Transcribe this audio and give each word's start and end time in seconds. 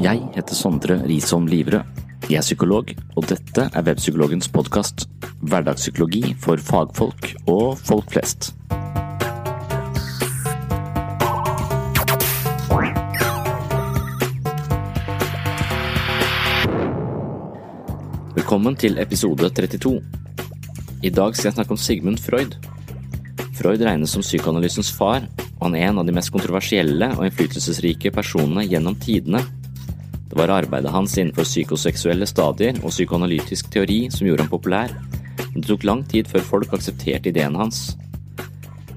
Jeg 0.00 0.22
heter 0.34 0.56
Sondre 0.56 0.96
Risholm 1.04 1.46
Livrød. 1.46 1.84
Jeg 2.30 2.38
er 2.38 2.46
psykolog, 2.46 2.88
og 3.16 3.26
dette 3.28 3.66
er 3.68 3.82
Webpsykologens 3.84 4.48
podkast. 4.48 5.06
Hverdagspsykologi 5.40 6.34
for 6.40 6.56
fagfolk 6.56 7.34
og 7.46 7.78
folk 7.78 8.10
flest. 8.10 8.54
Velkommen 18.30 18.76
til 18.78 18.94
episode 19.02 19.48
32. 19.50 19.90
I 21.02 21.10
dag 21.10 21.34
skal 21.34 21.48
jeg 21.48 21.54
snakke 21.56 21.74
om 21.74 21.80
Sigmund 21.82 22.20
Freud. 22.22 22.52
Freud 23.58 23.82
regnes 23.82 24.14
som 24.14 24.22
psykoanalysens 24.22 24.92
far, 24.94 25.26
og 25.56 25.64
han 25.64 25.74
er 25.74 25.88
en 25.88 25.98
av 25.98 26.06
de 26.06 26.14
mest 26.14 26.30
kontroversielle 26.30 27.08
og 27.16 27.24
innflytelsesrike 27.26 28.12
personene 28.14 28.62
gjennom 28.70 28.94
tidene. 29.02 29.42
Det 30.30 30.38
var 30.38 30.54
arbeidet 30.60 30.94
hans 30.94 31.18
innenfor 31.18 31.48
psykoseksuelle 31.48 32.30
stadier 32.30 32.78
og 32.84 32.94
psykoanalytisk 32.94 33.74
teori 33.74 34.04
som 34.14 34.30
gjorde 34.30 34.46
ham 34.46 34.54
populær, 34.54 34.94
men 35.50 35.58
det 35.58 35.66
tok 35.66 35.90
lang 35.90 36.06
tid 36.06 36.30
før 36.30 36.46
folk 36.54 36.78
aksepterte 36.78 37.34
ideene 37.34 37.58
hans. 37.58 37.96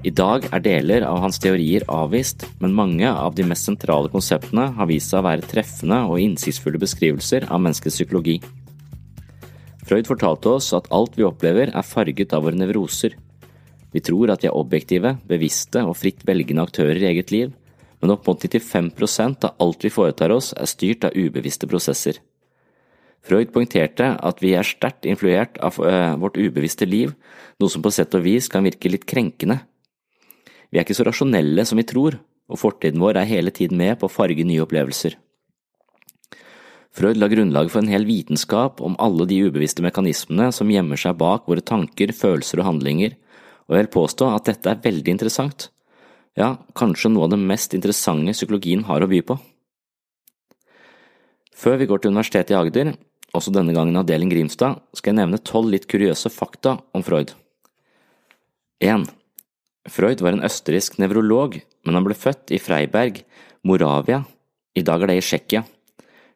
I 0.06 0.14
dag 0.14 0.46
er 0.52 0.62
deler 0.62 1.10
av 1.10 1.24
hans 1.26 1.42
teorier 1.42 1.82
avvist, 1.90 2.46
men 2.62 2.78
mange 2.78 3.10
av 3.10 3.34
de 3.34 3.50
mest 3.50 3.66
sentrale 3.66 4.14
konseptene 4.14 4.70
har 4.78 4.94
vist 4.94 5.10
seg 5.10 5.24
å 5.24 5.32
være 5.32 5.50
treffende 5.50 6.04
og 6.06 6.22
innsiktsfulle 6.22 6.78
beskrivelser 6.78 7.50
av 7.50 7.66
menneskets 7.66 7.98
psykologi. 7.98 8.38
Freud 9.84 10.08
fortalte 10.08 10.48
oss 10.48 10.70
at 10.76 10.88
alt 10.96 11.18
vi 11.18 11.26
opplever 11.26 11.68
er 11.68 11.84
farget 11.84 12.32
av 12.32 12.46
våre 12.46 12.56
nevroser. 12.56 13.18
Vi 13.92 14.02
tror 14.02 14.32
at 14.32 14.42
vi 14.42 14.48
er 14.48 14.56
objektive, 14.56 15.18
bevisste 15.28 15.84
og 15.84 15.98
fritt 16.00 16.24
velgende 16.26 16.64
aktører 16.64 16.98
i 16.98 17.10
eget 17.12 17.30
liv, 17.34 17.52
men 18.00 18.14
opp 18.14 18.26
mot 18.28 18.40
95% 18.40 19.44
av 19.48 19.60
alt 19.62 19.84
vi 19.84 19.92
foretar 19.92 20.32
oss 20.34 20.52
er 20.56 20.70
styrt 20.70 21.04
av 21.08 21.14
ubevisste 21.16 21.68
prosesser. 21.68 22.18
Freud 23.24 23.52
poengterte 23.52 24.10
at 24.20 24.42
vi 24.44 24.52
er 24.56 24.66
sterkt 24.68 25.06
influert 25.08 25.56
av 25.64 25.78
vårt 26.20 26.36
ubevisste 26.36 26.88
liv, 26.88 27.14
noe 27.60 27.72
som 27.72 27.84
på 27.84 27.92
sett 27.94 28.12
og 28.16 28.24
vis 28.26 28.50
kan 28.52 28.64
virke 28.66 28.90
litt 28.92 29.06
krenkende. 29.08 29.62
Vi 30.68 30.80
er 30.80 30.84
ikke 30.84 30.96
så 30.96 31.06
rasjonelle 31.06 31.64
som 31.68 31.80
vi 31.80 31.86
tror, 31.88 32.18
og 32.48 32.60
fortiden 32.60 33.00
vår 33.00 33.20
er 33.20 33.30
hele 33.30 33.52
tiden 33.54 33.80
med 33.80 33.96
på 34.00 34.08
å 34.08 34.12
farge 34.12 34.44
nye 34.44 34.64
opplevelser. 34.64 35.16
Freud 36.94 37.18
la 37.18 37.26
grunnlaget 37.26 37.72
for 37.74 37.82
en 37.82 37.90
hel 37.90 38.06
vitenskap 38.06 38.78
om 38.84 38.94
alle 39.02 39.26
de 39.26 39.40
ubevisste 39.48 39.82
mekanismene 39.82 40.52
som 40.54 40.70
gjemmer 40.70 41.00
seg 41.00 41.16
bak 41.18 41.48
våre 41.50 41.64
tanker, 41.64 42.12
følelser 42.14 42.62
og 42.62 42.68
handlinger, 42.68 43.16
og 43.66 43.74
jeg 43.74 43.86
vil 43.86 43.94
påstå 43.96 44.28
at 44.30 44.46
dette 44.46 44.70
er 44.70 44.84
veldig 44.84 45.16
interessant, 45.16 45.68
ja, 46.38 46.54
kanskje 46.78 47.10
noe 47.10 47.26
av 47.26 47.34
det 47.34 47.40
mest 47.42 47.74
interessante 47.74 48.34
psykologien 48.36 48.86
har 48.86 49.02
å 49.02 49.10
by 49.10 49.20
på. 49.26 49.38
Før 51.54 51.78
vi 51.82 51.90
går 51.90 52.02
til 52.02 52.14
Universitetet 52.14 52.54
i 52.54 52.58
Agder, 52.58 52.94
også 53.34 53.50
denne 53.54 53.74
gangen 53.74 53.98
avdeling 53.98 54.30
Grimstad, 54.30 54.78
skal 54.94 55.14
jeg 55.14 55.22
nevne 55.22 55.42
tolv 55.42 55.74
litt 55.74 55.88
kuriøse 55.90 56.30
fakta 56.30 56.76
om 56.94 57.02
Freud. 57.06 57.34
1. 58.82 59.06
Freud 59.90 60.22
var 60.22 60.36
en 60.36 60.46
østerriksk 60.46 61.00
nevrolog, 61.02 61.58
men 61.86 61.98
han 61.98 62.06
ble 62.06 62.14
født 62.18 62.54
i 62.54 62.62
Freiberg, 62.62 63.24
Moravia, 63.66 64.22
i 64.74 64.82
dag 64.86 65.02
er 65.02 65.10
det 65.10 65.22
i 65.22 65.24
Tsjekkia. 65.24 65.62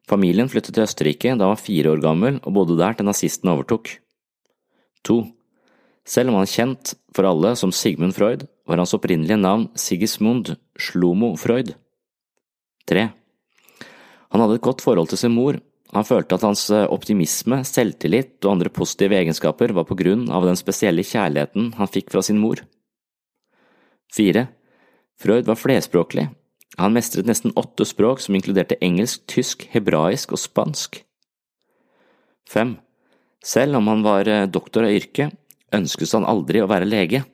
Familien 0.08 0.48
flyttet 0.48 0.72
til 0.74 0.86
Østerrike 0.86 1.34
da 1.34 1.44
han 1.44 1.52
var 1.52 1.60
fire 1.60 1.92
år 1.92 2.00
gammel 2.00 2.38
og 2.40 2.54
bodde 2.56 2.78
der 2.80 2.96
til 2.96 3.08
nazistene 3.08 3.52
overtok. 3.52 3.90
2. 5.04 5.18
Selv 6.08 6.30
om 6.30 6.38
han 6.38 6.46
er 6.46 6.54
kjent 6.54 6.94
for 7.12 7.28
alle 7.28 7.52
som 7.60 7.72
Sigmund 7.74 8.16
Freud, 8.16 8.46
var 8.68 8.80
hans 8.80 8.94
opprinnelige 8.96 9.36
navn 9.40 9.68
Sigismund 9.76 10.54
Slomo 10.80 11.34
Freud. 11.36 11.74
3. 12.88 13.08
Han 14.32 14.44
hadde 14.44 14.56
et 14.56 14.64
godt 14.64 14.84
forhold 14.84 15.12
til 15.12 15.20
sin 15.20 15.36
mor. 15.36 15.60
Han 15.92 16.04
følte 16.04 16.36
at 16.36 16.44
hans 16.44 16.66
optimisme, 16.70 17.62
selvtillit 17.64 18.36
og 18.44 18.54
andre 18.54 18.72
positive 18.72 19.16
egenskaper 19.16 19.72
var 19.76 19.88
på 19.88 19.96
grunn 19.96 20.26
av 20.32 20.44
den 20.48 20.56
spesielle 20.60 21.04
kjærligheten 21.04 21.74
han 21.76 21.92
fikk 21.92 22.12
fra 22.12 22.24
sin 22.24 22.40
mor. 22.40 22.60
4. 24.16 24.46
Freud 25.20 25.48
var 25.48 25.60
flerspråklig. 25.60 26.28
Han 26.78 26.94
mestret 26.94 27.26
nesten 27.26 27.54
åtte 27.58 27.82
språk 27.88 28.22
som 28.22 28.36
inkluderte 28.38 28.78
engelsk, 28.84 29.24
tysk, 29.26 29.66
hebraisk 29.72 30.32
og 30.34 30.38
spansk. 30.38 31.00
5. 32.48 32.76
Selv 33.44 33.80
om 33.80 33.90
han 33.90 34.04
var 34.06 34.30
doktor 34.46 34.86
av 34.86 34.94
yrke, 34.94 35.28
ønsket 35.74 36.14
han 36.14 36.26
aldri 36.28 36.62
å 36.62 36.70
være 36.70 36.88
lege. 36.88 37.24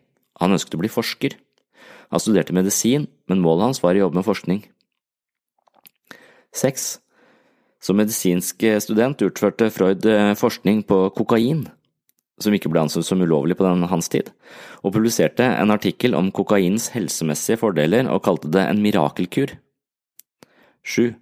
Han 0.40 0.56
ønsket 0.56 0.78
å 0.78 0.80
bli 0.80 0.90
forsker. 0.90 1.36
Han 2.10 2.22
studerte 2.22 2.56
medisin, 2.56 3.06
men 3.28 3.42
målet 3.44 3.68
hans 3.68 3.82
var 3.84 3.94
å 3.94 4.06
jobbe 4.06 4.20
med 4.20 4.26
forskning. 4.26 4.64
6. 6.56 6.88
Som 7.84 8.00
medisinsk 8.00 8.64
student 8.80 9.22
utførte 9.26 9.68
Freud 9.74 10.08
forskning 10.40 10.86
på 10.88 11.04
kokain, 11.18 11.66
som 12.40 12.54
ikke 12.54 12.70
ble 12.72 12.82
ansett 12.82 13.06
som 13.06 13.22
ulovlig 13.22 13.56
på 13.58 13.66
den 13.66 13.84
hans 13.90 14.10
tid, 14.10 14.30
og 14.82 14.94
publiserte 14.96 15.46
en 15.46 15.72
artikkel 15.74 16.16
om 16.18 16.32
kokainens 16.34 16.90
helsemessige 16.94 17.60
fordeler 17.60 18.10
og 18.10 18.24
kalte 18.26 18.50
det 18.52 18.64
en 18.68 18.82
mirakelkur. 18.82 19.54
7. 20.84 21.14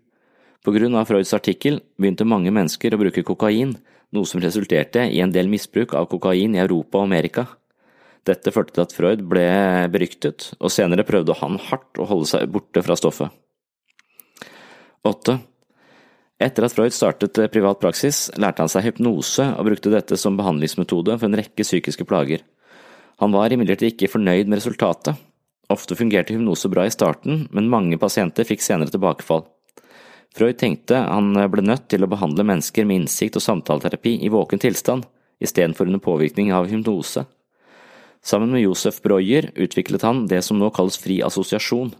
På 0.62 0.74
grunn 0.74 0.94
av 0.98 1.08
Freuds 1.10 1.34
artikkel 1.34 1.80
begynte 2.00 2.26
mange 2.28 2.52
mennesker 2.54 2.94
å 2.94 3.00
bruke 3.00 3.24
kokain, 3.26 3.76
noe 4.12 4.28
som 4.28 4.42
resulterte 4.42 5.04
i 5.10 5.20
en 5.24 5.32
del 5.34 5.50
misbruk 5.50 5.94
av 5.98 6.08
kokain 6.10 6.56
i 6.56 6.62
Europa 6.62 7.00
og 7.00 7.08
Amerika. 7.08 7.46
Dette 8.26 8.52
førte 8.54 8.76
til 8.76 8.84
at 8.84 8.92
Freud 8.94 9.24
ble 9.26 9.46
beryktet, 9.90 10.52
og 10.62 10.70
senere 10.70 11.06
prøvde 11.06 11.34
han 11.40 11.58
hardt 11.70 11.98
å 11.98 12.06
holde 12.06 12.28
seg 12.30 12.50
borte 12.54 12.84
fra 12.86 12.96
stoffet. 12.98 13.32
8. 15.02 15.40
Etter 16.42 16.66
at 16.66 16.74
Freud 16.74 16.94
startet 16.94 17.38
privat 17.52 17.78
praksis, 17.78 18.26
lærte 18.40 18.64
han 18.64 18.70
seg 18.70 18.88
hypnose 18.88 19.44
og 19.54 19.68
brukte 19.68 19.92
dette 19.92 20.18
som 20.18 20.34
behandlingsmetode 20.38 21.14
for 21.14 21.28
en 21.28 21.38
rekke 21.38 21.62
psykiske 21.62 22.06
plager. 22.08 22.42
Han 23.22 23.34
var 23.34 23.54
imidlertid 23.54 23.92
ikke 23.92 24.10
fornøyd 24.10 24.50
med 24.50 24.58
resultatet. 24.58 25.20
Ofte 25.70 25.94
fungerte 25.94 26.34
hypnose 26.34 26.70
bra 26.72 26.88
i 26.88 26.94
starten, 26.94 27.46
men 27.54 27.70
mange 27.70 27.98
pasienter 28.02 28.48
fikk 28.48 28.64
senere 28.64 28.90
tilbakefall. 28.90 29.44
Freud 30.34 30.58
tenkte 30.58 30.98
han 31.04 31.30
ble 31.52 31.62
nødt 31.62 31.86
til 31.92 32.02
å 32.02 32.10
behandle 32.10 32.46
mennesker 32.48 32.88
med 32.88 33.02
innsikt 33.02 33.38
og 33.38 33.44
samtaleterapi 33.44 34.16
i 34.26 34.32
våken 34.32 34.62
tilstand, 34.62 35.06
istedenfor 35.42 35.86
under 35.86 36.02
påvirkning 36.02 36.50
av 36.56 36.66
hypnose. 36.72 37.22
Sammen 38.22 38.50
med 38.54 38.64
Josef 38.64 39.00
Breuer 39.02 39.50
utviklet 39.54 40.02
han 40.06 40.26
det 40.30 40.42
som 40.46 40.58
nå 40.58 40.70
kalles 40.74 40.98
fri 40.98 41.20
assosiasjon. 41.26 41.92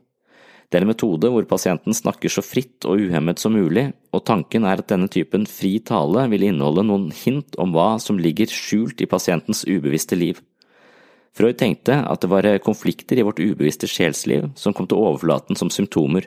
Det 0.72 0.78
er 0.78 0.86
en 0.86 0.88
metode 0.88 1.28
hvor 1.28 1.44
pasienten 1.44 1.92
snakker 1.92 2.32
så 2.32 2.40
fritt 2.40 2.86
og 2.88 3.02
uhemmet 3.04 3.36
som 3.42 3.52
mulig, 3.52 3.90
og 4.08 4.22
tanken 4.24 4.64
er 4.64 4.80
at 4.80 4.88
denne 4.88 5.10
typen 5.12 5.44
fri 5.44 5.74
tale 5.84 6.24
vil 6.32 6.46
inneholde 6.48 6.86
noen 6.88 7.10
hint 7.12 7.58
om 7.60 7.74
hva 7.76 7.98
som 8.00 8.16
ligger 8.16 8.48
skjult 8.48 9.04
i 9.04 9.08
pasientens 9.10 9.66
ubevisste 9.68 10.16
liv. 10.16 10.40
Freud 11.36 11.60
tenkte 11.60 11.98
at 12.00 12.24
det 12.24 12.32
var 12.32 12.48
konflikter 12.64 13.20
i 13.20 13.26
vårt 13.28 13.44
ubevisste 13.44 13.84
sjelsliv 13.84 14.48
som 14.56 14.72
kom 14.72 14.88
til 14.88 14.96
overflaten 14.96 15.60
som 15.60 15.68
symptomer. 15.68 16.24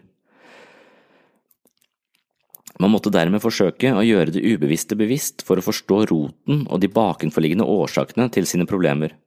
Man 2.77 2.93
måtte 2.93 3.09
dermed 3.09 3.41
forsøke 3.41 3.95
å 3.97 4.05
gjøre 4.05 4.35
det 4.35 4.45
ubevisste 4.45 4.97
bevisst 4.99 5.41
for 5.47 5.57
å 5.57 5.65
forstå 5.65 6.01
roten 6.11 6.65
og 6.69 6.81
de 6.85 6.91
bakenforliggende 6.93 7.65
årsakene 7.65 8.29
til 8.29 8.45
sine 8.45 8.69
problemer. 8.69 9.17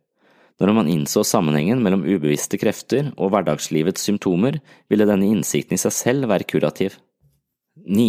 Når 0.59 0.75
man 0.75 0.89
innså 0.91 1.23
sammenhengen 1.23 1.83
mellom 1.85 2.03
ubevisste 2.03 2.59
krefter 2.59 3.13
og 3.15 3.31
hverdagslivets 3.31 4.03
symptomer, 4.09 4.59
ville 4.91 5.07
denne 5.07 5.29
innsikten 5.31 5.79
i 5.79 5.83
seg 5.83 5.95
selv 5.95 6.31
være 6.33 6.49
kurativ. 6.51 6.97
9. 7.87 8.09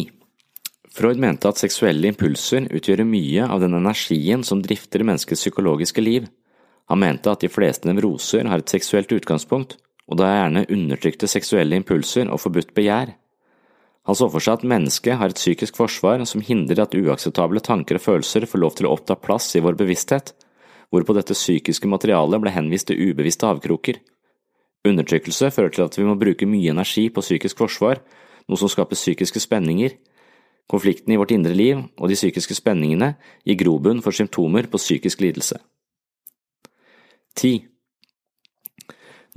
Freud 0.89 1.21
mente 1.21 1.45
at 1.45 1.61
seksuelle 1.61 2.09
impulser 2.09 2.65
utgjør 2.73 3.05
mye 3.05 3.45
av 3.45 3.61
den 3.61 3.77
energien 3.77 4.41
som 4.43 4.63
drifter 4.65 5.05
menneskets 5.05 5.45
psykologiske 5.45 6.01
liv. 6.01 6.25
Han 6.89 7.03
mente 7.03 7.29
at 7.29 7.45
de 7.45 7.51
fleste 7.53 7.85
nevroser 7.85 8.49
har 8.49 8.63
et 8.63 8.73
seksuelt 8.73 9.13
utgangspunkt, 9.13 9.77
og 10.09 10.17
da 10.17 10.25
er 10.25 10.39
gjerne 10.39 10.65
undertrykte 10.73 11.29
seksuelle 11.29 11.77
impulser 11.77 12.31
og 12.33 12.41
forbudt 12.41 12.73
begjær. 12.73 13.13
Han 14.09 14.17
så 14.17 14.25
for 14.33 14.41
seg 14.41 14.57
at 14.57 14.69
mennesket 14.71 15.19
har 15.21 15.29
et 15.29 15.37
psykisk 15.37 15.77
forsvar 15.77 16.23
som 16.25 16.41
hindrer 16.41 16.81
at 16.81 16.97
uakseptable 16.97 17.61
tanker 17.61 17.99
og 17.99 18.05
følelser 18.07 18.49
får 18.49 18.63
lov 18.63 18.73
til 18.79 18.89
å 18.89 18.95
oppta 18.95 19.13
plass 19.13 19.51
i 19.53 19.61
vår 19.61 19.77
bevissthet, 19.77 20.33
hvorpå 20.89 21.15
dette 21.17 21.37
psykiske 21.37 21.89
materialet 21.89 22.41
ble 22.41 22.53
henvist 22.53 22.89
til 22.89 22.99
ubevisste 23.09 23.47
avkroker. 23.49 23.99
Undertrykkelse 24.87 25.51
fører 25.53 25.73
til 25.75 25.85
at 25.85 25.97
vi 25.97 26.05
må 26.07 26.15
bruke 26.19 26.47
mye 26.49 26.71
energi 26.71 27.09
på 27.13 27.23
psykisk 27.23 27.59
forsvar, 27.59 28.01
noe 28.49 28.57
som 28.57 28.71
skaper 28.71 28.97
psykiske 28.97 29.41
spenninger. 29.43 29.97
Konflikten 30.69 31.13
i 31.13 31.17
vårt 31.19 31.33
indre 31.33 31.53
liv 31.53 31.81
og 31.97 32.09
de 32.09 32.17
psykiske 32.17 32.57
spenningene 32.57 33.15
gir 33.45 33.57
grobunn 33.59 34.03
for 34.05 34.15
symptomer 34.15 34.69
på 34.69 34.81
psykisk 34.81 35.21
lidelse. 35.25 35.57
10. 37.35 37.65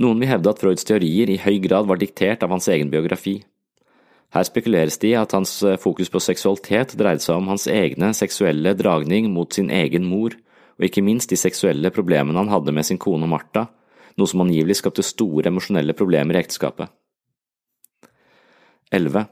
Noen 0.02 0.20
vil 0.20 0.30
hevde 0.30 0.52
at 0.52 0.60
Freuds 0.60 0.86
teorier 0.88 1.30
i 1.30 1.40
høy 1.40 1.58
grad 1.64 1.88
var 1.88 2.00
diktert 2.00 2.44
av 2.44 2.52
hans 2.52 2.68
egen 2.72 2.90
biografi. 2.92 3.42
Her 4.32 4.46
spekuleres 4.48 4.96
det 5.00 5.10
i 5.12 5.18
at 5.18 5.34
hans 5.36 5.58
eh, 5.62 5.76
fokus 5.80 6.08
på 6.08 6.20
seksualitet 6.24 6.94
dreide 6.96 7.20
seg 7.20 7.36
om 7.36 7.50
hans 7.52 7.66
egne 7.68 8.12
seksuelle 8.16 8.72
dragning 8.78 9.28
mot 9.32 9.52
sin 9.52 9.68
egen 9.70 10.06
mor, 10.08 10.32
og 10.82 10.88
ikke 10.88 11.04
minst 11.06 11.30
de 11.30 11.38
seksuelle 11.38 11.92
problemene 11.94 12.42
han 12.42 12.50
hadde 12.50 12.74
med 12.74 12.88
sin 12.88 12.98
kone 12.98 13.28
Martha, 13.30 13.68
noe 14.18 14.28
som 14.28 14.42
angivelig 14.42 14.80
skapte 14.82 15.04
store 15.06 15.46
emosjonelle 15.48 15.94
problemer 15.94 16.34
i 16.34 16.42
ekteskapet. 16.42 16.90
11. 18.92 19.24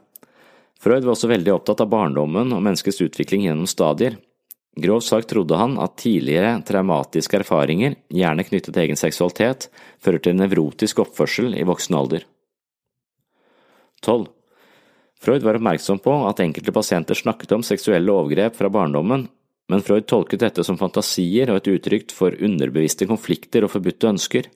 Freud 0.81 1.03
var 1.03 1.13
også 1.13 1.29
veldig 1.29 1.51
opptatt 1.53 1.83
av 1.83 1.91
barndommen 1.91 2.55
og 2.55 2.63
menneskets 2.63 3.03
utvikling 3.03 3.43
gjennom 3.45 3.67
stadier, 3.69 4.15
Grovt 4.79 5.03
sagt 5.03 5.27
trodde 5.27 5.57
han 5.59 5.73
at 5.83 5.97
tidligere 5.99 6.61
traumatiske 6.63 7.41
erfaringer, 7.41 7.97
gjerne 8.07 8.45
knyttet 8.47 8.71
til 8.71 8.83
egen 8.85 8.99
seksualitet, 8.99 9.67
fører 9.99 10.23
til 10.23 10.37
nevrotisk 10.39 11.01
oppførsel 11.03 11.57
i 11.59 11.65
voksen 11.67 11.97
alder. 11.99 12.23
12. 13.99 14.29
Freud 15.21 15.43
var 15.43 15.59
oppmerksom 15.59 15.99
på 16.01 16.13
at 16.29 16.39
enkelte 16.41 16.71
pasienter 16.73 17.19
snakket 17.19 17.51
om 17.57 17.65
seksuelle 17.67 18.15
overgrep 18.15 18.55
fra 18.55 18.71
barndommen, 18.71 19.27
men 19.71 19.83
Freud 19.85 20.07
tolket 20.11 20.43
dette 20.43 20.65
som 20.67 20.77
fantasier 20.79 21.49
og 21.51 21.61
et 21.61 21.69
uttrykk 21.71 22.11
for 22.11 22.35
underbevisste 22.35 23.07
konflikter 23.07 23.63
og 23.63 23.71
forbudte 23.71 24.09
ønsker. 24.09 24.49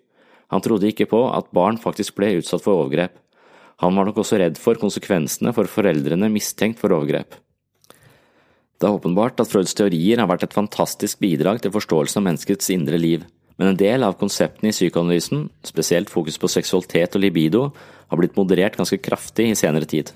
Han 0.51 0.63
trodde 0.63 0.89
ikke 0.91 1.07
på 1.09 1.21
at 1.31 1.47
barn 1.55 1.79
faktisk 1.81 2.17
ble 2.19 2.33
utsatt 2.41 2.65
for 2.65 2.81
overgrep. 2.81 3.15
Han 3.83 3.95
var 3.95 4.07
nok 4.07 4.19
også 4.21 4.39
redd 4.39 4.59
for 4.59 4.79
konsekvensene 4.79 5.55
for 5.55 5.71
foreldrene 5.71 6.29
mistenkt 6.31 6.83
for 6.83 6.95
overgrep. 6.95 7.39
Det 8.75 8.89
er 8.89 8.97
åpenbart 8.97 9.39
at 9.39 9.47
Freuds 9.47 9.75
teorier 9.75 10.19
har 10.19 10.27
vært 10.27 10.49
et 10.49 10.55
fantastisk 10.55 11.21
bidrag 11.23 11.61
til 11.63 11.71
forståelsen 11.71 12.19
av 12.19 12.27
menneskets 12.27 12.69
indre 12.75 12.99
liv, 12.99 13.23
men 13.55 13.71
en 13.71 13.79
del 13.79 14.03
av 14.03 14.17
konseptene 14.19 14.71
i 14.71 14.75
psykoanalysen, 14.75 15.47
spesielt 15.63 16.11
fokus 16.11 16.35
på 16.39 16.51
seksualitet 16.51 17.15
og 17.15 17.23
libido, 17.23 17.69
har 18.11 18.19
blitt 18.19 18.35
moderert 18.35 18.75
ganske 18.75 18.99
kraftig 18.99 19.47
i 19.53 19.57
senere 19.57 19.87
tid. 19.87 20.11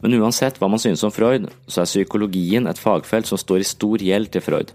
Men 0.00 0.16
uansett 0.20 0.60
hva 0.60 0.68
man 0.72 0.80
synes 0.80 1.04
om 1.04 1.12
Freud, 1.12 1.48
så 1.68 1.82
er 1.82 1.90
psykologien 1.90 2.68
et 2.70 2.80
fagfelt 2.80 3.28
som 3.28 3.40
står 3.40 3.64
i 3.64 3.68
stor 3.68 4.04
gjeld 4.04 4.30
til 4.32 4.44
Freud. 4.44 4.72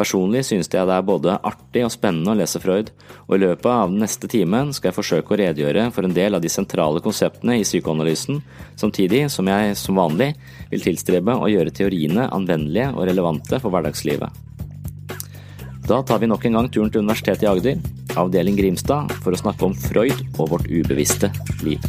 Personlig 0.00 0.46
synes 0.48 0.70
jeg 0.70 0.88
det 0.88 0.94
er 0.94 1.04
både 1.04 1.34
artig 1.44 1.82
og 1.84 1.92
spennende 1.92 2.32
å 2.32 2.38
lese 2.38 2.60
Freud, 2.62 2.88
og 3.26 3.34
i 3.36 3.40
løpet 3.42 3.68
av 3.68 3.90
den 3.90 4.00
neste 4.00 4.30
timen 4.30 4.72
skal 4.72 4.90
jeg 4.90 4.96
forsøke 4.96 5.34
å 5.34 5.40
redegjøre 5.40 5.88
for 5.92 6.06
en 6.06 6.14
del 6.16 6.36
av 6.36 6.44
de 6.44 6.52
sentrale 6.52 7.02
konseptene 7.04 7.58
i 7.60 7.66
psykoanalysen, 7.66 8.40
samtidig 8.80 9.26
som 9.34 9.50
jeg 9.50 9.76
som 9.80 10.00
vanlig 10.00 10.32
vil 10.70 10.86
tilstrebe 10.86 11.36
å 11.36 11.50
gjøre 11.52 11.74
teoriene 11.76 12.30
anvendelige 12.32 12.94
og 12.94 13.10
relevante 13.10 13.60
for 13.60 13.74
hverdagslivet. 13.74 14.46
Da 15.90 16.04
tar 16.06 16.20
vi 16.22 16.30
nok 16.30 16.44
en 16.46 16.60
gang 16.60 16.68
turen 16.70 16.92
til 16.92 17.02
Universitetet 17.02 17.44
i 17.44 17.50
Agder, 17.50 17.82
avdeling 18.20 18.56
Grimstad, 18.56 19.10
for 19.24 19.34
å 19.34 19.42
snakke 19.42 19.68
om 19.68 19.74
Freud 19.74 20.22
og 20.38 20.54
vårt 20.54 20.70
ubevisste 20.70 21.32
liv. 21.66 21.82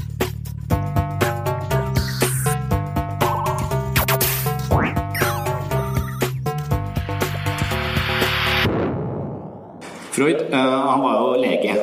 Freud 10.22 10.54
uh, 10.54 10.60
han 10.60 11.02
var 11.02 11.14
jo 11.18 11.30
lege. 11.42 11.76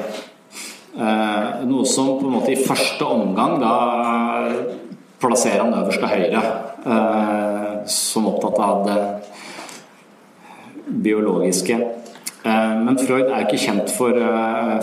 Uh, 0.95 1.67
noe 1.67 1.87
som 1.91 2.13
på 2.21 2.29
en 2.29 2.37
måte 2.37 2.53
i 2.55 2.61
første 2.63 3.03
omgang 3.03 3.57
da 3.59 3.73
plasserer 5.19 5.65
han 5.65 5.75
øverst 5.75 5.99
til 6.05 6.13
høyre. 6.13 6.43
Uh, 6.87 7.83
som 7.91 8.29
opptatt 8.31 8.61
av 8.63 8.85
det 8.87 9.01
biologiske. 11.09 11.79
Men 12.45 12.97
Freud 13.01 13.27
er 13.27 13.43
jo 13.43 13.47
ikke 13.49 13.61
kjent 13.61 13.91
for, 13.93 14.15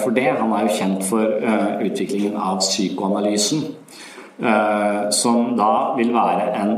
for, 0.02 0.12
det. 0.14 0.26
Han 0.38 0.52
er 0.54 0.66
jo 0.68 0.76
kjent 0.76 1.06
for 1.08 1.26
utviklingen 1.82 2.36
av 2.38 2.60
psykoanalysen. 2.62 3.64
Som 5.16 5.56
da 5.58 5.72
vil 5.98 6.12
være 6.14 6.52
en 6.62 6.74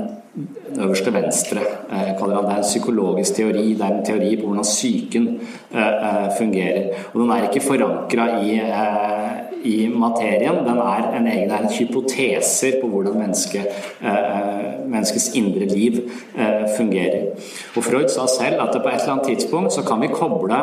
øverst 0.80 1.04
til 1.04 1.14
venstre. 1.14 1.60
Han. 1.90 2.30
Det 2.30 2.38
er 2.38 2.56
en 2.56 2.62
psykologisk 2.62 3.36
teori. 3.36 3.74
Det 3.74 3.82
er 3.82 3.98
en 3.98 4.06
teori 4.06 4.36
på 4.36 4.48
hvordan 4.48 4.64
psyken 4.64 5.28
eh, 5.74 5.88
eh, 5.88 6.30
fungerer. 6.38 6.90
Og 7.14 7.22
den 7.22 7.30
er 7.32 7.50
ikke 7.50 7.66
forankra 7.68 8.28
i, 8.42 8.56
eh, 8.56 9.47
i 9.68 9.88
materien. 9.92 10.62
Den 10.66 10.80
er 10.80 11.08
en 11.18 11.28
egen, 11.28 11.52
er 11.52 11.66
en 11.66 11.74
hypoteser 11.76 12.80
på 12.82 12.90
hvordan 12.92 13.20
menneske, 13.20 13.66
menneskets 14.88 15.30
indre 15.36 15.68
liv 15.68 16.00
fungerer. 16.78 17.34
Og 17.76 17.84
Freud 17.84 18.08
sa 18.14 18.28
selv 18.32 18.62
at 18.64 18.76
på 18.76 18.88
et 18.88 19.02
eller 19.02 19.18
annet 19.18 19.28
tidspunkt 19.28 19.76
så 19.76 19.84
kan 19.88 20.02
vi 20.02 20.08
koble 20.14 20.60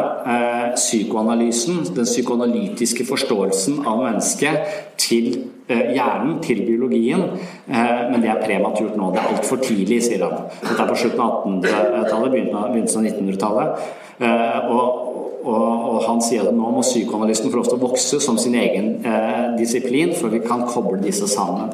psykoanalysen, 0.74 1.82
den 1.96 2.08
psykoanalytiske 2.08 3.06
forståelsen 3.08 3.82
av 3.86 4.00
mennesket, 4.06 4.80
til 4.98 5.44
hjernen, 5.68 6.38
til 6.44 6.62
biologien. 6.66 7.22
Men 7.66 8.22
det 8.22 8.30
er 8.30 8.42
prematurt 8.44 8.96
nå. 8.96 9.10
Det 9.14 9.20
er 9.22 9.32
altfor 9.36 9.60
tidlig, 9.64 10.02
sier 10.06 10.24
han. 10.24 10.48
Dette 10.60 10.80
er 10.82 10.90
på 10.90 11.00
slutten 11.04 11.24
av 11.24 11.42
1800-tallet, 11.44 12.30
begynnelsen 12.34 13.00
av 13.00 13.10
1900-tallet. 13.12 13.68
Og, 14.70 15.10
og, 15.44 15.64
og, 15.90 15.98
han 16.08 16.22
sier 16.24 16.48
at 16.48 16.56
nå 16.56 16.72
må 16.74 16.82
psykoanalysten 16.84 17.52
få 17.52 17.60
lov 17.60 17.68
til 17.68 17.78
å 17.78 17.84
vokse 17.84 18.20
som 18.22 18.38
sin 18.40 18.56
egen 18.58 18.90
eh, 19.06 19.54
disiplin, 19.58 20.14
før 20.16 20.34
vi 20.34 20.42
kan 20.44 20.64
koble 20.68 21.02
disse 21.04 21.28
sammen. 21.30 21.72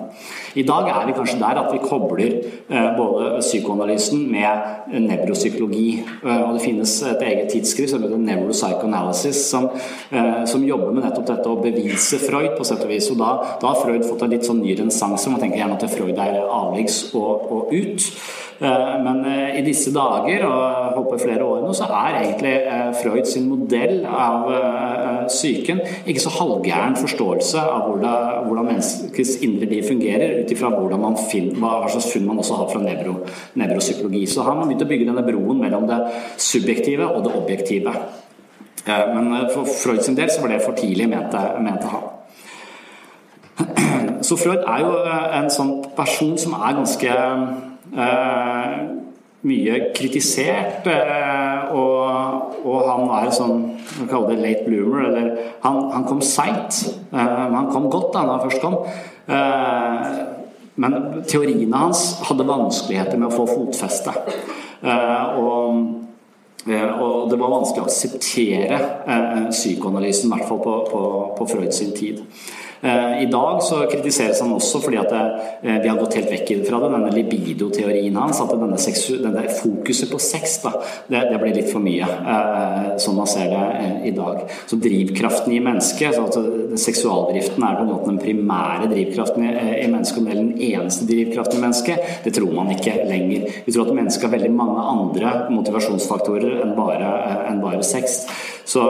I 0.59 0.65
dag 0.67 0.89
er 0.91 1.07
vi 1.07 1.15
kanskje 1.15 1.39
der 1.39 1.59
at 1.61 1.71
vi 1.71 1.79
kobler 1.79 2.33
eh, 2.69 2.89
både 2.97 3.39
psykoanalysen 3.39 4.25
med 4.33 4.91
nevropsykologi. 4.91 5.89
Eh, 6.25 6.41
og 6.43 6.57
det 6.57 6.65
finnes 6.65 6.95
et 7.07 7.23
eget 7.23 7.53
tidsskrift 7.55 7.93
som 7.93 8.03
heter 8.03 8.19
Neuropsychoanalysis, 8.19 9.45
som, 9.47 9.69
eh, 10.11 10.43
som, 10.51 10.67
jobber 10.67 10.91
med 10.91 11.07
nettopp 11.07 11.29
dette 11.31 11.49
å 11.51 11.61
bevise 11.63 12.19
Freud, 12.23 12.57
på 12.59 12.67
sett 12.67 12.83
og 12.83 12.91
vis. 12.91 13.11
Og 13.15 13.23
da, 13.23 13.31
da 13.63 13.71
har 13.71 13.79
Freud 13.79 14.07
fått 14.09 14.27
en 14.27 14.35
litt 14.35 14.47
sånn 14.47 14.63
ny 14.65 14.75
renessanse. 14.75 15.31
Man 15.31 15.43
tenker 15.43 15.63
gjerne 15.63 15.79
at 15.79 15.95
Freud 15.95 16.19
er 16.19 16.43
avleggs 16.43 17.03
og, 17.15 17.47
og 17.51 17.75
ut. 17.75 18.11
Men 18.61 19.23
i 19.57 19.63
disse 19.65 19.89
dager, 19.89 20.43
og 20.45 20.99
håper 20.99 21.23
flere 21.23 21.47
år 21.49 21.63
nå, 21.65 21.71
så 21.73 21.87
er 21.97 22.19
egentlig 22.19 22.53
Freud 22.99 23.25
sin 23.25 23.47
modell 23.49 23.60
av 24.07 24.47
psyken 25.29 25.83
ikke 26.09 26.23
så 26.23 26.33
halvgæren 26.35 26.97
forståelse 26.99 27.63
av 27.63 27.89
hvordan, 27.89 28.47
hvordan 28.47 28.71
menneskets 28.71 29.37
indre 29.47 29.69
liv 29.71 29.85
fungerer, 29.89 30.41
ut 30.43 30.55
ifra 30.55 30.71
hva 30.73 31.89
slags 31.91 32.13
funn 32.13 32.27
man 32.27 32.41
også 32.41 32.61
har 32.61 32.71
fra 32.73 32.83
nevro, 32.85 33.19
nevropsykologi. 33.61 34.25
Så 34.27 34.47
har 34.47 34.57
man 34.57 34.69
begynt 34.69 34.87
å 34.87 34.91
bygge 34.91 35.11
denne 35.11 35.27
broen 35.27 35.61
mellom 35.61 35.87
det 35.91 36.01
subjektive 36.41 37.09
og 37.09 37.25
det 37.27 37.35
objektive. 37.37 37.95
Men 38.87 39.35
for 39.55 39.69
Freud 39.69 40.03
sin 40.03 40.17
del 40.17 40.31
så 40.31 40.41
var 40.43 40.55
det 40.55 40.63
for 40.65 40.79
tidlig, 40.79 41.09
mente, 41.09 41.43
mente 41.61 41.91
han. 41.91 42.09
Så 44.25 44.37
Freud 44.41 44.65
er 44.65 44.81
jo 44.85 44.93
en 45.37 45.51
sånn 45.53 45.73
person 45.97 46.37
som 46.41 46.55
er 46.57 46.77
ganske 46.79 47.11
eh, 47.11 48.77
mye 49.47 49.79
kritisert. 49.97 50.87
Eh, 50.91 51.71
og, 51.77 52.59
og, 52.65 52.77
han 52.89 53.07
er 53.21 53.31
sånn 53.35 53.63
Vi 53.81 54.09
kaller 54.11 54.35
det 54.35 54.43
late 54.43 54.67
bloomer. 54.67 55.07
Eller 55.09 55.31
han, 55.65 55.81
han 55.95 56.07
kom 56.09 56.21
seint. 56.25 56.83
Eh, 57.13 57.47
han 57.55 57.71
kom 57.73 57.89
godt 57.93 58.13
da 58.17 58.27
han 58.27 58.45
først 58.45 58.65
kom. 58.65 58.79
Eh, 59.31 60.13
men 60.81 61.01
teoriene 61.29 61.77
hans 61.77 62.21
hadde 62.29 62.47
vanskeligheter 62.49 63.21
med 63.21 63.29
å 63.29 63.35
få 63.35 63.45
fotfeste. 63.51 64.15
Og, 64.81 65.81
og, 66.65 67.17
det 67.29 67.37
var 67.37 67.53
vanskelig 67.53 67.83
å 67.83 67.89
akseptere 67.91 68.79
psykoanalysen, 69.51 70.31
i 70.31 70.33
hvert 70.33 70.49
fall 70.49 70.63
på, 70.65 70.77
på, 70.89 71.03
på 71.37 71.49
Freud 71.51 71.75
sin 71.77 71.93
tid. 71.93 72.23
Eh, 72.83 73.23
I 73.23 73.27
dag 73.27 73.63
så 73.63 73.83
kritiseres 73.91 74.41
han 74.41 74.53
også 74.57 74.81
fordi 74.81 74.97
at 74.97 75.11
vi 75.61 75.69
eh, 75.69 75.85
har 75.85 75.99
gått 76.01 76.17
helt 76.17 76.31
vekk 76.33 76.53
fra 76.65 76.79
det, 76.81 76.89
denne 76.95 77.11
libido-teorien 77.13 78.17
hans. 78.17 78.41
At 78.41 78.55
denne, 78.55 78.79
denne, 79.27 79.43
fokuset 79.53 80.09
på 80.13 80.21
sex 80.23 80.57
da, 80.65 80.73
det, 81.11 81.27
det, 81.29 81.41
blir 81.43 81.59
litt 81.59 81.69
for 81.73 81.85
mye, 81.85 82.09
eh, 82.09 82.87
sånn 83.03 83.19
man 83.19 83.29
ser 83.29 83.53
det 83.53 84.09
i 84.09 84.15
dag. 84.17 84.47
Så 84.71 84.79
drivkraften 84.81 85.53
i 85.53 85.61
mennesket, 85.65 86.17
altså 86.17 86.77
seksualdriften 86.81 87.67
er 87.67 87.77
på 87.77 87.85
en 87.85 87.93
måte 87.93 88.09
den 88.09 88.23
primære 88.23 88.89
drivkraften 88.95 89.45
i, 89.45 89.89
mennesket, 89.91 90.23
eller 90.25 90.41
den 90.41 90.65
eneste 90.71 91.09
drivkraften 91.11 91.61
i 91.61 91.65
mennesket, 91.67 92.15
det 92.25 92.33
tror 92.37 92.55
man 92.57 92.73
ikke 92.73 92.97
lenger. 93.11 93.45
Vi 93.67 93.75
tror 93.75 93.91
at 93.91 93.99
mennesket 93.99 94.29
har 94.29 94.37
veldig 94.39 94.55
mange 94.57 94.87
andre 94.95 95.35
motivasjonsfaktorer 95.53 96.63
enn 96.65 96.73
bare, 96.79 97.13
enn 97.51 97.61
bare 97.61 97.85
sex. 97.85 98.23
Så, 98.71 98.83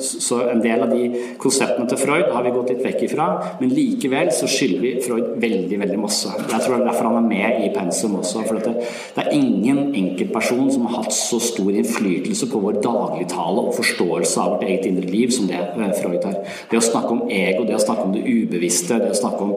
så, 0.00 0.40
en 0.50 0.62
del 0.64 0.80
av 0.82 0.90
de 0.90 1.34
konseptene 1.38 1.86
til 1.86 2.00
Freud 2.00 2.32
har 2.34 2.42
vi 2.42 2.52
gått 2.54 2.72
litt 2.72 2.82
vekk 2.82 3.04
ifra 3.06 3.13
ifra, 3.14 3.28
men 3.60 3.72
likevel 3.74 4.30
så 4.34 4.48
skylder 4.50 4.82
vi 4.82 4.92
Freud 5.04 5.38
veldig 5.42 5.78
veldig 5.80 6.00
masse. 6.02 6.32
Jeg 6.34 6.60
tror 6.60 6.76
det 6.76 6.80
er 6.82 6.90
derfor 6.90 7.10
han 7.10 7.20
er 7.22 7.30
med 7.30 7.64
i 7.64 7.70
pensum 7.74 8.18
også. 8.20 8.44
for 8.48 8.60
det, 8.60 8.74
det, 9.16 9.24
er 9.24 9.32
ingen 9.38 9.94
enkeltperson 9.94 10.70
som 10.74 10.86
har 10.88 11.02
hatt 11.02 11.16
så 11.16 11.40
stor 11.42 11.70
innflytelse 11.72 12.50
på 12.50 12.62
vår 12.66 12.80
dagligtale 12.84 13.64
og 13.64 13.74
forståelse 13.78 14.40
av 14.42 14.56
vårt 14.56 14.68
eget 14.68 14.88
indre 14.90 15.08
liv 15.10 15.32
som 15.34 15.48
det 15.50 15.60
eh, 15.60 15.96
Freud 16.02 16.22
har. 16.26 16.40
Det 16.70 16.80
å 16.80 16.84
snakke 16.84 17.16
om 17.16 17.26
ego, 17.30 17.66
det 17.68 17.78
å 17.78 17.84
snakke 17.86 18.08
om 18.08 18.14
det 18.16 18.24
ubevisste, 18.26 19.00
det 19.02 19.14
å 19.14 19.20
snakke 19.22 19.48
om 19.48 19.56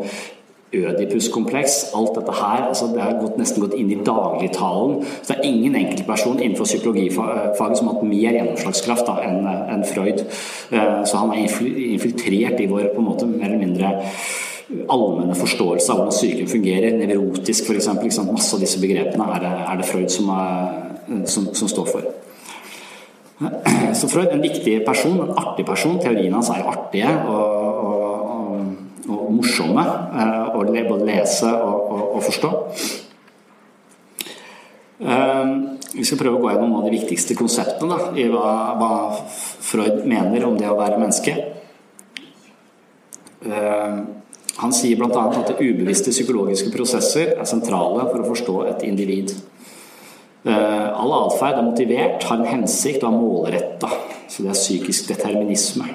Ødipus-kompleks, 0.75 1.93
alt 1.95 2.17
dette 2.17 2.33
her, 2.35 2.65
altså 2.67 2.89
det 2.91 2.99
har 2.99 3.13
gått, 3.21 3.37
nesten 3.39 3.63
gått 3.63 3.75
inn 3.77 3.91
i 3.93 3.99
dagligtalen. 4.03 4.97
Så 5.21 5.29
det 5.29 5.37
er 5.37 5.47
ingen 5.47 5.77
enkeltperson 5.79 6.41
innenfor 6.41 6.67
psykologifaget 6.67 7.79
som 7.79 7.87
har 7.87 7.95
hatt 7.95 8.09
mer 8.09 8.35
gjennomslagskraft 8.35 9.13
enn 9.15 9.47
en 9.47 9.85
Freud. 9.87 10.25
Eh, 10.75 10.99
så 11.07 11.21
han 11.21 11.31
er 11.31 11.45
infiltrert 11.45 12.59
i 12.59 12.67
vår 12.67 12.91
på 12.91 12.99
en 12.99 13.07
måte 13.07 13.29
mer 13.31 13.47
eller 13.47 13.63
mindre 13.63 13.93
allmenne 14.91 15.35
forståelse 15.39 15.91
av 15.93 16.01
hvordan 16.01 16.15
psyken 16.17 16.51
fungerer. 16.51 16.99
Nevrotisk 16.99 17.71
f.eks. 17.71 18.19
Masse 18.27 18.57
av 18.57 18.63
disse 18.63 18.83
begrepene 18.83 19.31
er 19.37 19.43
det, 19.45 19.53
er 19.71 19.79
det 19.79 19.87
Freud 19.87 20.11
som, 20.11 20.31
er, 20.35 21.27
som, 21.31 21.47
som 21.55 21.71
står 21.71 21.93
for. 21.93 22.09
Så 23.95 24.09
Freud 24.09 24.27
er 24.27 24.35
en 24.35 24.43
viktig 24.43 24.81
person, 24.85 25.19
en 25.21 25.37
artig 25.37 25.63
person. 25.65 25.99
Teoriene 26.01 26.39
hans 26.39 26.51
er 26.51 26.67
artige. 26.67 27.13
og, 27.29 27.56
og 29.27 29.35
morsomme 29.35 29.83
eh, 29.83 30.55
å 30.55 30.63
både 30.63 31.07
lese 31.07 31.49
og, 31.51 31.75
og, 31.91 32.03
og 32.17 32.23
forstå. 32.27 32.51
Eh, 34.97 35.51
vi 35.97 36.05
skal 36.07 36.21
prøve 36.21 36.39
å 36.39 36.43
gå 36.43 36.53
gjennom 36.53 36.71
noen 36.71 36.85
av 36.85 36.87
de 36.87 36.95
viktigste 36.95 37.35
konseptene 37.37 37.97
da, 37.97 38.11
i 38.17 38.27
hva, 38.31 38.53
hva, 38.79 38.91
Freud 39.67 40.05
mener 40.07 40.45
om 40.47 40.55
det 40.59 40.69
å 40.71 40.77
være 40.79 41.01
menneske. 41.01 41.35
Eh, 43.43 43.99
han 44.57 44.73
sier 44.73 44.97
bl.a. 44.97 45.27
at 45.27 45.51
det 45.51 45.59
ubevisste 45.59 46.13
psykologiske 46.15 46.71
prosesser 46.73 47.35
er 47.35 47.49
sentrale 47.49 48.07
for 48.07 48.23
å 48.23 48.31
forstå 48.31 48.57
et 48.71 48.87
individ. 48.87 49.35
All 50.47 51.11
atferd 51.11 51.59
er 51.59 51.65
motivert, 51.67 52.23
har 52.23 52.39
en 52.39 52.47
hensikt 52.47 53.03
og 53.03 53.09
er 53.09 53.17
målretta. 53.19 53.89
Så 54.31 54.45
det 54.45 54.53
er 54.53 54.57
psykisk 54.57 55.11
determinisme. 55.11 55.89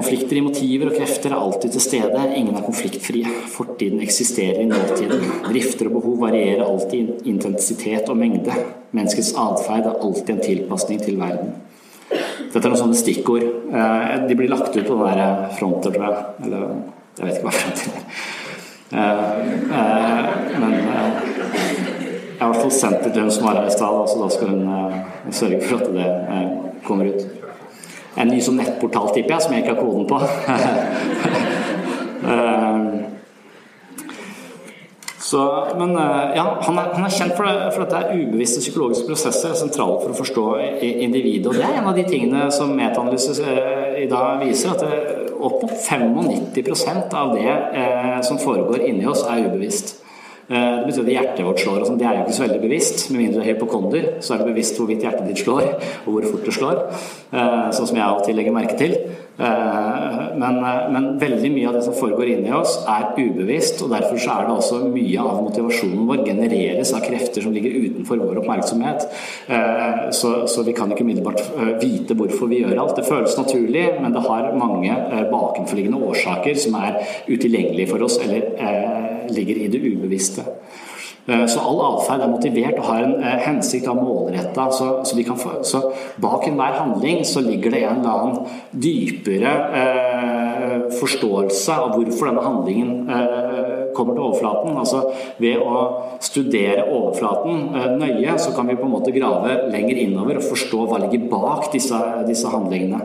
Konflikter 0.00 0.38
i 0.38 0.40
motiver 0.40 0.88
og 0.88 0.94
krefter 0.96 1.34
er 1.34 1.36
alltid 1.36 1.74
til 1.74 1.82
stede. 1.84 2.20
Ingen 2.32 2.54
er 2.56 2.62
konfliktfrie. 2.64 3.28
Fortiden 3.52 4.00
eksisterer 4.00 4.62
i 4.62 4.68
nåtiden. 4.68 5.26
Drifter 5.44 5.90
og 5.90 5.98
behov 5.98 6.14
varierer 6.22 6.62
alltid 6.64 7.10
i 7.10 7.28
intensitet 7.34 8.08
og 8.08 8.16
mengde. 8.16 8.54
Menneskets 8.96 9.34
atferd 9.36 9.90
er 9.90 9.98
alltid 10.00 10.30
en 10.32 10.40
tilpasning 10.46 11.02
til 11.04 11.18
verden. 11.20 11.50
Dette 12.08 12.62
er 12.62 12.70
noen 12.70 12.80
sånne 12.80 12.96
stikkord. 12.96 13.44
Eh, 13.44 14.14
de 14.24 14.38
blir 14.38 14.48
lagt 14.48 14.72
ut 14.72 14.88
på 14.88 14.96
den 15.02 15.20
der 15.20 15.42
fronter, 15.58 15.92
tror 15.92 16.06
jeg. 16.06 16.24
Eller 16.46 16.64
jeg 17.18 17.26
vet 17.26 17.36
ikke 17.36 17.50
hva 17.50 17.54
fronten 17.58 17.92
er. 17.98 18.06
Eh, 18.90 19.20
eh, 19.82 20.30
men 20.64 20.78
jeg 20.78 20.88
har 22.40 22.48
i 22.48 22.54
hvert 22.54 22.62
fall 22.62 22.72
sendt 22.78 23.04
det 23.04 23.12
til 23.12 23.28
hun 23.28 23.36
som 23.36 23.50
var 23.50 23.60
her 23.60 23.68
i 23.68 23.76
stad, 23.76 24.00
så 24.08 24.24
da 24.24 24.32
skal 24.32 24.56
hun 24.56 24.64
sørge 25.42 25.60
for 25.68 25.84
at 25.84 25.92
det 25.92 26.08
kommer 26.88 27.12
ut 27.12 27.39
en 28.16 28.32
ny 28.32 28.40
sånn 28.42 28.58
nettportal, 28.58 29.12
tipper 29.14 29.36
jeg, 29.36 29.44
som 29.46 29.54
jeg 29.54 29.64
ikke 29.64 29.76
har 29.76 29.82
koden 29.84 30.06
på. 30.10 30.18
Eh, 32.20 33.00
så, 35.30 35.66
men 35.78 35.96
eh, 35.96 36.36
ja, 36.36 36.58
han 36.66 36.78
er, 36.78 36.88
han 36.94 37.04
er 37.06 37.12
kjent 37.14 37.36
for, 37.38 37.46
det, 37.46 37.70
for 37.74 37.84
at 37.86 37.92
det 37.92 38.00
er 38.00 38.22
ubevisste 38.26 38.62
psykologiske 38.64 39.06
prosesser 39.06 39.52
er 39.52 39.58
sentrale 39.60 40.00
for 40.02 40.10
å 40.10 40.18
forstå 40.18 40.44
individet. 40.82 41.46
Og 41.46 41.54
det 41.54 41.64
er 41.64 41.78
en 41.78 41.86
av 41.86 41.96
de 41.96 42.04
tingene 42.08 42.48
som 42.54 42.72
metaanalyse 42.74 43.36
eh, 43.38 44.02
i 44.02 44.08
dag 44.10 44.42
viser, 44.42 44.74
at 44.74 44.82
det, 44.82 45.30
opp 45.40 45.62
mot 45.62 45.72
95% 45.72 47.14
av 47.16 47.34
det 47.36 47.46
eh, 47.48 48.18
som 48.26 48.40
foregår 48.42 48.82
inni 48.88 49.06
oss, 49.08 49.22
er 49.28 49.46
ubevisst. 49.46 50.00
Eh, 50.50 50.76
det 50.82 50.86
betyr 50.88 51.04
at 51.04 51.10
hjertet 51.14 51.44
vårt 51.46 51.60
slår, 51.62 51.84
sånn, 51.86 51.98
det 52.00 52.06
er 52.10 52.16
jo 52.16 52.22
ikke 52.24 52.34
så 52.34 52.42
veldig 52.42 52.62
bevisst. 52.64 53.04
Med 53.12 53.20
mindre 53.20 53.38
du 53.38 53.44
er 53.44 53.52
hypokonder, 53.52 54.06
så 54.18 54.34
er 54.34 54.40
det 54.40 54.48
bevisst 54.48 54.80
hvorvidt 54.80 55.04
hjertet 55.06 55.28
ditt 55.30 55.44
slår, 55.44 55.68
og 56.02 56.08
hvor 56.10 56.26
fort 56.26 56.48
det 56.48 56.54
slår. 56.56 56.80
Eh, 57.30 57.68
sånn 57.76 57.86
som 57.92 58.00
jeg 58.00 58.24
til 58.26 58.40
legger 58.40 58.56
merke 58.56 58.74
til. 58.80 58.96
Eh, 59.40 60.36
men, 60.36 60.56
men, 60.92 61.06
veldig 61.18 61.50
mye 61.54 61.68
av 61.68 61.76
det 61.78 61.82
som 61.86 61.94
foregår 61.96 62.28
inni 62.34 62.52
oss, 62.52 62.74
er 62.88 63.06
ubevisst, 63.16 63.80
og 63.84 63.92
derfor 63.94 64.20
så 64.20 64.34
er 64.34 64.48
det 64.48 64.56
også 64.56 64.80
mye 64.92 65.24
av 65.24 65.40
motivasjonen 65.46 66.08
vår 66.10 66.24
genereres 66.26 66.92
av 66.96 67.04
krefter 67.06 67.44
som 67.44 67.54
ligger 67.56 67.78
utenfor 67.86 68.20
vår 68.20 68.42
oppmerksomhet. 68.42 69.06
Så, 70.16 70.32
så 70.50 70.64
vi 70.66 70.74
kan 70.76 70.92
ikke 70.92 71.06
umiddelbart 71.06 71.42
vite 71.80 72.16
hvorfor 72.18 72.50
vi 72.50 72.60
gjør 72.62 72.82
alt. 72.82 72.96
Det 72.98 73.06
føles 73.08 73.38
naturlig, 73.38 73.86
men 74.02 74.14
det 74.14 74.24
har 74.26 74.50
mange 74.60 74.96
bakenforliggende 75.32 76.00
årsaker 76.10 76.60
som 76.60 76.76
er 76.80 77.00
utilgjengelige 77.28 77.90
for 77.92 78.06
oss, 78.06 78.20
eller 78.24 79.30
ligger 79.32 79.64
i 79.64 79.70
det 79.72 79.82
ubevisste. 79.86 80.46
Eh, 81.26 81.46
så 81.46 81.62
all 81.62 81.80
atferd 81.84 82.24
er 82.24 82.32
motivert 82.32 82.78
og 82.80 82.86
har 82.88 83.04
en 83.04 83.16
eh, 83.20 83.38
hensikt 83.44 83.88
av 83.90 84.00
målretta. 84.00 84.68
Så, 84.72 84.88
så, 85.04 85.38
så, 85.68 85.82
bak 86.22 86.46
enhver 86.48 86.78
handling 86.80 87.24
så 87.28 87.42
ligger 87.44 87.74
det 87.74 87.84
en 87.84 88.00
eller 88.00 88.24
annen 88.24 88.62
dypere 88.86 89.54
eh, 89.82 90.76
forståelse 91.00 91.76
av 91.84 91.94
hvorfor 91.96 92.30
denne 92.30 92.46
handlingen 92.46 93.10
eh, 93.10 93.59
kommer 93.96 94.16
til 94.16 94.26
overflaten. 94.28 94.78
Altså 94.80 95.02
ved 95.42 95.60
å 95.64 95.82
studere 96.22 96.86
overflaten 96.86 97.68
eh, 97.74 97.92
nøye, 98.00 98.38
så 98.40 98.54
kan 98.56 98.70
vi 98.70 98.78
på 98.78 98.88
en 98.88 98.96
måte 98.96 99.14
grave 99.14 99.60
lenger 99.72 100.02
innover 100.06 100.40
og 100.40 100.48
forstå 100.48 100.86
hva 100.86 101.02
ligger 101.04 101.28
bak 101.32 101.70
disse, 101.74 102.00
disse 102.28 102.50
handlingene. 102.52 103.04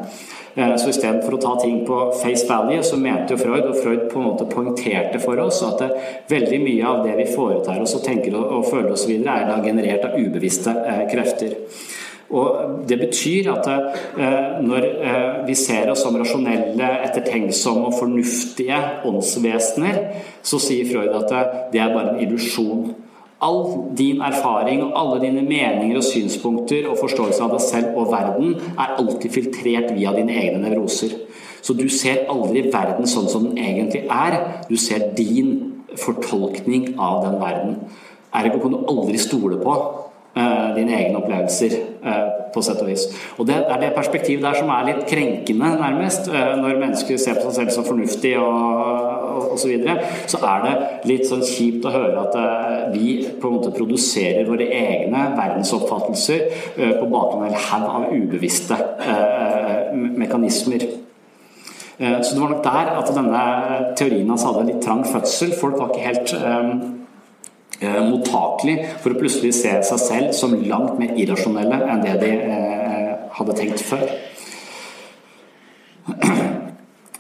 Eh, 0.56 0.76
så 0.80 0.88
istedenfor 0.90 1.36
å 1.36 1.42
ta 1.44 1.54
ting 1.60 1.82
på 1.88 1.98
face 2.22 2.48
value, 2.48 2.84
så 2.84 3.00
mente 3.00 3.36
jo 3.36 3.42
Freud, 3.42 3.66
og 3.68 3.76
Freud 3.82 4.06
på 4.12 4.22
en 4.22 4.30
måte 4.30 4.48
poengterte 4.48 5.20
for 5.20 5.40
oss, 5.44 5.60
at 5.68 5.84
det, 5.84 5.90
veldig 6.32 6.62
mye 6.64 6.88
av 6.88 7.04
det 7.04 7.18
vi 7.20 7.28
foretar 7.28 7.82
oss 7.84 7.98
og 7.98 8.06
tenker 8.06 8.38
og, 8.40 8.64
føler 8.70 8.94
osv., 8.96 9.18
er 9.20 9.50
da 9.50 9.60
generert 9.66 10.08
av 10.08 10.16
ubevisste 10.16 10.72
eh, 10.72 11.04
krefter. 11.12 11.58
Og 12.36 12.84
Det 12.90 12.98
betyr 13.00 13.48
at 13.54 13.68
eh, 13.72 14.60
når 14.66 14.86
eh, 14.86 15.48
vi 15.48 15.56
ser 15.58 15.90
oss 15.92 16.04
som 16.04 16.18
rasjonelle, 16.20 16.90
ettertenksomme 17.08 17.88
og 17.88 17.96
fornuftige 18.00 18.78
åndsvesener, 19.08 20.02
så 20.44 20.60
sier 20.62 20.90
Freud 20.90 21.16
at 21.16 21.72
det 21.74 21.82
er 21.82 21.94
bare 21.94 22.14
en 22.14 22.22
illusjon. 22.26 22.94
All 23.46 23.62
din 23.98 24.22
erfaring 24.24 24.84
og 24.84 24.94
alle 25.00 25.22
dine 25.26 25.44
meninger 25.46 26.00
og 26.00 26.06
synspunkter 26.08 26.88
og 26.90 27.00
forståelse 27.02 27.44
av 27.44 27.56
deg 27.56 27.64
selv 27.64 27.98
og 28.00 28.12
verden 28.14 28.56
er 28.74 28.96
alltid 28.96 29.32
filtrert 29.32 29.92
via 29.96 30.14
dine 30.16 30.36
egne 30.40 30.64
nevroser. 30.64 31.18
Så 31.66 31.74
du 31.74 31.88
ser 31.90 32.28
aldri 32.32 32.68
verden 32.74 33.08
sånn 33.10 33.30
som 33.32 33.48
den 33.48 33.60
egentlig 33.60 34.06
er. 34.12 34.38
Du 34.70 34.78
ser 34.78 35.12
din 35.18 35.56
fortolkning 35.98 36.94
av 37.02 37.24
den 37.26 37.40
verden. 37.42 37.78
Ergo 38.36 38.60
kan 38.62 38.76
du 38.76 38.84
aldri 38.92 39.20
stole 39.22 39.58
på 39.62 39.76
dine 40.36 40.92
egne 40.98 41.20
opplevelser, 41.22 41.76
uh, 42.04 42.50
på 42.52 42.64
sett 42.64 42.82
og 42.84 42.90
vis. 42.90 43.06
Og 43.40 43.48
det 43.48 43.56
er 43.56 43.80
det 43.80 43.94
perspektivet 43.96 44.44
der 44.44 44.58
som 44.60 44.72
er 44.74 44.90
litt 44.90 45.06
krenkende, 45.08 45.70
nærmest. 45.80 46.28
Uh, 46.28 46.58
når 46.60 46.82
mennesker 46.82 47.20
ser 47.22 47.40
på 47.40 47.48
seg 47.48 47.70
selv 47.70 47.76
som 47.78 47.88
fornuftig 47.88 48.34
og 48.42 49.54
osv., 49.56 49.62
så, 49.66 49.70
videre, 49.72 49.96
så 50.32 50.40
er 50.48 50.66
det 50.66 50.74
litt 51.10 51.26
sånn 51.30 51.44
kjipt 51.44 51.88
å 51.88 51.94
høre 51.94 52.26
at 52.26 52.36
vi 52.94 53.18
på 53.40 53.50
en 53.50 53.58
måte 53.58 53.72
produserer 53.76 54.48
våre 54.48 54.68
egne 54.68 55.26
verdensoppfattelser 55.36 56.46
på 56.76 57.10
bakgrunn 57.10 57.48
av 57.48 57.50
en 57.50 57.66
haug 57.70 57.90
av 57.90 58.14
ubevisste 58.16 58.80
mekanismer. 59.96 60.88
Eh, 61.98 62.22
så 62.22 62.36
det 62.36 62.42
var 62.42 62.50
nok 62.50 62.64
der 62.64 62.92
at 63.00 63.12
denne 63.16 63.42
teorien 63.96 64.30
hans 64.30 64.44
hadde 64.44 64.66
litt 64.68 64.82
trang 64.84 65.06
fødsel. 65.08 65.54
Folk 65.56 65.80
var 65.80 65.94
ikke 65.94 66.08
helt 66.10 66.34
mottakelig 67.82 68.78
for 69.04 69.12
å 69.12 69.20
plutselig 69.20 69.54
se 69.58 69.74
seg 69.84 70.00
selv 70.00 70.32
som 70.38 70.56
langt 70.70 71.00
mer 71.00 71.12
irrasjonelle 71.20 71.78
enn 71.92 72.04
det 72.06 72.16
de 72.22 72.32
uh, 72.48 73.12
hadde 73.36 73.58
tenkt 73.58 73.84
før. 73.84 74.06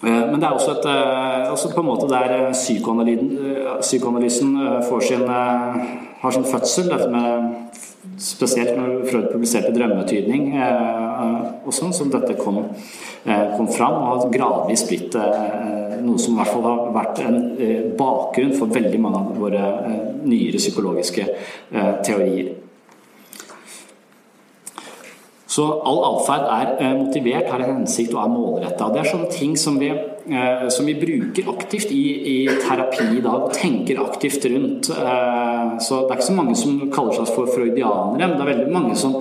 Men 0.05 0.37
det 0.37 0.47
er 0.47 0.53
også, 0.53 0.71
et, 0.75 0.85
også 1.49 1.71
på 1.73 1.81
en 1.81 1.87
måte 1.87 2.07
der 2.11 2.51
psykoanalysen 2.53 4.51
sin, 5.01 5.23
har 6.21 6.31
sin 6.35 6.45
fødsel. 6.45 6.91
Dette 6.91 7.09
med 7.09 7.31
spesielt 8.17 8.77
når 8.77 9.05
Freud 9.09 9.31
publiserte 9.31 9.73
'Drømmetydning', 9.73 10.53
og 11.65 11.73
sånn, 11.73 11.93
som 11.93 12.11
dette 12.11 12.37
kom 12.39 12.61
Eh, 13.25 13.57
kom 13.57 13.67
fram, 13.67 13.93
og 13.93 14.09
har 14.21 14.29
gradvis 14.29 14.83
blitt 14.85 15.15
eh, 15.17 15.95
noe 16.05 16.19
som 16.21 16.35
i 16.35 16.37
hvert 16.37 16.51
fall 16.53 16.65
har 16.67 16.91
vært 16.93 17.21
en 17.23 17.37
eh, 17.57 17.87
bakgrunn 17.97 18.51
for 18.53 18.69
veldig 18.69 18.99
mange 19.01 19.17
av 19.17 19.39
våre 19.41 19.61
nyere 20.29 20.61
psykologiske 20.61 21.25
teorier. 22.05 22.51
Så 25.49 25.65
all 25.89 26.03
atferd 26.11 26.45
er 26.53 26.99
motivert, 26.99 27.49
har 27.49 27.63
en 27.65 27.79
hensikt 27.79 28.13
og 28.13 28.21
er 28.27 28.33
målretta. 28.35 28.91
Det 28.93 29.01
er 29.01 29.09
sånne 29.09 29.31
ting 29.33 29.57
som 29.57 29.81
vi, 29.81 29.89
som 30.73 30.87
vi 30.87 30.95
bruker 30.97 31.49
aktivt 31.51 31.91
i, 31.93 32.03
i, 32.31 32.35
terapi 32.61 33.07
i 33.17 33.21
dag, 33.23 33.47
og 33.47 33.53
tenker 33.53 34.01
aktivt 34.01 34.45
rundt. 34.49 34.89
Så 34.89 35.99
det 36.01 36.09
er 36.09 36.17
ikke 36.17 36.27
så 36.27 36.37
mange 36.37 36.55
som 36.57 36.79
kaller 36.93 37.17
seg 37.17 37.29
for 37.35 37.51
freudianere, 37.51 38.29
men 38.29 38.33
det 38.37 38.45
er 38.45 38.51
veldig 38.51 38.73
mange 38.73 38.95
som, 38.99 39.19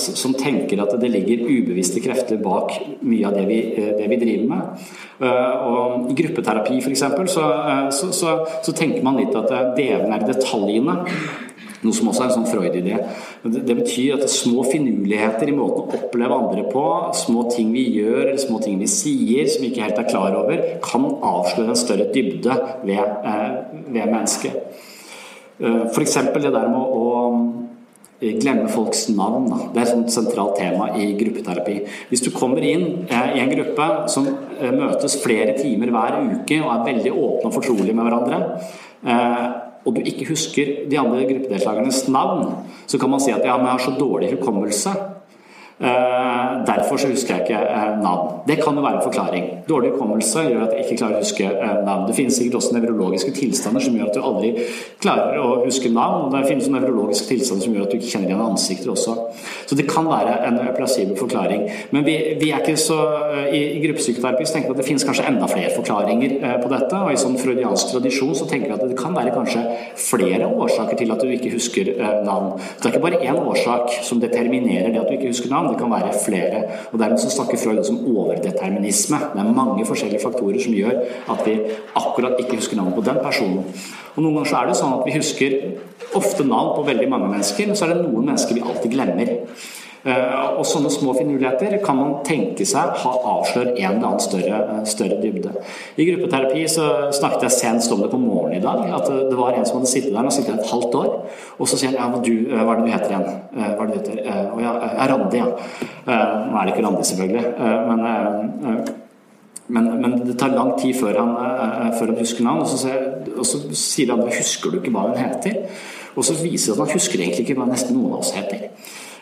som 0.00 0.34
tenker 0.38 0.82
at 0.82 0.96
det 1.00 1.12
ligger 1.12 1.44
ubevisste 1.46 2.02
krefter 2.02 2.40
bak 2.42 2.74
mye 3.06 3.28
av 3.28 3.38
det 3.38 3.46
vi, 3.50 3.60
det 4.00 4.08
vi 4.10 4.20
driver 4.24 4.50
med. 4.50 4.88
Og 5.20 6.10
I 6.10 6.18
gruppeterapi 6.22 6.80
f.eks. 6.80 7.06
Så, 7.30 7.46
så, 7.94 8.10
så, 8.16 8.34
så 8.66 8.74
tenker 8.74 9.06
man 9.06 9.20
litt 9.20 9.36
at 9.36 9.52
djevelen 9.78 10.16
er 10.16 10.26
detaljene. 10.26 10.98
Noe 11.80 11.96
som 11.96 12.10
også 12.10 12.24
er 12.24 12.28
en 12.28 12.34
sånn 12.34 12.48
Freud-idé. 12.50 12.96
Det, 13.40 13.72
betyr 13.72 14.18
at 14.18 14.24
det 14.24 14.28
er 14.28 14.34
små 14.34 14.66
finurligheter 14.68 15.48
i 15.48 15.54
måten 15.56 15.86
å 15.86 16.00
oppleve 16.00 16.36
andre 16.36 16.64
på, 16.68 16.82
små 17.16 17.46
ting 17.54 17.70
vi 17.72 17.86
gjør 17.94 18.26
eller 18.26 18.40
små 18.42 18.60
ting 18.60 18.76
vi 18.82 18.88
sier 18.90 19.48
som 19.48 19.64
vi 19.64 19.70
ikke 19.70 19.86
helt 19.86 20.00
er 20.02 20.10
klar 20.10 20.36
over, 20.36 20.60
kan 20.84 21.06
avsløre 21.08 21.72
en 21.72 21.80
større 21.80 22.10
dybde 22.12 22.56
ved, 22.84 23.00
eh, 23.00 23.46
ved 23.86 24.12
mennesket. 24.12 24.84
Eh, 25.60 25.86
F.eks. 25.88 26.18
det 26.34 26.52
der 26.52 26.68
med 26.68 26.92
å 27.00 27.06
eh, 28.20 28.36
glemme 28.36 28.68
folks 28.68 29.06
navn. 29.14 29.48
Det 29.72 29.80
er 29.80 29.94
et 29.94 30.12
sentralt 30.12 30.60
tema 30.60 30.90
i 31.00 31.14
gruppeterapi. 31.16 31.78
Hvis 32.12 32.26
du 32.26 32.30
kommer 32.36 32.60
inn 32.60 33.08
i 33.08 33.40
en 33.40 33.54
gruppe 33.56 33.88
som 34.12 34.28
møtes 34.60 35.16
flere 35.24 35.56
timer 35.56 35.96
hver 35.96 36.20
uke 36.28 36.60
og 36.60 36.70
er 36.76 36.86
veldig 36.92 37.16
åpne 37.16 37.48
og 37.48 37.56
fortrolige 37.56 37.96
med 37.96 38.10
hverandre, 38.10 38.44
og 39.84 39.96
du 39.96 40.00
ikke 40.04 40.28
husker 40.28 40.84
de 40.90 40.98
andre 40.98 41.24
gruppedeltakernes 41.24 42.08
navn, 42.08 42.52
så 42.86 42.98
kan 42.98 43.10
man 43.10 43.20
si 43.20 43.32
at 43.32 43.44
ja, 43.44 43.56
men 43.56 43.66
jeg 43.66 43.76
har 43.78 43.84
så 43.86 43.96
dårlig 43.98 44.34
hukommelse. 44.34 44.92
Uh, 45.80 46.66
derfor 46.66 46.96
så 46.96 47.08
husker 47.08 47.34
jeg 47.34 47.40
ikke 47.40 47.58
uh, 47.58 48.02
navn. 48.02 48.32
Det 48.48 48.56
kan 48.64 48.76
jo 48.76 48.82
være 48.84 48.96
en 48.96 49.02
forklaring. 49.02 49.44
Dårlig 49.68 49.90
hukommelse 49.90 50.42
gjør 50.44 50.64
at 50.66 50.74
jeg 50.76 50.84
ikke 50.84 50.96
klarer 51.00 51.16
å 51.16 51.20
huske 51.22 51.46
uh, 51.48 51.78
navn. 51.86 52.02
Det 52.08 52.16
finnes 52.18 52.36
sikkert 52.36 52.58
også 52.58 52.74
nevrologiske 52.74 53.32
tilstander 53.38 53.80
som 53.80 53.96
gjør 53.96 54.10
at 54.10 54.18
du 54.18 54.20
aldri 54.20 54.50
klarer 55.00 55.38
å 55.40 55.46
huske 55.64 55.88
navn. 55.88 56.26
Og 56.26 56.34
det 56.36 56.42
finnes 56.50 56.68
nevrologiske 56.74 57.30
tilstander 57.30 57.64
som 57.64 57.78
gjør 57.78 57.86
at 57.86 57.94
du 57.94 57.96
ikke 57.96 58.10
kjenner 58.10 58.28
igjen 58.28 58.42
ansikter 58.44 58.92
også. 58.92 59.14
Så 59.70 59.78
det 59.78 59.86
kan 59.88 60.10
være 60.10 60.34
en 60.50 60.58
plassibel 60.76 61.16
forklaring. 61.16 61.64
Men 61.96 62.04
vi, 62.04 62.18
vi, 62.42 62.52
er 62.52 62.60
ikke 62.60 62.76
så 62.76 62.98
I, 63.48 63.62
i 63.78 63.80
gruppepsykoterapi 63.86 64.44
så 64.44 64.58
tenker 64.58 64.74
vi 64.74 64.76
at 64.76 64.82
det 64.82 64.88
finnes 64.90 65.08
kanskje 65.08 65.26
enda 65.32 65.48
flere 65.48 65.72
forklaringer 65.78 66.36
på 66.60 66.74
dette. 66.74 67.00
Og 67.06 67.14
i 67.14 67.22
sånn 67.24 67.40
freudiansk 67.40 67.94
tradisjon 67.94 68.36
så 68.36 68.50
tenker 68.52 68.68
vi 68.68 68.76
at 68.76 68.84
det 68.84 69.00
kan 69.00 69.16
være 69.16 69.32
kanskje 69.32 69.64
flere 70.10 70.52
årsaker 70.52 71.00
til 71.00 71.16
at 71.16 71.24
du 71.24 71.32
ikke 71.32 71.56
husker 71.56 71.94
navn. 72.28 72.52
Det 72.76 72.84
er 72.84 72.92
ikke 72.92 73.04
bare 73.08 73.24
én 73.24 73.40
årsak 73.40 73.96
som 74.04 74.20
determinerer 74.20 74.92
det 74.92 75.00
at 75.00 75.08
du 75.08 75.16
ikke 75.16 75.32
husker 75.32 75.48
navn 75.48 75.69
det 75.70 75.80
kan 75.80 75.92
være 75.92 76.12
flere. 76.24 76.62
Og 76.92 76.98
Dermed 77.00 77.22
så 77.22 77.30
snakker 77.32 77.60
Freud 77.60 77.82
om 77.90 78.00
overdeterminisme. 78.12 79.20
Det 79.34 79.42
er 79.42 79.52
mange 79.56 79.86
forskjellige 79.88 80.22
faktorer 80.24 80.60
som 80.62 80.76
gjør 80.76 80.96
at 81.34 81.44
vi 81.46 81.56
akkurat 81.96 82.40
ikke 82.42 82.60
husker 82.60 82.76
navnet 82.78 82.98
på 82.98 83.06
den 83.10 83.20
personen. 83.24 83.64
Og 84.16 84.22
Noen 84.22 84.40
ganger 84.40 84.50
så 84.50 84.60
er 84.60 84.70
det 84.70 84.78
sånn 84.80 84.96
at 84.98 85.06
vi 85.06 85.16
husker 85.16 85.58
ofte 86.18 86.46
navn 86.46 86.74
på 86.76 86.86
veldig 86.88 87.08
mange 87.10 87.30
mennesker, 87.30 87.70
men 87.70 87.78
så 87.78 87.86
er 87.86 87.94
det 87.94 88.08
noen 88.08 88.32
mennesker 88.32 88.58
vi 88.58 88.64
alltid 88.66 88.96
glemmer. 88.96 89.36
Eh, 90.00 90.44
og 90.56 90.64
sånne 90.64 90.88
små 90.92 91.12
finurligheter 91.12 91.74
kan 91.84 91.98
man 91.98 92.12
tenke 92.24 92.64
seg 92.64 92.94
ha 93.02 93.10
avslørt 93.34 93.74
en 93.74 93.98
eller 93.98 94.06
annen 94.08 94.22
større, 94.24 94.60
eh, 94.62 94.78
større, 94.88 95.18
dybde. 95.20 95.52
I 96.00 96.06
gruppeterapi 96.08 96.62
så 96.72 96.86
snakket 97.12 97.42
jeg 97.44 97.56
senest 97.58 97.92
om 97.92 98.00
det 98.00 98.08
på 98.10 98.20
morgenen 98.20 98.56
i 98.56 98.62
dag. 98.64 98.80
At 98.96 99.10
det 99.10 99.36
var 99.36 99.52
en 99.52 99.66
som 99.66 99.76
hadde 99.76 99.90
sittet 99.92 100.14
der 100.14 100.24
og 100.24 100.32
sittet 100.32 100.54
et 100.58 100.70
halvt 100.70 100.94
år. 100.94 101.10
Og 101.58 101.68
så 101.68 101.76
sier 101.76 101.98
han 101.98 102.14
ja, 102.14 102.20
du, 102.24 102.32
eh, 102.48 102.64
hva 102.64 102.72
er 102.72 102.80
det 102.80 102.86
du 102.86 102.94
heter 102.94 103.10
igjen? 103.10 103.28
Hva 103.52 103.82
er 103.82 103.86
det 103.86 103.92
du 103.92 103.98
heter? 104.00 104.48
Og 104.54 104.62
ja, 104.64 104.72
Randi, 105.12 105.36
ja. 105.36 105.50
Nå 106.06 106.56
er 106.56 106.64
det 106.64 106.74
ikke 106.74 106.86
Randi, 106.86 107.04
selvfølgelig. 107.04 107.44
Men 107.88 108.84
men, 109.70 110.00
men, 110.02 110.26
det 110.26 110.34
tar 110.38 110.48
lang 110.48 110.72
tid 110.80 110.96
før 110.98 111.14
han, 111.20 111.92
før 111.94 112.06
han 112.10 112.18
husker 112.18 112.42
navn. 112.42 112.64
Og 112.64 112.66
så, 112.66 112.88
og 113.36 113.46
så, 113.46 113.60
sier 113.70 114.10
han 114.10 114.24
husker 114.26 114.70
du 114.70 114.80
ikke 114.80 114.90
hva 114.90 115.04
hun 115.12 115.20
heter. 115.20 115.68
Og 116.16 116.24
så 116.26 116.34
viser 116.34 116.72
det 116.72 116.80
at 116.80 116.88
han 116.88 116.98
husker 116.98 117.20
egentlig 117.20 117.44
ikke 117.46 117.60
hva 117.60 117.68
nesten 117.68 117.94
noen 117.94 118.16
av 118.16 118.24
oss 118.24 118.32
heter. 118.34 118.66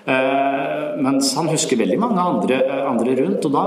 Eh, 0.08 0.94
mens 1.04 1.34
han 1.36 1.50
husker 1.52 1.76
veldig 1.76 1.98
mange 2.00 2.22
andre, 2.22 2.56
eh, 2.64 2.84
andre 2.90 3.16
rundt. 3.18 3.44
Og 3.44 3.52
da, 3.52 3.64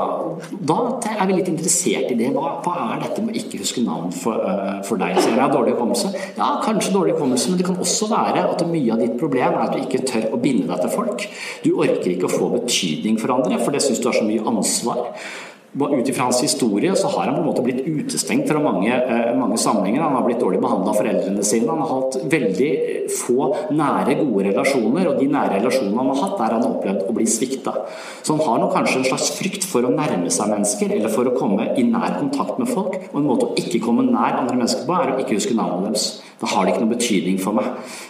da, 0.71 0.77
er 1.11 1.27
vi 1.29 1.35
litt 1.37 1.51
interessert 1.51 2.09
i 2.09 2.17
det. 2.17 2.31
Hva, 2.33 2.55
hva 2.65 2.73
er 2.95 3.03
dette 3.03 3.21
med 3.21 3.35
å 3.35 3.41
ikke 3.43 3.59
huske 3.61 3.83
navn 3.85 4.09
for, 4.15 4.41
uh, 4.41 4.79
for 4.87 4.97
deg? 5.01 5.19
Så 5.21 5.35
jeg 5.35 5.53
dårlig 5.53 5.75
hukommelse. 5.75 6.09
Ja, 6.39 6.55
kanskje 6.65 6.95
dårlig 6.95 7.13
hukommelse, 7.13 7.51
men 7.51 7.61
det 7.61 7.67
kan 7.67 7.77
også 7.77 8.09
være 8.09 8.47
at 8.47 8.65
mye 8.71 8.95
av 8.95 9.03
ditt 9.03 9.19
problem 9.21 9.53
er 9.53 9.67
at 9.67 9.77
du 9.77 9.83
ikke 9.83 10.01
tør 10.09 10.33
å 10.33 10.41
binde 10.41 10.65
deg 10.71 10.81
til 10.81 10.95
folk. 10.95 11.27
Du 11.61 11.71
orker 11.75 12.09
ikke 12.15 12.29
å 12.31 12.33
få 12.33 12.49
betydning 12.57 13.21
for 13.21 13.37
andre, 13.37 13.61
for 13.61 13.75
det 13.75 13.85
syns 13.85 14.01
du 14.01 14.09
har 14.09 14.17
så 14.17 14.25
mye 14.25 14.41
ansvar 14.41 15.13
ut 15.79 16.09
ifra 16.09 16.23
hans 16.23 16.41
historie 16.43 16.95
så 16.95 17.07
har 17.07 17.25
han 17.25 17.35
på 17.35 17.41
en 17.41 17.47
måte 17.47 17.63
blitt 17.63 17.85
utestengt 17.87 18.47
fra 18.47 18.59
mange, 18.59 18.91
eh, 18.91 19.37
mange 19.37 19.57
sammenhenger. 19.57 20.01
Han 20.01 20.15
har 20.15 20.23
blitt 20.23 20.39
dårlig 20.39 20.59
behandla 20.59 20.89
av 20.89 20.97
foreldrene 20.99 21.43
sine. 21.43 21.69
Han 21.69 21.79
har 21.79 21.87
hatt 21.87 22.17
veldig 22.31 22.71
få 23.07 23.55
nære, 23.71 24.17
gode 24.19 24.51
relasjoner, 24.51 25.07
og 25.07 25.19
de 25.19 25.27
nære 25.27 25.61
relasjonene 25.61 25.97
han 25.97 26.11
har 26.11 26.21
hatt, 26.23 26.37
der 26.37 26.53
han 26.55 26.61
har 26.61 26.73
opplevd 26.75 27.07
å 27.07 27.15
bli 27.15 27.25
svikta. 27.25 27.73
Så 28.21 28.35
han 28.35 28.45
har 28.47 28.59
nok 28.59 28.73
kanskje 28.75 28.97
en 28.97 29.09
slags 29.11 29.31
frykt 29.39 29.63
for 29.63 29.81
å 29.81 29.95
nærme 29.95 30.29
seg 30.29 30.51
mennesker, 30.51 30.91
eller 30.91 31.09
for 31.09 31.23
å 31.23 31.37
komme 31.37 31.71
i 31.77 31.83
nær 31.83 32.19
kontakt 32.19 32.59
med 32.59 32.67
folk. 32.67 32.99
Og 33.13 33.21
en 33.21 33.29
måte 33.29 33.47
å 33.47 33.55
ikke 33.55 33.79
komme 33.79 34.03
nær 34.03 34.41
andre 34.41 34.57
mennesker 34.57 34.85
på, 34.85 34.93
er 34.99 35.15
å 35.15 35.19
ikke 35.23 35.39
huske 35.39 35.55
navnet 35.55 35.87
deres. 35.87 36.21
Da 36.41 36.47
har 36.47 36.65
det 36.65 36.73
ikke 36.73 36.83
noen 36.83 36.97
betydning 36.97 37.39
for 37.39 37.53
meg. 37.53 37.65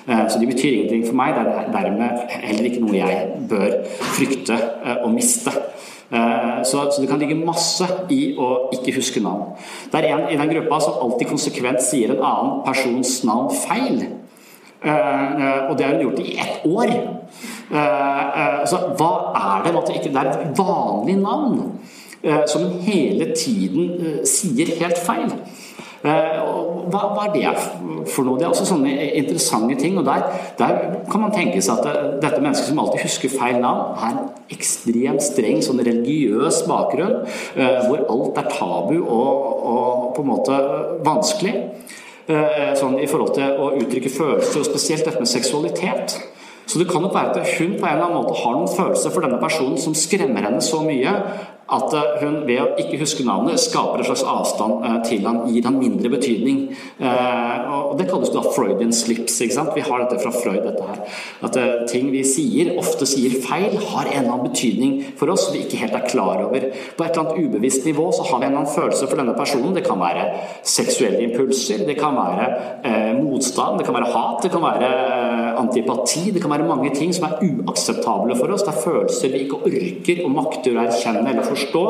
Eh, 0.07 0.27
så 0.27 0.39
de 0.39 0.47
betyr 0.47 0.73
ingenting 0.73 1.05
for 1.05 1.13
meg. 1.19 1.35
Det 1.35 1.45
er 1.45 1.71
dermed 1.77 2.27
heller 2.41 2.69
ikke 2.69 2.81
noe 2.81 2.97
jeg 2.97 3.47
bør 3.51 3.73
frykte 4.17 4.57
eh, 4.57 5.03
å 5.05 5.11
miste. 5.13 5.51
Eh, 6.11 6.63
så, 6.63 6.91
så, 6.91 7.01
det 7.01 7.07
kan 7.07 7.19
ligge 7.19 7.37
masse 7.39 7.85
i 8.11 8.33
å 8.35 8.47
ikke 8.75 8.97
huske 8.97 9.21
navn. 9.23 9.53
Det 9.91 10.01
er 10.01 10.09
en 10.11 10.25
i 10.27 10.39
den 10.39 10.51
gruppa 10.51 10.81
som 10.83 10.99
alltid 11.05 11.29
konsekvent 11.29 11.83
sier 11.85 12.11
en 12.11 12.25
annen 12.27 12.57
persons 12.65 13.21
navn 13.27 13.47
feil. 13.55 14.01
Eh, 14.81 14.91
eh, 14.91 15.69
og 15.69 15.77
det 15.79 15.87
har 15.87 15.95
hun 15.95 16.03
gjort 16.09 16.19
i 16.19 16.35
ett 16.35 16.67
år. 16.67 16.95
Så 18.67 18.77
hva 18.99 19.11
er 19.31 19.61
det 19.63 19.71
med 19.71 19.77
at 19.79 19.87
det 19.87 19.99
ikke 20.01 20.09
er 20.19 20.29
et 20.33 20.57
vanlig 20.57 21.13
navn 21.21 21.61
som 22.51 22.65
hun 22.65 22.81
hele 22.83 23.29
tiden 23.31 24.25
sier 24.27 24.73
helt 24.81 24.99
feil? 24.99 25.31
Eh, 26.01 26.37
hva, 26.89 27.01
hva, 27.13 27.27
er 27.27 27.33
det 27.35 28.07
for 28.09 28.25
noe? 28.25 28.39
Det 28.39 28.47
er 28.47 28.49
også 28.49 28.65
sånne 28.71 28.93
interessante 29.19 29.77
ting. 29.81 29.99
og 30.01 30.07
Der, 30.07 30.25
der 30.57 30.79
kan 31.11 31.23
man 31.23 31.33
tenke 31.35 31.61
seg 31.61 31.81
at 31.81 31.89
eh, 31.91 32.09
dette 32.23 32.41
mennesket 32.41 32.71
som 32.71 32.81
alltid 32.81 33.05
husker 33.05 33.33
feil 33.33 33.59
navn, 33.61 33.95
har 34.01 34.15
en 34.15 34.53
ekstremt 34.53 35.23
streng 35.25 35.61
sånn 35.65 35.83
religiøs 35.85 36.63
bakgrunn, 36.69 37.21
eh, 37.55 37.81
hvor 37.87 38.05
alt 38.15 38.41
er 38.41 38.51
tabu 38.53 38.97
og, 39.01 39.47
og 39.71 40.07
på 40.17 40.25
en 40.25 40.31
måte 40.33 40.61
vanskelig. 41.05 41.57
Sånn 42.77 42.93
i 43.01 43.07
forhold 43.09 43.33
til 43.35 43.57
å 43.59 43.71
uttrykke 43.75 44.07
følelser, 44.13 44.61
og 44.61 44.67
spesielt 44.69 45.03
dette 45.03 45.19
med 45.19 45.27
seksualitet 45.27 46.13
Så 46.71 46.79
det 46.79 46.87
kan 46.87 47.03
nok 47.03 47.15
være 47.15 47.33
at 47.35 47.55
hun 47.57 47.73
på 47.75 47.83
en 47.83 47.97
eller 47.97 48.05
annen 48.05 48.21
måte 48.21 48.37
har 48.39 48.53
noen 48.55 48.71
følelser 48.71 49.11
for 49.11 49.25
denne 49.25 49.41
personen 49.41 49.79
som 49.81 49.95
skremmer 49.97 50.45
henne 50.47 50.61
så 50.63 50.79
mye 50.85 51.17
at 51.71 51.93
eh, 51.95 52.15
hun 52.21 52.41
ved 52.47 52.59
å 52.59 52.67
ikke 52.81 52.99
huske 53.01 53.25
navnet 53.25 53.59
skaper 53.61 54.01
en 54.01 54.07
slags 54.09 54.23
avstand 54.27 54.85
eh, 54.87 54.97
til 55.07 55.23
han, 55.27 55.41
gir 55.47 55.67
han 55.67 55.77
mindre 55.79 56.11
betydning. 56.11 56.63
Eh, 56.99 57.69
og 57.71 57.95
Det 57.99 58.07
kalles 58.09 58.31
da 58.33 58.43
Freudian 58.43 58.91
slips. 58.95 59.39
ikke 59.43 59.55
sant? 59.55 59.73
Vi 59.75 59.83
har 59.85 60.03
dette 60.03 60.19
fra 60.21 60.33
Freud. 60.35 60.61
dette 60.65 60.83
her. 60.83 60.99
At 61.47 61.57
ting 61.89 62.11
vi 62.13 62.23
sier, 62.27 62.73
ofte 62.79 63.07
sier 63.09 63.37
feil, 63.43 63.77
har 63.91 64.09
en 64.09 64.17
eller 64.19 64.33
annen 64.33 64.49
betydning 64.49 64.97
for 65.19 65.31
oss 65.31 65.47
som 65.47 65.55
vi 65.55 65.63
ikke 65.65 65.79
helt 65.83 65.95
er 65.97 66.07
klar 66.07 66.43
over. 66.43 66.67
På 66.97 67.05
et 67.05 67.15
eller 67.15 67.23
annet 67.23 67.47
ubevisst 67.47 67.87
nivå 67.87 68.09
så 68.15 68.27
har 68.27 68.41
vi 68.41 68.47
en 68.47 68.51
eller 68.51 68.63
annen 68.63 68.75
følelse 68.75 69.07
for 69.07 69.21
denne 69.21 69.35
personen. 69.37 69.75
Det 69.75 69.85
kan 69.87 69.99
være 70.01 70.27
seksuelle 70.67 71.23
impulser, 71.29 71.85
det 71.87 71.97
kan 71.99 72.17
være 72.19 73.15
motstand, 73.21 73.79
det 73.79 73.87
kan 73.87 73.95
være 73.95 74.11
hat, 74.11 74.43
det 74.43 74.51
kan 74.53 74.65
være 74.65 74.91
antipati. 75.61 76.31
Det 76.33 76.41
kan 76.43 76.53
være 76.53 76.67
mange 76.67 76.91
ting 76.95 77.13
som 77.15 77.27
er 77.27 77.41
uakseptable 77.45 78.35
for 78.39 78.53
oss. 78.53 78.65
Det 78.65 78.73
er 78.73 78.83
følelser 78.83 79.33
vi 79.33 79.43
ikke 79.45 79.61
orker 79.69 80.23
og 80.25 80.33
makter 80.35 80.75
å 80.75 80.83
erkjenne 80.85 81.23
eller 81.31 81.47
forstå. 81.47 81.83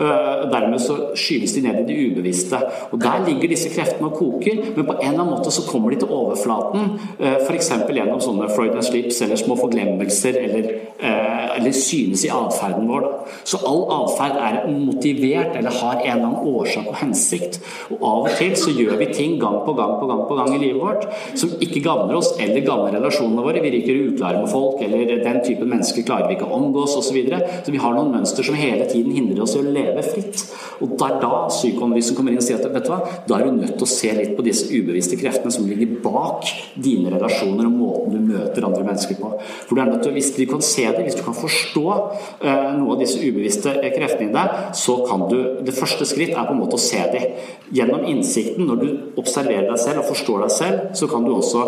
Eh, 0.00 0.44
dermed 0.52 0.82
så 0.82 0.98
skyves 1.18 1.54
de 1.56 1.64
ned 1.66 1.82
i 1.82 1.86
det 1.90 1.98
ubevisste. 2.10 2.60
Og 2.90 3.00
Der 3.00 3.24
ligger 3.26 3.48
disse 3.48 3.70
kreftene 3.72 4.10
og 4.10 4.18
koker, 4.18 4.60
men 4.76 4.86
på 4.86 4.96
en 4.96 5.08
eller 5.08 5.22
annen 5.22 5.34
måte 5.34 5.52
så 5.54 5.66
kommer 5.68 5.90
de 5.90 6.00
til 6.02 6.12
overflaten. 6.12 6.98
Eh, 7.18 7.38
F.eks. 7.46 7.70
gjennom 7.90 8.20
sånne 8.22 8.50
Freudian 8.54 8.84
slips 8.84 9.22
eller 9.22 9.40
små 9.40 9.56
forglemmelser 9.60 10.36
eller, 10.40 10.70
eh, 11.00 11.56
eller 11.56 11.72
synes 11.72 12.24
i 12.24 12.32
atferden 12.34 12.88
vår. 12.88 13.08
Så 13.44 13.60
all 13.66 13.84
atferd 14.00 14.36
er 14.36 14.60
motivert 14.70 15.56
eller 15.56 15.70
har 15.70 16.00
en 16.00 16.10
eller 16.10 16.26
annen 16.26 16.54
årsak 16.54 16.88
og 16.88 17.00
hensikt. 17.02 17.60
Og 17.90 18.02
av 18.02 18.28
og 18.28 18.36
til 18.38 18.56
så 18.56 18.74
gjør 18.74 18.98
vi 19.00 19.12
ting 19.14 19.38
gang 19.40 19.60
på 19.66 19.74
gang 19.78 19.98
på 20.00 20.06
gang 20.10 20.22
på 20.28 20.38
gang 20.38 20.54
i 20.54 20.58
livet 20.58 20.80
vårt 20.80 21.06
som 21.38 21.52
ikke 21.60 21.82
gagner 21.84 22.16
oss 22.18 22.32
eller 22.38 22.64
gagner 22.64 23.00
relasjonene 23.10 23.44
våre. 23.44 23.60
Vi 23.60 23.70
virker 23.70 24.00
uklare 24.08 24.40
med 24.40 24.50
folk, 24.50 24.80
eller 24.82 25.22
den 25.24 25.40
typen 25.44 25.68
mennesker 25.70 26.06
klarer 26.06 26.28
vi 26.28 26.38
ikke 26.38 26.48
å 26.48 26.58
omgås 26.58 26.96
osv. 26.96 27.10
Så, 27.10 27.16
videre. 27.16 27.40
så 27.66 27.72
vi 27.74 27.80
har 27.82 27.94
noen 27.96 28.12
mønster 28.14 28.46
som 28.46 28.54
hele 28.54 28.84
tiden 28.86 29.10
hindrer 29.16 29.42
oss 29.42 29.56
i 29.56 29.58
å 29.58 29.66
leve 29.66 30.02
fritt. 30.06 30.44
Og 30.78 30.92
det 30.94 31.08
er 31.08 31.16
da 31.18 31.40
psykoanalysen 31.50 32.14
kommer 32.14 32.30
inn 32.30 32.38
og 32.38 32.46
sier 32.46 32.60
at 32.60 32.70
vet 32.70 32.86
du 32.86 32.92
hva, 32.92 33.00
da 33.26 33.36
er 33.36 33.48
du 33.48 33.56
nødt 33.56 33.74
til 33.80 33.86
å 33.86 33.90
se 33.90 34.12
litt 34.14 34.36
på 34.38 34.44
disse 34.46 34.68
ubevisste 34.70 35.18
kreftene 35.18 35.50
som 35.50 35.66
ligger 35.66 35.96
bak 36.04 36.46
dine 36.78 37.10
relasjoner 37.10 37.66
og 37.66 37.74
måten 37.74 38.14
du 38.14 38.30
møter 38.30 38.68
andre 38.68 38.86
mennesker 38.86 39.18
på. 39.18 39.32
For 39.66 39.74
du 39.74 39.82
er 39.82 39.90
nødt 39.90 40.04
til, 40.06 40.14
Hvis 40.14 40.30
du 40.36 40.44
kan 40.46 40.62
se 40.62 40.86
det, 40.86 41.02
hvis 41.08 41.18
du 41.18 41.24
kan 41.26 41.34
forstå 41.34 41.86
uh, 41.90 42.70
noe 42.78 42.94
av 42.94 43.02
disse 43.02 43.18
ubevisste 43.18 43.74
kreftene 43.96 44.30
i 44.30 44.34
deg, 44.38 44.56
så 44.78 45.00
kan 45.08 45.26
du 45.30 45.38
Det 45.66 45.74
første 45.74 46.06
skritt 46.06 46.36
er 46.36 46.46
på 46.46 46.54
en 46.54 46.62
måte 46.62 46.78
å 46.78 46.82
se 46.82 47.02
dem. 47.10 47.34
Gjennom 47.74 48.06
innsikten, 48.06 48.70
når 48.70 48.76
du 48.80 48.88
observerer 49.20 49.66
deg 49.68 49.78
selv 49.82 50.04
og 50.04 50.12
forstår 50.12 50.46
deg 50.46 50.54
selv, 50.54 50.78
så 50.94 51.10
kan 51.10 51.26
du 51.26 51.34
også 51.34 51.66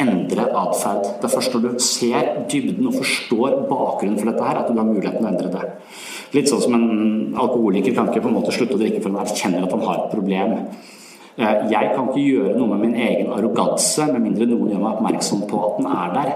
endre 0.00 0.46
atferd. 0.50 0.73
Det 0.82 1.28
er 1.28 1.32
først 1.32 1.54
når 1.54 1.62
du 1.64 1.84
ser 1.84 2.32
dybden 2.50 2.90
og 2.90 2.98
forstår 2.98 3.60
bakgrunnen 3.70 4.18
for 4.18 4.30
dette 4.30 4.48
her, 4.48 4.60
at 4.60 4.68
du 4.70 4.78
har 4.78 4.88
muligheten 4.88 5.20
til 5.20 5.28
å 5.28 5.32
endre 5.32 5.52
det. 5.54 5.70
Litt 6.34 6.50
sånn 6.50 6.64
som 6.64 6.76
en 6.76 7.38
alkoholiker 7.38 7.94
kan 7.94 8.10
ikke 8.10 8.24
på 8.24 8.32
en 8.32 8.38
måte 8.40 8.54
slutte 8.54 8.76
å 8.76 8.82
drikke 8.82 9.02
før 9.02 9.14
han 9.14 9.24
erkjenner 9.24 9.66
at 9.66 9.74
han 9.74 9.86
har 9.86 10.00
et 10.02 10.14
problem. 10.14 10.54
Eh, 11.34 11.64
jeg 11.72 11.90
kan 11.96 12.10
ikke 12.10 12.22
gjøre 12.28 12.54
noe 12.58 12.70
med 12.74 12.84
min 12.84 12.94
egen 13.06 13.32
arroganse 13.34 14.06
med 14.12 14.22
mindre 14.22 14.46
noen 14.46 14.70
gjør 14.70 14.82
meg 14.84 14.92
oppmerksom 14.92 15.42
på 15.50 15.62
at 15.66 15.80
den 15.80 15.90
er 15.90 16.14
der. 16.14 16.32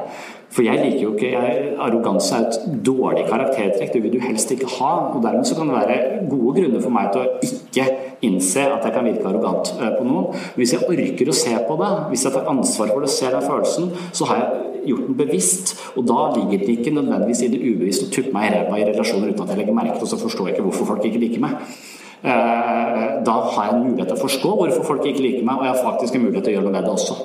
For 0.55 0.65
jeg 0.65 0.81
liker 0.81 1.03
jo 1.03 1.11
ikke 1.13 1.41
Arroganse 1.85 2.39
er 2.39 2.47
et 2.49 2.79
dårlig 2.87 3.27
karaktertrekk. 3.29 3.93
Det 3.93 4.01
vil 4.03 4.15
du 4.17 4.23
helst 4.25 4.51
ikke 4.55 4.71
ha. 4.79 4.93
og 5.13 5.21
Dermed 5.23 5.47
så 5.47 5.59
kan 5.59 5.69
det 5.69 5.77
være 5.77 5.99
gode 6.31 6.55
grunner 6.57 6.83
for 6.83 6.95
meg 6.95 7.11
til 7.13 7.21
å 7.21 7.35
ikke 7.45 7.87
innse 8.27 8.65
at 8.67 8.85
jeg 8.85 8.95
kan 8.95 9.07
virke 9.07 9.27
arrogant 9.29 9.71
eh, 9.79 9.93
på 9.95 10.07
noen. 10.07 10.33
Hvis 10.59 10.75
jeg 10.75 10.87
orker 10.89 11.31
å 11.31 11.37
se 11.37 11.55
på 11.69 11.77
det, 11.83 11.91
hvis 12.11 12.25
jeg 12.27 12.35
tar 12.35 12.51
ansvar 12.51 12.91
for 12.95 13.05
det, 13.05 13.13
ser 13.15 13.37
den 13.37 13.47
følelsen, 13.47 13.93
så 14.17 14.29
har 14.31 14.43
jeg 14.43 14.83
gjort 14.91 15.07
den 15.07 15.21
bevisst. 15.21 15.77
Og 15.95 16.09
da 16.09 16.19
ligger 16.35 16.65
det 16.65 16.75
ikke 16.79 16.97
nødvendigvis 16.97 17.45
i 17.47 17.53
det 17.53 17.63
ubevisste 17.63 18.09
å 18.09 18.13
tuppe 18.15 18.35
meg 18.35 18.49
i 18.49 18.53
ræva 18.57 18.81
i 18.81 18.89
relasjoner 18.91 19.33
uten 19.33 19.45
at 19.45 19.55
jeg 19.55 19.63
legger 19.63 19.79
merke 19.79 19.97
til 19.99 20.09
og 20.09 20.13
så 20.13 20.21
forstår 20.25 20.51
jeg 20.51 20.57
ikke 20.57 20.67
hvorfor 20.69 20.93
folk 20.93 21.09
ikke 21.09 21.23
liker 21.23 21.45
meg. 21.47 21.57
Eh, 22.19 23.09
da 23.27 23.39
har 23.55 23.65
jeg 23.69 23.75
en 23.77 23.85
mulighet 23.87 24.11
til 24.11 24.19
å 24.19 24.25
forstå 24.25 24.55
hvorfor 24.59 24.87
folk 24.93 25.07
ikke 25.07 25.23
liker 25.23 25.47
meg, 25.47 25.61
og 25.61 25.69
jeg 25.69 25.75
har 25.77 25.83
faktisk 25.85 26.19
en 26.19 26.25
mulighet 26.27 26.49
til 26.49 26.55
å 26.55 26.59
gjøre 26.59 26.67
noe 26.67 26.75
med 26.75 26.89
det 26.89 26.95
også. 26.97 27.19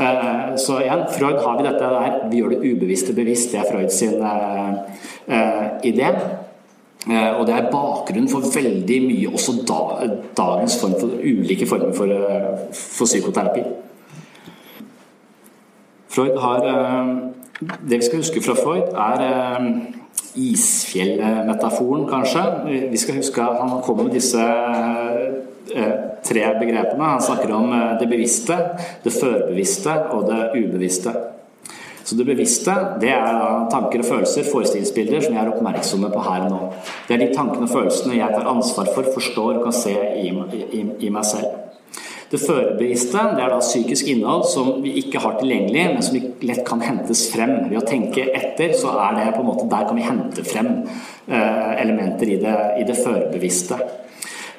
Eh, 0.00 0.44
så 0.58 0.82
igjen, 0.82 1.06
Freud 1.14 1.42
har 1.44 1.58
vi 1.58 1.66
dette 1.68 1.94
der 1.94 2.20
vi 2.32 2.42
gjør 2.42 2.56
det 2.56 2.62
ubevisste 2.66 3.14
bevisst. 3.14 3.54
Det 3.54 3.62
er 3.62 3.70
Freud 3.70 3.94
sin 3.94 4.18
idé. 5.86 6.14
Uh, 7.06 7.40
og 7.40 7.46
det 7.48 7.54
er 7.56 7.70
bakgrunnen 7.72 8.28
for 8.28 8.44
veldig 8.54 8.98
mye, 9.06 9.28
også 9.32 9.54
da, 9.68 10.08
dagens 10.36 10.76
form 10.80 10.98
for 11.00 11.14
ulike 11.22 11.68
former 11.68 11.94
for, 11.96 12.12
for 12.76 13.08
psykoterapi. 13.08 13.64
Freud 16.10 16.36
har 16.42 16.66
Det 17.60 17.98
vi 17.98 18.02
skal 18.02 18.18
huske 18.18 18.42
fra 18.42 18.54
Freud, 18.56 18.92
er 18.96 19.58
isfjellmetaforen, 20.36 22.06
kanskje. 22.08 22.42
Vi 22.90 22.96
skal 22.96 23.16
huske 23.16 23.42
at 23.42 23.60
han 23.60 23.82
kommer 23.84 24.04
med 24.04 24.12
disse 24.12 24.44
Eh, 25.74 25.92
tre 26.22 26.58
begrepene. 26.58 27.04
Han 27.04 27.22
snakker 27.22 27.52
om 27.54 27.72
eh, 27.72 27.98
det 28.00 28.08
bevisste, 28.08 28.56
det 29.04 29.12
førbevisste 29.12 29.92
og 30.10 30.26
det 30.30 30.64
ubevisste. 30.64 31.12
Så 32.04 32.16
Det 32.16 32.26
bevisste 32.26 32.74
det 33.00 33.10
er 33.12 33.66
tanker 33.70 34.02
og 34.02 34.08
følelser, 34.08 34.48
forestillingsbilder, 34.52 35.24
som 35.24 35.34
jeg 35.34 35.44
er 35.44 35.52
oppmerksomme 35.52 36.10
på 36.12 36.22
her 36.26 36.46
og 36.48 36.54
nå. 36.54 36.60
Det 37.08 37.16
er 37.16 37.24
de 37.26 37.34
tankene 37.34 37.68
og 37.68 37.74
følelsene 37.74 38.18
jeg 38.18 38.36
tar 38.36 38.48
ansvar 38.50 38.92
for, 38.94 39.10
forstår 39.14 39.58
og 39.58 39.66
kan 39.68 39.76
se 39.76 39.96
i, 40.22 40.30
i, 40.30 40.86
i 41.06 41.12
meg 41.12 41.28
selv. 41.28 41.60
Det 42.30 42.38
førebevisste 42.38 43.22
det 43.34 43.42
er 43.42 43.50
da 43.50 43.58
psykisk 43.58 44.06
innhold 44.12 44.44
som 44.46 44.76
vi 44.84 44.92
ikke 45.00 45.18
har 45.22 45.40
tilgjengelig, 45.40 45.86
men 45.96 46.04
som 46.06 46.18
lett 46.46 46.60
kan 46.66 46.82
hentes 46.84 47.24
frem. 47.32 47.56
Ved 47.66 47.80
å 47.80 47.86
tenke 47.86 48.28
etter, 48.28 48.76
så 48.78 48.92
er 49.02 49.16
det 49.16 49.32
på 49.34 49.42
en 49.42 49.48
måte 49.48 49.66
der 49.70 49.88
kan 49.88 49.98
vi 49.98 50.06
hente 50.06 50.44
frem 50.46 50.68
eh, 51.26 51.72
elementer 51.82 52.30
i 52.30 52.38
det, 52.38 52.54
i 52.78 52.86
det 52.86 53.00
førbevisste. 53.00 53.80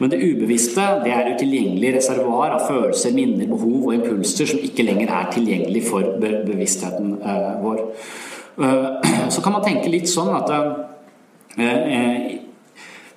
Men 0.01 0.09
det 0.09 0.17
ubevisste 0.23 0.81
det 1.03 1.11
er 1.13 1.27
utilgjengelig 1.35 1.91
reservoar 1.99 2.55
av 2.55 2.63
følelser, 2.65 3.13
minner, 3.13 3.45
behov 3.51 3.91
og 3.91 3.93
impulser 3.99 4.49
som 4.49 4.63
ikke 4.65 4.85
lenger 4.87 5.11
er 5.13 5.27
tilgjengelig 5.35 5.83
for 5.91 6.15
bevisstheten 6.21 7.19
eh, 7.21 7.51
vår. 7.61 7.83
Eh, 8.65 8.87
så 9.35 9.43
kan 9.45 9.53
man 9.53 9.65
tenke 9.67 9.91
litt 9.93 10.09
sånn 10.09 10.33
at 10.39 10.49
eh, 10.57 12.40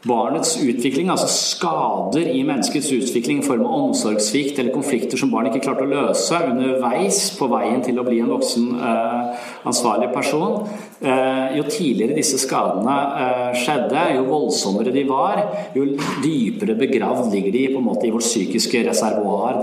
barnets 0.04 0.56
utvikling, 0.60 1.08
altså 1.12 1.28
skader 1.30 2.28
i 2.28 2.42
menneskets 2.44 2.90
utvikling 2.92 3.40
i 3.40 3.46
form 3.46 3.64
av 3.64 3.74
omsorgssvikt 3.88 4.58
eller 4.60 4.74
konflikter 4.74 5.20
som 5.20 5.32
barn 5.32 5.48
ikke 5.48 5.62
klarte 5.64 5.86
å 5.86 5.90
løse 5.90 6.40
underveis 6.50 7.20
på 7.38 7.48
veien 7.52 7.80
til 7.84 8.00
å 8.00 8.04
bli 8.06 8.20
en 8.20 8.32
voksen 8.34 8.68
eh, 8.76 9.46
ansvarlig 9.70 10.10
person. 10.12 10.66
Eh, 11.00 11.56
jo 11.58 11.66
tidligere 11.68 12.18
disse 12.18 12.40
skadene 12.42 12.96
eh, 13.24 13.60
skjedde, 13.62 14.06
jo 14.18 14.26
voldsommere 14.28 14.92
de 14.94 15.06
var, 15.08 15.40
jo 15.76 15.86
dypere 16.24 16.76
begravd 16.80 17.32
ligger 17.32 17.56
de 17.56 17.66
på 17.72 17.80
en 17.80 17.88
måte 17.88 18.08
i 18.08 18.12
vårt 18.14 18.28
psykiske 18.28 18.84
reservoar. 18.88 19.62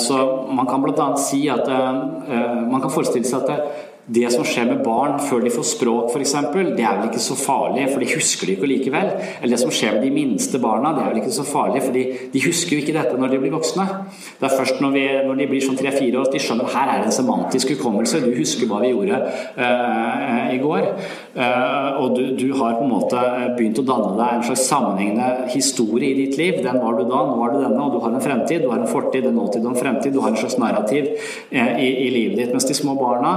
Så 0.00 0.16
man 0.54 0.66
kan 0.66 0.82
bl.a. 0.82 1.06
si 1.20 1.44
at 1.52 1.66
man 1.68 2.80
kan 2.80 2.90
forestille 2.90 3.28
seg 3.28 3.44
at 3.44 3.91
det, 4.12 4.26
som 4.34 4.44
skjer 4.46 4.68
med 4.68 4.82
barn 4.84 5.18
før 5.22 5.44
de 5.44 5.52
får 5.52 5.66
språk 5.72 6.12
f.eks., 6.12 6.34
det 6.52 6.84
er 6.84 6.98
vel 6.98 7.08
ikke 7.08 7.22
så 7.22 7.36
farlig, 7.38 7.86
for 7.92 8.02
de 8.02 8.10
husker 8.12 8.48
det 8.48 8.56
ikke 8.56 8.70
likevel. 8.70 9.10
Eller 9.40 9.54
det 9.54 9.60
som 9.62 9.72
skjer 9.72 9.96
med 9.96 10.06
de 10.06 10.12
minste 10.14 10.60
barna, 10.62 10.92
det 10.96 11.04
er 11.04 11.12
vel 11.12 11.22
ikke 11.22 11.34
så 11.34 11.46
farlig, 11.46 11.82
for 11.84 11.96
de 11.96 12.44
husker 12.46 12.76
jo 12.76 12.82
ikke 12.82 12.96
dette 12.96 13.18
når 13.18 13.32
de 13.32 13.40
blir 13.42 13.54
voksne. 13.54 13.86
Det 14.40 14.48
er 14.48 14.56
først 14.56 14.82
når, 14.82 14.94
vi, 14.96 15.04
når 15.26 15.40
de 15.40 15.48
blir 15.50 15.64
sånn 15.64 15.78
tre-fire 15.78 16.20
år 16.20 16.28
at 16.28 16.36
de 16.36 16.42
skjønner 16.42 16.68
at 16.68 16.76
her 16.76 16.92
er 16.92 17.02
det 17.02 17.10
en 17.10 17.16
semantisk 17.16 17.72
hukommelse. 17.76 18.22
Du 18.24 18.30
husker 18.36 18.68
hva 18.70 18.80
vi 18.82 18.92
gjorde 18.92 19.20
uh, 19.56 20.52
i 20.52 20.58
går. 20.62 20.88
Uh, 21.36 22.02
og 22.02 22.16
du, 22.18 22.22
du, 22.38 22.46
har 22.58 22.76
på 22.78 22.86
en 22.86 22.92
måte 22.92 23.22
begynt 23.56 23.80
å 23.80 23.86
danne 23.86 24.12
deg 24.18 24.38
en 24.38 24.46
slags 24.50 24.66
sammenhengende 24.68 25.48
historie 25.54 26.12
i 26.12 26.26
ditt 26.26 26.38
liv. 26.40 26.60
Den 26.64 26.80
var 26.82 26.98
du 26.98 27.04
da, 27.06 27.22
nå 27.28 27.38
var 27.38 27.54
du 27.54 27.60
denne, 27.62 27.80
og 27.86 27.96
du 27.96 28.00
har 28.04 28.12
en 28.12 28.24
fremtid. 28.24 28.64
Du 28.64 28.70
har 28.72 28.82
en 28.82 28.90
fortid, 28.90 29.26
en 29.28 29.38
nåtid 29.38 29.64
og 29.64 29.72
en 29.72 29.80
fremtid. 29.80 30.12
Du 30.14 30.20
har 30.24 30.34
en 30.34 30.40
slags 30.40 30.58
narrativ 30.60 31.12
uh, 31.14 31.72
i, 31.78 31.88
i, 31.88 32.08
livet 32.12 32.38
ditt. 32.42 32.52
Mens 32.54 32.68
de 32.68 32.76
små 32.76 32.96
barna 33.00 33.36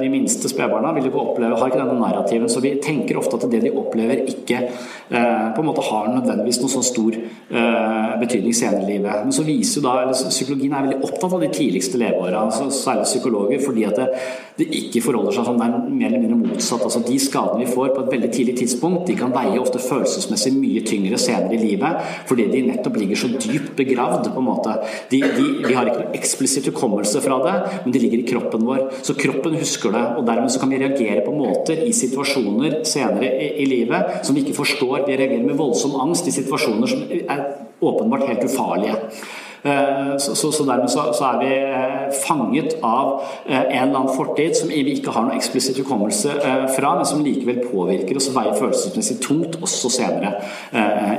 de 0.00 0.10
minste 0.12 0.50
spedbarna 0.50 0.92
vil 0.96 1.08
ikke 1.08 1.22
oppleve, 1.22 1.58
har 1.60 1.70
ikke 1.70 1.80
denne 1.80 1.98
narrativen. 2.00 2.48
Så 2.50 2.62
vi 2.64 2.74
tenker 2.82 3.18
ofte 3.20 3.38
at 3.38 3.46
det 3.52 3.62
de 3.64 3.72
opplever, 3.74 4.24
ikke 4.30 4.60
eh, 4.64 5.46
på 5.54 5.62
en 5.62 5.68
måte 5.68 5.84
har 5.84 6.10
nødvendigvis 6.12 6.60
noen 6.62 6.74
sånn 6.76 6.86
stor 6.86 7.18
eh, 7.18 8.14
betydning 8.20 8.56
senere 8.56 8.84
i 8.84 8.94
livet. 8.94 9.24
Men 9.26 9.34
så 9.36 9.46
viser 9.46 9.80
jo 9.80 9.86
da, 9.86 9.96
eller 10.04 10.32
Psykologien 10.34 10.74
er 10.74 10.88
veldig 10.88 11.08
opptatt 11.08 11.36
av 11.36 11.44
de 11.44 11.50
tidligste 11.54 12.00
leveåra, 12.00 12.44
altså 12.46 12.68
særlig 12.74 13.06
psykologer, 13.08 13.62
fordi 13.62 13.86
at 13.88 14.00
det, 14.00 14.08
det 14.58 14.68
ikke 14.80 15.02
forholder 15.04 15.36
seg 15.36 15.48
sånn, 15.48 15.60
det 15.60 15.66
er 15.66 15.88
mer 15.88 16.08
eller 16.10 16.22
mindre 16.22 16.52
motsatt. 16.54 16.84
altså 16.86 17.02
De 17.06 17.18
skadene 17.22 17.64
vi 17.64 17.70
får 17.70 17.92
på 17.94 18.04
et 18.04 18.12
veldig 18.14 18.30
tidlig 18.34 18.56
tidspunkt, 18.60 19.06
de 19.08 19.18
kan 19.18 19.34
veie 19.34 19.58
ofte 19.60 19.82
følelsesmessig 19.82 20.54
mye 20.56 20.84
tyngre 20.86 21.18
senere 21.20 21.56
i 21.56 21.62
livet, 21.62 22.02
fordi 22.28 22.48
de 22.52 22.64
nettopp 22.68 22.98
ligger 23.00 23.20
så 23.24 23.32
dypt 23.34 23.74
begravd. 23.78 24.30
på 24.34 24.40
en 24.40 24.46
måte. 24.46 24.74
De, 25.10 25.20
de, 25.20 25.44
vi 25.66 25.74
har 25.74 25.88
ikke 25.88 26.04
noe 26.04 26.16
eksplisitt 26.16 26.68
hukommelse 26.70 27.20
fra 27.24 27.38
det, 27.44 27.54
men 27.84 27.94
de 27.94 28.02
ligger 28.02 28.22
i 28.22 28.26
kroppen 28.28 28.64
vår. 28.66 28.86
Så 29.04 29.16
kroppen 29.18 29.56
husker 29.58 29.73
husker 29.74 29.94
det. 29.94 30.04
og 30.16 30.26
Dermed 30.26 30.52
så 30.52 30.62
kan 30.62 30.70
vi 30.70 30.80
reagere 30.82 31.24
på 31.26 31.34
måter 31.34 31.84
i 31.84 31.92
situasjoner 31.92 32.82
senere 32.88 33.30
i, 33.34 33.52
i 33.64 33.70
livet 33.70 34.20
som 34.22 34.36
vi 34.36 34.44
ikke 34.44 34.60
forstår. 34.62 35.06
Vi 35.06 35.18
reagerer 35.18 35.46
med 35.46 35.58
voldsom 35.58 35.98
angst 36.00 36.28
i 36.30 36.34
situasjoner 36.34 36.90
som 36.90 37.02
er 37.10 37.48
åpenbart 37.84 38.28
helt 38.28 38.46
ufarlige. 38.46 39.00
Så, 40.18 40.34
så, 40.34 40.50
så 40.52 40.64
dermed 40.68 40.90
så, 40.92 41.06
så, 41.16 41.24
er 41.24 41.38
vi 41.40 42.16
fanget 42.26 42.74
av 42.84 43.22
en 43.46 43.62
eller 43.64 43.96
annen 43.96 44.12
fortid 44.12 44.52
som 44.58 44.68
vi 44.68 44.82
ikke 44.92 45.14
har 45.14 45.24
noe 45.24 45.38
eksplisitt 45.38 45.80
hukommelse 45.80 46.34
fra, 46.74 46.90
men 46.98 47.08
som 47.08 47.22
likevel 47.24 47.62
påvirker 47.70 48.20
oss 48.20 48.28
og 48.28 48.36
veier 48.36 48.58
følelsesmessig 48.58 49.16
tungt 49.24 49.56
også 49.64 49.88
senere 49.94 50.34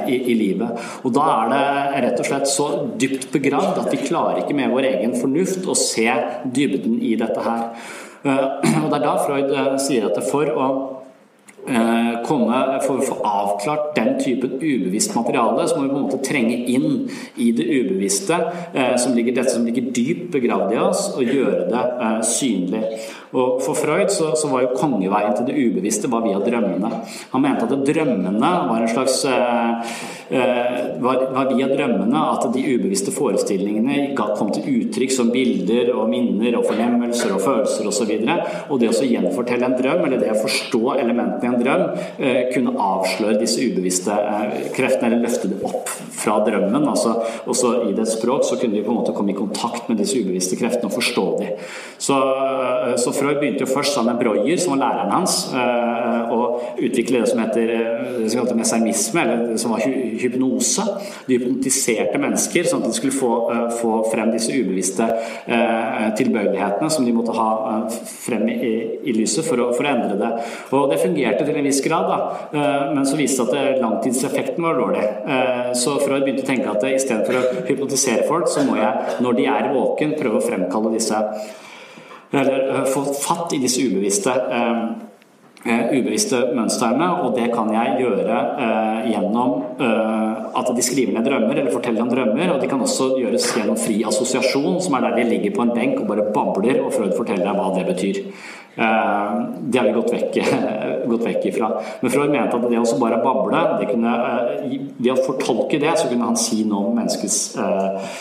i, 0.06 0.20
i 0.30 0.38
livet. 0.38 0.78
Og 1.02 1.18
da 1.18 1.26
er 1.40 1.52
det 1.56 2.06
rett 2.06 2.22
og 2.22 2.30
slett 2.30 2.52
så 2.54 2.70
dypt 3.02 3.32
begravd 3.34 3.82
at 3.82 3.90
vi 3.96 4.04
klarer 4.06 4.44
ikke 4.44 4.58
med 4.62 4.78
vår 4.78 4.92
egen 4.94 5.18
fornuft 5.18 5.66
å 5.66 5.80
se 5.82 6.06
dybden 6.46 7.02
i 7.02 7.18
dette 7.18 7.50
her. 7.50 7.72
Og 8.84 8.90
det 8.90 9.00
er 9.00 9.06
da 9.06 9.16
Freud 9.22 9.56
sier 9.82 10.10
at 10.10 10.22
for 10.32 10.50
å 10.52 10.70
Eh, 11.68 12.18
komme, 12.22 12.58
for 12.86 13.00
å 13.02 13.06
få 13.08 13.16
avklart 13.26 13.96
den 13.96 14.20
typen 14.22 14.60
ubevisst 14.60 15.16
materiale, 15.18 15.64
så 15.66 15.80
må 15.80 15.88
vi 15.88 15.90
på 15.90 15.98
en 15.98 16.04
måte 16.04 16.20
trenge 16.22 16.60
inn 16.70 17.08
i 17.42 17.48
det 17.58 17.66
ubevisste, 17.66 18.38
eh, 18.74 18.94
som 19.02 19.16
ligger, 19.18 19.34
dette 19.34 19.50
som 19.50 19.66
ligger 19.66 19.90
dypt 19.90 20.28
begravd 20.36 20.76
i 20.76 20.78
oss, 20.78 21.08
og 21.16 21.26
gjøre 21.26 21.66
det 21.72 21.82
eh, 22.06 22.20
synlig. 22.22 22.84
Og 23.36 23.62
For 23.66 23.78
Freud 23.78 24.12
så, 24.14 24.32
så, 24.40 24.50
var 24.52 24.66
jo 24.66 24.74
kongeveien 24.78 25.36
til 25.36 25.50
det 25.50 25.58
ubevisste 25.60 26.12
var 26.12 26.24
via 26.26 26.40
drømmene. 26.40 26.92
Han 27.34 27.44
mente 27.44 27.68
at 27.68 27.88
drømmene 27.90 28.52
var 28.70 28.82
en 28.82 28.92
slags 28.92 29.22
var, 31.02 31.26
var 31.36 31.50
via 31.52 31.68
drømmene 31.70 32.22
at 32.32 32.48
de 32.54 32.64
ubevisste 32.76 33.14
forestillingene 33.14 34.16
kom 34.18 34.52
til 34.56 34.70
uttrykk 34.72 35.14
som 35.14 35.32
bilder 35.34 35.92
og 35.96 36.10
minner 36.10 36.58
og 36.60 36.66
fornemmelser 36.70 37.34
og 37.36 37.44
følelser 37.44 37.90
osv. 37.90 38.14
Og, 38.16 38.30
så 38.30 38.74
og 38.74 38.82
det 38.82 38.92
å 38.92 39.08
gjenfortelle 39.10 39.68
en 39.68 39.78
drøm, 39.78 40.04
eller 40.08 40.22
det 40.22 40.32
å 40.34 40.40
forstå 40.40 40.82
elementene 40.96 41.46
i 41.46 41.52
en 41.52 41.62
drøm, 41.62 41.84
eh, 42.18 42.42
kunne 42.54 42.76
avsløre 42.82 43.40
disse 43.42 43.64
ubevisste 43.64 44.16
eh, 44.16 44.70
kreftene, 44.76 45.12
eller 45.12 45.26
løfte 45.26 45.52
det 45.52 45.62
opp 45.68 45.92
fra 46.16 46.38
drømmen. 46.46 46.88
altså 46.92 47.16
Også 47.52 47.74
i 47.90 47.96
det 47.98 48.08
språk 48.12 48.46
så 48.48 48.60
kunne 48.62 48.78
de 48.78 48.84
på 48.86 48.94
en 48.94 49.00
måte 49.02 49.16
komme 49.16 49.34
i 49.34 49.38
kontakt 49.38 49.90
med 49.90 50.02
disse 50.02 50.20
ubevisste 50.20 50.60
kreftene 50.60 50.90
og 50.90 50.98
forstå 50.98 51.26
dem. 51.42 51.66
Så, 51.98 52.20
eh, 52.20 52.96
så 53.02 53.16
Freud 53.26 53.40
begynte 53.42 53.66
jo 53.66 53.72
først 53.74 53.96
sammen 53.96 54.14
med 54.14 54.22
Breuer, 54.22 54.58
som 54.62 54.76
var 54.76 54.82
læreren 54.84 55.14
hans, 55.16 55.36
å 56.30 56.42
utvikle 56.78 57.24
det 57.24 57.30
som 57.32 57.40
heter 57.42 57.72
det 58.26 58.30
som 58.30 58.42
heter 58.42 58.58
mesermisme, 58.60 59.22
eller 59.22 59.42
det 59.50 59.62
som 59.62 59.74
var 59.74 59.82
hypnose. 60.22 60.86
De 61.26 61.40
hypnotiserte 61.40 62.20
mennesker, 62.22 62.70
sånn 62.70 62.84
at 62.84 62.94
de 62.94 62.98
skulle 63.00 63.16
få, 63.16 63.32
få 63.80 63.94
frem 64.12 64.30
disse 64.34 64.54
ubevisste 64.54 65.08
tilbøyelighetene 66.20 66.92
som 66.94 67.08
de 67.08 67.16
måtte 67.16 67.34
ha 67.36 67.50
frem 67.90 68.46
i, 68.54 68.72
i 69.10 69.18
lyset 69.18 69.46
for 69.48 69.62
å, 69.62 69.72
for 69.74 69.86
å, 69.86 69.96
endre 69.96 70.20
det. 70.22 70.32
Og 70.78 70.94
det 70.94 71.02
fungerte 71.02 71.48
til 71.48 71.58
en 71.58 71.70
viss 71.70 71.82
grad, 71.86 72.14
da. 72.14 72.62
men 72.94 73.06
så 73.10 73.18
viste 73.18 73.50
det 73.50 73.66
at 73.74 73.84
langtidseffekten 73.84 74.66
var 74.66 74.82
dårlig. 74.82 75.06
Så 75.82 75.98
Freud 76.04 76.26
begynte 76.28 76.46
å 76.46 76.50
tenke 76.50 76.74
at 76.74 76.90
istedenfor 76.94 77.42
å 77.42 77.46
hypnotisere 77.70 78.30
folk, 78.30 78.50
så 78.54 78.66
må 78.68 78.78
jeg, 78.80 79.20
når 79.26 79.40
de 79.42 79.50
er 79.50 79.72
våken, 79.74 80.18
prøve 80.20 80.42
å 80.42 80.46
fremkalle 80.46 80.94
disse 80.94 81.22
Eller 82.34 82.86
få 82.90 83.06
fatt 83.14 83.54
i 83.54 83.62
disse 83.62 83.84
ubevisste 83.86 84.34
ubevisste 85.66 86.42
mønstrene, 86.54 87.08
og 87.26 87.34
det 87.38 87.48
kan 87.54 87.72
jeg 87.74 87.96
gjøre 88.04 88.42
eh, 88.62 89.08
gjennom 89.10 89.56
eh, 89.82 90.44
at 90.60 90.70
de 90.78 90.84
skriver 90.86 91.16
ned 91.16 91.26
drømmer 91.26 91.58
eller 91.58 91.74
forteller 91.74 92.04
om 92.04 92.12
drømmer. 92.12 92.54
Og 92.54 92.62
de 92.62 92.70
kan 92.70 92.84
også 92.86 93.16
gjøres 93.18 93.48
gjennom 93.58 93.80
fri 93.80 93.98
assosiasjon, 94.06 94.78
som 94.86 94.98
er 94.98 95.08
der 95.08 95.18
de 95.18 95.26
ligger 95.32 95.56
på 95.56 95.66
en 95.66 95.74
benk 95.76 96.04
og 96.04 96.12
bare 96.12 96.28
babler, 96.36 96.84
og 96.86 96.94
Freud 96.94 97.16
forteller 97.18 97.48
deg 97.48 97.58
hva 97.58 97.72
det 97.74 97.88
betyr. 97.90 98.22
Eh, 98.76 99.42
det 99.60 99.80
har 99.80 99.86
vi 99.88 99.94
gått 99.96 100.12
vekk, 100.14 100.38
gått 101.12 101.26
vekk 101.26 101.46
ifra. 101.52 101.70
Men 102.02 102.12
Freud 102.12 102.32
mente 102.34 102.58
at 102.58 102.66
det 102.68 102.80
også 102.80 103.00
bare 103.00 103.22
bable, 103.24 103.62
det 103.80 103.88
kunne, 103.92 104.16
eh, 104.66 104.76
ved 104.98 105.12
å 105.14 105.24
fortolke 105.24 105.80
det, 105.80 105.94
så 105.96 106.10
kunne 106.12 106.28
han 106.28 106.40
si 106.40 106.64
noe 106.68 106.90
om 106.90 106.98
menneskets 106.98 107.38
uh, 107.56 108.12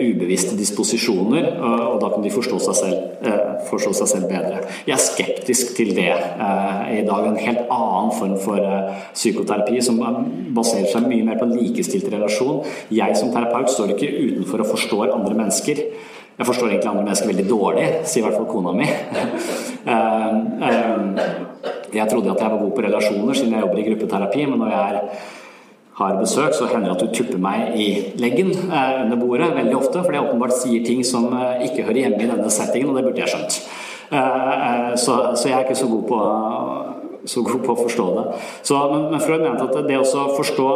ubevisste 0.00 0.56
disposisjoner, 0.58 1.46
og 1.60 1.98
da 2.02 2.10
kunne 2.10 2.26
de 2.26 2.32
forstå 2.32 2.58
seg 2.64 2.76
selv, 2.78 3.32
forstå 3.68 3.92
seg 4.00 4.10
selv 4.10 4.28
bedre. 4.30 4.60
Jeg 4.88 4.94
er 4.96 5.02
skeptisk 5.04 5.74
til 5.76 5.92
det 5.96 6.10
i 6.10 7.02
dag. 7.06 7.26
En 7.26 7.38
helt 7.38 7.70
annen 7.70 8.14
form 8.16 8.36
for 8.42 8.66
psykoterapi 9.14 9.82
som 9.84 10.00
baserer 10.56 10.88
seg 10.90 11.08
mye 11.10 11.26
mer 11.26 11.40
på 11.40 11.48
en 11.48 11.56
likestilt 11.58 12.08
relasjon. 12.12 12.64
Jeg 12.94 13.18
som 13.18 13.32
terapeut 13.34 13.70
står 13.72 13.94
ikke 13.94 14.10
utenfor 14.10 14.64
og 14.64 14.72
forstår 14.74 15.14
andre 15.14 15.36
mennesker. 15.42 15.84
Jeg 16.40 16.46
forstår 16.48 16.70
egentlig 16.70 16.88
andre 16.88 17.02
mennesker 17.04 17.28
veldig 17.28 17.42
dårlig, 17.50 17.86
sier 18.08 18.22
i 18.22 18.24
hvert 18.24 18.38
fall 18.38 18.46
kona 18.48 18.72
mi. 18.72 18.86
Eh, 19.80 20.34
eh, 20.68 21.20
jeg 21.92 22.08
trodde 22.08 22.30
at 22.32 22.40
jeg 22.40 22.52
var 22.52 22.60
god 22.60 22.72
på 22.76 22.82
relasjoner 22.84 23.36
siden 23.36 23.54
jeg 23.56 23.64
jobber 23.64 23.80
i 23.80 23.84
gruppeterapi, 23.86 24.42
men 24.48 24.60
når 24.60 24.70
jeg 24.72 25.02
har 26.00 26.16
besøk, 26.16 26.56
så 26.56 26.68
hender 26.70 26.90
det 26.90 26.94
at 26.94 27.04
du 27.04 27.14
tupper 27.16 27.40
meg 27.40 27.76
i 27.80 27.86
leggen 28.20 28.54
eh, 28.56 29.02
under 29.02 29.20
bordet 29.20 29.50
veldig 29.56 29.76
ofte, 29.78 30.00
fordi 30.04 30.16
jeg 30.16 30.28
åpenbart 30.30 30.56
sier 30.62 30.84
ting 30.84 31.00
som 31.04 31.28
ikke 31.64 31.84
hører 31.90 32.02
hjemme 32.06 32.24
i 32.24 32.30
denne 32.32 32.52
settingen, 32.56 32.92
og 32.92 32.96
det 32.96 33.04
burde 33.08 33.24
jeg 33.24 33.34
skjønt. 33.34 33.60
Så, 35.00 35.16
så 35.38 35.44
jeg 35.46 35.54
er 35.54 35.68
ikke 35.68 35.78
så 35.78 35.86
god 35.86 36.06
på 36.08 36.22
så 37.24 37.42
god 37.44 37.62
på 37.64 37.74
å 37.74 37.80
forstå 37.82 38.06
det. 38.16 38.24
Så, 38.66 38.78
men, 38.92 39.06
men 39.12 39.22
Freud 39.22 39.44
mente 39.44 39.66
at 39.66 39.88
det 39.88 39.98
å 40.00 40.26
forstå 40.36 40.68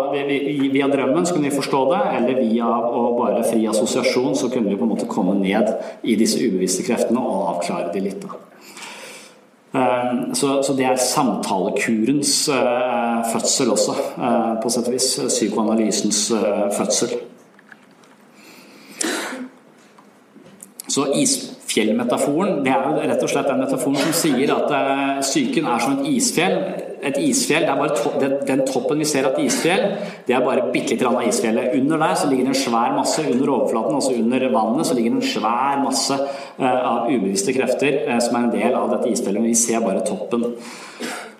via 0.75 0.89
drømmen 0.91 1.27
så 1.27 1.37
kunne 1.37 1.51
vi 1.51 1.59
forstå 1.59 1.83
det, 1.93 2.01
eller 2.19 2.41
via 2.41 2.69
å 2.69 3.05
bare 3.19 3.45
fri 3.47 3.65
assosiasjon 3.71 4.37
så 4.39 4.51
kunne 4.53 4.73
vi 4.73 4.79
på 4.81 4.87
en 4.87 4.95
måte 4.95 5.11
komme 5.11 5.37
ned 5.39 5.73
i 6.03 6.17
disse 6.21 6.41
ubevisste 6.43 6.87
kreftene 6.87 7.23
og 7.23 7.55
avklare 7.55 7.93
de 7.95 8.05
litt. 8.05 8.25
da. 8.25 8.41
Ehm, 9.75 10.35
så, 10.39 10.61
så, 10.63 10.75
det 10.79 10.87
er 10.87 11.01
samtalekurens 11.03 12.35
uh, 12.53 13.25
fødsel 13.33 13.73
også, 13.75 13.97
uh, 14.15 14.53
på 14.63 14.71
sett 14.71 14.91
og 14.91 14.95
vis. 14.95 15.09
Psykoanalysens 15.33 16.29
fødsel. 16.77 17.17
Så 20.88 21.07
isfjellmetaforen 21.16 22.59
det 22.64 22.73
er 22.75 22.83
jo 22.85 23.05
rett 23.09 23.23
og 23.25 23.31
slett 23.33 23.47
den 23.49 23.62
metaforen 23.62 23.97
som 23.97 24.16
sier 24.18 24.51
at 24.53 24.75
psyken 25.25 25.68
er 25.70 25.81
som 25.81 25.94
et 25.97 26.11
isfjell. 26.12 26.59
Et 27.05 27.18
isfjell, 27.20 27.64
det 27.64 27.73
er 27.73 27.81
bare 27.81 27.97
to 27.97 28.12
den, 28.20 28.35
den, 28.49 28.62
toppen 28.68 29.01
vi 29.01 29.09
ser 29.09 29.27
av 29.29 29.35
et 29.35 29.47
isfjell, 29.49 29.83
det 30.25 30.37
er 30.37 30.44
bare 30.44 30.70
bitte 30.73 30.94
litt 30.94 31.05
av 31.05 31.18
isfjellet. 31.25 31.75
Under 31.77 32.01
der 32.01 32.14
så 32.16 32.29
ligger 32.31 32.49
det 32.49 32.55
en 32.55 32.62
svær 32.62 32.94
masse, 32.97 33.25
under 33.29 33.53
overflaten, 33.57 33.99
altså 33.99 34.14
under 34.16 34.47
vannet, 34.55 34.88
så 34.88 34.97
ligger 34.97 35.16
det 35.16 35.20
en 35.20 35.35
svær 35.35 35.83
masse 35.85 36.16
uh, 36.16 36.64
av 36.64 37.11
ubevisste 37.11 37.53
krefter 37.57 37.99
uh, 38.07 38.16
som 38.25 38.38
er 38.38 38.47
en 38.47 38.55
del 38.55 38.79
av 38.79 38.94
dette 38.94 39.12
isfjellet, 39.12 39.40
men 39.40 39.53
vi 39.53 39.61
ser 39.66 39.85
bare 39.85 40.05
toppen. 40.07 40.49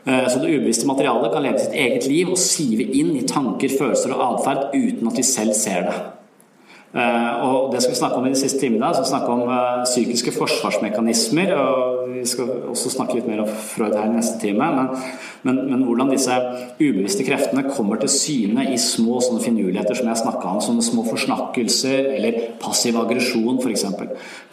Så 0.05 0.37
det 0.37 0.51
ubevisste 0.53 0.85
materialet 0.85 1.33
kan 1.33 1.41
leve 1.47 1.63
sitt 1.63 1.77
eget 1.81 2.05
liv 2.11 2.29
og 2.29 2.37
sive 2.37 2.85
inn 2.85 3.15
i 3.17 3.23
tanker, 3.25 3.73
følelser 3.73 4.13
og 4.13 4.25
atferd 4.27 4.75
uten 4.75 5.09
at 5.09 5.17
vi 5.17 5.25
selv 5.25 5.57
ser 5.57 5.87
det. 5.89 5.95
Eh, 6.95 7.45
og 7.45 7.73
det 7.73 7.83
skal 7.83 7.93
vi 7.93 7.99
snakke 7.99 8.17
om 8.17 8.27
i 8.27 8.31
de 8.31 8.39
siste 8.39 8.61
timene. 8.61 8.93
Så 8.95 9.05
snakke 9.09 9.33
om 9.35 9.49
eh, 9.51 9.85
psykiske 9.85 10.33
forsvarsmekanismer. 10.39 11.55
og 11.55 11.94
Vi 12.11 12.25
skal 12.29 12.51
også 12.69 12.91
snakke 12.93 13.17
litt 13.19 13.29
mer 13.29 13.43
om 13.45 13.49
Freud 13.49 13.95
her 13.97 14.09
i 14.11 14.17
neste 14.17 14.37
time. 14.43 14.67
Men, 14.77 14.89
men, 15.47 15.61
men 15.71 15.85
hvordan 15.87 16.11
disse 16.13 16.35
ubevisste 16.79 17.25
kreftene 17.27 17.65
kommer 17.69 18.01
til 18.03 18.11
syne 18.13 18.67
i 18.73 18.79
små 18.81 19.21
sånne 19.25 19.43
finurligheter 19.45 19.97
som 19.99 20.11
jeg 20.11 20.21
snakka 20.21 20.51
om. 20.51 20.61
Sånne 20.65 20.85
små 20.85 21.05
forsnakkelser 21.07 22.11
eller 22.17 22.39
passiv 22.63 22.99
aggresjon 23.01 23.61
f.eks. 23.63 23.87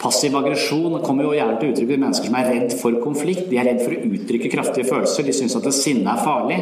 Passiv 0.00 0.36
aggresjon 0.38 0.98
kommer 1.04 1.28
jo 1.28 1.34
gjerne 1.36 1.58
til 1.60 1.72
uttrykk 1.74 1.94
i 1.96 2.00
mennesker 2.04 2.30
som 2.30 2.38
er 2.38 2.50
redd 2.50 2.76
for 2.80 2.98
konflikt. 3.04 3.44
De 3.50 3.60
er 3.60 3.68
redd 3.70 3.82
for 3.84 3.96
å 3.96 4.12
uttrykke 4.16 4.52
kraftige 4.52 4.88
følelser. 4.88 5.28
De 5.28 5.36
syns 5.36 5.58
at 5.58 5.68
sinne 5.76 6.14
er 6.14 6.24
farlig. 6.24 6.60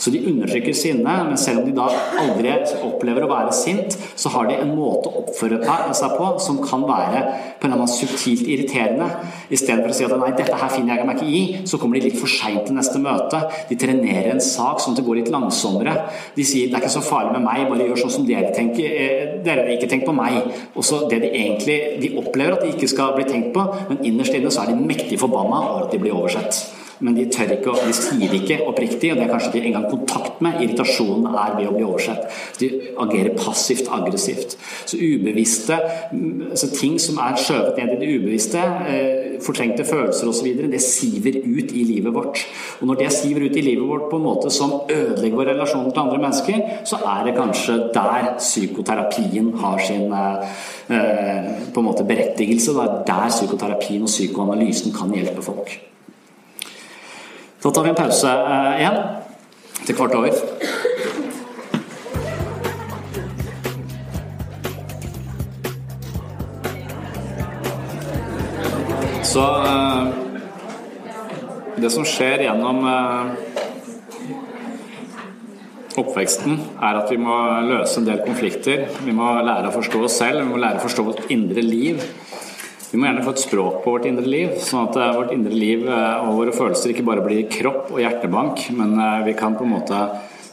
Så 0.00 0.14
de 0.14 0.24
undertrykker 0.30 0.76
sinne. 0.76 1.16
Men 1.28 1.40
selv 1.40 1.64
om 1.64 1.68
de 1.68 1.76
da 1.76 1.88
aldri 2.22 2.54
opplever 2.86 3.26
å 3.26 3.32
være 3.32 3.56
sint, 3.56 3.98
så 4.16 4.32
har 4.34 4.48
de 4.48 4.58
en 4.60 4.74
måte 4.76 5.10
å 5.10 5.24
oppføre 5.24 5.60
seg 5.96 6.16
på 6.16 6.32
som 6.42 6.60
kan 6.64 6.84
være 6.88 7.24
på 7.60 7.66
en 7.66 7.72
eller 7.72 7.82
annen 7.82 7.92
subtilt 7.92 8.46
irriterende. 8.48 9.08
Istedenfor 9.52 9.92
å 9.92 9.96
si 9.96 10.06
at 10.06 10.14
nei, 10.20 10.29
dette 10.38 10.56
her 10.56 10.72
finner 10.72 10.96
jeg 10.96 11.08
meg 11.08 11.20
ikke 11.20 11.30
i, 11.30 11.42
så 11.68 11.78
kommer 11.80 11.98
de 11.98 12.08
litt 12.08 12.18
for 12.20 12.30
seint 12.30 12.66
til 12.66 12.76
neste 12.76 13.00
møte. 13.02 13.42
De 13.70 13.78
trenerer 13.80 14.32
en 14.34 14.42
sak 14.44 14.82
sånn 14.82 14.96
at 14.96 15.00
det 15.00 15.06
går 15.06 15.20
litt 15.20 15.32
langsommere. 15.32 15.94
De 16.36 16.46
sier 16.46 16.70
det 16.70 16.78
er 16.78 16.84
ikke 16.84 16.94
så 16.96 17.04
farlig 17.04 17.36
med 17.36 17.46
meg, 17.46 17.66
bare 17.70 17.88
gjør 17.88 18.02
sånn 18.04 18.16
som 18.18 18.28
dere 18.28 18.52
tenker. 18.56 19.40
Dere 19.46 19.64
har 19.64 19.72
ikke 19.76 19.90
tenkt 19.90 20.08
på 20.08 20.16
meg. 20.16 20.40
Og 20.74 20.86
så 20.86 21.04
det 21.10 21.22
de 21.24 21.30
egentlig 21.30 21.78
De 22.00 22.12
opplever 22.20 22.56
at 22.56 22.64
de 22.64 22.74
ikke 22.74 22.88
skal 22.90 23.14
bli 23.16 23.26
tenkt 23.28 23.52
på, 23.54 23.64
men 23.88 24.04
innerst 24.06 24.34
inne 24.36 24.52
så 24.52 24.64
er 24.64 24.72
de 24.72 24.90
mektig 24.92 25.18
forbanna 25.20 25.64
over 25.70 25.86
at 25.86 25.94
de 25.94 26.00
blir 26.02 26.16
oversett 26.16 26.79
men 27.00 27.16
de 27.16 27.26
tør 27.32 27.54
ikke, 27.56 27.74
de 27.86 27.94
sier 27.96 28.34
ikke 28.36 28.60
oppriktig, 28.68 29.12
og 29.12 29.18
det 29.20 29.26
er 29.26 29.32
kanskje 29.32 29.52
ikke 29.54 29.70
engang 29.72 29.88
kontakt 29.88 30.42
med. 30.44 30.60
Irritasjonen 30.60 31.32
er 31.32 31.54
ved 31.56 31.70
å 31.70 31.74
bli 31.74 31.86
oversett. 31.86 32.26
De 32.60 32.68
agerer 33.00 33.36
passivt 33.38 33.88
aggressivt. 33.92 34.56
Så 34.84 35.00
ubevisste 35.00 35.78
så 36.60 36.70
ting 36.74 36.98
som 37.00 37.20
er 37.24 37.38
skjøvet 37.40 37.80
ned 37.80 37.94
i 37.94 37.98
det 38.02 38.12
ubevisste, 38.18 38.60
eh, 38.60 39.40
fortrengte 39.40 39.86
følelser 39.88 40.28
osv., 40.28 40.48
det 40.70 40.82
siver 40.84 41.40
ut 41.40 41.72
i 41.72 41.84
livet 41.88 42.14
vårt. 42.14 42.44
Og 42.80 42.88
når 42.88 42.98
det 43.04 43.12
siver 43.12 43.46
ut 43.48 43.56
i 43.56 43.64
livet 43.64 43.88
vårt 43.88 44.10
på 44.10 44.20
en 44.20 44.26
måte 44.26 44.50
som 44.52 44.82
ødelegger 44.88 45.36
vår 45.36 45.52
relasjon 45.54 45.92
til 45.92 46.02
andre 46.04 46.18
mennesker, 46.18 46.84
så 46.84 47.00
er 47.00 47.24
det 47.24 47.36
kanskje 47.38 47.78
der 47.94 48.34
psykoterapien 48.38 49.52
har 49.62 49.78
sin 49.78 50.12
eh, 50.12 51.54
på 51.72 51.80
en 51.80 51.88
måte 51.88 52.04
berettigelse. 52.04 52.74
Det 52.76 52.84
er 52.84 53.04
der 53.06 53.28
psykoterapien 53.28 54.02
og 54.02 54.12
psykoanalysen 54.12 54.92
kan 54.92 55.14
hjelpe 55.14 55.42
folk. 55.42 55.89
Da 57.62 57.70
tar 57.70 57.82
vi 57.82 57.88
en 57.88 57.94
pause 57.94 58.28
eh, 58.28 58.78
igjen 58.80 58.94
til 59.84 59.96
kvart 59.98 60.14
over. 60.16 60.32
Så 69.28 69.44
eh, 69.44 70.08
det 71.84 71.92
som 71.92 72.08
skjer 72.08 72.46
gjennom 72.46 72.80
eh, 72.88 73.50
oppveksten, 76.00 76.56
er 76.80 77.02
at 77.02 77.12
vi 77.12 77.20
må 77.20 77.36
løse 77.68 78.00
en 78.00 78.08
del 78.08 78.24
konflikter. 78.24 78.88
Vi 79.04 79.12
må 79.12 79.34
lære 79.44 79.68
å 79.68 79.76
forstå 79.76 80.06
oss 80.08 80.16
selv, 80.22 80.46
vi 80.46 80.48
må 80.54 80.64
lære 80.64 80.80
å 80.80 80.86
forstå 80.88 81.08
vårt 81.12 81.28
indre 81.28 81.60
liv. 81.60 82.00
Vi 82.90 82.98
må 82.98 83.06
gjerne 83.06 83.22
få 83.22 83.36
et 83.36 83.42
språk 83.44 83.76
på 83.84 83.92
vårt 83.94 84.06
indre 84.08 84.26
liv, 84.26 84.56
sånn 84.66 84.88
at 84.88 84.96
eh, 84.98 85.12
vårt 85.14 85.30
indre 85.34 85.54
liv 85.54 85.86
eh, 85.86 86.24
og 86.26 86.40
våre 86.40 86.54
følelser 86.54 86.90
ikke 86.90 87.06
bare 87.06 87.22
blir 87.22 87.46
kropp 87.50 87.92
og 87.94 88.00
hjertebank, 88.02 88.64
men 88.74 88.96
eh, 88.98 89.20
vi 89.28 89.34
kan 89.38 89.54
på 89.58 89.66
en 89.66 89.74
måte 89.76 90.02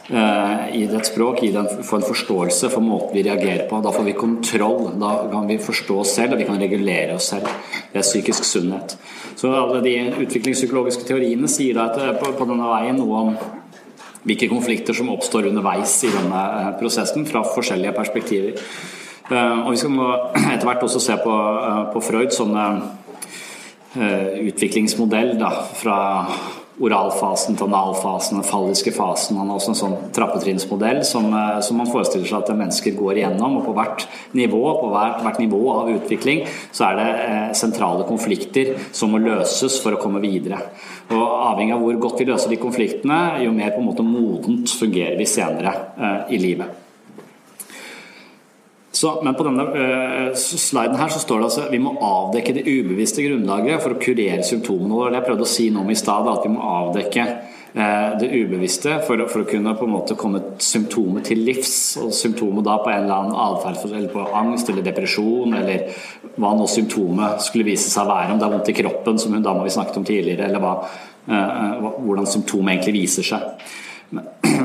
gi 0.08 0.86
det 0.88 1.02
et 1.02 1.08
språk, 1.10 1.42
gi 1.44 1.50
det 1.52 1.60
en, 1.60 1.82
få 1.84 1.98
en 1.98 2.06
forståelse 2.06 2.70
for 2.72 2.80
måten 2.80 3.12
vi 3.12 3.26
reagerer 3.26 3.66
på. 3.68 3.76
Da 3.84 3.90
får 3.92 4.06
vi 4.06 4.14
kontroll. 4.16 4.86
Da 4.96 5.10
kan 5.28 5.44
vi 5.50 5.58
forstå 5.60 5.98
oss 6.00 6.14
selv, 6.16 6.32
og 6.32 6.40
vi 6.40 6.46
kan 6.48 6.56
regulere 6.56 7.18
oss 7.18 7.26
selv. 7.34 7.50
Det 7.92 8.00
er 8.00 8.06
psykisk 8.06 8.46
sunnhet. 8.48 8.94
Så 9.36 9.52
alle 9.52 9.82
de 9.84 9.92
utviklingspsykologiske 10.24 11.04
teoriene 11.10 11.50
sier 11.52 11.76
da 11.76 11.90
at 11.90 12.22
på, 12.22 12.32
på 12.38 12.48
denne 12.48 12.70
veien 12.70 12.96
noe 12.96 13.20
om 13.20 13.36
hvilke 14.24 14.48
konflikter 14.48 14.96
som 14.96 15.12
oppstår 15.12 15.50
underveis 15.50 15.98
i 16.08 16.14
denne 16.14 16.72
prosessen 16.80 17.28
fra 17.28 17.44
forskjellige 17.44 17.92
perspektiver. 18.00 18.64
Eh, 19.28 19.58
og 19.64 19.72
vi 19.74 19.80
skal 19.80 19.98
etter 20.54 20.68
hvert 20.68 20.86
også 20.86 21.02
se 21.02 21.18
på, 21.24 21.34
eh, 21.34 21.82
på 21.92 22.04
Freud 22.04 22.32
som 22.34 22.54
eh, 22.56 22.86
utviklingsmodell 24.48 25.36
da, 25.40 25.52
fra 25.76 25.98
oralfasen 26.78 27.56
til 27.58 27.66
analfasen, 27.66 28.38
den 28.38 28.46
falliske 28.46 28.92
fasen. 28.94 29.38
Han 29.40 29.50
har 29.50 29.58
også 29.58 29.72
en 29.72 29.78
sånn 29.80 29.96
trappetrinnsmodell 30.14 31.02
som, 31.06 31.26
som, 31.64 31.80
man 31.80 31.90
forestiller 31.90 32.28
seg 32.28 32.38
at 32.38 32.54
mennesker 32.54 32.94
går 32.98 33.18
igjennom. 33.18 33.58
Og 33.60 33.66
på 33.66 33.74
hvert 33.76 34.06
nivå, 34.38 34.62
på 34.80 34.92
hvert, 34.94 35.22
hvert 35.24 35.42
nivå 35.42 35.62
av 35.74 35.92
utvikling 35.96 36.44
så 36.70 36.90
er 36.90 37.00
det 37.00 37.08
eh, 37.26 37.46
sentrale 37.58 38.06
konflikter 38.08 38.76
som 38.94 39.14
må 39.14 39.22
løses 39.22 39.80
for 39.82 39.96
å 39.96 40.02
komme 40.02 40.22
videre. 40.24 40.62
Og 41.10 41.24
Avhengig 41.48 41.74
av 41.74 41.82
hvor 41.82 42.02
godt 42.06 42.22
vi 42.22 42.28
løser 42.28 42.52
de 42.52 42.60
konfliktene, 42.62 43.22
jo 43.42 43.54
mer 43.54 43.74
på 43.74 43.82
en 43.82 43.88
måte 43.90 44.06
modent 44.06 44.78
fungerer 44.78 45.18
vi 45.18 45.26
senere 45.28 45.74
eh, 45.96 46.36
i 46.36 46.42
livet. 46.42 46.87
Så, 48.98 49.20
men 49.22 49.36
på 49.38 49.44
denne 49.46 49.62
uh, 49.62 50.30
sliden 50.34 50.98
her 50.98 51.12
så 51.12 51.20
står 51.22 51.38
det 51.38 51.46
altså 51.46 51.66
vi 51.70 51.78
må 51.82 51.92
avdekke 52.02 52.54
det 52.56 52.64
ubevisste 52.66 53.22
grunnlaget 53.22 53.84
for 53.84 53.94
å 53.94 54.00
kurere 54.02 54.42
symptomene. 54.46 54.96
våre. 54.96 55.12
jeg 55.14 55.26
prøvde 55.28 55.46
å 55.46 55.50
si 55.52 55.68
noe 55.70 55.84
om 55.86 55.92
i 55.92 55.98
stad, 55.98 56.26
at 56.26 56.42
vi 56.42 56.50
må 56.50 56.64
avdekke 56.66 57.26
uh, 57.28 58.08
det 58.18 58.30
ubevisste 58.32 58.96
for, 59.06 59.22
for, 59.30 59.44
å 59.44 59.50
kunne 59.52 59.76
på 59.78 59.86
en 59.86 59.94
måte 59.94 60.18
komme 60.18 60.42
symptomet 60.58 61.30
til 61.30 61.44
livs. 61.46 61.76
Og 62.02 62.10
symptomet 62.16 62.66
da 62.66 62.74
på 62.82 62.90
en 62.90 63.04
eller 63.04 63.20
annen 63.20 63.38
atferd, 63.44 63.84
eller 63.92 64.10
på 64.16 64.24
angst 64.40 64.72
eller 64.72 64.88
depresjon, 64.88 65.54
eller 65.60 65.86
hva 66.34 66.56
nå 66.58 66.66
symptomet 66.72 67.44
skulle 67.46 67.68
vise 67.70 67.92
seg 67.92 68.02
å 68.02 68.10
være. 68.16 68.32
Om 68.34 68.40
det 68.42 68.48
er 68.48 68.56
vondt 68.56 68.72
i 68.72 68.78
kroppen, 68.80 69.22
som 69.22 69.36
hun 69.36 69.46
dama 69.46 69.68
vi 69.68 69.76
snakket 69.76 70.00
om 70.02 70.08
tidligere, 70.10 70.50
eller 70.50 70.64
hva, 70.64 70.74
uh, 71.30 71.92
hvordan 72.00 72.26
symptomet 72.34 72.80
egentlig 72.80 73.04
viser 73.04 73.30
seg. 73.30 73.70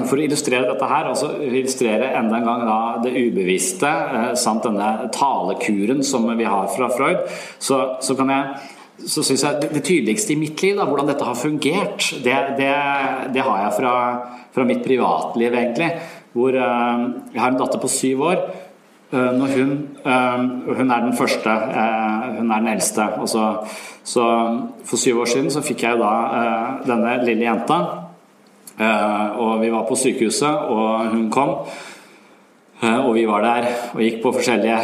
For 0.08 0.20
å 0.20 0.24
illustrere 0.26 0.68
dette 0.70 0.88
her, 0.90 1.10
altså 1.10 1.32
illustrere 1.44 2.12
enda 2.18 2.40
en 2.40 2.48
gang 2.48 2.64
da, 2.68 2.78
det 3.04 3.14
ubevisste 3.16 3.90
eh, 3.90 4.30
samt 4.40 4.68
denne 4.68 5.10
talekuren 5.14 6.04
som 6.06 6.28
vi 6.38 6.48
har 6.48 6.70
fra 6.74 6.90
Freud, 6.94 7.26
så, 7.62 7.84
så 8.04 8.16
kan 8.20 8.32
jeg 8.34 8.70
så 9.04 9.24
synes 9.26 9.42
jeg 9.44 9.70
Det 9.74 9.82
tydeligste 9.84 10.36
i 10.36 10.40
mitt 10.40 10.62
liv, 10.62 10.78
da, 10.78 10.86
hvordan 10.88 11.10
dette 11.10 11.26
har 11.26 11.36
fungert, 11.36 12.12
det, 12.24 12.36
det, 12.60 12.74
det 13.34 13.42
har 13.44 13.64
jeg 13.64 13.74
fra, 13.80 13.96
fra, 14.54 14.66
mitt 14.70 14.84
privatliv, 14.86 15.50
egentlig. 15.50 15.90
Hvor 16.34 16.56
uh, 16.56 17.10
jeg 17.34 17.42
har 17.42 17.52
en 17.52 17.58
datter 17.60 17.82
på 17.82 17.90
syv 17.92 18.22
år. 18.30 18.46
Uh, 19.12 19.34
når 19.34 19.58
hun, 19.58 19.74
hun 20.78 20.94
er 20.94 21.04
den 21.04 21.18
første, 21.18 21.58
hun 22.38 22.54
er 22.54 22.64
den 22.64 22.72
eldste. 22.72 23.10
Så, 23.34 23.50
så, 24.06 24.30
for 24.86 25.02
syv 25.02 25.26
år 25.26 25.34
siden 25.34 25.52
så 25.52 25.66
fikk 25.66 25.84
jeg 25.90 26.00
da 26.00 26.14
denne 26.86 27.18
lille 27.26 27.50
jenta. 27.50 27.82
Eh, 28.78 29.26
og 29.38 29.62
vi 29.62 29.70
var 29.70 29.86
på 29.86 29.98
sykehuset, 29.98 30.70
og 30.74 31.12
hun 31.14 31.28
kom. 31.34 31.56
Eh, 32.82 33.00
og 33.00 33.14
vi 33.18 33.26
var 33.30 33.46
der 33.46 33.68
og 33.94 34.02
gikk 34.02 34.22
på 34.24 34.34
forskjellige 34.34 34.80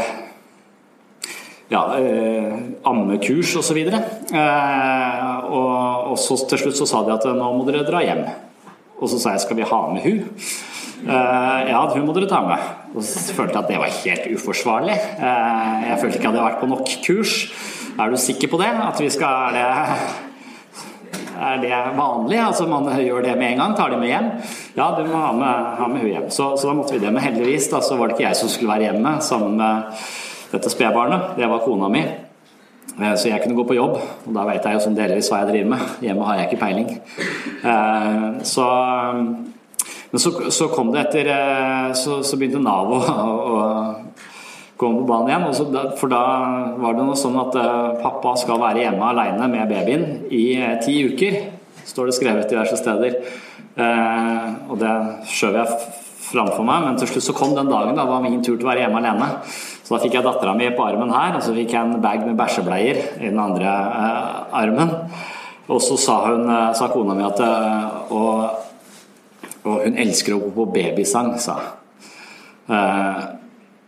ja, 1.73 1.81
eh, 1.97 2.53
ammekurs 2.89 3.55
osv. 3.59 3.79
Og, 3.89 3.97
så 4.29 4.43
og, 5.49 6.11
og 6.13 6.19
så 6.21 6.37
til 6.51 6.63
slutt 6.63 6.77
så 6.77 6.89
sa 6.89 7.03
de 7.05 7.15
at 7.17 7.25
nå 7.33 7.49
må 7.55 7.65
dere 7.67 7.87
dra 7.87 8.03
hjem. 8.05 8.27
Og 8.99 9.09
så 9.09 9.21
sa 9.21 9.33
jeg 9.33 9.47
skal 9.47 9.59
vi 9.59 9.69
ha 9.69 9.81
med 9.93 10.05
hun? 10.05 10.21
ja, 10.99 11.79
hun 11.93 12.03
må 12.03 12.11
dere 12.11 12.27
ta 12.27 12.41
med. 12.43 12.63
Og 12.91 13.05
så 13.07 13.31
følte 13.31 13.55
jeg 13.55 13.61
at 13.63 13.69
det 13.71 13.77
var 13.79 13.99
helt 14.01 14.25
uforsvarlig. 14.35 14.97
jeg 14.99 15.99
følte 16.01 16.19
ikke 16.19 16.27
at 16.27 16.35
jeg 16.35 16.41
hadde 16.41 16.47
vært 16.49 16.59
på 16.59 16.67
nok 16.67 16.91
kurs. 17.05 17.35
Er 17.95 18.11
du 18.11 18.19
sikker 18.19 18.51
på 18.51 18.59
det? 18.59 18.67
At 18.83 18.99
vi 18.99 19.07
skal 19.09 19.55
Er 19.55 19.55
det 19.55 20.28
er 21.39 21.61
det 21.63 21.81
vanlig? 21.97 22.39
Altså 22.43 22.67
Man 22.69 22.87
gjør 22.99 23.23
det 23.25 23.35
med 23.39 23.53
en 23.53 23.61
gang, 23.63 23.75
tar 23.77 23.93
de 23.93 23.99
med 24.01 24.11
hjem? 24.11 24.31
Ja, 24.75 24.89
du 24.97 25.03
må 25.07 25.17
ha 25.17 25.33
med, 25.35 25.67
ha 25.79 25.87
med 25.91 26.03
hun 26.03 26.11
hjem. 26.11 26.29
Så, 26.29 26.51
så, 26.57 26.69
da 26.69 26.77
måtte 26.77 26.95
vi 26.95 27.03
det. 27.03 27.11
Men 27.15 27.23
heldigvis 27.23 27.69
da, 27.71 27.81
så 27.85 27.97
var 27.99 28.09
det 28.09 28.17
ikke 28.17 28.27
jeg 28.27 28.39
som 28.41 28.51
skulle 28.51 28.73
være 28.73 28.89
hjemme 28.89 29.15
sammen 29.25 29.55
med 29.59 30.01
dette 30.51 30.71
spedbarnet. 30.73 31.37
Det 31.39 31.49
var 31.49 31.63
kona 31.65 31.91
mi. 31.91 32.03
Eh, 32.99 33.15
så 33.15 33.29
jeg 33.29 33.43
kunne 33.43 33.55
gå 33.55 33.67
på 33.69 33.77
jobb, 33.77 33.95
og 33.99 34.33
da 34.35 34.45
vet 34.49 34.65
jeg 34.65 34.75
jo 34.75 34.83
sånn 34.83 34.97
delvis 34.97 35.31
hva 35.31 35.43
jeg 35.43 35.51
driver 35.53 35.71
med. 35.75 35.95
Hjemme 36.03 36.27
har 36.27 36.39
jeg 36.39 36.49
ikke 36.49 36.63
peiling. 36.65 36.91
Eh, 37.59 38.27
så, 38.49 38.67
men 40.09 40.23
så, 40.25 40.33
så 40.51 40.69
kom 40.73 40.93
det 40.93 41.05
etter 41.05 41.27
eh, 41.33 41.89
Så, 41.97 42.21
så 42.25 42.37
begynte 42.39 42.61
Nav 42.63 42.91
å, 42.95 42.99
å 42.99 43.59
kom 44.79 44.95
på 44.97 45.03
banen 45.03 45.27
igjen. 45.27 45.95
for 45.99 46.07
da 46.07 46.23
var 46.79 46.95
det 46.95 47.03
noe 47.03 47.17
sånn 47.19 47.37
at 47.41 47.55
eh, 47.59 47.95
pappa 47.99 48.35
skal 48.39 48.61
være 48.61 48.85
hjemme 48.85 49.09
alene 49.11 49.47
med 49.51 49.71
babyen 49.71 50.05
i 50.31 50.43
eh, 50.55 50.77
ti 50.83 51.01
uker. 51.03 51.39
Står 51.83 52.07
det 52.07 52.15
skrevet 52.15 52.51
diverse 52.51 52.77
steder. 52.79 53.17
Eh, 53.75 54.45
og 54.71 54.77
det 54.79 54.93
skjøv 55.27 55.57
jeg 55.59 55.81
framfor 56.29 56.63
meg, 56.63 56.85
men 56.85 56.99
til 57.01 57.09
slutt 57.11 57.25
så 57.25 57.35
kom 57.35 57.55
den 57.57 57.71
dagen 57.71 57.97
da 57.97 58.05
var 58.07 58.23
min 58.23 58.39
tur 58.45 58.53
til 58.53 58.63
å 58.63 58.69
være 58.69 58.85
hjemme 58.85 59.01
alene. 59.01 59.27
Så 59.49 59.95
da 59.95 59.99
fikk 60.03 60.15
jeg 60.15 60.27
dattera 60.27 60.53
mi 60.55 60.69
på 60.71 60.85
armen 60.85 61.11
her, 61.11 61.35
og 61.35 61.43
så 61.43 61.55
fikk 61.57 61.73
jeg 61.75 61.81
en 61.81 61.99
bag 62.03 62.23
med 62.23 62.37
bæsjebleier 62.39 63.01
i 63.17 63.25
den 63.25 63.41
andre 63.41 63.73
armen. 64.61 64.93
Og 65.67 65.81
så 65.83 65.97
sa, 65.99 66.21
hun, 66.29 66.47
sa 66.77 66.87
kona 66.93 67.17
mi 67.17 67.25
at 67.25 67.41
og, 68.13 68.45
og 69.65 69.83
hun 69.83 69.99
elsker 70.05 70.37
å 70.37 70.39
gå 70.45 70.53
på 70.55 70.69
babysang, 70.77 71.33
sa 71.41 71.57
hun. 72.69 73.38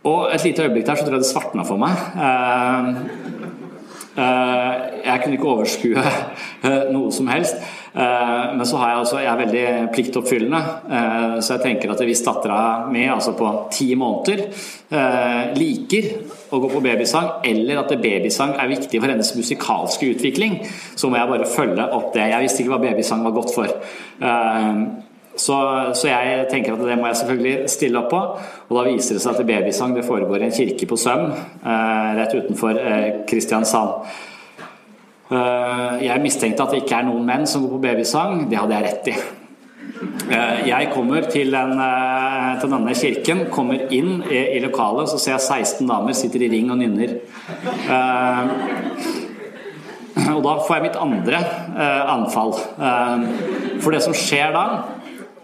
Og 0.08 0.32
et 0.34 0.44
lite 0.44 0.64
øyeblikk 0.64 0.86
der 0.86 0.98
så 0.98 1.04
tror 1.04 1.14
jeg 1.16 1.22
det 1.22 1.30
svartna 1.30 1.64
for 1.66 1.78
meg. 1.78 1.94
Eh, 2.26 2.88
eh, 4.22 4.80
jeg 5.04 5.20
kunne 5.22 5.36
ikke 5.38 5.52
overskue 5.52 6.02
eh, 6.66 6.90
noe 6.94 7.12
som 7.14 7.30
helst. 7.30 7.62
Men 7.92 8.64
så 8.64 8.78
har 8.80 8.88
jeg 8.88 8.98
også, 9.02 9.18
jeg 9.20 9.28
er 9.28 9.40
veldig 9.40 9.88
pliktoppfyllende, 9.92 10.60
så 11.44 11.58
jeg 11.58 11.60
tenker 11.60 11.90
at 11.92 12.00
hvis 12.08 12.22
dattera 12.24 12.86
mi 12.88 13.02
altså 13.04 13.34
på 13.36 13.50
ti 13.68 13.90
måneder 14.00 14.46
liker 15.58 16.08
å 16.56 16.62
gå 16.62 16.70
på 16.72 16.80
babysang, 16.86 17.28
eller 17.44 17.82
at 17.82 17.92
babysang 18.00 18.54
er 18.56 18.72
viktig 18.72 18.96
for 18.96 19.12
hennes 19.12 19.34
musikalske 19.36 20.08
utvikling, 20.14 20.62
så 20.96 21.12
må 21.12 21.20
jeg 21.20 21.32
bare 21.34 21.52
følge 21.52 21.90
opp 21.98 22.14
det. 22.16 22.30
Jeg 22.32 22.46
visste 22.46 22.64
ikke 22.64 22.78
hva 22.78 22.82
babysang 22.86 23.28
var 23.28 23.36
godt 23.36 23.52
for. 23.58 23.76
Så, 25.32 25.56
så, 25.96 26.08
jeg 26.10 26.46
tenker 26.50 26.74
at 26.74 26.82
det 26.84 26.98
må 27.00 27.08
jeg 27.08 27.20
selvfølgelig 27.22 27.70
stille 27.72 28.02
opp 28.02 28.10
på. 28.12 28.20
Og 28.68 28.76
da 28.76 28.84
viser 28.90 29.16
det 29.16 29.24
seg 29.24 29.38
at 29.38 29.48
babysang 29.48 29.96
det 29.96 30.06
foregår 30.06 30.44
i 30.44 30.48
en 30.50 30.56
kirke 30.56 30.88
på 30.88 30.98
Søm, 31.00 31.30
eh, 31.32 32.10
rett 32.18 32.36
utenfor 32.36 32.80
eh, 32.80 33.06
Kristiansand. 33.28 34.10
Eh, 35.32 36.02
jeg 36.04 36.24
mistenkte 36.24 36.66
at 36.66 36.74
det 36.74 36.82
ikke 36.82 37.00
er 37.00 37.08
noen 37.08 37.24
menn 37.28 37.48
som 37.48 37.64
går 37.64 37.78
på 37.78 37.84
babysang. 37.86 38.44
Det 38.50 38.60
hadde 38.60 38.76
jeg 38.76 38.90
rett 38.90 39.14
i. 39.14 39.16
Eh, 40.02 40.68
jeg 40.68 40.90
kommer 40.94 41.20
til, 41.30 41.54
en, 41.54 41.72
eh, 41.80 42.60
til, 42.60 42.70
denne 42.70 42.94
kirken, 42.94 43.44
kommer 43.50 43.86
inn 43.90 44.22
i, 44.30 44.40
i 44.56 44.60
lokalet, 44.64 45.10
så 45.10 45.18
ser 45.18 45.36
jeg 45.36 45.64
16 45.66 45.88
damer 45.88 46.16
sitter 46.16 46.46
i 46.46 46.50
ring 46.52 46.70
og 46.72 46.80
nynner. 46.80 47.16
Eh, 47.96 48.42
og 50.32 50.42
da 50.44 50.56
får 50.66 50.74
jeg 50.76 50.84
mitt 50.86 50.98
andre 51.00 51.38
anfall. 52.12 52.52
For 53.80 53.94
det 53.94 54.02
som 54.04 54.12
skjer 54.16 54.52
da 54.54 54.64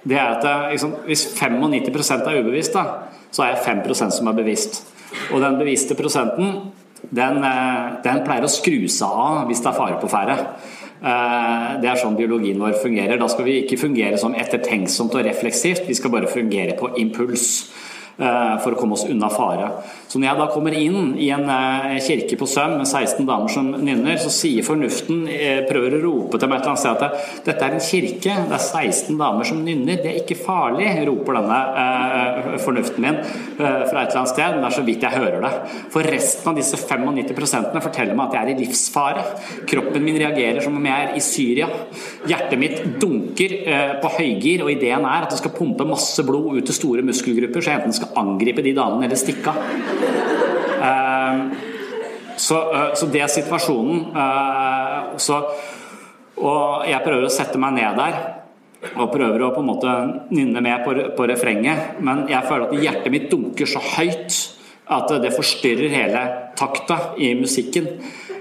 det 0.05 0.17
er 0.17 0.37
at 0.37 0.71
liksom, 0.73 0.95
Hvis 1.07 1.27
95 1.35 2.11
er 2.27 2.41
ubevisst, 2.43 2.75
da, 2.75 2.85
så 3.31 3.43
er 3.43 3.55
jeg 3.55 3.83
5% 3.83 4.11
som 4.19 4.27
er 4.27 4.37
bevisst. 4.37 4.83
Og 5.33 5.41
den 5.41 5.59
bevisste 5.59 5.97
prosenten 5.99 6.73
den, 7.11 7.45
eh, 7.45 8.03
den, 8.05 8.25
pleier 8.27 8.45
å 8.45 8.51
skru 8.51 8.89
seg 8.91 9.09
av 9.09 9.49
hvis 9.49 9.63
det 9.63 9.71
er 9.71 9.79
fare 9.79 9.99
på 10.01 10.11
ferde. 10.11 10.37
Eh, 10.99 11.79
det 11.83 11.91
er 11.91 12.01
sånn 12.01 12.19
biologien 12.19 12.59
vår 12.61 12.79
fungerer. 12.83 13.19
Da 13.21 13.29
skal 13.31 13.47
vi 13.47 13.61
ikke 13.63 13.81
fungere 13.81 14.19
som 14.19 14.35
ettertenksomt 14.35 15.15
og 15.15 15.25
refleksivt, 15.25 15.87
vi 15.87 15.95
skal 15.95 16.13
bare 16.15 16.31
fungere 16.31 16.77
på 16.79 16.91
impuls. 16.99 17.69
Eh, 18.19 18.55
for 18.65 18.75
å 18.75 18.79
komme 18.81 18.97
oss 18.97 19.05
unna 19.07 19.29
fare. 19.31 19.69
Så 20.11 20.19
når 20.19 20.27
jeg 20.27 20.39
da 20.41 20.47
kommer 20.51 20.75
inn 20.75 21.13
i 21.23 21.29
en 21.31 21.45
eh, 21.55 22.01
kirke 22.03 22.35
på 22.41 22.49
Søm 22.51 22.73
med 22.81 22.89
16 22.89 23.23
damer 23.23 23.53
som 23.55 23.69
nynner, 23.71 24.17
så 24.19 24.33
sier 24.35 24.65
fornuften, 24.67 25.21
eh, 25.31 25.61
prøver 25.69 25.95
å 25.95 26.01
rope 26.03 26.41
til 26.43 26.51
meg 26.51 26.59
et 26.59 26.67
eller 26.67 26.73
annet 26.73 26.83
sted 26.83 27.05
at 27.07 27.45
dette 27.47 27.69
er 27.69 27.77
en 27.77 27.85
kirke, 27.87 28.35
det 28.51 28.57
er 28.57 28.65
16 28.65 29.21
damer 29.21 29.47
som 29.47 29.61
nynner, 29.63 30.01
det 30.03 30.11
er 30.11 30.19
ikke 30.25 30.39
farlig, 30.41 30.89
roper 31.07 31.39
denne 31.39 32.57
fornuften 32.65 33.07
min 33.07 33.21
fra 33.21 33.69
et 33.79 33.87
eller 33.93 34.19
annet 34.19 34.33
sted, 34.33 34.51
men 34.51 34.65
det 34.65 34.69
er 34.73 34.77
så 34.81 34.85
vidt 34.89 35.07
jeg 35.07 35.15
hører 35.15 35.39
det. 35.45 35.53
For 35.95 36.11
resten 36.17 36.51
av 36.51 36.59
disse 36.59 36.83
95 36.83 37.79
forteller 37.87 38.19
meg 38.19 38.27
at 38.27 38.35
jeg 38.35 38.43
er 38.43 38.53
i 38.57 38.59
livsfare. 38.65 39.25
Kroppen 39.71 40.03
min 40.03 40.19
reagerer 40.19 40.59
som 40.65 40.75
om 40.81 40.91
jeg 40.91 41.07
er 41.07 41.15
i 41.15 41.23
Syria. 41.23 41.71
Hjertet 42.27 42.59
mitt 42.59 42.83
dunker 42.99 43.57
på 44.03 44.13
høygir, 44.19 44.67
og 44.67 44.75
ideen 44.75 45.07
er 45.07 45.29
at 45.29 45.37
det 45.37 45.39
skal 45.45 45.55
pumpe 45.55 45.87
masse 45.87 46.27
blod 46.27 46.59
ut 46.59 46.67
til 46.67 46.81
store 46.81 47.07
muskelgrupper, 47.07 47.63
så 47.63 47.77
enten 47.79 47.95
skal 47.95 48.08
angripe 48.17 48.65
de 48.65 48.75
damene 48.77 49.09
eller 49.09 49.21
stikke 49.21 49.53
av. 49.53 49.61
Ehm, 50.89 51.43
så, 52.37 52.59
eh, 52.75 52.95
så, 52.95 53.07
det 53.07 53.23
er 53.25 53.33
situasjonen. 53.33 54.05
Eh, 54.17 54.99
så, 55.19 55.41
og 56.39 56.87
jeg 56.87 57.05
prøver 57.05 57.27
å 57.27 57.33
sette 57.33 57.59
meg 57.59 57.79
ned 57.79 57.99
der 57.99 58.21
og 58.95 59.11
prøver 59.11 59.43
å 59.43 59.51
på 59.51 59.63
en 59.65 59.67
måte 59.67 59.95
nynne 60.31 60.63
med 60.63 60.85
på, 60.85 60.95
på 61.17 61.27
refrenget, 61.27 61.99
men 61.99 62.29
jeg 62.31 62.47
føler 62.47 62.69
at 62.69 62.85
hjertet 62.85 63.11
mitt 63.11 63.27
dunker 63.33 63.67
så 63.67 63.83
høyt 63.83 64.37
at 64.89 65.11
det 65.21 65.33
forstyrrer 65.35 65.91
hele 65.93 66.23
takta 66.57 66.99
i 67.19 67.33
musikken. 67.37 67.89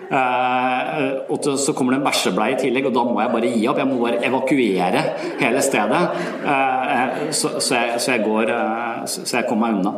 Uh, 0.08 1.28
og 1.28 1.44
så 1.60 1.74
kommer 1.76 1.94
det 1.94 2.00
en 2.00 2.08
bæsjebleie 2.08 2.56
i 2.56 2.62
tillegg, 2.62 2.88
og 2.88 2.96
da 2.96 3.04
må 3.04 3.20
jeg 3.20 3.34
bare 3.34 3.52
gi 3.52 3.66
opp. 3.68 3.82
Jeg 3.82 3.90
må 3.90 4.00
bare 4.06 4.22
evakuere 4.28 5.04
hele 5.42 5.64
stedet. 5.66 6.04
Uh, 6.46 7.32
så, 7.32 7.58
så, 7.60 7.74
jeg, 7.76 7.98
så, 8.00 8.14
jeg, 8.14 8.24
går 8.28 8.54
Så 9.08 9.28
jeg 9.34 9.50
kommer 9.50 9.68
meg 9.68 9.82
unna. 9.82 9.96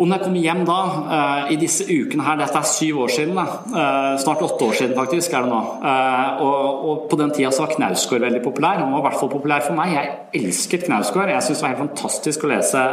Og 0.00 0.08
når 0.08 0.16
jeg 0.16 0.24
kommer 0.24 0.40
hjem 0.40 0.62
da, 0.66 0.76
i 1.52 1.56
disse 1.60 1.84
ukene 1.84 2.24
her, 2.24 2.38
dette 2.40 2.56
er 2.58 2.64
syv 2.66 3.02
år 3.04 3.10
siden, 3.12 3.36
da, 3.36 3.44
snart 4.18 4.40
åtte 4.42 4.64
år 4.64 4.78
siden 4.78 4.96
faktisk 4.96 5.34
er 5.36 5.44
det 5.44 5.50
nå, 5.52 5.58
og, 6.46 6.86
og 6.88 7.02
på 7.10 7.18
den 7.20 7.30
tida 7.36 7.50
så 7.52 7.66
var 7.66 7.74
Knausgård 7.76 8.24
veldig 8.24 8.40
populær. 8.42 8.80
Han 8.80 8.94
var 8.96 9.04
i 9.04 9.06
hvert 9.10 9.20
fall 9.20 9.30
populær 9.34 9.66
for 9.66 9.76
meg. 9.76 9.92
Jeg 9.92 10.40
elsket 10.40 10.88
Knausgård. 10.88 11.28
Jeg 11.30 11.44
syntes 11.44 11.60
det 11.60 11.66
var 11.66 11.74
helt 11.74 11.84
fantastisk 11.84 12.48
å 12.48 12.50
lese 12.54 12.86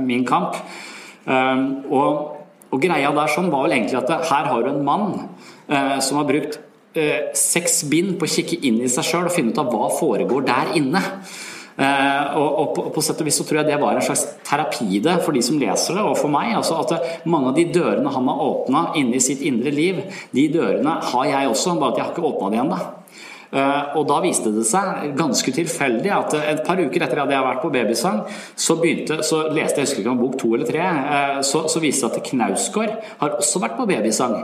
Min 0.00 0.24
kamp. 0.26 0.56
og 1.28 2.33
og 2.74 2.82
greia 2.82 3.14
der 3.14 3.30
sånn 3.30 3.52
var 3.52 3.66
vel 3.66 3.76
egentlig 3.78 4.00
at 4.00 4.28
her 4.30 4.50
har 4.50 4.62
du 4.64 4.70
en 4.72 4.84
mann 4.86 5.10
eh, 5.68 5.98
som 6.02 6.18
har 6.18 6.28
brukt 6.28 6.58
eh, 6.98 7.30
seks 7.38 7.84
bind 7.90 8.16
på 8.18 8.26
å 8.26 8.34
kikke 8.36 8.60
inn 8.66 8.82
i 8.82 8.90
seg 8.90 9.06
sjøl 9.06 9.28
og 9.28 9.34
finne 9.34 9.54
ut 9.54 9.60
av 9.62 9.70
hva 9.70 9.90
foregår 9.94 10.46
der 10.48 10.72
inne. 10.80 11.02
Eh, 11.74 12.34
og, 12.38 12.48
og 12.48 12.68
på, 12.74 12.82
på, 12.94 13.02
sett 13.02 13.18
og 13.22 13.26
vis 13.26 13.38
så 13.40 13.46
tror 13.46 13.60
jeg 13.60 13.72
det 13.72 13.78
var 13.82 13.98
en 13.98 14.04
slags 14.06 14.26
terapi 14.46 15.00
det 15.02 15.16
for 15.24 15.34
de 15.34 15.42
som 15.42 15.58
leser 15.58 15.98
det, 15.98 16.04
og 16.06 16.18
for 16.18 16.30
meg. 16.30 16.52
altså 16.58 16.78
at 16.82 17.26
Mange 17.30 17.50
av 17.50 17.58
de 17.58 17.66
dørene 17.74 18.12
han 18.14 18.30
har 18.30 18.44
åpna 18.48 18.84
inni 19.00 19.22
sitt 19.22 19.42
indre 19.46 19.74
liv, 19.74 20.02
de 20.34 20.48
dørene 20.54 20.98
har 21.12 21.30
jeg 21.30 21.50
også, 21.50 21.78
bare 21.80 21.94
at 21.94 21.98
jeg 21.98 22.06
har 22.06 22.14
ikke 22.14 22.28
åpna 22.30 22.52
de 22.52 22.62
ennå. 22.62 22.82
Eh, 23.54 23.96
og 23.98 24.08
da 24.10 24.18
viste 24.24 24.50
det 24.54 24.64
seg 24.66 25.12
ganske 25.18 25.54
tilfeldig 25.54 26.10
at 26.10 26.34
et 26.40 26.64
par 26.66 26.80
uker 26.80 27.04
etter 27.06 27.20
at 27.22 27.30
jeg 27.30 27.38
hadde 27.38 27.50
vært 27.52 27.62
på 27.62 27.70
Babysang, 27.74 28.24
så, 28.56 28.78
begynte, 28.80 29.20
så 29.26 29.44
leste 29.54 29.80
jeg 29.80 29.88
husker 29.88 30.02
ikke 30.02 30.14
om 30.14 30.24
bok 30.24 30.34
to 30.40 30.50
eller 30.56 30.66
tre, 30.66 30.82
eh, 30.82 31.38
så, 31.46 31.66
så 31.70 31.82
viste 31.82 32.08
det 32.08 32.18
seg 32.18 32.24
at 32.24 32.32
Knausgård 32.32 32.96
har 33.22 33.38
også 33.38 33.62
vært 33.62 33.78
på 33.78 33.86
Babysang. 33.90 34.36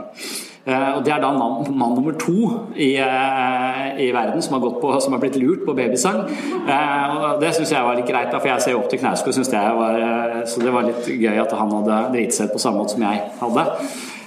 Og 0.61 0.99
Det 1.01 1.09
er 1.09 1.17
da 1.23 1.31
mann, 1.33 1.63
mann 1.73 1.95
nummer 1.97 2.13
to 2.21 2.51
i, 2.77 2.91
i 2.93 4.09
verden 4.13 4.43
som 4.45 4.53
har, 4.53 4.67
på, 4.77 4.91
som 5.01 5.15
har, 5.15 5.21
blitt 5.23 5.39
lurt 5.41 5.63
på 5.65 5.73
babysang. 5.73 6.19
Og 6.21 7.41
Det 7.41 7.49
syns 7.57 7.73
jeg 7.73 7.81
var 7.81 7.97
litt 7.97 8.05
greit, 8.05 8.29
da, 8.29 8.37
for 8.37 8.51
jeg 8.51 8.61
ser 8.61 8.75
jo 8.75 8.83
opp 8.83 8.91
til 8.93 9.01
Knausgård, 9.01 9.33
så 9.41 10.61
det 10.61 10.75
var 10.77 10.85
litt 10.85 11.09
gøy 11.09 11.41
at 11.41 11.57
han 11.57 11.77
hadde 11.79 11.99
driti 12.13 12.37
seg 12.37 12.53
på 12.53 12.61
samme 12.61 12.83
måte 12.83 12.93
som 12.93 13.09
jeg 13.09 13.25
hadde. 13.41 13.65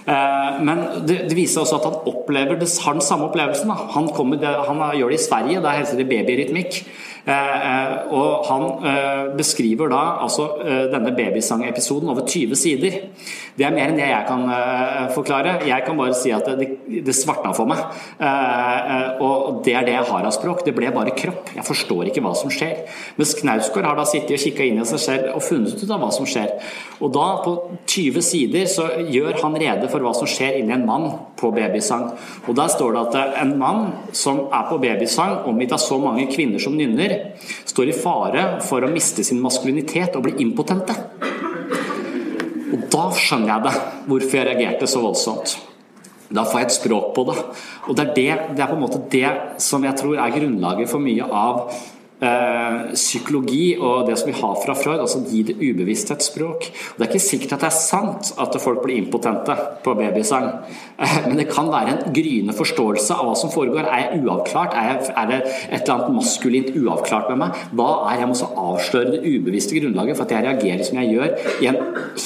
Eh, 0.05 0.61
men 0.61 0.83
det, 1.09 1.23
det, 1.31 1.37
viser 1.37 1.63
også 1.63 1.79
at 1.79 1.87
han 1.89 2.11
opplever 2.11 2.59
det, 2.61 2.69
har 2.85 2.97
den 2.97 3.05
samme 3.05 3.31
opplevelsen. 3.31 3.73
Han, 3.95 4.11
kommer, 4.13 4.43
han, 4.69 4.83
gjør 4.99 5.15
det 5.15 5.21
i 5.21 5.25
Sverige, 5.25 5.63
der 5.65 5.79
helser 5.79 6.01
det 6.01 6.11
babyrytmikk. 6.11 6.83
Eh, 7.25 7.33
eh, 7.33 8.13
og 8.13 8.45
han 8.49 8.65
beskriver 9.39 9.89
da 9.89 10.03
altså 10.25 10.45
denne 10.93 11.15
babysangepisoden 11.17 12.11
over 12.13 12.27
20 12.29 12.57
sider. 12.57 12.99
Det 13.57 13.65
er 13.65 13.73
mer 13.73 13.93
enn 13.93 13.99
det 13.99 14.09
jeg 14.11 14.27
kan 14.29 14.43
forklare. 15.15 15.57
Jeg 15.67 15.85
kan 15.87 15.97
bare 15.97 16.15
si 16.19 16.33
at 16.35 16.49
det, 16.59 16.69
det 17.07 17.15
svartna 17.17 17.53
for 17.55 17.71
meg. 17.71 17.81
Og 19.23 19.61
det 19.65 19.77
er 19.79 19.87
det 19.87 19.95
jeg 19.95 20.09
har 20.11 20.27
av 20.27 20.35
språk. 20.35 20.65
Det 20.67 20.75
ble 20.75 20.91
bare 20.95 21.15
kropp. 21.17 21.53
Jeg 21.55 21.67
forstår 21.67 22.11
ikke 22.11 22.25
hva 22.25 22.35
som 22.39 22.53
skjer. 22.53 22.83
Mens 23.19 23.37
Knausgård 23.39 23.87
har 23.87 23.99
da 23.99 24.07
sittet 24.09 24.35
og 24.37 24.43
kikka 24.43 24.67
inn 24.67 24.83
i 24.83 24.89
seg 24.89 25.03
selv 25.05 25.31
og 25.37 25.45
funnet 25.47 25.79
ut 25.79 25.95
av 25.95 26.03
hva 26.03 26.11
som 26.15 26.27
skjer. 26.29 26.51
Og 26.99 27.15
da, 27.15 27.27
på 27.45 27.55
20 27.91 28.27
sider, 28.27 28.67
så 28.71 28.89
gjør 29.07 29.39
han 29.43 29.57
rede 29.61 29.91
for 29.93 30.05
hva 30.05 30.15
som 30.17 30.29
skjer 30.31 30.59
inni 30.61 30.75
en 30.75 30.87
mann 30.89 31.09
på 31.39 31.51
babysang. 31.55 32.11
Og 32.49 32.55
Der 32.59 32.69
står 32.69 32.95
det 32.95 33.03
at 33.07 33.41
en 33.43 33.57
mann 33.59 33.93
som 34.13 34.47
er 34.51 34.67
på 34.69 34.79
babysang, 34.83 35.45
omgitt 35.51 35.75
av 35.75 35.83
så 35.83 35.99
mange 35.99 36.27
kvinner 36.33 36.63
som 36.63 36.77
nynner, 36.79 37.14
står 37.65 37.91
i 37.91 37.97
fare 37.97 38.45
for 38.65 38.85
å 38.85 38.91
miste 38.93 39.25
sin 39.27 39.43
maskulinitet 39.43 40.17
og 40.17 40.27
bli 40.27 40.37
impotente. 40.45 40.97
Og 42.75 42.89
Da 42.91 43.07
skjønner 43.15 43.53
jeg 43.53 43.65
det, 43.67 43.75
hvorfor 44.09 44.41
jeg 44.41 44.49
reagerte 44.49 44.91
så 44.91 45.03
voldsomt. 45.05 45.57
Da 46.35 46.43
får 46.49 46.61
jeg 46.61 46.69
et 46.69 46.77
språk 46.79 47.11
på 47.15 47.25
det. 47.29 47.37
Og 47.89 47.97
det 47.97 48.05
er, 48.05 48.15
det, 48.15 48.57
det 48.57 48.65
er 48.65 48.71
på 48.71 48.79
en 48.79 48.83
måte 48.83 49.03
det 49.13 49.29
som 49.63 49.85
jeg 49.85 49.99
tror 50.01 50.19
er 50.19 50.35
grunnlaget 50.35 50.91
for 50.91 51.03
mye 51.03 51.27
av 51.29 51.69
psykologi 52.95 53.75
og 53.77 54.07
det 54.09 54.17
som 54.21 54.31
vi 54.31 54.37
har 54.39 54.55
fra 54.63 54.75
Freud, 54.79 55.01
altså 55.03 55.23
gi 55.29 55.43
det 55.49 55.57
ubevisste 55.61 56.15
et 56.15 56.25
språk. 56.25 56.69
Det 56.97 57.05
er 57.05 57.11
ikke 57.11 57.23
sikkert 57.23 57.57
at 57.57 57.65
det 57.65 57.69
er 57.71 57.77
sant 57.77 58.31
at 58.41 58.59
folk 58.63 58.83
blir 58.85 58.99
impotente 58.99 59.57
på 59.85 59.95
babysang, 59.99 60.47
eh, 60.99 61.17
men 61.29 61.39
det 61.41 61.49
kan 61.51 61.71
være 61.73 61.95
en 61.95 62.15
gryende 62.15 62.55
forståelse 62.57 63.17
av 63.17 63.29
hva 63.29 63.35
som 63.39 63.53
foregår. 63.53 63.89
Er 63.89 64.05
jeg 64.05 64.23
uavklart? 64.23 64.77
Er, 64.79 64.91
jeg, 64.93 65.15
er 65.15 65.31
det 65.31 65.41
et 65.45 65.81
eller 65.83 65.95
annet 65.97 66.17
maskulint 66.19 66.71
uavklart 66.79 67.31
med 67.33 67.43
meg? 67.45 67.65
Hva 67.75 67.91
er 68.11 68.23
Jeg 68.25 68.31
må 68.31 68.37
så 68.39 68.47
avsløre 68.57 69.17
det 69.17 69.25
ubevisste 69.27 69.77
grunnlaget 69.77 70.17
for 70.17 70.25
at 70.25 70.33
jeg 70.33 70.47
reagerer 70.47 70.87
som 70.87 71.01
jeg 71.03 71.13
gjør. 71.13 71.35
I 71.61 71.69
en 71.73 71.81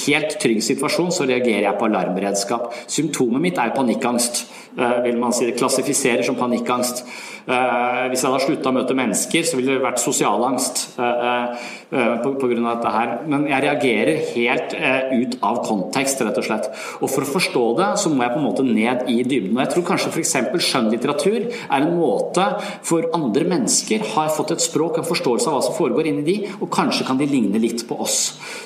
helt 0.05 0.37
trygg 0.43 0.63
situasjon 0.63 1.11
så 1.15 1.27
reagerer 1.27 1.65
jeg 1.67 1.79
på 1.81 1.89
alarmberedskap. 1.89 2.71
Symptomet 2.87 3.43
mitt 3.43 3.59
er 3.59 3.75
panikkangst. 3.75 4.45
Eh, 4.79 5.03
vil 5.09 5.19
man 5.19 5.33
si 5.35 5.49
det 5.49 5.57
klassifiserer 5.59 6.23
som 6.23 6.37
panikkangst. 6.39 7.03
Eh, 7.49 8.03
hvis 8.13 8.21
jeg 8.23 8.29
hadde 8.29 8.45
slutta 8.45 8.69
å 8.69 8.75
møte 8.77 8.95
mennesker, 8.95 9.47
så 9.49 9.57
ville 9.57 9.73
det 9.75 9.81
vært 9.81 9.88
sosialangst 9.97 10.99
eh, 11.01 11.57
pga. 11.89 12.49
dette 12.59 12.93
her. 12.93 13.15
Men 13.27 13.47
jeg 13.49 13.65
reagerer 13.65 14.21
helt 14.35 14.75
ut 15.09 15.37
av 15.43 15.63
kontekst, 15.65 16.21
rett 16.21 16.37
og 16.39 16.45
slett. 16.45 16.69
Og 17.01 17.09
for 17.09 17.25
å 17.25 17.31
forstå 17.33 17.65
det, 17.79 17.89
så 18.03 18.13
må 18.13 18.27
jeg 18.27 18.35
på 18.35 18.43
en 18.43 18.47
måte 18.47 18.67
ned 18.67 19.09
i 19.09 19.23
dybden. 19.23 19.57
Og 19.57 19.63
jeg 19.65 19.73
tror 19.75 19.87
kanskje 19.93 20.13
f.eks. 20.13 20.35
skjønnlitteratur 20.69 21.49
er 21.49 21.79
en 21.79 21.97
måte 21.97 22.45
for 22.87 23.09
andre 23.17 23.47
mennesker 23.49 24.05
har 24.15 24.33
fått 24.35 24.53
et 24.55 24.65
språk, 24.65 24.99
en 24.99 25.09
forståelse 25.09 25.49
av 25.49 25.57
hva 25.57 25.65
som 25.65 25.77
foregår 25.79 26.11
inni 26.11 26.25
de, 26.27 26.37
og 26.59 26.71
kanskje 26.75 27.07
kan 27.09 27.19
de 27.21 27.29
ligne 27.29 27.61
litt 27.63 27.85
på 27.89 27.99
oss. 28.05 28.19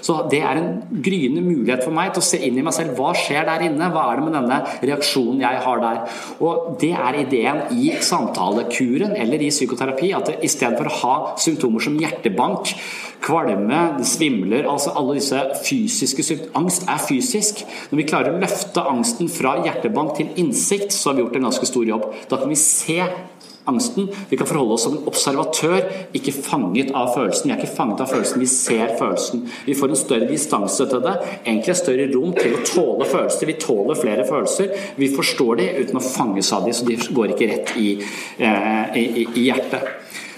Så 0.02 0.18
det 0.32 0.42
er 0.42 0.58
en 0.58 0.70
gryende 1.04 1.42
mulighet 1.44 1.84
for 1.86 1.94
meg 1.94 2.12
til 2.14 2.22
å 2.22 2.26
se 2.26 2.40
inn 2.42 2.58
i 2.58 2.64
meg 2.64 2.74
selv. 2.76 2.96
Hva 2.98 3.12
skjer 3.16 3.46
der 3.48 3.66
inne? 3.68 3.90
Hva 3.92 4.08
er 4.10 4.18
det 4.18 4.26
med 4.26 4.36
denne 4.38 4.60
reaksjonen 4.82 5.42
jeg 5.44 5.62
har 5.66 5.82
der? 5.84 6.02
Og 6.42 6.78
Det 6.82 6.92
er 6.96 7.18
ideen 7.20 7.60
i 7.78 7.92
samtalekuren 8.02 9.14
eller 9.18 9.42
i 9.42 9.50
psykoterapi. 9.52 10.12
At 10.16 10.32
i 10.42 10.50
stedet 10.50 10.78
for 10.80 10.90
å 10.90 10.98
ha 11.02 11.11
symptomer 11.40 11.84
som 11.84 11.98
hjertebank, 12.00 12.72
kvalme, 13.22 13.82
svimler, 14.06 14.66
altså 14.70 14.94
alle 14.98 15.18
disse 15.20 15.38
fysiske 15.62 16.26
symptomer 16.26 16.58
Angst 16.62 16.88
er 16.90 17.00
fysisk. 17.00 17.62
Når 17.90 18.00
vi 18.00 18.08
klarer 18.08 18.34
å 18.34 18.40
løfte 18.42 18.82
angsten 18.88 19.30
fra 19.32 19.56
hjertebank 19.64 20.16
til 20.18 20.32
innsikt, 20.42 20.92
så 20.94 21.10
har 21.10 21.18
vi 21.18 21.24
gjort 21.24 21.38
en 21.38 21.48
ganske 21.48 21.68
stor 21.68 21.86
jobb. 21.86 22.08
Da 22.30 22.40
kan 22.40 22.50
vi 22.50 22.58
se 22.58 22.98
angsten. 23.64 24.08
Vi 24.28 24.36
kan 24.36 24.46
forholde 24.46 24.74
oss 24.74 24.82
som 24.86 24.96
en 24.96 25.06
observatør, 25.06 25.84
ikke 26.16 26.34
fanget 26.34 26.90
av 26.98 27.12
følelsen. 27.14 27.48
Vi 27.48 27.54
er 27.54 27.62
ikke 27.62 27.76
fanget 27.76 28.02
av 28.02 28.10
følelsen, 28.10 28.42
vi 28.42 28.50
ser 28.50 28.94
følelsen. 28.98 29.44
Vi 29.66 29.76
får 29.78 29.92
en 29.92 30.00
større 30.00 30.30
distanse 30.30 30.88
til 30.90 31.04
det, 31.04 31.14
egentlig 31.44 31.78
større 31.78 32.08
rom 32.14 32.34
til 32.38 32.56
å 32.56 32.64
tåle 32.66 33.08
følelser. 33.08 33.50
Vi 33.50 33.58
tåler 33.62 34.00
flere 34.02 34.26
følelser. 34.28 34.74
Vi 34.98 35.12
forstår 35.14 35.62
de 35.62 35.70
uten 35.82 36.00
å 36.00 36.04
fanges 36.04 36.52
av 36.52 36.66
de, 36.66 36.74
så 36.74 36.88
de 36.88 36.98
går 36.98 37.34
ikke 37.34 37.50
rett 37.52 37.74
i, 37.78 37.94
eh, 38.38 38.98
i, 38.98 39.26
i 39.30 39.48
hjertet. 39.48 39.88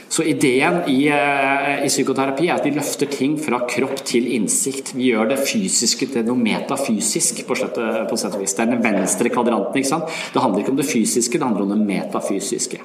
Så 0.09 0.22
ideen 0.22 0.82
i, 0.90 1.09
eh, 1.09 1.84
i, 1.84 1.88
psykoterapi 1.88 2.48
er 2.48 2.55
at 2.59 2.66
vi 2.66 2.74
løfter 2.76 3.11
ting 3.11 3.36
fra 3.40 3.62
kropp 3.68 4.05
til 4.07 4.28
innsikt. 4.36 4.94
Vi 4.94 5.11
gjør 5.11 5.32
det 5.32 5.40
fysiske 5.42 6.11
til 6.12 6.26
noe 6.28 6.38
metafysisk, 6.38 7.44
på 7.48 7.59
sett, 7.59 7.80
på 8.11 8.18
sett 8.20 8.36
og 8.36 8.44
vis. 8.44 8.55
Det 8.55 8.66
er 8.66 8.72
den 8.74 8.84
venstre 8.84 9.32
kvadranten. 9.34 9.80
ikke 9.80 9.90
sant? 9.90 10.11
Det 10.32 10.42
handler 10.42 10.62
ikke 10.62 10.74
om 10.76 10.80
det 10.80 10.90
fysiske, 10.90 11.38
det 11.38 11.46
handler 11.46 11.66
om 11.66 11.74
det 11.74 11.86
metafysiske. 11.86 12.80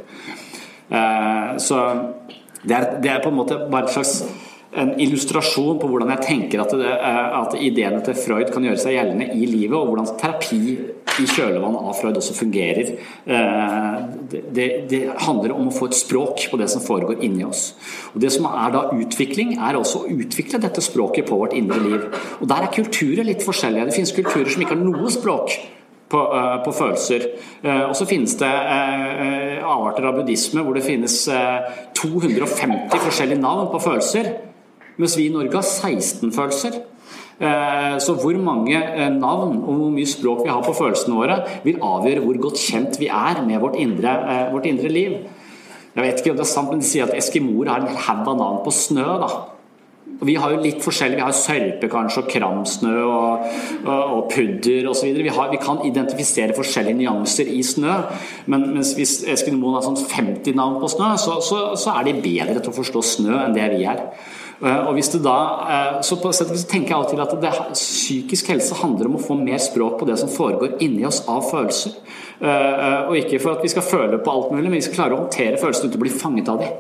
Eh, 0.90 1.58
så 1.58 1.82
det 2.64 2.76
er, 2.76 3.02
det 3.02 3.12
er 3.12 3.24
på 3.24 3.30
en 3.30 3.40
måte 3.40 3.60
bare 3.70 3.88
et 3.88 3.94
slags 3.94 4.24
en 4.78 4.92
illustrasjon 5.02 5.80
på 5.82 5.88
hvordan 5.90 6.12
jeg 6.14 6.26
tenker 6.28 6.62
at, 6.62 6.74
det, 6.78 6.90
eh, 6.94 7.38
at, 7.40 7.56
ideene 7.58 8.02
til 8.06 8.18
Freud 8.18 8.52
kan 8.54 8.66
gjøre 8.68 8.82
seg 8.82 8.96
gjeldende 8.98 9.32
i 9.34 9.48
livet, 9.50 9.76
og 9.78 9.90
hvordan 9.90 10.12
terapi 10.20 10.60
i 11.24 11.28
kjølvannet 11.30 11.88
av 11.90 11.96
Freud 12.00 12.18
også 12.20 12.36
fungerer. 12.38 12.92
det, 14.30 14.68
det, 14.90 15.00
handler 15.26 15.54
om 15.56 15.70
å 15.70 15.74
få 15.74 15.90
et 15.90 15.98
språk 15.98 16.46
på 16.52 16.60
det 16.60 16.70
som 16.72 16.84
foregår 16.84 17.24
inni 17.26 17.46
oss. 17.48 17.74
Og 18.14 18.22
Det 18.24 18.32
som 18.34 18.48
er 18.50 18.74
da 18.76 18.86
utvikling, 18.96 19.56
er 19.58 19.80
også 19.80 20.04
å 20.04 20.14
utvikle 20.14 20.62
dette 20.62 20.84
språket 20.84 21.28
på 21.30 21.40
vårt 21.42 21.56
indre 21.58 21.80
liv. 21.84 22.08
Og 22.40 22.48
Der 22.50 22.66
er 22.66 22.74
kulturer 22.74 23.28
litt 23.28 23.46
forskjellige. 23.46 23.90
Det 23.90 23.98
finnes 23.98 24.16
kulturer 24.16 24.50
som 24.50 24.64
ikke 24.64 24.76
har 24.78 24.84
noe 24.84 25.14
språk. 25.14 25.60
På, 26.10 26.24
uh, 26.34 26.56
på, 26.66 26.72
følelser. 26.74 27.28
Uh, 27.62 27.92
og 27.92 27.92
så 27.94 28.08
finnes 28.10 28.32
det 28.40 28.48
avarter 28.50 30.08
av 30.10 30.16
buddhisme 30.18 30.64
hvor 30.66 30.74
det 30.74 30.82
finnes 30.82 31.20
250 32.00 33.04
forskjellige 33.04 33.38
navn 33.38 33.70
på 33.70 33.82
følelser, 33.84 34.32
mens 34.98 35.14
vi 35.20 35.28
i 35.30 35.36
Norge 35.36 35.54
har 35.62 35.68
16 35.68 36.34
følelser. 36.34 36.80
Eh, 37.40 37.98
så 38.04 38.18
hvor 38.20 38.36
mange 38.44 38.76
eh, 38.76 39.12
navn 39.16 39.62
og 39.64 39.76
hvor 39.78 39.92
mye 39.96 40.08
språk 40.08 40.42
vi 40.44 40.52
har 40.52 40.64
på 40.66 40.76
følelsene 40.76 41.16
våre, 41.16 41.38
vil 41.64 41.80
avgjøre 41.80 42.24
hvor 42.26 42.40
godt 42.50 42.60
kjent 42.60 43.00
vi 43.00 43.08
er 43.08 43.40
med 43.48 43.62
vårt 43.64 43.78
indre, 43.80 44.16
eh, 44.34 44.50
vårt 44.52 44.68
indre 44.68 44.92
liv. 44.92 45.16
Jeg 45.96 46.04
vet 46.04 46.20
ikke 46.20 46.34
om 46.34 46.42
det 46.42 46.44
er 46.44 46.52
sant, 46.52 46.74
men 46.74 46.84
de 46.84 46.90
sier 46.90 47.08
at 47.08 47.16
eskimoer 47.16 47.72
har 47.72 47.86
en 47.86 47.96
haug 47.96 48.28
av 48.28 48.38
navn 48.42 48.60
på 48.66 48.74
snø. 48.76 49.08
da. 49.24 49.30
Og 50.20 50.26
vi 50.28 50.36
har 50.36 50.52
jo 50.52 50.60
litt 50.60 50.82
forskjellig. 50.84 51.16
Vi 51.16 51.24
har 51.24 51.36
sørpe 51.38 51.90
kanskje, 51.92 52.24
og 52.24 52.32
kramsnø 52.34 52.96
og, 53.06 53.46
og, 53.86 54.02
og 54.18 54.26
pudder 54.34 54.90
osv. 54.92 55.14
Vi, 55.16 55.32
vi 55.32 55.60
kan 55.64 55.80
identifisere 55.88 56.58
forskjellige 56.58 57.00
nyanser 57.00 57.52
i 57.54 57.62
snø. 57.64 57.96
Men 58.52 58.68
mens 58.74 58.92
hvis 58.98 59.22
Eskimoen 59.32 59.78
har 59.78 59.86
sånn 59.86 60.00
50 60.02 60.60
navn 60.60 60.82
på 60.84 60.92
snø, 60.92 61.14
så, 61.22 61.40
så, 61.46 61.62
så 61.80 61.96
er 61.96 62.10
de 62.10 62.18
bedre 62.20 62.60
til 62.60 62.74
å 62.74 62.78
forstå 62.82 63.06
snø 63.14 63.40
enn 63.46 63.56
det 63.56 63.70
vi 63.78 63.88
er. 63.88 64.04
Eh, 64.60 64.80
og 64.88 64.96
hvis 64.98 65.08
du 65.14 65.20
da, 65.24 65.38
eh, 65.72 66.00
så 66.04 66.18
på 66.20 66.32
sett 66.36 66.52
tenker 66.68 66.92
jeg 66.92 66.98
alltid 66.98 67.22
at 67.24 67.36
det, 67.42 67.52
Psykisk 67.78 68.50
helse 68.52 68.76
handler 68.82 69.08
om 69.08 69.16
å 69.16 69.24
få 69.24 69.38
mer 69.40 69.62
språk 69.64 70.00
på 70.00 70.08
det 70.10 70.18
som 70.20 70.32
foregår 70.32 70.82
inni 70.84 71.06
oss 71.08 71.22
av 71.32 71.46
følelser. 71.48 71.96
Eh, 72.40 73.08
og 73.08 73.16
ikke 73.20 73.40
for 73.40 73.56
at 73.56 73.64
vi 73.64 73.72
skal 73.72 73.88
føle 73.88 74.20
på 74.20 74.34
alt 74.34 74.52
mulig, 74.52 74.68
men 74.68 74.80
vi 74.80 74.84
skal 74.84 74.98
klare 75.00 75.16
å 75.16 75.24
håndtere 75.24 75.60
følelsene 75.62 75.92
uten 75.92 76.02
å 76.02 76.04
bli 76.04 76.14
fanget 76.16 76.52
av 76.52 76.60
dem. 76.64 76.76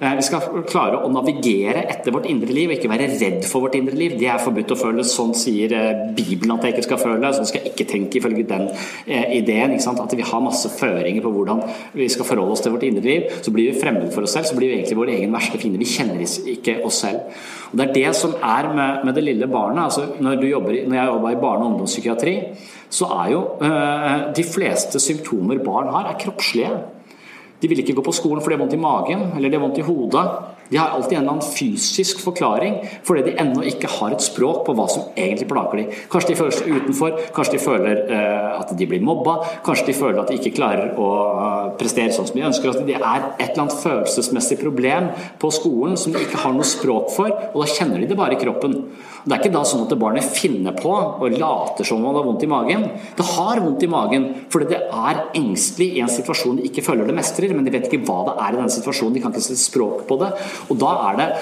Eh, 0.00 0.14
vi 0.16 0.22
skal 0.24 0.62
klare 0.64 1.02
å 1.04 1.08
navigere 1.12 1.82
etter 1.92 2.14
vårt 2.14 2.24
indre 2.30 2.54
liv 2.56 2.70
og 2.70 2.78
ikke 2.78 2.88
være 2.88 3.08
redd 3.20 3.42
for 3.44 3.66
vårt 3.66 3.74
indre 3.76 3.98
liv. 3.98 4.14
Det 4.16 4.30
er 4.32 4.40
forbudt 4.40 4.72
å 4.72 4.78
føle. 4.80 5.04
Sånn 5.04 5.34
sier 5.36 5.74
eh, 5.76 6.04
Bibelen 6.16 6.54
at 6.54 6.64
jeg 6.64 6.72
ikke 6.72 6.86
skal 6.86 7.00
føle. 7.02 7.32
Sånn 7.36 7.48
skal 7.50 7.66
jeg 7.66 7.74
ikke 7.74 7.88
tenke 7.90 8.16
ifølge 8.16 8.46
den 8.48 8.64
eh, 9.04 9.34
ideen. 9.36 9.74
At 9.76 10.14
vi 10.16 10.24
har 10.24 10.40
masse 10.40 10.70
føringer 10.72 11.20
på 11.20 11.32
hvordan 11.34 11.60
vi 11.98 12.06
skal 12.08 12.28
forholde 12.30 12.56
oss 12.56 12.64
til 12.64 12.72
vårt 12.72 12.86
indre 12.88 13.04
liv. 13.04 13.26
Så 13.44 13.52
blir 13.52 13.68
vi 13.68 13.82
fremmede 13.82 14.08
for 14.14 14.24
oss 14.24 14.38
selv, 14.38 14.48
så 14.48 14.56
blir 14.56 14.70
vi 14.70 14.78
egentlig 14.78 14.96
vår 15.02 15.12
egen 15.18 15.36
verste 15.36 15.60
fiende. 15.60 15.82
Vi 15.82 15.90
kjenner 15.90 16.24
ikke 16.54 16.78
oss 16.88 17.02
selv. 17.04 17.42
Og 17.68 17.76
Det 17.76 17.86
er 17.86 17.92
det 17.98 18.14
som 18.16 18.32
er 18.40 18.70
med, 18.72 19.04
med 19.04 19.18
det 19.20 19.26
lille 19.26 19.50
barnet. 19.52 19.82
Altså, 19.84 20.06
når, 20.16 20.46
jobber, 20.48 20.78
når 20.88 20.96
jeg 20.96 21.12
jobba 21.12 21.34
i 21.34 21.42
barne- 21.44 21.66
og 21.66 21.74
ungdomspsykiatri, 21.74 22.34
så 22.88 23.10
er 23.20 23.28
jo 23.34 23.42
øh, 23.68 24.32
de 24.36 24.46
fleste 24.48 25.00
symptomer 25.00 25.60
barn 25.64 25.92
har, 25.92 26.08
er 26.08 26.18
kroppslige. 26.24 26.72
De 27.60 27.68
vil 27.68 27.82
ikke 27.82 27.96
gå 27.98 28.04
på 28.06 28.14
skolen 28.16 28.42
fordi 28.42 28.54
de 28.54 28.58
har 28.58 28.64
vondt 28.64 28.78
i 28.78 28.80
magen 28.80 29.26
eller 29.36 29.48
de 29.48 29.58
har 29.58 29.64
vondt 29.66 29.80
i 29.82 29.86
hodet. 29.86 30.24
De 30.70 30.78
har 30.78 30.94
alltid 30.94 31.18
en 31.18 31.22
eller 31.22 31.32
annen 31.32 31.54
fysisk 31.56 32.20
forklaring 32.22 32.76
fordi 33.06 33.24
de 33.26 33.36
ennå 33.42 33.64
ikke 33.66 33.90
har 33.90 34.14
et 34.14 34.24
språk 34.24 34.62
på 34.66 34.74
hva 34.78 34.86
som 34.90 35.08
egentlig 35.16 35.48
plager 35.50 35.82
dem. 35.82 35.90
Kanskje 36.12 36.32
de 36.32 36.38
føler 36.38 36.56
seg 36.56 36.76
utenfor, 36.76 37.18
kanskje 37.36 37.56
de 37.56 37.62
føler 37.62 38.02
uh, 38.10 38.60
at 38.60 38.74
de 38.78 38.88
blir 38.88 39.04
mobba, 39.04 39.38
kanskje 39.66 39.90
de 39.90 39.96
føler 39.98 40.20
at 40.22 40.30
de 40.30 40.38
ikke 40.38 40.54
klarer 40.56 40.94
å 41.00 41.08
uh, 41.10 41.70
prestere 41.80 42.14
sånn 42.14 42.28
som 42.30 42.38
de 42.38 42.46
ønsker. 42.46 42.70
At 42.70 42.86
det 42.86 42.98
er 42.98 43.26
et 43.32 43.48
eller 43.48 43.64
annet 43.66 43.78
følelsesmessig 43.82 44.60
problem 44.62 45.10
på 45.42 45.52
skolen 45.54 45.98
som 46.00 46.14
de 46.14 46.22
ikke 46.22 46.42
har 46.44 46.54
noe 46.54 46.68
språk 46.68 47.10
for, 47.16 47.34
og 47.50 47.64
da 47.64 47.70
kjenner 47.70 48.02
de 48.02 48.10
det 48.10 48.18
bare 48.18 48.38
i 48.38 48.40
kroppen. 48.40 48.78
Det 49.24 49.34
er 49.34 49.42
ikke 49.42 49.52
da 49.52 49.64
sånn 49.68 49.84
at 49.84 49.96
barnet 50.00 50.24
finner 50.32 50.76
på 50.76 50.92
og 50.94 51.34
later 51.36 51.84
som 51.84 52.00
om 52.00 52.14
det 52.14 52.22
har 52.22 52.28
vondt 52.28 52.46
i 52.46 52.50
magen. 52.50 52.86
Det 53.18 53.26
har 53.34 53.60
vondt 53.60 53.84
i 53.84 53.90
magen 53.90 54.28
fordi 54.52 54.70
det 54.70 54.80
er 54.80 55.24
engstelig 55.36 55.90
i 55.96 56.04
en 56.04 56.12
situasjon 56.12 56.60
de 56.60 56.68
ikke 56.70 56.84
føler 56.86 57.08
det 57.08 57.16
mestrer, 57.18 57.52
men 57.56 57.66
de 57.66 57.74
vet 57.74 57.88
ikke 57.88 58.04
hva 58.08 58.22
det 58.30 58.36
er 58.38 58.54
i 58.54 58.60
denne 58.60 58.72
situasjonen, 58.72 59.16
de 59.16 59.24
kan 59.24 59.34
ikke 59.34 59.44
sette 59.44 59.60
språk 59.60 60.06
på 60.08 60.18
det. 60.22 60.30
Og 60.68 60.78
da 60.80 60.94
er 61.08 61.20
det 61.20 61.32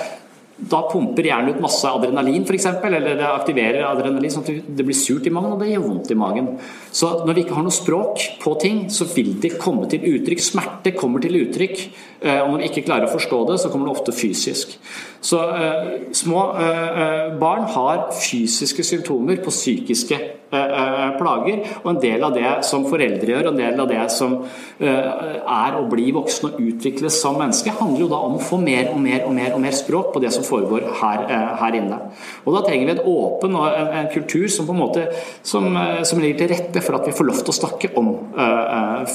da 0.59 0.81
pumper 0.91 1.23
hjernen 1.23 1.55
ut 1.55 1.61
masse 1.63 1.87
adrenalin, 1.87 2.43
f.eks., 2.43 2.65
eller 2.83 3.05
det 3.07 3.27
aktiverer 3.27 3.85
adrenalin 3.87 4.33
sånn 4.35 4.43
at 4.43 4.71
det 4.75 4.87
blir 4.87 4.97
surt 4.97 5.29
i 5.31 5.33
magen, 5.35 5.53
og 5.55 5.63
det 5.63 5.69
gjør 5.71 5.85
vondt 5.85 6.11
i 6.11 6.17
magen. 6.19 6.49
Så 6.91 7.13
når 7.23 7.37
vi 7.37 7.45
ikke 7.45 7.55
har 7.55 7.67
noe 7.67 7.77
språk 7.77 8.25
på 8.43 8.55
ting, 8.59 8.81
så 8.91 9.07
vil 9.13 9.37
det 9.39 9.55
komme 9.63 9.87
til 9.91 10.03
uttrykk. 10.17 10.43
Smerte 10.43 10.95
kommer 10.99 11.23
til 11.23 11.39
uttrykk. 11.45 11.85
Eh, 12.25 12.41
og 12.41 12.51
når 12.51 12.65
vi 12.65 12.71
ikke 12.73 12.85
klarer 12.89 13.07
å 13.07 13.13
forstå 13.13 13.41
det, 13.53 13.61
så 13.63 13.71
kommer 13.71 13.87
det 13.87 13.95
ofte 13.95 14.17
fysisk. 14.19 14.75
Så 15.23 15.39
uh, 15.39 15.95
små 16.15 16.43
uh, 16.59 17.39
barn 17.39 17.65
har 17.75 18.09
fysiske 18.19 18.83
symptomer 18.87 19.39
på 19.43 19.55
psykiske 19.55 20.19
plager. 20.51 21.61
Og 21.83 21.91
en 21.93 22.01
del 22.03 22.25
av 22.25 22.35
det 22.37 22.53
som 22.67 22.87
foreldre 22.89 23.33
gjør, 23.35 23.49
og 23.49 23.53
en 23.53 23.61
del 23.61 23.83
av 23.83 23.91
det 23.91 24.05
som 24.15 24.37
er 24.79 25.79
å 25.79 25.85
bli 25.91 26.09
voksen 26.17 26.51
og 26.51 26.61
utvikles 26.63 27.21
som 27.23 27.39
menneske, 27.41 27.75
handler 27.79 28.05
jo 28.05 28.11
da 28.13 28.21
om 28.27 28.39
å 28.39 28.43
få 28.43 28.61
mer 28.63 28.93
og 28.93 29.01
mer 29.05 29.27
og 29.27 29.35
mer 29.37 29.55
og 29.57 29.63
mer 29.65 29.77
språk 29.77 30.13
på 30.15 30.23
det 30.25 30.33
som 30.35 30.47
foregår 30.47 30.89
her, 31.03 31.25
her 31.63 31.79
inne. 31.79 32.01
Og 32.45 32.57
da 32.57 32.65
trenger 32.67 32.89
vi 32.89 32.97
et 32.97 33.07
åpen 33.15 33.59
og 33.59 33.69
en, 33.69 33.93
en 34.03 34.13
kultur 34.15 34.49
som 34.53 34.69
på 34.69 34.77
en 34.77 34.83
måte 34.83 35.09
som, 35.43 35.69
som 36.05 36.23
ligger 36.23 36.45
til 36.45 36.55
rette 36.55 36.85
for 36.85 36.99
at 36.99 37.09
vi 37.09 37.17
får 37.17 37.29
lov 37.29 37.43
til 37.43 37.55
å 37.55 37.59
snakke 37.61 37.93
om 38.01 38.15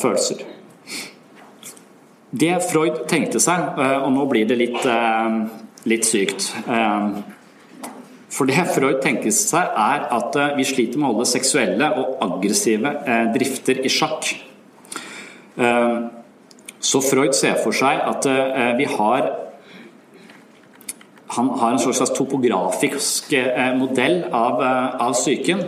følelser. 0.02 0.46
Det 2.34 2.56
Freud 2.66 3.04
tenkte 3.10 3.38
seg, 3.42 3.76
og 3.78 4.10
nå 4.16 4.24
blir 4.30 4.48
det 4.50 4.58
litt 4.58 4.82
litt 5.90 6.08
sykt. 6.08 6.54
Ehm, 6.68 7.24
for 8.34 8.50
det 8.50 8.66
Freud 8.74 9.00
tenker 9.04 9.34
seg, 9.36 9.76
er 9.78 10.08
at 10.16 10.36
eh, 10.40 10.56
vi 10.58 10.66
sliter 10.66 10.98
med 10.98 11.10
å 11.10 11.14
holde 11.14 11.30
seksuelle 11.30 11.92
og 12.02 12.18
aggressive 12.26 12.96
eh, 13.06 13.28
drifter 13.36 13.84
i 13.86 13.92
sjakk. 13.94 14.32
Ehm, 15.62 16.08
så 16.84 17.02
Freud 17.06 17.36
ser 17.38 17.60
for 17.62 17.76
seg 17.78 18.02
at 18.02 18.28
eh, 18.30 18.74
vi 18.80 18.90
har 18.98 19.32
Han 21.34 21.48
har 21.58 21.72
en 21.74 21.80
slags 21.82 22.12
topografisk 22.14 23.32
modell 23.74 24.20
av, 24.30 24.60
av 25.02 25.16
psyken. 25.16 25.64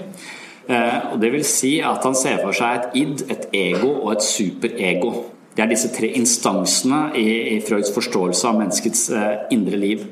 Og 0.68 1.16
det 1.18 1.32
vil 1.34 1.46
si 1.50 1.72
at 1.82 2.06
han 2.06 2.14
ser 2.14 2.38
for 2.44 2.54
seg 2.54 2.76
et 2.76 2.98
id, 3.02 3.24
et 3.34 3.48
ego 3.50 3.90
og 3.96 4.12
et 4.12 4.28
superego. 4.28 5.10
Det 5.58 5.64
er 5.64 5.72
disse 5.72 5.90
tre 5.96 6.12
instansene 6.20 7.16
i, 7.18 7.26
i 7.56 7.58
Freuds 7.66 7.90
forståelse 7.96 8.46
av 8.46 8.60
menneskets 8.60 9.08
eh, 9.10 9.34
indre 9.58 9.82
liv. 9.82 10.06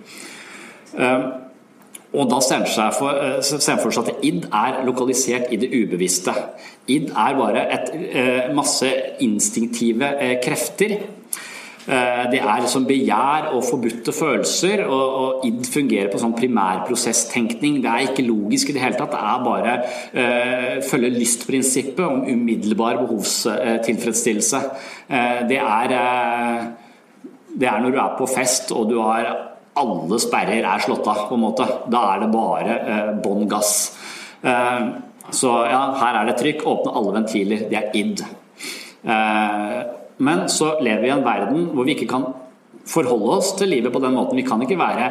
Og 2.14 2.30
da 2.30 2.40
stemmer 2.46 2.70
han 2.78 2.94
for, 2.94 3.10
eh, 3.10 3.80
for 3.82 3.92
seg 3.92 4.10
at 4.12 4.26
id 4.26 4.46
er 4.54 4.84
lokalisert 4.86 5.50
i 5.52 5.58
det 5.58 5.72
ubevisste. 5.74 6.34
Id 6.88 7.10
er 7.10 7.38
bare 7.40 7.66
et, 7.74 7.90
eh, 7.94 8.54
masse 8.54 8.86
instinktive 9.20 10.14
eh, 10.20 10.40
krefter 10.44 10.98
det 11.86 12.40
er 12.40 12.66
som 12.72 12.86
begjær 12.88 13.50
og 13.52 13.64
forbudte 13.68 14.14
følelser, 14.16 14.86
og, 14.86 15.16
og 15.22 15.42
id 15.44 15.66
fungerer 15.68 16.08
på 16.08 16.18
sånn 16.22 16.36
primærprosesstenkning. 16.38 17.82
Det 17.84 17.92
er 17.92 18.06
ikke 18.08 18.24
logisk 18.24 18.70
i 18.70 18.76
det 18.78 18.84
hele 18.86 18.96
tatt. 18.96 19.12
Det 19.12 19.20
er 19.20 19.44
bare 19.44 19.74
uh, 20.16 20.82
følge 20.88 21.10
lystprinsippet 21.18 22.06
om 22.06 22.24
umiddelbar 22.24 23.02
behovstilfredsstillelse. 23.02 24.62
Uh, 25.12 25.44
det, 25.50 25.60
uh, 25.60 26.72
det 27.52 27.68
er 27.68 27.84
når 27.84 27.92
du 27.92 28.00
er 28.00 28.16
på 28.16 28.32
fest 28.32 28.72
og 28.72 28.88
du 28.88 29.02
har 29.04 29.53
alle 29.80 30.20
sperrer 30.22 30.66
er 30.68 30.84
slått 30.84 31.08
av, 31.10 31.26
på 31.30 31.38
en 31.38 31.44
måte. 31.44 31.68
Da 31.92 32.04
er 32.14 32.24
det 32.24 32.32
bare 32.34 32.78
eh, 32.80 33.12
bånn 33.24 33.48
gass. 33.50 33.74
så 35.34 35.52
ja, 35.70 35.82
her 36.02 36.20
er 36.20 36.30
det 36.30 36.38
trykk. 36.42 36.66
Åpne 36.68 36.94
alle 37.00 37.14
ventiler. 37.18 37.66
Det 37.72 37.80
er 37.80 37.96
id. 37.98 38.24
Eh, 39.04 39.78
men 40.24 40.48
så 40.50 40.78
lever 40.80 41.02
vi 41.02 41.10
i 41.10 41.16
en 41.16 41.26
verden 41.26 41.70
hvor 41.74 41.88
vi 41.88 41.96
ikke 41.98 42.10
kan 42.12 42.28
forholde 42.90 43.38
oss 43.38 43.54
til 43.56 43.72
livet 43.72 43.94
på 43.94 44.02
den 44.04 44.16
måten. 44.16 44.38
Vi 44.38 44.46
kan 44.46 44.62
ikke 44.64 44.78
være 44.80 45.10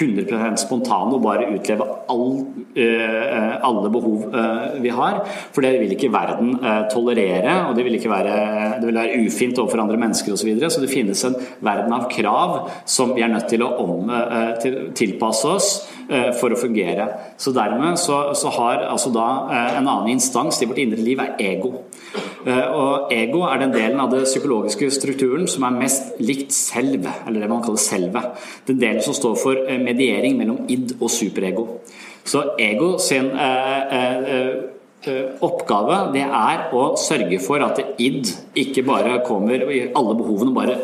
100 0.00 0.56
spontane 0.60 1.12
og 1.16 1.22
bare 1.24 1.50
utleve 1.52 1.84
all, 2.12 2.30
uh, 2.76 3.52
alle 3.68 3.92
behov 3.92 4.26
uh, 4.32 4.82
vi 4.82 4.92
har. 4.94 5.20
For 5.52 5.64
det 5.64 5.74
vil 5.80 5.92
ikke 5.92 6.12
verden 6.12 6.54
uh, 6.62 6.86
tolerere, 6.92 7.58
og 7.68 7.76
det 7.76 7.84
vil, 7.86 7.98
være, 8.10 8.36
det 8.80 8.88
vil, 8.88 8.96
være, 8.96 9.20
ufint 9.26 9.58
overfor 9.60 9.84
andre 9.84 10.00
mennesker 10.00 10.32
osv. 10.32 10.54
Så, 10.62 10.72
så 10.76 10.84
det 10.84 10.92
finnes 10.92 11.24
en 11.28 11.36
verden 11.60 11.92
av 11.92 12.08
krav 12.12 12.56
som 12.88 13.12
vi 13.16 13.24
er 13.24 13.32
nødt 13.32 13.50
til 13.52 13.64
å 13.66 13.72
om, 13.82 14.10
til, 14.62 14.78
tilpasse 14.96 15.48
oss 15.48 15.70
for 16.38 16.52
å 16.52 16.58
fungere. 16.58 17.06
Så 17.40 17.52
dermed 17.56 17.96
så, 18.00 18.18
så 18.36 18.50
har 18.56 18.84
altså 18.88 19.12
da 19.14 19.26
en 19.78 19.86
annen 19.86 20.12
instans 20.14 20.60
i 20.62 20.68
vårt 20.68 20.80
indre 20.82 21.02
liv 21.02 21.20
er 21.22 21.36
ego. 21.40 21.72
Eh, 22.42 22.68
og 22.74 23.12
ego 23.14 23.44
er 23.46 23.60
den 23.62 23.74
delen 23.74 24.00
av 24.02 24.10
det 24.10 24.24
psykologiske 24.26 24.90
strukturen 24.94 25.46
som 25.50 25.66
er 25.68 25.76
mest 25.78 26.18
likt 26.22 26.54
selv, 26.54 27.06
eller 27.26 27.44
det 27.44 27.50
man 27.50 27.62
kaller 27.62 27.82
selve. 27.82 28.22
Den 28.66 28.80
delen 28.82 29.02
som 29.04 29.14
står 29.14 29.36
for 29.38 29.62
eh, 29.66 29.78
mediering 29.78 30.38
mellom 30.38 30.64
id 30.68 30.96
og 30.98 31.10
superego. 31.10 31.66
Så 32.24 32.42
ego 32.58 32.96
sin 33.02 33.30
eh, 33.30 33.94
eh, 34.34 35.30
oppgave 35.42 36.12
det 36.14 36.22
er 36.22 36.68
å 36.78 36.92
sørge 37.00 37.40
for 37.42 37.62
at 37.64 37.80
id 37.98 38.28
ikke 38.54 38.84
bare 38.86 39.16
kommer 39.26 39.64
Alle 39.66 40.14
behovene 40.14 40.54
bare 40.54 40.76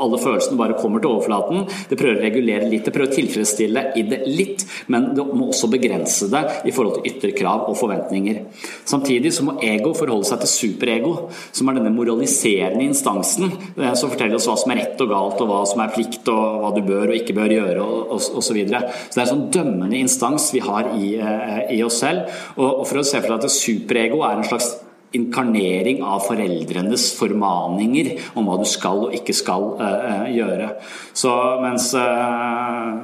alle 0.00 0.20
følelsene 0.20 0.58
bare 0.58 0.78
kommer 0.78 1.02
til 1.02 1.12
overflaten. 1.14 1.64
Det 1.90 1.98
prøver 2.00 2.20
å 2.20 2.24
regulere 2.24 2.68
litt, 2.70 2.86
det 2.86 2.94
prøver 2.94 3.12
å 3.12 3.16
tilfredsstille 3.18 3.84
i 4.00 4.04
det 4.08 4.20
litt, 4.28 4.64
men 4.92 5.10
det 5.16 5.24
må 5.24 5.48
også 5.50 5.70
begrense 5.72 6.28
det 6.32 6.42
i 6.68 6.74
forhold 6.74 6.98
til 6.98 7.10
ytre 7.12 7.32
krav 7.36 7.68
og 7.70 7.78
forventninger. 7.80 8.40
Samtidig 8.88 9.34
så 9.36 9.46
må 9.46 9.56
ego 9.64 9.94
forholde 9.96 10.28
seg 10.28 10.42
til 10.44 10.52
superego, 10.52 11.14
som 11.54 11.70
er 11.70 11.78
denne 11.78 11.94
moraliserende 11.94 12.84
instansen 12.86 13.50
eh, 13.50 13.92
som 13.98 14.12
forteller 14.12 14.38
oss 14.38 14.48
hva 14.50 14.56
som 14.60 14.74
er 14.74 14.82
rett 14.82 15.04
og 15.04 15.12
galt, 15.12 15.42
og 15.44 15.50
hva 15.50 15.62
som 15.68 15.84
er 15.84 15.92
plikt, 15.94 16.28
og 16.32 16.62
hva 16.62 16.72
du 16.74 16.82
bør 16.86 17.10
og 17.10 17.18
ikke 17.18 17.36
bør 17.36 17.56
gjøre, 17.58 17.84
og 17.84 18.16
osv. 18.18 18.42
Så, 18.44 18.52
videre. 18.54 18.84
så 19.08 19.16
det 19.16 19.22
er 19.22 19.24
en 19.24 19.32
sånn 19.32 19.46
dømmende 19.54 19.98
instans 19.98 20.50
vi 20.54 20.60
har 20.62 20.92
i, 20.94 21.14
eh, 21.16 21.60
i 21.74 21.82
oss 21.82 22.02
selv. 22.04 22.28
Og, 22.58 22.68
og 22.68 22.84
for 22.86 23.00
å 23.00 23.06
se 23.06 23.20
for 23.20 23.32
deg 23.32 23.48
at 23.48 23.54
superego 23.54 24.22
er 24.26 24.38
en 24.38 24.46
slags 24.46 24.74
inkarnering 25.18 26.02
av 26.04 26.24
foreldrenes 26.28 27.10
formaninger 27.18 28.14
om 28.38 28.48
hva 28.48 28.60
du 28.60 28.68
skal 28.68 29.06
og 29.08 29.16
ikke 29.16 29.36
skal 29.36 29.68
uh, 29.80 30.24
gjøre. 30.32 30.70
Så 31.16 31.32
mens 31.62 31.90
uh, 31.98 33.02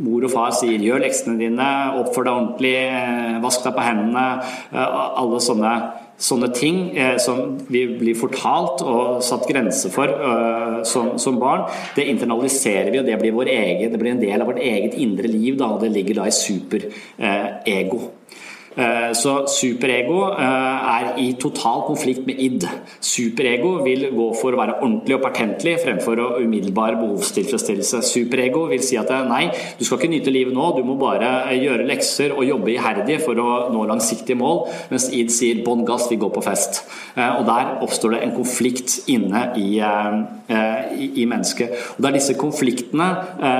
mor 0.00 0.24
og 0.24 0.32
far 0.32 0.52
sier 0.56 0.80
'gjør 0.80 1.02
leksene 1.04 1.38
dine', 1.40 1.72
'oppfør 2.00 2.28
deg 2.28 2.36
ordentlig', 2.36 3.40
'vask 3.42 3.66
deg 3.66 3.74
på 3.76 3.88
hendene', 3.88 4.28
uh, 4.72 5.18
alle 5.22 5.40
sånne, 5.44 5.74
sånne 6.20 6.50
ting 6.52 6.78
som 7.16 7.54
vi 7.72 7.86
blir 7.96 8.12
fortalt 8.12 8.82
og 8.84 9.22
satt 9.24 9.46
grenser 9.48 9.88
for 9.88 10.10
som, 10.84 11.14
som, 11.16 11.38
barn, 11.40 11.62
det 11.96 12.10
internaliserer 12.12 12.90
vi, 12.92 13.00
og 13.00 13.08
det 13.08 13.16
blir, 13.22 13.48
egen, 13.48 13.88
det 13.88 14.00
blir 14.02 14.12
en 14.12 14.20
del 14.20 14.36
av 14.36 14.50
vårt 14.52 14.60
eget 14.60 14.98
indre 15.00 15.32
liv. 15.32 15.56
Da, 15.56 15.72
og 15.72 15.80
det 15.80 15.94
ligger 15.94 16.20
da 16.20 16.28
i 16.28 16.36
superego. 16.36 18.02
Eh, 18.80 19.12
så 19.12 19.32
superego 19.50 20.20
eh, 20.32 20.92
er 20.94 21.08
i 21.20 21.26
total 21.40 21.82
konflikt 21.88 22.24
med 22.28 22.38
id. 22.40 22.64
Superego 23.04 23.74
vil 23.84 24.06
gå 24.14 24.28
for 24.38 24.54
å 24.54 24.60
være 24.60 24.78
ordentlig 24.78 25.18
og 25.18 25.24
patentlig 25.26 25.74
fremfor 25.82 26.22
å 26.22 26.28
umiddelbar 26.40 26.96
behovstilfredsstillelse. 27.02 28.00
Superego 28.06 28.64
vil 28.70 28.84
si 28.86 28.96
at 29.00 29.12
eh, 29.12 29.26
nei, 29.28 29.42
du 29.76 29.84
skal 29.84 30.00
ikke 30.00 30.12
nyte 30.14 30.32
livet 30.32 30.56
nå, 30.56 30.70
du 30.78 30.82
må 30.86 30.96
bare 31.00 31.52
gjøre 31.58 31.88
lekser 31.90 32.32
og 32.36 32.46
jobbe 32.48 32.72
iherdig 32.72 33.20
for 33.24 33.42
å 33.42 33.50
nå 33.74 33.84
langsiktige 33.90 34.38
mål, 34.40 34.64
mens 34.92 35.10
id 35.12 35.34
sier 35.34 35.60
bånn 35.66 35.84
gass, 35.88 36.08
vi 36.10 36.20
går 36.20 36.32
på 36.32 36.44
fest. 36.44 36.84
Og 37.16 37.44
Der 37.50 37.74
oppstår 37.84 38.14
det 38.14 38.20
en 38.24 38.34
konflikt 38.36 39.10
inne 39.10 39.48
i, 39.58 39.80
i, 40.50 41.10
i 41.22 41.26
mennesket. 41.28 41.74
Og 41.94 42.02
Det 42.02 42.10
er 42.10 42.16
disse 42.18 42.36
konfliktene 42.38 43.08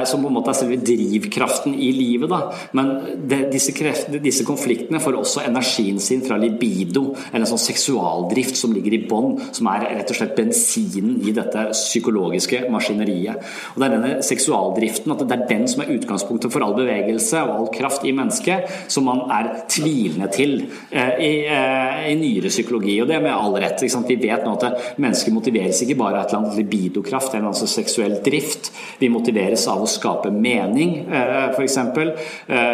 som 0.09 0.23
på 0.23 0.31
en 0.31 0.37
måte 0.37 0.53
er 0.53 0.59
selve 0.59 0.79
drivkraften 0.83 1.75
i 1.75 1.91
livet. 1.95 2.31
Da. 2.31 2.41
Men 2.77 2.93
det, 3.31 3.43
disse, 3.55 3.75
kreft, 3.77 4.11
disse 4.25 4.45
konfliktene 4.49 5.01
får 5.03 5.19
også 5.21 5.45
energien 5.47 6.01
sin 6.03 6.25
fra 6.27 6.39
libido, 6.41 7.11
eller 7.31 7.45
en 7.45 7.53
sånn 7.53 7.63
seksualdrift 7.63 8.59
som 8.59 8.75
ligger 8.75 8.97
i 8.97 9.03
bånn, 9.11 9.37
som 9.57 9.69
er 9.73 9.87
rett 10.01 10.13
og 10.13 10.19
slett 10.19 10.37
bensinen 10.39 11.21
i 11.27 11.35
dette 11.37 11.69
psykologiske 11.75 12.65
maskineriet. 12.73 13.41
Og 13.75 13.81
Det 13.81 13.89
er 13.89 13.97
denne 13.97 14.13
seksualdriften, 14.27 15.15
at 15.15 15.25
det 15.25 15.37
er 15.37 15.47
den 15.49 15.67
som 15.71 15.85
er 15.85 15.93
utgangspunktet 15.97 16.53
for 16.53 16.65
all 16.65 16.77
bevegelse 16.77 17.43
og 17.45 17.55
all 17.55 17.71
kraft 17.75 18.07
i 18.09 18.15
mennesket, 18.17 18.71
som 18.93 19.07
man 19.09 19.25
er 19.33 19.53
tvilende 19.71 20.31
til 20.35 20.57
eh, 20.91 21.15
i, 21.21 21.33
eh, 21.47 22.11
i 22.11 22.17
nyere 22.21 22.53
psykologi. 22.53 22.99
Og 23.03 23.09
det 23.11 23.21
med 23.23 23.35
all 23.35 23.57
rett. 23.61 23.81
Vi 23.81 24.17
vet 24.21 24.45
nå 24.45 24.57
at 24.57 24.97
mennesker 25.01 25.35
motiveres 25.35 25.83
ikke 25.85 25.99
bare 26.01 26.21
av 26.21 26.25
et 26.25 26.33
eller 26.33 26.43
annet 26.43 26.59
libidokraft, 26.81 27.37
en 27.37 27.51
altså 27.53 27.69
seksuell 27.71 28.19
drift. 28.25 28.73
Vi 29.01 29.13
motiveres 29.13 29.67
av 29.71 29.85
å 29.85 29.91
skape 29.91 30.33
mening, 30.35 31.07
eh, 31.07 31.51
f.eks. 31.53 31.79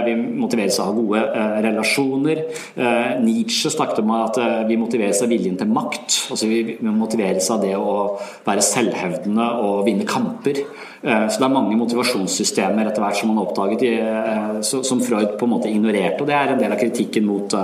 Vi 0.06 0.16
motiveres 0.16 0.78
av 0.82 0.94
gode 0.96 1.22
relasjoner 1.66 1.96
relasjoner. 1.96 2.44
Eh, 2.74 3.20
Nietzsche 3.22 3.70
snakket 3.70 3.98
om 3.98 4.10
at 4.10 4.38
eh, 4.38 4.66
vi 4.68 4.76
motiveres 4.76 5.22
av 5.22 5.28
viljen 5.28 5.56
til 5.56 5.68
makt. 5.68 6.30
altså 6.30 6.46
Vi 6.46 6.76
motiveres 6.82 7.50
av 7.50 7.62
det 7.62 7.76
å 7.76 8.18
være 8.44 8.62
selvhevdende 8.62 9.48
og 9.62 9.84
vinne 9.86 10.06
kamper. 10.06 10.62
Eh, 11.02 11.26
så 11.28 11.38
det 11.38 11.48
er 11.48 11.54
mange 11.54 11.76
motivasjonssystemer 11.76 12.86
etter 12.86 13.04
hvert 13.04 13.16
som 13.20 13.32
man 13.32 13.44
oppdaget 13.44 14.64
som 14.64 15.00
Freud 15.00 15.36
på 15.38 15.46
en 15.46 15.54
måte 15.56 15.70
ignorerte. 15.70 16.22
Og 16.22 16.30
det 16.30 16.38
er 16.38 16.54
en 16.54 16.62
del 16.62 16.72
av 16.72 16.80
kritikken 16.80 17.26
mot, 17.26 17.54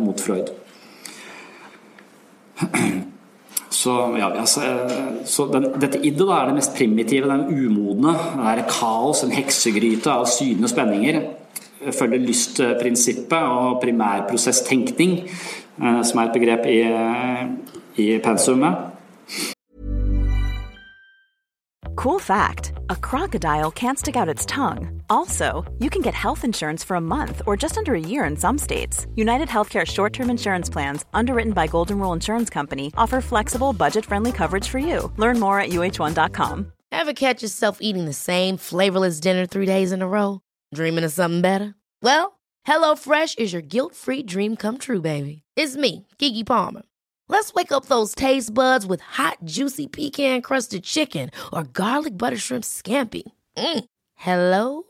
mot 0.00 0.20
Freud. 0.20 0.52
Så, 3.70 3.92
ja, 4.18 4.32
altså, 4.34 4.64
så 5.30 5.46
den, 5.52 5.68
dette 5.78 6.00
iddet 6.02 6.26
er 6.34 6.48
det 6.48 6.56
mest 6.56 6.72
primitive, 6.74 7.28
den 7.30 7.46
umodne. 7.54 8.16
Det 8.34 8.64
er 8.64 8.70
kaos, 8.70 9.22
en 9.22 9.34
heksegryte 9.34 10.10
av 10.10 10.26
sydende 10.26 10.70
spenninger 10.70 11.20
følger 11.80 12.18
lystprinsippet 12.18 13.42
og 13.42 13.80
primærprosesstenkning, 13.82 15.18
eh, 15.82 16.02
som 16.04 16.18
er 16.18 16.22
et 16.22 16.32
begrep 16.32 16.66
i, 16.66 16.80
i 18.02 18.18
pensumet. 18.24 18.74
Cool 21.96 22.18
fact 22.18 22.72
a 22.88 22.96
crocodile 22.96 23.70
can't 23.70 23.98
stick 23.98 24.16
out 24.16 24.28
its 24.28 24.46
tongue. 24.46 24.99
Also, 25.10 25.64
you 25.80 25.90
can 25.90 26.02
get 26.02 26.14
health 26.14 26.44
insurance 26.44 26.84
for 26.84 26.94
a 26.94 27.00
month 27.00 27.42
or 27.44 27.56
just 27.56 27.76
under 27.76 27.94
a 27.96 28.00
year 28.00 28.24
in 28.24 28.36
some 28.36 28.56
states. 28.56 29.06
United 29.16 29.48
Healthcare 29.48 29.84
short 29.84 30.12
term 30.12 30.30
insurance 30.30 30.70
plans, 30.70 31.04
underwritten 31.12 31.52
by 31.52 31.66
Golden 31.66 31.98
Rule 31.98 32.12
Insurance 32.12 32.48
Company, 32.48 32.92
offer 32.96 33.20
flexible, 33.20 33.72
budget 33.72 34.06
friendly 34.06 34.30
coverage 34.30 34.68
for 34.68 34.78
you. 34.78 35.12
Learn 35.16 35.40
more 35.40 35.58
at 35.58 35.70
uh1.com. 35.70 36.72
Ever 36.92 37.12
catch 37.12 37.42
yourself 37.42 37.78
eating 37.80 38.04
the 38.04 38.12
same 38.12 38.56
flavorless 38.56 39.18
dinner 39.20 39.46
three 39.46 39.66
days 39.66 39.90
in 39.90 40.00
a 40.00 40.08
row? 40.08 40.40
Dreaming 40.74 41.04
of 41.04 41.12
something 41.12 41.40
better? 41.40 41.74
Well, 42.02 42.38
HelloFresh 42.66 43.38
is 43.38 43.52
your 43.52 43.62
guilt-free 43.62 44.24
dream 44.24 44.54
come 44.56 44.78
true, 44.78 45.00
baby. 45.00 45.42
It's 45.56 45.76
me, 45.76 46.06
Kiki 46.18 46.44
Palmer. 46.44 46.82
Let's 47.28 47.52
wake 47.54 47.72
up 47.72 47.86
those 47.86 48.14
taste 48.14 48.54
buds 48.54 48.86
with 48.86 49.00
hot, 49.00 49.38
juicy 49.44 49.86
pecan-crusted 49.86 50.84
chicken 50.84 51.30
or 51.52 51.64
garlic 51.64 52.16
butter 52.18 52.36
shrimp 52.36 52.64
scampi. 52.64 53.22
Mm. 53.56 53.84
Hello 54.16 54.89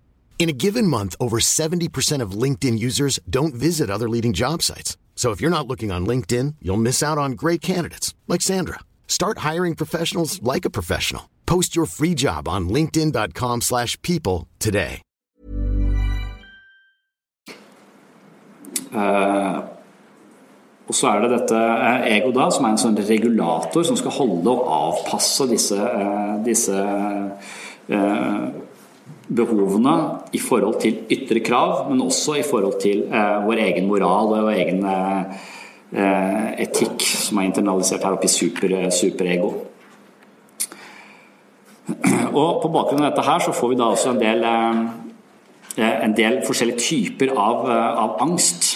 In 0.41 0.49
a 0.49 0.53
given 0.53 0.87
month, 0.87 1.15
over 1.19 1.37
70% 1.37 2.19
of 2.19 2.31
LinkedIn 2.31 2.79
users 2.79 3.19
don't 3.29 3.53
visit 3.53 3.91
other 3.91 4.09
leading 4.09 4.33
job 4.33 4.63
sites. 4.63 4.97
So 5.15 5.29
if 5.29 5.39
you're 5.39 5.57
not 5.57 5.67
looking 5.67 5.91
on 5.91 6.07
LinkedIn, 6.07 6.55
you'll 6.63 6.81
miss 6.81 7.03
out 7.03 7.19
on 7.19 7.33
great 7.33 7.61
candidates 7.61 8.15
like 8.27 8.41
Sandra. 8.41 8.79
Start 9.07 9.45
hiring 9.49 9.75
professionals 9.75 10.41
like 10.41 10.65
a 10.65 10.71
professional. 10.71 11.29
Post 11.45 11.75
your 11.75 11.85
free 11.85 12.15
job 12.15 12.47
on 12.47 12.69
linkedin.com/people 12.69 14.47
today. 14.57 15.01
Uh, 18.91 19.61
og 20.87 20.95
så 20.95 21.07
er 21.07 21.21
det 21.21 21.29
dette 21.37 21.53
uh, 21.53 22.15
ego 22.17 22.31
da, 22.31 22.49
som 22.49 22.65
er 22.65 22.69
en 22.73 22.81
sånn 22.81 22.97
regulator 22.97 23.83
som 23.83 23.95
skal 23.95 24.11
holde 24.17 24.49
og 24.49 24.65
avpasse 24.79 25.47
disse, 25.53 25.77
uh, 25.77 26.41
disse 26.43 26.81
behovene 29.31 29.95
i 30.35 30.39
forhold 30.43 30.81
til 30.83 31.05
ytre 31.11 31.41
krav, 31.43 31.85
men 31.89 32.03
også 32.03 32.37
i 32.39 32.45
forhold 32.45 32.79
til 32.83 33.05
vår 33.45 33.63
egen 33.67 33.87
moral 33.87 34.33
og 34.35 34.45
vår 34.49 34.57
egen 34.59 34.85
etikk, 36.61 37.03
som 37.03 37.39
er 37.39 37.49
internalisert 37.49 38.03
her 38.03 38.15
oppe 38.15 38.27
i 38.27 38.31
super, 38.31 38.75
superego. 38.95 39.51
Og 42.41 42.61
på 42.63 42.69
bakgrunn 42.71 43.03
av 43.03 43.09
dette 43.09 43.25
her 43.27 43.41
så 43.43 43.51
får 43.55 43.73
vi 43.73 43.79
da 43.79 43.89
også 43.91 44.13
en 44.13 44.21
del, 44.21 44.45
en 45.81 46.15
del 46.15 46.39
forskjellige 46.47 46.85
typer 46.85 47.33
av, 47.35 47.65
av 48.05 48.21
angst. 48.23 48.69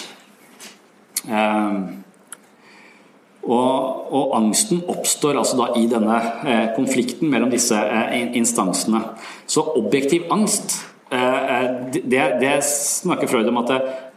Ehm, 1.26 2.04
og, 3.46 4.12
og, 4.12 4.34
angsten 4.36 4.82
oppstår 4.90 5.38
altså 5.38 5.58
da 5.60 5.68
i 5.78 5.86
denne 5.90 6.18
eh, 6.46 6.66
konflikten 6.76 7.30
mellom 7.30 7.52
disse 7.52 7.78
eh, 7.78 8.36
instansene. 8.38 9.02
Så 9.46 9.64
objektiv 9.78 10.26
angst, 10.34 10.78
eh, 11.14 11.66
det, 11.94 12.24
det 12.42 12.56
snakker 12.66 13.30
Freud 13.30 13.50
om 13.52 13.62
at 13.62 13.72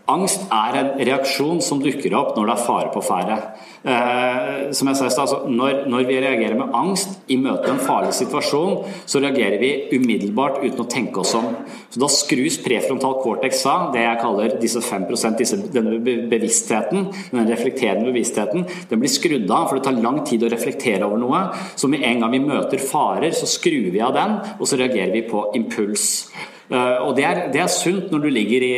Angst 0.10 0.48
er 0.54 0.78
en 0.80 0.90
reaksjon 1.06 1.60
som 1.62 1.82
dukker 1.84 2.14
opp 2.18 2.34
når 2.38 2.48
det 2.50 2.54
er 2.56 2.64
fare 2.66 2.90
på 2.94 3.02
ferde. 3.06 3.36
Eh, 3.84 4.70
altså, 4.72 5.38
når, 5.48 5.84
når, 5.92 6.06
vi 6.10 6.18
reagerer 6.24 6.58
med 6.58 6.74
angst 6.76 7.30
i 7.32 7.38
møte 7.40 7.68
med 7.68 7.76
en 7.76 7.84
farlig 7.84 8.16
situasjon, 8.18 8.80
så 9.06 9.22
reagerer 9.22 9.60
vi 9.62 9.72
umiddelbart 9.94 10.60
uten 10.64 10.82
å 10.84 10.88
tenke 10.90 11.22
oss 11.22 11.36
om. 11.38 11.52
Så 11.92 12.02
Da 12.02 12.10
skrus 12.12 12.58
prefrontal 12.64 13.20
cortex 13.24 13.62
av, 13.70 13.92
det 13.94 14.04
jeg 14.06 14.22
kaller 14.24 14.58
disse 14.62 14.82
5 14.84 15.08
disse, 15.40 15.62
denne 15.74 16.00
bevisstheten, 16.02 17.10
den 17.32 17.52
reflekterende 17.52 18.10
bevisstheten, 18.10 18.66
den 18.90 19.04
blir 19.04 19.14
skrudd 19.14 19.50
av, 19.50 19.70
for 19.70 19.78
det 19.78 19.86
tar 19.88 20.02
lang 20.02 20.24
tid 20.26 20.44
å 20.44 20.52
reflektere 20.52 21.06
over 21.06 21.22
noe. 21.22 21.46
Så 21.76 21.92
med 21.92 22.04
en 22.08 22.26
gang 22.26 22.34
vi 22.34 22.44
møter 22.44 22.82
farer, 22.82 23.32
så 23.36 23.48
skrur 23.50 23.92
vi 23.94 24.04
av 24.04 24.16
den, 24.18 24.38
og 24.58 24.68
så 24.68 24.80
reagerer 24.80 25.14
vi 25.14 25.28
på 25.30 25.50
impuls. 25.60 26.30
Og 26.70 27.16
det 27.18 27.24
er, 27.26 27.40
det 27.54 27.64
er 27.64 27.72
sunt 27.74 28.12
når 28.14 28.22
du 28.28 28.30
ligger 28.30 28.66
i 28.68 28.74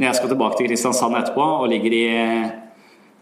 Når 0.00 0.08
jeg 0.08 0.16
skal 0.16 0.30
tilbake 0.32 0.56
til 0.56 0.70
Kristiansand 0.70 1.16
etterpå 1.18 1.44
og 1.60 1.68
ligger 1.68 1.92
i 1.92 2.04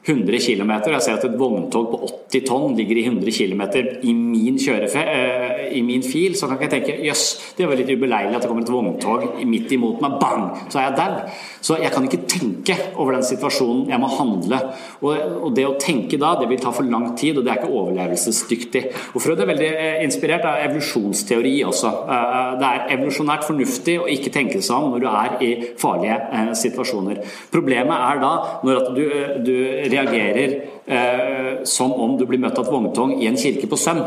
100 0.07 0.39
km. 0.39 0.71
Jeg 0.87 1.03
ser 1.03 1.17
at 1.19 1.25
et 1.27 1.39
vogntog 1.41 1.89
på 1.91 2.11
80 2.31 2.45
tonn 2.47 2.77
ligger 2.79 3.01
i 3.01 3.07
100 3.09 3.35
km 3.35 3.63
i 4.07 4.15
min, 4.15 4.61
uh, 4.63 5.58
i 5.75 5.83
min 5.85 6.05
fil. 6.05 6.37
Så 6.39 6.49
kan 6.49 6.61
jeg 6.63 6.73
tenke 6.73 6.97
jøss, 7.05 7.55
det 7.59 7.69
var 7.69 7.79
litt 7.79 7.91
ubeleilig 7.91 8.37
at 8.37 8.45
det 8.45 8.51
kommer 8.51 8.67
et 8.67 8.73
vogntog 8.73 9.43
midt 9.49 9.73
imot 9.77 10.03
meg. 10.05 10.19
Bang! 10.23 10.47
Så 10.73 10.81
er 10.81 10.89
jeg 10.89 10.97
der. 10.99 11.17
Så 11.65 11.79
jeg 11.83 11.93
kan 11.95 12.07
ikke 12.07 12.23
tenke 12.31 12.77
over 12.97 13.17
den 13.17 13.27
situasjonen. 13.27 13.87
Jeg 13.91 14.01
må 14.03 14.11
handle. 14.13 14.61
Og, 15.01 15.13
og, 15.15 15.51
det 15.57 15.67
å 15.67 15.77
tenke 15.81 16.21
da, 16.21 16.35
det 16.39 16.49
vil 16.51 16.61
ta 16.63 16.73
for 16.75 16.87
lang 16.89 17.11
tid, 17.19 17.39
og 17.39 17.47
det 17.47 17.53
er 17.53 17.63
ikke 17.63 17.73
overlevelsesdyktig. 17.83 18.85
Og 19.15 19.23
Freud 19.25 19.43
er 19.43 19.51
veldig 19.51 19.69
eh, 19.71 20.01
inspirert 20.07 20.47
av 20.49 20.63
evolusjonsteori 20.69 21.55
også. 21.69 21.93
Uh, 22.09 22.55
det 22.61 22.69
er 22.69 22.97
evolusjonært 22.97 23.47
fornuftig 23.49 23.99
å 24.03 24.09
ikke 24.13 24.33
tenke 24.35 24.63
seg 24.65 24.77
om 24.77 24.95
når 24.95 25.05
du 25.05 25.09
er 25.11 25.37
i 25.45 25.51
farlige 25.81 26.57
situasjoner. 26.59 27.23
Problemet 27.53 28.07
er 28.11 28.23
da 28.23 28.33
når 28.67 28.83
at 28.83 28.91
du, 28.97 29.05
du 29.47 29.55
reagerer 29.93 30.59
eh, 30.89 31.65
som 31.65 31.93
om 31.93 32.19
du 32.19 32.27
blir 32.27 32.39
møtt 32.43 32.59
av 32.59 32.65
et 32.67 32.73
vogntog 32.73 33.23
i 33.23 33.27
en 33.29 33.37
kirke 33.39 33.67
på 33.69 33.77
Søm. 33.79 33.99
Eh, 33.99 34.05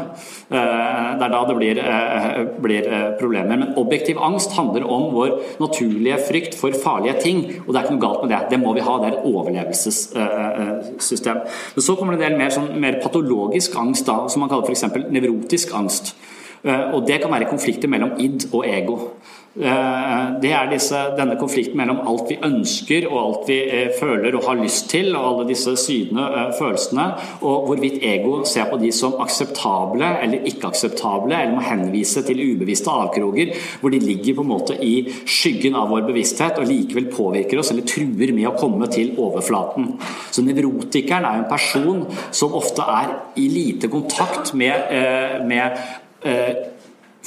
det 0.49 1.25
er 1.25 1.29
da 1.32 1.45
det 1.47 1.57
blir, 1.57 1.77
eh, 1.77 2.45
blir, 2.61 2.88
eh, 2.88 3.11
problemer. 3.19 3.57
Men 3.57 3.73
objektiv 3.77 4.17
angst 4.17 4.51
handler 4.57 4.84
om 4.84 5.13
vår 5.13 5.29
naturlige 5.59 6.17
frykt 6.27 6.55
for 6.55 6.71
farlige 6.71 7.21
ting, 7.21 7.61
og 7.67 7.73
det 7.73 7.75
er 7.75 7.84
ikke 7.86 7.99
noe 7.99 8.07
galt 8.07 8.21
med 8.23 8.32
det. 8.34 8.49
Det 8.49 8.59
må 8.59 8.73
vi 8.73 8.82
ha, 8.82 8.97
det 8.97 9.07
er 9.07 9.13
et 9.17 9.25
overlevelsessystem. 9.25 11.38
Men 11.75 11.82
så 11.82 11.95
kommer 11.97 12.17
det 12.17 12.21
en 12.21 12.32
del 12.32 12.38
mer, 12.38 12.49
sånn, 12.49 12.79
mer 12.79 12.93
patologisk 13.01 13.75
angst, 13.75 14.05
da, 14.05 14.27
som 14.27 14.39
man 14.41 14.49
kaller 14.49 14.67
f.eks. 14.67 14.84
nevrotisk 15.09 15.73
angst. 15.73 16.15
Eh, 16.63 16.93
og 16.93 17.07
det 17.07 17.21
kan 17.21 17.32
være 17.32 17.49
konflikter 17.49 17.89
mellom 17.89 18.11
id 18.21 18.45
og 18.53 18.65
ego. 18.67 18.97
Eh, 19.51 20.19
det 20.39 20.51
er 20.55 20.69
disse, 20.71 20.95
denne 21.17 21.35
konflikten 21.35 21.75
mellom 21.75 21.97
alt 22.07 22.29
vi 22.29 22.37
ønsker 22.39 23.03
og 23.09 23.17
alt 23.19 23.49
vi 23.49 23.57
eh, 23.67 23.89
føler 23.97 24.37
og 24.37 24.45
har 24.47 24.61
lyst 24.61 24.87
til, 24.93 25.09
og 25.11 25.25
alle 25.27 25.47
disse 25.49 25.73
sydende 25.75 26.23
eh, 26.23 26.53
følelsene, 26.55 27.07
og 27.43 27.67
hvorvidt 27.67 27.99
ego 28.07 28.45
ser 28.47 28.69
på 28.71 28.79
de 28.79 28.93
som 28.95 29.17
akseptable 29.19 30.07
eller 30.23 30.47
ikke-akseptable, 30.47 31.35
eller 31.35 31.57
må 31.57 31.65
henvise 31.67 32.23
til 32.23 32.39
ubevisste 32.45 32.95
avkroger, 32.95 33.51
hvor 33.81 33.91
de 33.91 33.99
ligger 33.99 34.39
på 34.39 34.47
en 34.47 34.51
måte 34.53 34.79
i 34.79 34.95
skyggen 35.27 35.75
av 35.75 35.91
vår 35.91 36.07
bevissthet 36.07 36.61
og 36.61 36.71
likevel 36.71 37.11
påvirker 37.11 37.59
oss 37.59 37.73
eller 37.75 37.89
truer 37.91 38.31
med 38.31 38.47
å 38.47 38.55
komme 38.55 38.87
til 38.93 39.17
overflaten. 39.19 39.97
Så 40.31 40.47
Nevrotikeren 40.47 41.27
er 41.27 41.41
en 41.41 41.49
person 41.51 42.05
som 42.31 42.55
ofte 42.55 42.87
er 42.87 43.17
i 43.39 43.51
lite 43.51 43.91
kontakt 43.91 44.55
med, 44.55 45.43
med 45.47 45.75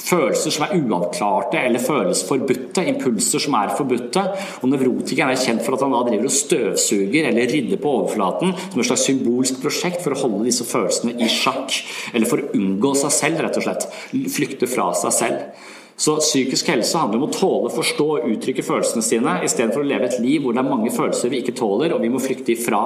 følelser 0.05 0.53
som 0.53 0.65
er 0.65 0.75
uavklarte 0.79 1.59
eller 1.59 1.83
føles 1.83 2.23
forbudte, 2.27 2.83
impulser 2.91 3.41
som 3.43 3.57
er 3.59 3.73
forbudte. 3.77 4.23
Og 4.61 4.71
Nevrotikeren 4.71 5.33
er 5.33 5.41
kjent 5.41 5.63
for 5.65 5.77
at 5.77 5.85
han 5.85 5.95
da 5.95 6.03
driver 6.07 6.29
og 6.29 6.35
støvsuger 6.35 7.29
eller 7.31 7.51
rydder 7.51 7.81
på 7.81 7.93
overflaten 7.99 8.53
som 8.59 8.81
et 8.81 8.89
slags 8.89 9.07
symbolsk 9.09 9.61
prosjekt 9.63 10.03
for 10.05 10.15
å 10.15 10.21
holde 10.25 10.45
disse 10.49 10.67
følelsene 10.67 11.15
i 11.19 11.29
sjakk. 11.31 11.79
Eller 12.13 12.29
for 12.29 12.41
å 12.41 12.51
unngå 12.57 12.93
seg 13.01 13.15
selv, 13.15 13.41
rett 13.45 13.57
og 13.59 13.65
slett. 13.67 13.89
Flykte 14.35 14.69
fra 14.69 14.91
seg 14.97 15.15
selv. 15.15 15.65
Så 15.97 16.17
psykisk 16.19 16.67
helse 16.73 16.99
handler 16.99 17.21
om 17.21 17.29
å 17.29 17.31
tåle, 17.31 17.71
forstå 17.71 18.05
og 18.17 18.27
uttrykke 18.33 18.65
følelsene 18.67 19.03
sine, 19.05 19.37
istedenfor 19.47 19.79
å 19.79 19.87
leve 19.87 20.09
et 20.09 20.19
liv 20.19 20.43
hvor 20.43 20.55
det 20.55 20.59
er 20.59 20.67
mange 20.67 20.91
følelser 20.91 21.31
vi 21.31 21.39
ikke 21.39 21.55
tåler 21.55 21.95
og 21.95 22.03
vi 22.03 22.11
må 22.11 22.19
flykte 22.19 22.51
ifra. 22.51 22.81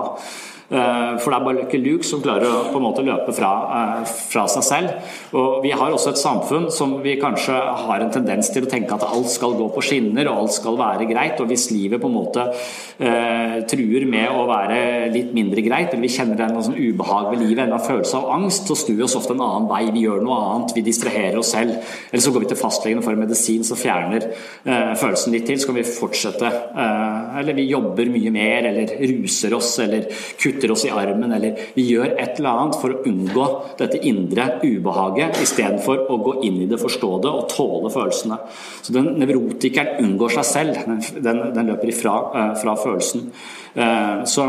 Eh, 0.70 1.14
for 1.18 1.34
det 1.34 1.38
er 1.40 1.46
bare 1.46 1.58
Lucky 1.64 1.80
Luke 1.82 2.06
som 2.06 2.22
klarer 2.22 2.46
å 2.46 2.68
på 2.70 2.78
en 2.78 2.84
måte 2.86 3.02
løpe 3.02 3.34
fra, 3.34 3.50
eh, 3.74 4.04
fra, 4.06 4.46
seg 4.48 4.64
selv. 4.64 4.90
Og 5.34 5.64
Vi 5.64 5.72
har 5.72 5.92
også 5.92 6.10
et 6.10 6.22
samfunn 6.22 6.72
som 6.72 7.02
vi 7.02 7.16
kanskje 7.20 7.54
har 7.58 8.00
en 8.00 8.12
tendens 8.12 8.50
til 8.54 8.64
å 8.64 8.70
tenke 8.70 8.94
at 8.94 9.04
alt 9.04 9.30
skal 9.30 9.54
gå 9.54 9.74
på 9.74 9.82
skinner 9.82 10.28
og 10.30 10.38
alt 10.38 10.54
skal 10.54 10.78
være 10.78 11.10
greit. 11.10 11.40
og 11.42 11.48
Hvis 11.48 11.72
livet 11.72 12.00
på 12.00 12.08
en 12.08 12.14
måte 12.14 12.54
eh, 13.00 13.66
truer 13.66 14.06
med 14.06 14.30
å 14.30 14.46
være 14.46 15.12
litt 15.12 15.34
mindre 15.34 15.62
greit, 15.62 15.90
eller 15.90 16.02
vi 16.02 16.08
kjenner 16.08 16.40
en 16.40 16.62
sånn 16.62 16.78
ubehag 16.78 17.32
ved 17.32 17.48
livet, 17.48 17.66
en 17.66 17.80
følelse 17.80 18.14
av 18.16 18.30
angst, 18.30 18.68
så 18.68 18.78
snur 18.78 18.98
vi 18.98 19.04
oss 19.04 19.16
ofte 19.16 19.34
en 19.34 19.42
annen 19.42 19.68
vei. 19.68 19.92
Vi 19.92 20.06
gjør 20.06 20.22
noe 20.22 20.38
annet, 20.38 20.76
vi 20.76 20.86
distraherer 20.86 21.40
oss 21.40 21.52
selv. 21.52 21.82
Eller 22.12 22.22
så 22.22 22.32
går 22.32 22.42
vi 22.42 22.52
til 22.54 22.62
fastlegen 22.62 23.00
og 23.00 23.06
får 23.06 23.18
medisin 23.18 23.64
som 23.64 23.78
fjerner 23.78 24.30
eh, 24.66 24.94
følelsen 24.94 25.34
litt 25.34 25.48
til. 25.50 25.58
Så 25.58 25.66
kan 25.66 25.76
vi 25.76 25.84
fortsette. 25.84 26.46
Eh, 26.46 27.40
eller 27.42 27.58
vi 27.58 27.70
jobber 27.72 28.06
mye 28.06 28.32
mer, 28.32 28.70
eller 28.70 28.96
ruser 29.16 29.54
oss, 29.58 29.80
eller 29.80 30.06
kutter 30.38 30.59
kutter 30.60 30.72
oss 30.72 30.86
i 30.86 30.92
armen, 30.92 31.32
eller 31.32 31.58
vi 31.74 31.86
gjør 31.88 32.16
et 32.20 32.40
eller 32.40 32.50
annet 32.50 32.80
for 32.80 32.94
å 32.94 33.04
unngå 33.08 33.46
dette 33.80 34.02
indre 34.08 34.60
ubehaget, 34.64 35.40
istedenfor 35.44 36.10
å 36.12 36.18
gå 36.24 36.36
inn 36.48 36.62
i 36.64 36.68
det, 36.70 36.80
forstå 36.82 37.12
det 37.24 37.32
og 37.32 37.48
tåle 37.52 37.92
følelsene. 37.94 38.40
Så 38.82 38.96
den 38.96 39.14
nevrotikeren 39.22 40.04
unngår 40.04 40.36
seg 40.40 40.50
selv. 40.50 40.82
Den, 41.16 41.42
den 41.56 41.72
løper 41.72 41.92
ifra 41.92 42.16
uh, 42.34 42.52
fra 42.60 42.76
følelsen. 42.80 43.30
Uh, 43.78 44.26
så, 44.28 44.48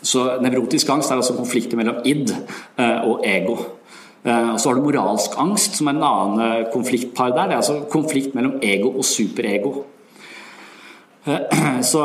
så 0.00 0.24
nevrotisk 0.44 0.88
angst 0.94 1.12
er 1.12 1.20
altså 1.20 1.36
konflikter 1.36 1.80
mellom 1.80 2.00
id 2.08 2.32
uh, 2.32 3.04
og 3.08 3.26
ego. 3.28 3.58
Og 4.28 4.56
så 4.60 4.66
har 4.66 4.76
du 4.76 4.82
moralsk 4.82 5.36
angst, 5.40 5.76
som 5.78 5.88
er 5.88 5.94
en 5.94 6.04
annen 6.04 6.64
konfliktpar 6.72 7.30
der. 7.32 7.46
Det 7.48 7.54
er 7.54 7.60
altså 7.62 7.76
konflikt 7.88 8.34
mellom 8.36 8.58
ego 8.66 8.90
og 8.98 9.06
superego. 9.06 9.70
Så 11.86 12.02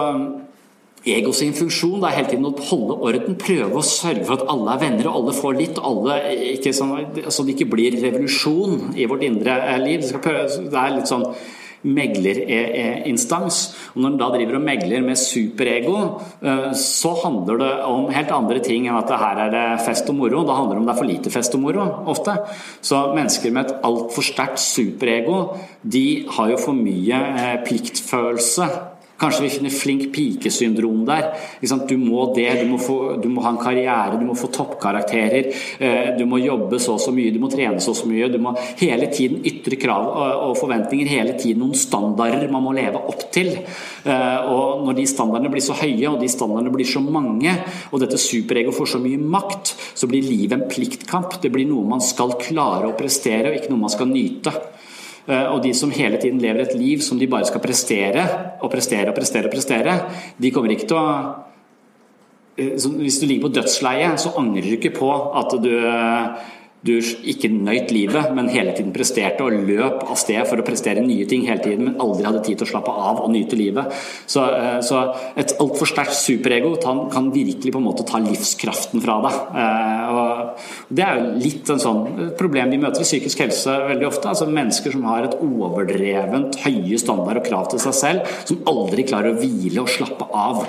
ego 1.05 1.33
sin 1.35 1.55
funksjon 1.55 1.99
det 1.99 2.09
er 2.09 2.17
hele 2.19 2.29
tiden 2.31 2.47
å 2.47 2.53
holde 2.69 2.99
orden, 3.09 3.39
prøve 3.39 3.79
å 3.79 3.85
sørge 3.85 4.23
for 4.27 4.37
at 4.37 4.51
alle 4.51 4.75
er 4.75 4.83
venner 4.85 5.09
og 5.09 5.17
alle 5.19 5.35
får 5.35 5.57
litt, 5.57 5.81
alle 5.83 6.19
ikke 6.53 6.75
sånn, 6.75 6.93
så 7.27 7.43
det 7.43 7.57
ikke 7.57 7.71
blir 7.73 7.99
revolusjon 7.99 8.93
i 8.95 9.09
vårt 9.09 9.25
indre 9.27 9.57
eh, 9.67 9.81
liv. 9.83 10.07
Prøve, 10.23 10.47
det 10.47 10.79
er 10.79 10.95
litt 10.95 11.11
sånn 11.11 11.27
meglerinstans. 11.83 13.57
Og 13.93 13.97
Når 13.99 14.13
en 14.13 14.19
da 14.21 14.29
driver 14.31 14.57
og 14.59 14.63
megler 14.63 15.03
med 15.03 15.19
superego, 15.19 15.97
eh, 16.39 16.71
så 16.79 17.11
handler 17.25 17.59
det 17.59 17.73
om 17.89 18.07
helt 18.15 18.31
andre 18.31 18.63
ting 18.63 18.87
enn 18.87 19.01
at 19.01 19.11
det 19.11 19.19
her 19.19 19.43
er 19.47 19.53
det 19.57 19.65
fest 19.83 20.07
og 20.07 20.15
moro. 20.21 20.45
Da 20.47 20.55
handler 20.61 20.77
det 20.77 20.83
om 20.83 20.87
det 20.87 20.95
er 20.95 21.01
for 21.01 21.11
lite 21.11 21.33
fest 21.33 21.59
og 21.59 21.65
moro, 21.65 21.89
ofte. 22.13 22.37
Så 22.79 23.03
mennesker 23.11 23.51
med 23.51 23.67
et 23.67 23.83
altfor 23.83 24.23
sterkt 24.23 24.63
superego, 24.63 25.57
de 25.83 26.25
har 26.31 26.55
jo 26.55 26.63
for 26.63 26.79
mye 26.79 27.19
eh, 27.35 27.59
pliktfølelse 27.67 28.71
Kanskje 29.17 29.43
vi 29.43 29.49
finner 29.53 29.69
flink 29.69 30.07
pike-syndrom 30.15 31.03
der. 31.05 31.29
Du 31.87 31.95
må 32.01 32.25
det, 32.35 32.47
du 32.63 32.65
må, 32.71 32.79
få, 32.81 32.97
du 33.21 33.27
må, 33.29 33.43
ha 33.45 33.51
en 33.53 33.59
karriere, 33.61 34.17
du 34.17 34.25
må 34.25 34.35
få 34.35 34.49
toppkarakterer. 34.51 35.51
Eh, 35.77 36.09
du 36.17 36.25
må 36.29 36.41
jobbe 36.41 36.79
så 36.81 36.95
og 36.97 37.01
så 37.03 37.13
mye, 37.15 37.31
du 37.31 37.39
må 37.41 37.49
trene 37.51 37.81
så 37.83 37.93
og 37.93 37.99
så 38.01 38.09
mye. 38.09 38.31
Du 38.33 38.39
må 38.41 38.55
hele 38.81 39.07
tiden 39.13 39.45
ytre 39.45 39.77
krav 39.79 40.09
og 40.49 40.57
forventninger. 40.59 41.11
Hele 41.13 41.37
tiden 41.39 41.61
noen 41.61 41.77
standarder 41.77 42.49
man 42.51 42.65
må 42.65 42.73
leve 42.75 43.03
opp 43.13 43.27
til. 43.33 43.53
Eh, 43.53 44.49
og 44.49 44.83
når 44.87 44.97
de 44.97 45.07
standardene 45.13 45.53
blir 45.53 45.65
så 45.65 45.77
høye 45.77 46.09
og 46.09 46.19
de 46.21 46.31
standardene 46.31 46.73
blir 46.73 46.89
så 46.89 47.03
mange, 47.05 47.53
og 47.91 48.01
dette 48.01 48.19
superego 48.19 48.73
får 48.75 48.95
så 48.95 49.03
mye 49.03 49.21
makt, 49.21 49.75
så 49.93 50.09
blir 50.09 50.25
livet 50.25 50.57
en 50.57 50.67
pliktkamp. 50.69 51.37
Det 51.43 51.53
blir 51.53 51.69
noe 51.69 51.85
man 51.95 52.03
skal 52.03 52.33
klare 52.41 52.89
å 52.89 52.97
prestere, 52.97 53.51
og 53.51 53.61
ikke 53.61 53.71
noe 53.75 53.85
man 53.85 53.93
skal 53.93 54.09
nyte. 54.09 54.57
Eh, 55.27 55.45
og 55.47 55.61
de 55.63 55.71
som 55.75 55.91
hele 55.95 56.19
tiden 56.19 56.41
lever 56.43 56.65
et 56.65 56.75
liv 56.75 57.01
som 57.03 57.19
de 57.19 57.29
bare 57.31 57.47
skal 57.47 57.63
prestere 57.63 58.25
og 58.59 58.71
prestere 58.71 59.07
og 59.07 59.15
prestere, 59.15 59.47
og 59.47 59.53
prestere, 59.53 59.95
de 60.41 60.51
kommer 60.51 60.73
ikke 60.75 60.89
til 60.89 60.99
å 60.99 61.07
eh, 62.57 62.75
Hvis 62.75 63.21
du 63.21 63.27
ligger 63.27 63.47
på 63.47 63.53
dødsleiet, 63.55 64.19
så 64.19 64.35
angrer 64.37 64.67
du 64.67 64.75
ikke 64.75 64.95
på 64.97 65.13
at 65.39 65.55
du 65.63 65.71
du 66.83 66.97
ikke 66.99 67.47
nøyt 67.47 67.93
livet, 67.95 68.33
men 68.35 68.49
hele 68.51 68.73
tiden 68.75 68.91
presterte 68.95 69.45
og 69.45 69.55
løp 69.69 70.01
av 70.03 70.17
sted 70.19 70.41
for 70.49 70.59
å 70.59 70.65
prestere 70.67 71.03
nye 71.03 71.23
ting 71.29 71.45
hele 71.47 71.63
tiden, 71.63 71.87
men 71.87 72.01
aldri 72.03 72.27
hadde 72.27 72.41
tid 72.43 72.59
til 72.59 72.67
å 72.67 72.71
slappe 72.73 72.91
av 72.91 73.21
og 73.23 73.31
nyte 73.31 73.55
livet. 73.59 73.93
Så, 74.27 74.43
eh, 74.43 74.79
så 74.83 75.03
et 75.39 75.55
altfor 75.63 75.87
sterkt 75.87 76.17
superego 76.17 76.75
kan 76.83 77.31
virkelig 77.31 77.71
på 77.71 77.79
en 77.79 77.87
måte 77.87 78.05
ta 78.05 78.19
livskraften 78.19 79.01
fra 79.01 79.21
deg. 79.23 79.39
Eh, 79.63 80.11
og 80.11 80.57
det 80.93 81.05
er 81.05 81.21
jo 81.21 81.39
litt 81.39 81.69
en 81.69 81.79
sånn 81.79 82.35
problem 82.37 82.69
vi 82.69 82.81
møter 82.83 82.99
i 82.99 83.07
psykisk 83.07 83.39
helse 83.39 83.77
veldig 83.87 84.07
ofte. 84.07 84.27
altså 84.27 84.49
Mennesker 84.51 84.91
som 84.91 85.03
har 85.03 85.23
et 85.23 85.39
overdrevent 85.39 86.59
høye 86.65 86.99
standard 86.99 87.37
og 87.37 87.47
krav 87.47 87.69
til 87.71 87.79
seg 87.79 87.93
selv, 87.93 88.27
som 88.43 88.59
aldri 88.67 89.07
klarer 89.07 89.31
å 89.31 89.39
hvile 89.39 89.79
og 89.79 89.87
slappe 89.87 90.27
av. 90.33 90.67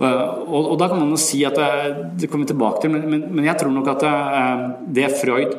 Uh, 0.00 0.46
og, 0.48 0.70
og, 0.70 0.76
da 0.80 0.86
kan 0.88 0.96
man 0.96 1.10
jo 1.12 1.18
si 1.20 1.42
at 1.44 1.58
det, 1.58 2.04
det 2.22 2.28
kommer 2.32 2.48
tilbake 2.48 2.80
til, 2.80 2.92
men, 2.94 3.02
men, 3.04 3.26
men 3.36 3.44
jeg 3.44 3.58
tror 3.60 3.74
nok 3.74 3.90
at 3.92 4.04
det, 4.06 4.12
eh, 4.38 4.62
det 4.96 5.10
Freud 5.20 5.58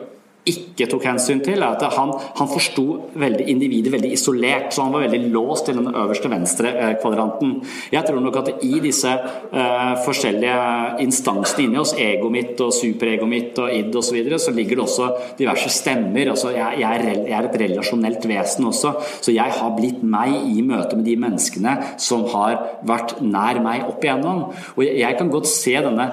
ikke 0.49 0.87
tok 0.89 1.03
hensyn 1.05 1.41
til, 1.45 1.61
er 1.61 1.75
at 1.75 1.83
han, 1.93 2.11
han 2.37 2.49
forsto 2.49 2.85
individet 3.13 3.91
veldig 3.93 4.09
isolert. 4.15 4.71
Så 4.73 4.81
han 4.81 4.93
var 4.95 5.05
veldig 5.05 5.29
låst 5.33 5.67
til 5.67 5.77
den 5.77 5.91
øverste 5.93 6.31
venstre 6.31 6.71
eh, 6.73 6.93
kvadranten. 7.01 7.59
Jeg 7.93 8.07
tror 8.07 8.23
nok 8.23 8.39
at 8.41 8.49
i 8.65 8.79
disse 8.81 9.11
uh, 9.11 9.93
forskjellige 10.05 11.01
instansene 11.03 11.67
inni 11.67 11.79
oss, 11.81 11.93
ego 11.99 12.31
mitt 12.33 12.59
og 12.63 12.73
superego 12.73 13.27
mitt 13.29 13.59
og 13.61 13.69
id 13.73 13.93
osv., 13.93 14.09
så, 14.11 14.15
videre, 14.17 14.39
så 14.43 14.51
ligger 14.51 14.75
det 14.79 14.83
også 14.83 15.05
diverse 15.37 15.69
stemmer. 15.71 16.33
Altså, 16.33 16.49
jeg, 16.55 16.81
jeg, 16.81 16.97
er, 16.97 17.21
jeg, 17.29 17.35
er, 17.37 17.47
et 17.47 17.59
relasjonelt 17.61 18.25
vesen 18.27 18.67
også, 18.67 18.91
så 19.23 19.31
jeg 19.31 19.55
har 19.55 19.75
blitt 19.77 20.01
meg 20.03 20.33
i 20.49 20.65
møte 20.65 20.97
med 20.97 21.05
de 21.07 21.15
menneskene 21.21 21.77
som 22.01 22.25
har 22.33 22.57
vært 22.87 23.19
nær 23.23 23.61
meg 23.63 23.85
opp 23.87 24.03
igjennom. 24.03 24.43
Og 24.73 24.83
jeg, 24.83 24.97
jeg 25.03 25.19
kan 25.21 25.31
godt 25.31 25.47
se 25.51 25.77
denne 25.85 26.09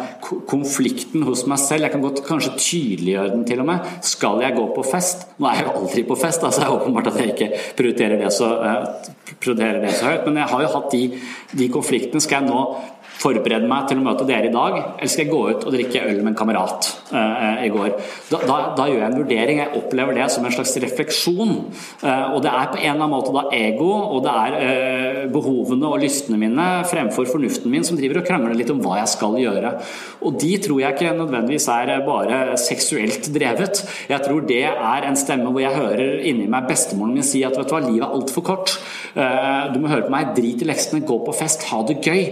konflikten 0.51 1.25
hos 1.27 1.47
meg 1.51 1.63
selv. 1.65 1.89
Jeg 1.89 1.97
kan 1.97 2.05
godt 2.05 2.23
kanskje 2.29 2.55
tydeliggjøre 2.61 3.35
den 3.35 3.49
til 3.49 3.65
og 3.65 3.71
med 3.73 3.91
skal 4.19 4.41
jeg 4.43 4.57
gå 4.57 4.65
på 4.75 4.83
fest? 4.83 5.29
Nå 5.39 5.47
er 5.47 5.61
jeg 5.61 5.67
jo 5.69 5.75
aldri 5.79 6.03
på 6.09 6.17
fest, 6.19 6.43
altså 6.43 6.63
det 6.63 6.67
er 6.67 6.75
åpenbart 6.75 7.11
at 7.13 7.19
jeg 7.23 7.35
ikke 7.37 7.49
prioriterer 7.79 8.19
det 8.19 8.33
så, 8.35 8.49
prioriterer 9.39 9.79
det 9.85 9.93
så 9.95 10.11
høyt. 10.11 10.25
Men 10.27 10.41
jeg 10.43 10.51
har 10.51 10.65
jo 10.65 10.71
hatt 10.73 10.89
de, 10.95 11.03
de 11.61 11.69
konfliktene. 11.71 12.23
Skal 12.25 12.43
jeg 12.43 12.51
nå 12.51 12.65
forberede 13.19 13.67
meg 13.69 13.89
til 13.91 13.99
å 13.99 14.05
møte 14.05 14.27
dere 14.29 14.49
i 14.49 14.55
dag, 14.55 14.77
eller 14.99 15.11
skal 15.11 15.25
jeg 15.25 15.33
gå 15.33 15.41
ut 15.51 15.65
og 15.67 15.75
drikke 15.75 16.05
øl 16.07 16.21
med 16.21 16.33
en 16.33 16.39
kamerat 16.39 16.89
uh, 17.11 17.65
i 17.65 17.71
går? 17.73 17.91
Da, 18.31 18.41
da, 18.47 18.59
da, 18.79 18.87
gjør 18.87 19.01
jeg 19.01 19.09
en 19.09 19.19
vurdering. 19.19 19.63
Jeg 19.63 19.81
opplever 19.81 20.19
det 20.19 20.29
som 20.33 20.47
en 20.47 20.55
slags 20.55 20.75
refleksjon. 20.85 21.55
Uh, 22.05 22.37
og 22.37 22.43
det 22.45 22.53
er 22.53 22.71
på 22.71 22.79
en 22.79 22.85
eller 22.85 22.95
annen 22.95 23.15
måte 23.17 23.35
da 23.35 23.45
ego, 23.59 23.91
og 24.15 24.23
det 24.27 24.35
er 24.45 24.59
uh, 24.59 25.23
behovene 25.35 25.91
og 25.91 26.03
lystene 26.05 26.39
mine 26.41 26.69
fremfor 26.89 27.27
fornuften 27.31 27.73
min 27.73 27.87
som 27.87 27.99
driver 27.99 28.23
og 28.23 28.29
krangler 28.29 28.55
litt 28.59 28.71
om 28.75 28.83
hva 28.85 29.01
jeg 29.01 29.13
skal 29.17 29.35
gjøre. 29.43 29.75
Og 30.23 30.39
de 30.39 30.53
tror 30.63 30.83
jeg 30.85 30.97
ikke 30.97 31.17
nødvendigvis 31.19 31.69
er 31.75 31.95
bare 32.07 32.41
seksuelt 32.61 33.31
drevet. 33.35 33.83
Jeg 34.11 34.23
tror 34.25 34.47
det 34.47 34.63
er 34.69 35.09
en 35.09 35.19
stemme 35.19 35.51
hvor 35.51 35.65
jeg 35.65 35.75
hører 35.75 36.23
inni 36.29 36.47
meg 36.51 36.71
bestemoren 36.71 37.17
min 37.17 37.27
si 37.27 37.43
at 37.47 37.59
vet 37.59 37.67
du 37.67 37.75
hva, 37.75 37.83
livet 37.83 38.07
er 38.07 38.15
altfor 38.15 38.47
kort. 38.47 38.77
Du 39.15 39.79
må 39.81 39.91
høre 39.91 40.07
på 40.07 40.13
meg, 40.13 40.33
drit 40.37 40.63
i 40.63 40.69
leksene, 40.69 41.03
gå 41.07 41.17
på 41.25 41.35
fest, 41.37 41.65
ha 41.73 41.81
det 41.89 41.99
gøy. 42.05 42.23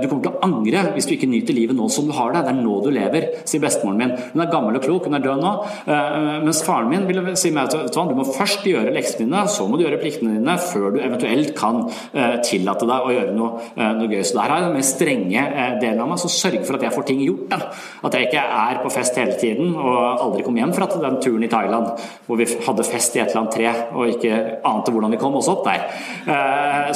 Du 0.00 0.06
kommer 0.06 0.19
kommer 0.20 0.26
til 0.26 0.36
å 0.36 0.44
angre 0.46 0.84
hvis 0.94 1.08
du 1.08 1.14
ikke 1.16 1.28
nyter 1.30 1.56
livet 1.56 1.76
nå 1.76 1.88
som 1.92 2.08
du 2.08 2.14
har 2.16 2.34
det. 2.34 2.44
Det 2.46 2.52
er 2.54 2.60
nå 2.60 2.76
du 2.84 2.90
lever, 2.94 3.28
sier 3.48 3.62
bestemoren 3.62 4.00
min. 4.00 4.14
Hun 4.34 4.44
er 4.44 4.52
gammel 4.52 4.78
og 4.78 4.84
klok, 4.84 5.08
hun 5.08 5.18
er 5.18 5.24
død 5.24 5.42
nå. 5.42 5.52
Uh, 5.88 6.38
mens 6.44 6.62
faren 6.66 6.90
min 6.90 7.06
ville 7.08 7.34
si 7.40 7.52
meg 7.54 7.70
at 7.70 7.94
du 7.94 8.14
må 8.16 8.26
først 8.28 8.66
gjøre 8.66 8.94
leksene 8.94 9.26
dine, 9.26 9.44
så 9.50 9.66
må 9.68 9.78
du 9.78 9.84
gjøre 9.86 10.00
pliktene 10.02 10.36
dine, 10.38 10.56
før 10.70 10.94
du 10.94 11.00
eventuelt 11.02 11.54
kan 11.58 11.82
uh, 11.86 12.36
tillate 12.46 12.88
deg 12.88 13.06
å 13.06 13.14
gjøre 13.14 13.36
noe, 13.36 13.50
noe 13.76 14.08
gøy. 14.10 14.22
Så 14.26 14.36
der 14.36 14.52
har 14.52 14.60
jeg 14.60 14.68
den 14.68 14.76
mer 14.78 14.86
strenge 14.86 15.44
delen 15.80 16.02
av 16.04 16.10
meg 16.12 16.22
som 16.22 16.32
sørger 16.32 16.64
for 16.66 16.78
at 16.78 16.86
jeg 16.86 16.94
får 16.96 17.06
ting 17.08 17.22
gjort. 17.24 17.46
Da. 17.50 17.58
At 18.06 18.16
jeg 18.16 18.28
ikke 18.28 18.44
er 18.60 18.80
på 18.84 18.92
fest 18.92 19.18
hele 19.20 19.36
tiden 19.40 19.74
og 19.78 19.98
aldri 20.26 20.44
kom 20.46 20.58
hjem 20.58 20.74
fra 20.76 20.88
den 20.90 21.18
turen 21.22 21.46
i 21.46 21.50
Thailand 21.50 21.90
hvor 22.26 22.38
vi 22.40 22.46
hadde 22.66 22.86
fest 22.86 23.16
i 23.16 23.22
et 23.22 23.30
eller 23.30 23.42
annet 23.42 23.54
tre 23.56 23.72
og 23.96 24.12
ikke 24.14 24.40
ante 24.66 24.92
hvordan 24.94 25.14
vi 25.14 25.20
kom 25.20 25.36
oss 25.38 25.48
opp 25.50 25.64
der. 25.66 25.86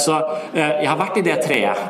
Så 0.01 0.17
jeg 0.55 0.89
har 0.89 0.99
vært 1.01 1.21
i 1.21 1.25
det 1.27 1.37
treet. 1.45 1.81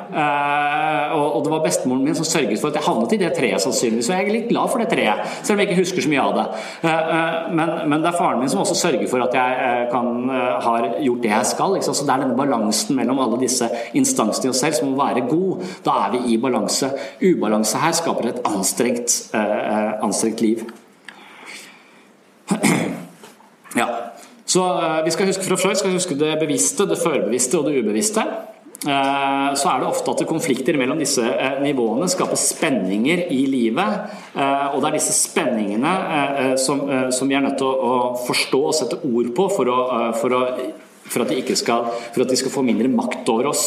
Og 1.15 1.24
og 1.25 1.45
det 1.45 1.53
var 1.53 1.63
bestemoren 1.65 2.05
min 2.05 2.17
som 2.17 2.27
sørget 2.27 2.61
for 2.61 2.71
at 2.71 2.79
jeg 2.79 2.87
havnet 2.87 3.15
i 3.17 3.19
det 3.21 3.31
treet, 3.37 3.63
sannsynligvis. 3.63 4.07
Så 4.09 4.15
jeg 4.15 4.27
er 4.27 4.37
litt 4.37 4.51
glad 4.51 4.71
for 4.73 4.83
det 4.83 4.89
treet, 4.93 5.25
selv 5.41 5.57
om 5.57 5.63
jeg 5.63 5.71
ikke 5.71 5.81
husker 5.83 6.05
så 6.05 6.13
mye 6.13 6.25
av 6.25 6.35
det. 6.39 6.45
Eh, 6.85 7.13
eh, 7.17 7.37
men, 7.59 7.73
men 7.91 8.05
det 8.05 8.11
er 8.11 8.19
faren 8.19 8.41
min 8.43 8.53
som 8.53 8.63
også 8.63 8.77
sørger 8.79 9.09
for 9.11 9.25
at 9.25 9.37
jeg 9.39 9.59
eh, 9.67 9.85
kan, 9.93 10.07
har 10.67 10.89
gjort 11.05 11.23
det 11.25 11.33
jeg 11.33 11.51
skal. 11.51 11.77
Så 11.85 11.97
det 12.01 12.15
er 12.15 12.25
denne 12.25 12.39
balansen 12.39 12.99
mellom 12.99 13.21
alle 13.25 13.41
disse 13.43 13.69
instansene 13.97 14.49
i 14.49 14.55
oss 14.55 14.63
selv 14.65 14.79
som 14.79 14.91
må 14.93 14.99
være 15.01 15.27
god. 15.31 15.67
Da 15.87 15.99
er 16.07 16.17
vi 16.17 16.35
i 16.35 16.41
balanse. 16.41 16.91
Ubalanse 17.23 17.83
her 17.83 17.95
skaper 17.97 18.31
et 18.31 18.43
anstrengt, 18.49 19.19
anstrengt 19.35 20.45
liv. 20.45 20.67
Ja. 23.75 23.89
Så 24.47 24.63
vi 25.03 25.11
skal 25.11 25.27
huske 25.27 25.43
fra 25.43 25.57
Freud 25.59 25.75
skal 25.81 25.97
huske 25.97 26.15
det 26.15 26.37
bevisste, 26.39 26.85
det 26.87 27.01
førbevisste 27.01 27.59
og 27.59 27.65
det 27.67 27.81
ubevisste. 27.81 28.23
Eh, 28.85 29.55
så 29.57 29.71
er 29.71 29.81
det 29.81 29.89
ofte 29.89 30.13
at 30.13 30.23
konflikter 30.29 30.77
mellom 30.77 30.99
disse 31.01 31.25
eh, 31.25 31.57
nivåene 31.65 32.09
skaper 32.11 32.37
spenninger 32.37 33.25
i 33.33 33.41
livet. 33.49 34.11
Eh, 34.37 34.67
og 34.75 34.83
det 34.83 34.91
er 34.91 34.99
disse 34.99 35.15
spenningene 35.17 35.95
som, 36.61 36.85
vi 36.85 37.37
er 37.37 37.45
nødt 37.47 37.57
til 37.61 37.71
å 37.71 37.95
forstå 38.27 38.61
og 38.61 38.77
sette 38.77 39.01
ord 39.09 39.33
på 39.37 39.49
for, 39.55 39.73
å, 39.73 39.79
for, 40.21 40.37
å, 40.37 40.43
for, 41.09 41.25
at, 41.25 41.33
de 41.33 41.57
skal, 41.57 41.89
for 42.13 42.25
at 42.27 42.33
de 42.33 42.39
skal 42.41 42.53
få 42.53 42.65
mindre 42.67 42.93
makt 42.93 43.33
over 43.33 43.53
oss. 43.55 43.67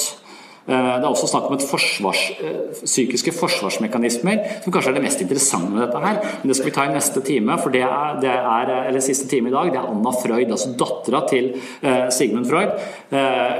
Eh, 0.67 0.95
det 0.99 1.05
er 1.05 1.07
også 1.07 1.29
snakk 1.31 1.45
om 1.47 1.55
et 1.55 1.63
forsvars, 1.63 2.21
eh, 2.43 2.55
psykiske 2.83 3.31
forsvarsmekanismer, 3.31 4.63
som 4.63 4.73
kanskje 4.73 4.89
er 4.89 4.95
det 4.95 5.03
mest 5.03 5.21
interessante 5.21 5.71
med 5.71 5.81
dette 5.85 6.01
her. 6.05 6.15
Men 6.41 6.47
det 6.47 6.55
skal 6.57 6.65
vi 6.65 6.75
ta 6.75 6.83
i 6.83 6.93
neste 6.93 7.21
time, 7.23 7.57
for 7.57 7.69
det 7.69 7.83
er, 7.83 8.19
det 8.19 8.29
er 8.29 8.87
eller 8.87 8.99
siste 8.99 9.29
time 9.29 9.47
i 9.47 9.51
dag. 9.51 9.71
Det 9.71 9.79
er 9.79 9.87
Anna 9.87 10.11
Freud, 10.11 10.51
altså 10.51 10.75
dattera 10.77 11.25
til 11.27 11.53
Sigmund 12.11 12.45
Freud. 12.49 12.71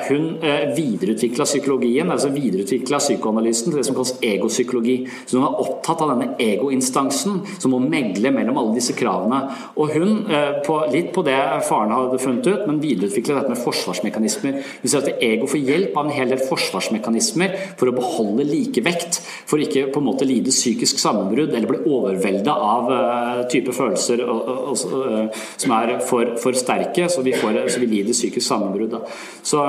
Hun 0.10 0.38
videreutvikla 0.76 1.45
psykologien, 1.45 2.12
altså 2.12 2.30
videreutvikla 2.30 2.97
psykoanalysen 2.97 3.72
til 3.72 3.78
det 3.78 3.86
som 3.86 3.95
kalles 3.95 4.20
egopsykologi. 4.22 5.08
Så 5.26 5.38
hun 5.38 5.47
er 5.47 5.62
opptatt 5.64 6.01
av 6.01 6.12
denne 6.12 6.36
egoinstansen 6.39 7.41
som 7.60 7.72
må 7.72 7.80
megle 7.80 8.32
mellom 8.32 8.58
alle 8.58 8.76
disse 8.76 8.93
kravene. 8.93 9.47
Og 9.78 9.93
hun, 9.93 10.26
på, 10.66 10.80
litt 10.91 11.14
på 11.14 11.24
det 11.24 11.39
faren 11.70 11.91
hadde 11.91 12.20
funnet 12.20 12.47
ut, 12.47 12.68
men 12.68 12.82
videreutvikler 12.82 13.39
dette 13.39 13.49
med 13.49 13.64
forsvarsmekanismer. 13.64 14.60
Hun 14.82 14.89
sier 14.89 15.01
at 15.01 15.24
ego 15.24 15.47
får 15.47 15.64
hjelp 15.64 15.97
av 15.97 16.05
en 16.05 16.18
hel 16.18 16.30
del 16.30 16.43
forsvarsmekanismer 16.43 16.97
forsvarsmekanismer 16.98 17.56
for 17.78 17.89
å 17.89 17.95
beholde 17.95 18.45
likevekt, 18.48 19.22
for 19.48 19.62
ikke 19.62 19.91
på 19.93 20.02
en 20.02 20.08
måte 20.08 20.28
lide 20.28 20.52
psykisk 20.52 21.00
sammenbrudd 21.00 21.54
eller 21.54 21.68
bli 21.70 21.84
overvelda 21.86 22.54
av 22.54 22.91
uh, 22.91 23.48
type 23.52 23.72
følelser 23.74 24.24
og, 24.26 24.41
og, 24.48 24.68
og, 24.72 25.39
som 25.58 25.72
er 25.78 26.00
for, 26.06 26.36
for 26.41 26.58
sterke, 26.58 27.08
så 27.10 27.22
vi, 27.22 27.34
får, 27.38 27.68
så 27.70 27.82
vi 27.82 27.91
lider 27.91 28.14
psykisk 28.14 28.45
sammenbrudd. 28.48 28.98
Så, 29.43 29.64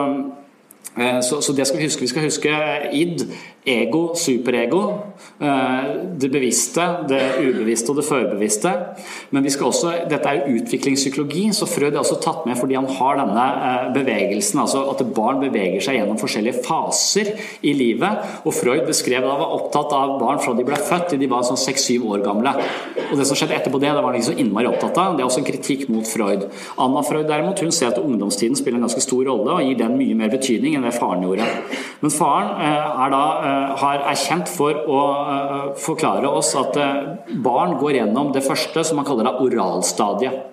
så, 1.23 1.41
så, 1.43 1.53
det 1.53 1.67
skal 1.69 1.79
vi 1.79 1.87
huske. 1.87 2.05
Vi 2.07 2.11
skal 2.11 2.27
huske 2.27 2.55
id, 2.93 3.25
ego, 3.69 4.15
superego. 4.19 4.83
Eh, 5.41 5.85
det 6.19 6.31
bevisste, 6.33 6.85
det 7.09 7.21
ubevisste 7.43 7.93
og 7.93 8.01
det 8.01 8.07
førbevisste. 8.09 8.73
Men 9.31 9.45
vi 9.45 9.53
skal 9.55 9.71
også, 9.71 9.93
dette 10.11 10.31
er 10.31 10.41
jo 10.41 10.59
utviklingspsykologi, 10.59 11.45
så 11.55 11.69
Frød 11.69 11.93
er 11.93 12.01
også 12.01 12.19
tatt 12.23 12.47
med 12.49 12.59
fordi 12.59 12.79
han 12.79 12.89
har 12.99 13.21
denne 13.21 13.45
eh, 13.69 13.89
bevegelsen, 13.95 14.63
altså 14.63 14.85
at 14.93 15.05
barn 15.15 15.43
beveger 15.43 15.85
seg 15.85 16.01
gjennom 16.01 16.19
forskjellige 16.21 16.65
faser 16.67 17.33
i 17.63 17.75
livet. 17.77 18.25
Og 18.45 18.57
Freud 18.57 18.87
beskrev 18.89 19.27
da 19.27 19.37
var 19.39 19.55
opptatt 19.59 19.95
av 19.95 20.17
barn 20.23 20.43
fra 20.43 20.57
de 20.57 20.67
ble 20.67 20.79
født 20.89 21.13
til 21.13 21.23
de 21.23 21.31
var 21.31 21.47
sånn 21.47 21.61
seks-syv 21.61 22.09
år 22.15 22.25
gamle. 22.27 22.55
Og 23.09 23.15
det 23.19 23.29
som 23.29 23.39
skjedde 23.39 23.57
etterpå 23.59 23.81
det, 23.83 23.93
det 23.93 24.03
var 24.03 24.11
han 24.11 24.19
ikke 24.19 24.31
så 24.31 24.39
innmari 24.41 24.71
opptatt 24.71 24.99
av. 25.01 25.17
Det 25.17 25.25
er 25.25 25.29
også 25.29 25.43
en 25.45 25.49
kritikk 25.49 25.87
mot 25.93 26.09
Freud. 26.09 26.49
Anna 26.81 27.05
Freud 27.07 27.29
derimot, 27.29 27.63
hun 27.63 27.75
ser 27.75 27.93
at 27.93 28.01
ungdomstiden 28.03 28.59
spiller 28.59 28.81
en 28.81 28.89
ganske 28.89 29.05
stor 29.05 29.25
rolle 29.29 29.55
og 29.55 29.65
gir 29.65 29.79
den 29.79 29.97
mye 30.01 30.17
mer 30.19 30.33
betydning 30.33 30.77
enn 30.79 30.88
det 30.89 30.97
faren 30.99 31.25
gjorde. 31.25 31.47
Men 32.01 32.15
faren 32.15 32.51
eh, 32.65 33.03
er 33.05 33.15
da, 33.15 33.25
har, 33.83 34.05
er 34.11 34.47
for 34.49 34.85
å 34.89 35.03
forklare 35.79 36.29
oss 36.29 36.55
at 36.59 36.77
eh, 36.77 37.03
barn 37.45 37.77
går 37.81 38.01
gjennom 38.01 38.33
det 38.35 38.45
første 38.47 38.85
som 38.85 38.99
man 39.01 39.09
kaller 39.09 39.29
da 39.29 39.37
oralstadiet. 39.43 40.47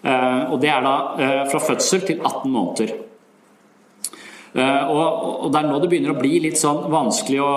Eh, 0.00 0.42
og 0.50 0.58
det 0.62 0.72
er 0.72 0.84
da 0.84 0.96
eh, 1.20 1.44
fra 1.50 1.62
fødsel 1.70 2.04
til 2.06 2.20
18 2.20 2.50
måneder. 2.50 2.98
Og 4.50 5.44
det 5.54 5.58
er 5.60 5.66
nå 5.68 5.76
det 5.78 5.88
begynner 5.92 6.10
å 6.10 6.18
bli 6.18 6.40
litt 6.42 6.58
sånn 6.58 6.80
vanskelig 6.90 7.36
å, 7.38 7.50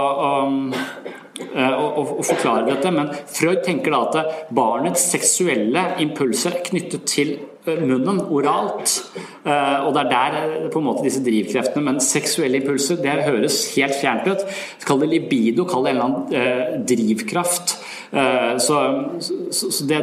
å, 1.41 2.03
å 2.03 2.21
forklare 2.21 2.67
dette, 2.67 2.91
men 2.93 3.09
Freud 3.33 3.63
tenker 3.65 3.95
da 3.95 4.01
at 4.05 4.43
barnets 4.53 5.07
seksuelle 5.09 5.87
impulser 6.05 6.59
er 6.59 6.67
knyttet 6.67 7.07
til 7.09 7.31
munnen, 7.67 8.21
oralt. 8.27 8.97
Og 9.45 9.89
det 9.95 10.01
er 10.03 10.11
der 10.11 10.69
på 10.73 10.81
en 10.81 10.87
måte 10.87 11.03
disse 11.05 11.21
drivkreftene 11.23 11.83
Men 11.83 12.01
seksuelle 12.03 12.61
impulser, 12.61 12.99
det 13.03 13.23
høres 13.27 13.59
helt 13.75 13.95
fjernt 13.99 14.27
ut. 14.27 14.45
Kall 14.87 15.03
det 15.03 15.11
libido, 15.13 15.65
kall 15.69 15.87
det 15.87 15.93
en 15.93 15.97
eller 15.97 16.09
annen 16.09 16.35
eh, 16.37 16.77
drivkraft. 16.93 17.77
Eh, 18.13 18.57
så, 18.61 18.79
så, 19.19 19.71
så 19.71 19.87
det 19.89 20.01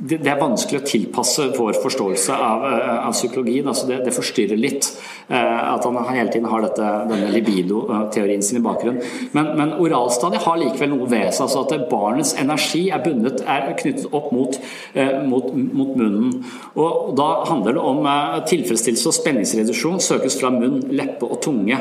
det, 0.00 0.18
er 0.24 0.38
vanskelig 0.40 0.80
å 0.80 0.86
tilpasse 0.88 1.46
vår 1.56 1.76
forståelse 1.82 2.32
av, 2.32 2.64
eh, 2.64 3.06
av 3.08 3.12
psykologien. 3.12 3.68
Altså 3.68 3.88
det, 3.90 4.00
det, 4.06 4.14
forstyrrer 4.16 4.58
litt 4.60 4.86
uh, 5.28 5.74
at 5.74 5.84
han 5.84 5.98
hele 6.08 6.32
tiden 6.32 6.48
har 6.48 6.64
dette, 6.64 6.90
denne 7.10 7.28
libido-teorien 7.34 8.42
sin 8.44 8.60
i 8.60 8.64
bakgrunnen. 8.64 9.02
Men, 9.36 9.52
men 9.58 9.74
oralstadiet 9.76 10.46
har 10.46 10.60
likevel 10.60 10.94
noe 10.94 11.08
ved 11.10 11.28
seg. 11.36 11.44
altså 11.46 11.64
At 11.66 11.88
barnets 11.90 12.32
energi 12.40 12.86
er, 12.88 13.02
bundet, 13.04 13.42
er 13.44 13.74
knyttet 13.80 14.08
opp 14.16 14.30
mot, 14.32 14.56
uh, 14.96 15.16
mot, 15.28 15.50
mot, 15.52 15.96
munnen. 16.00 16.38
Og 16.80 17.12
Da 17.20 17.28
handler 17.50 17.76
det 17.76 17.82
om 17.84 18.06
tilfredsstillelse 18.48 19.10
og 19.10 19.16
spenningsreduksjon 19.16 20.00
søkes 20.04 20.38
fra 20.40 20.52
munn, 20.54 20.80
leppe 20.96 21.28
og 21.28 21.42
tunge. 21.44 21.76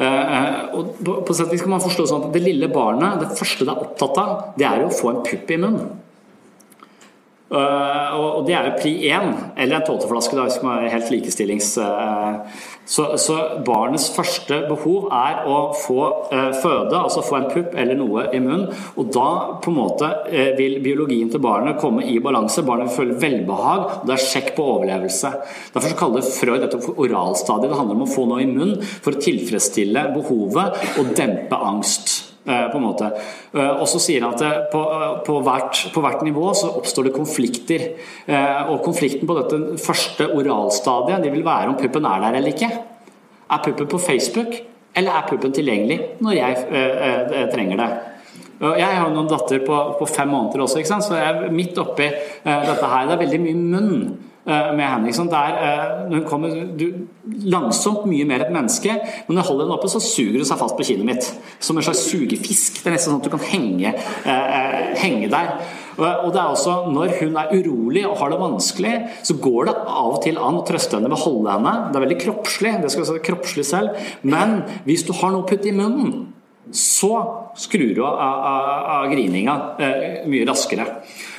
og 0.00 0.92
på, 1.04 1.14
på 1.26 1.34
sett 1.36 1.50
kan 1.60 1.74
man 1.74 1.82
forstå 1.84 2.06
sånn 2.08 2.22
at 2.28 2.36
Det 2.36 2.40
lille 2.44 2.70
barnet, 2.72 3.18
det 3.20 3.34
første 3.36 3.66
det 3.66 3.74
er 3.74 3.82
opptatt 3.88 4.20
av, 4.22 4.30
det 4.56 4.68
er 4.68 4.84
å 4.84 4.94
få 4.94 5.10
en 5.10 5.20
pupp 5.26 5.50
i 5.50 5.58
munnen. 5.60 5.99
Uh, 7.50 8.14
og 8.14 8.44
det 8.46 8.54
er 8.54 8.68
jo 8.68 8.76
pri 8.78 8.90
1, 9.10 9.32
eller 9.58 9.80
en 9.80 9.86
tåteflaske, 9.88 10.36
da, 10.38 10.44
man 10.62 10.84
er 10.84 10.92
helt 10.94 11.10
likestillings... 11.10 11.72
Uh, 11.82 12.46
så, 12.90 13.04
så, 13.22 13.36
barnets 13.66 14.08
første 14.10 14.56
behov 14.66 15.08
er 15.14 15.44
å 15.46 15.56
få 15.78 15.98
uh, 16.30 16.52
føde, 16.58 16.94
altså 16.94 17.22
få 17.22 17.36
en 17.38 17.48
pupp 17.50 17.74
eller 17.78 17.98
noe 17.98 18.24
i 18.34 18.40
munnen. 18.42 18.68
Og 18.98 19.10
da 19.14 19.26
på 19.62 19.70
en 19.70 19.78
måte 19.78 20.08
vil 20.58 20.78
biologien 20.82 21.30
til 21.30 21.42
barnet 21.42 21.78
komme 21.82 22.06
i 22.06 22.16
balanse. 22.22 22.64
Barnet 22.66 22.90
vil 22.90 22.96
føle 22.96 23.18
velbehag, 23.22 23.84
og 24.00 24.08
det 24.10 24.16
er 24.16 24.26
sjekk 24.28 24.54
på 24.56 24.66
overlevelse. 24.76 25.34
Derfor 25.74 25.94
så 25.94 26.00
kaller 26.02 26.32
Freud 26.34 26.64
dette 26.64 26.82
for 26.82 27.02
oralstadiet. 27.06 27.70
Det 27.70 27.78
handler 27.78 27.98
om 27.98 28.08
å 28.08 28.10
få 28.14 28.26
noe 28.30 28.42
i 28.42 28.50
munnen 28.50 28.78
for 28.82 29.14
å 29.14 29.22
tilfredsstille 29.22 30.10
behovet 30.14 30.98
og 30.98 31.14
dempe 31.18 31.62
angst. 31.70 32.29
Eh, 32.44 32.68
på 32.72 32.78
en 32.78 32.84
måte. 32.84 33.10
Eh, 33.52 33.72
og 33.82 33.84
så 33.88 33.98
sier 34.00 34.24
han 34.24 34.32
at 34.32 34.42
eh, 34.46 34.60
på, 34.72 34.80
på, 35.26 35.34
hvert, 35.44 35.80
på, 35.92 36.00
hvert, 36.00 36.22
nivå 36.24 36.54
så 36.56 36.70
oppstår 36.78 37.10
det 37.10 37.12
konflikter. 37.12 37.84
Og 38.72 38.80
konflikten 38.84 39.28
på 39.28 39.36
dette 39.36 39.80
første 39.82 40.28
oralstadiet 40.32 41.26
det 41.26 41.34
vil 41.34 41.44
være 41.44 41.68
om 41.68 41.76
puppen 41.76 42.06
er 42.08 42.24
der 42.24 42.38
eller 42.38 42.54
ikke. 42.54 42.70
Er 43.50 43.60
puppen 43.64 43.90
på 43.90 44.00
Facebook, 44.00 44.56
eller 44.96 45.18
er 45.18 45.28
puppen 45.28 45.52
tilgjengelig 45.52 45.98
når 46.24 46.38
jeg 46.38 47.50
trenger 47.52 47.82
det? 47.82 47.90
Jeg 48.60 48.96
har 49.00 49.12
noen 49.12 49.28
datter 49.28 49.62
på, 49.64 49.76
på, 49.98 50.08
fem 50.08 50.28
måneder 50.30 50.64
også, 50.64 50.82
så 50.84 51.16
jeg 51.16 51.28
er 51.28 51.52
midt 51.52 51.78
oppi 51.80 52.08
dette 52.08 52.90
her. 52.92 53.08
Det 53.08 53.16
er 53.16 53.22
veldig 53.24 53.40
mye 53.44 53.60
munn 53.60 54.02
med 54.44 54.86
henne. 54.86 55.06
Liksom. 55.06 55.28
Der, 55.28 55.56
uh, 55.60 56.12
hun 56.12 56.24
kommer 56.28 56.54
du, 56.78 56.86
langsomt 57.44 58.06
mye 58.08 58.24
mer 58.28 58.46
et 58.46 58.54
menneske, 58.54 58.94
men 59.26 59.36
når 59.36 59.42
jeg 59.42 59.48
holder 59.50 59.66
henne 59.66 59.76
oppe, 59.76 59.90
så 59.92 60.00
suger 60.02 60.40
hun 60.40 60.48
seg 60.48 60.60
fast 60.62 60.78
på 60.78 60.86
kinnet 60.88 61.08
mitt. 61.08 61.28
Som 61.60 61.78
en 61.78 61.86
slags 61.86 62.06
sugefisk. 62.08 62.80
Det 62.80 62.88
er 62.88 62.96
nesten 62.96 63.12
sånn 63.12 63.20
at 63.20 63.28
du 63.28 63.34
kan 63.34 63.44
henge, 63.50 63.92
henge 65.02 65.28
der. 65.32 65.52
Og 66.00 66.30
det 66.32 66.40
er 66.40 66.48
også 66.48 66.76
Når 66.94 67.14
hun 67.18 67.36
er 67.36 67.52
urolig 67.52 68.06
og 68.08 68.16
har 68.22 68.32
det 68.32 68.40
vanskelig, 68.40 68.94
så 69.26 69.36
går 69.36 69.68
det 69.68 69.76
av 69.76 70.14
og 70.14 70.20
til 70.24 70.40
an 70.40 70.60
å 70.62 70.64
trøste 70.66 70.96
henne 70.96 71.12
ved 71.12 71.18
å 71.18 71.24
holde 71.26 71.56
henne. 71.58 71.76
Det 71.90 72.00
er 72.00 72.06
veldig 72.06 72.20
kroppslig, 72.24 72.74
det 72.80 72.92
skal 72.92 73.08
være 73.10 73.26
kroppslig 73.28 73.66
selv. 73.68 74.12
Men 74.22 74.62
hvis 74.88 75.04
du 75.04 75.12
har 75.20 75.34
noe 75.34 75.44
å 75.44 75.50
putte 75.50 75.68
i 75.68 75.76
munnen 75.76 76.30
så 76.72 77.14
skrur 77.58 77.94
du 77.94 78.02
av, 78.04 78.14
av, 78.14 78.68
av 78.94 79.10
grininga 79.10 79.54
eh, 79.82 80.26
mye 80.30 80.46
raskere. 80.48 80.86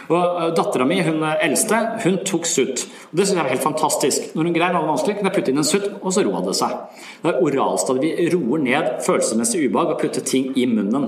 Og 0.09 0.21
eh, 0.21 0.47
Dattera 0.57 0.87
mi, 0.87 0.99
hun 1.05 1.21
eldste, 1.31 1.79
hun 2.05 2.19
tok 2.27 2.47
sutt. 2.49 2.85
Og 3.11 3.19
Det 3.19 3.27
synes 3.27 3.37
jeg 3.37 3.45
er 3.45 3.53
helt 3.53 3.65
fantastisk. 3.65 4.31
Når 4.35 4.49
hun 4.49 4.55
greier 4.55 4.75
noe 4.75 4.89
vanskelig, 4.89 5.17
kan 5.19 5.29
jeg 5.29 5.35
putte 5.37 5.53
inn 5.53 5.61
en 5.61 5.67
sutt, 5.67 5.89
og 5.99 6.15
så 6.15 6.25
roer 6.25 6.47
det 6.47 6.57
seg. 6.57 6.77
Det 7.21 7.33
er 7.33 7.43
oralstadiet. 7.45 8.21
Vi 8.21 8.31
roer 8.35 8.63
ned 8.65 8.89
følelsesmessig 9.05 9.65
ubehag 9.67 9.95
og 9.95 10.01
putter 10.01 10.25
ting 10.25 10.51
i 10.57 10.65
munnen. 10.69 11.07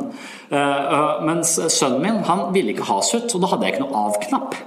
Uh, 0.52 1.24
mens 1.26 1.56
sønnen 1.74 2.04
min 2.04 2.22
han 2.28 2.46
ville 2.54 2.74
ikke 2.76 2.88
ha 2.92 3.00
sutt, 3.06 3.34
og 3.34 3.44
da 3.44 3.50
hadde 3.54 3.68
jeg 3.68 3.76
ikke 3.76 3.86
noe 3.88 4.06
av-knapp. 4.08 4.60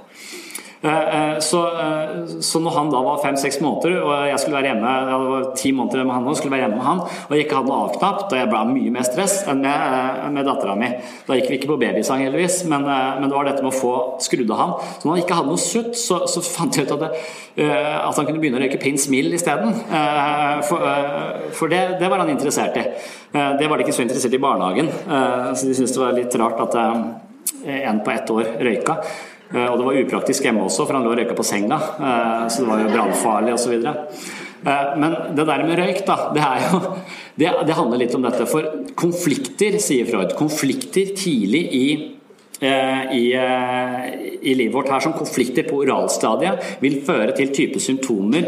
Eh, 0.81 1.31
eh, 1.33 1.39
så, 1.39 1.65
eh, 1.67 2.25
så 2.41 2.59
når 2.61 2.71
han 2.75 2.89
da 2.93 2.99
var 3.01 3.21
fem-seks 3.23 3.57
måneder, 3.63 3.95
og 4.03 4.27
jeg 4.29 4.41
skulle 4.41 4.59
være 4.59 4.69
hjemme 4.69 4.91
jeg 5.07 5.29
var 5.31 5.45
ti 5.57 5.71
måneder 5.73 6.05
med 6.05 6.13
han 6.13 6.27
og 6.29 6.37
skulle 6.37 6.53
være 6.53 6.67
hjemme 6.67 6.77
med 6.77 6.85
han, 6.85 6.99
og 7.01 7.31
jeg 7.33 7.45
ikke 7.45 7.57
hadde 7.57 7.71
noe 7.71 7.87
avknapp, 7.87 8.19
da 8.29 8.41
jeg 8.41 8.49
ble 8.51 8.61
mye 8.69 8.93
mer 8.93 9.07
stress 9.07 9.39
enn 9.49 9.63
med, 9.63 10.19
med 10.35 10.45
dattera 10.45 10.75
mi. 10.77 10.91
Da 11.25 11.37
gikk 11.37 11.49
vi 11.49 11.57
ikke 11.57 11.71
på 11.71 11.79
babysang, 11.81 12.21
heldigvis, 12.27 12.59
men, 12.69 12.85
men, 12.85 13.25
det 13.25 13.33
var 13.33 13.49
dette 13.49 13.65
med 13.65 13.73
å 13.73 13.77
få 13.77 13.93
skrudd 14.21 14.53
av 14.53 14.61
han. 14.61 14.75
Så 14.99 15.07
når 15.07 15.15
han 15.15 15.23
ikke 15.23 15.39
hadde 15.39 15.53
noe 15.55 15.63
sutt, 15.63 15.97
så, 15.97 16.19
så 16.29 16.43
fant 16.45 16.77
jeg 16.77 16.85
ut 16.85 16.93
at, 16.97 17.05
det, 17.07 17.23
at, 17.65 18.19
han 18.19 18.27
kunne 18.27 18.41
begynne 18.43 18.59
å 18.59 18.63
røyke 18.63 18.81
pins 18.81 19.07
Mill 19.11 19.33
isteden. 19.33 19.73
For, 20.67 20.83
for 21.57 21.73
det, 21.73 21.81
det, 22.01 22.09
var 22.11 22.21
han 22.21 22.31
interessert 22.33 22.77
i. 22.77 22.85
Det 23.33 23.69
var 23.69 23.79
de 23.79 23.87
ikke 23.87 23.95
så 23.95 24.05
interessert 24.05 24.35
i 24.35 24.37
i 24.37 24.43
barnehagen, 24.43 24.91
så 25.57 25.65
de 25.65 25.73
syntes 25.73 25.95
det 25.95 26.03
var 26.03 26.13
litt 26.17 26.37
rart 26.37 26.61
at 26.67 26.77
en 26.77 28.03
på 28.05 28.13
ett 28.13 28.29
år 28.31 28.53
røyka. 28.67 28.99
Eh, 29.53 29.67
og 29.67 29.79
det 29.79 29.85
var 29.87 29.99
upraktisk 30.01 30.47
hjemme 30.47 30.65
også, 30.65 30.85
for 30.85 30.97
han 30.97 31.05
lå 31.07 31.13
og 31.13 31.21
røyka 31.21 31.37
på 31.37 31.45
senga, 31.47 31.77
eh, 31.77 32.43
så 32.51 32.63
det 32.63 32.69
var 32.71 32.83
jo 32.83 32.91
brannfarlig 32.91 33.55
osv. 33.55 33.75
Eh, 33.77 34.89
men 34.99 35.15
det 35.37 35.47
der 35.47 35.63
med 35.63 35.79
røyk, 35.79 36.03
da, 36.07 36.17
det, 36.35 36.43
jo, 36.65 36.81
det, 37.39 37.53
det, 37.69 37.77
handler 37.79 38.03
litt 38.03 38.15
om 38.17 38.27
dette. 38.27 38.47
For 38.49 38.67
konflikter, 38.99 39.79
sier 39.83 40.09
Freud, 40.09 40.35
konflikter 40.39 41.13
tidlig 41.17 41.63
i, 41.77 41.87
i, 42.57 43.25
i 43.37 44.53
livet 44.57 44.73
vårt 44.73 44.89
her 44.89 45.03
som 45.05 45.13
konflikter 45.13 45.67
på 45.67 45.83
oralstadiet 45.83 46.79
vil 46.81 46.95
føre 47.05 47.35
til 47.37 47.51
type 47.53 47.77
symptomer 47.83 48.47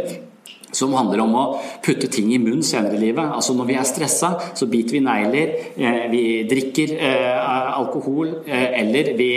som 0.71 0.93
handler 0.93 1.23
om 1.23 1.35
å 1.35 1.43
putte 1.85 2.09
ting 2.11 2.29
i 2.33 2.39
munnen 2.41 2.63
senere 2.65 2.97
i 2.97 3.01
livet. 3.01 3.25
Altså 3.33 3.55
Når 3.57 3.69
vi 3.69 3.77
er 3.79 3.87
stressa, 3.87 4.31
så 4.55 4.67
biter 4.69 4.97
vi 4.97 5.03
negler, 5.05 5.53
eh, 5.75 6.05
vi 6.11 6.23
drikker 6.49 6.95
eh, 6.95 7.77
alkohol, 7.79 8.43
eh, 8.45 8.79
eller 8.81 9.13
vi 9.17 9.31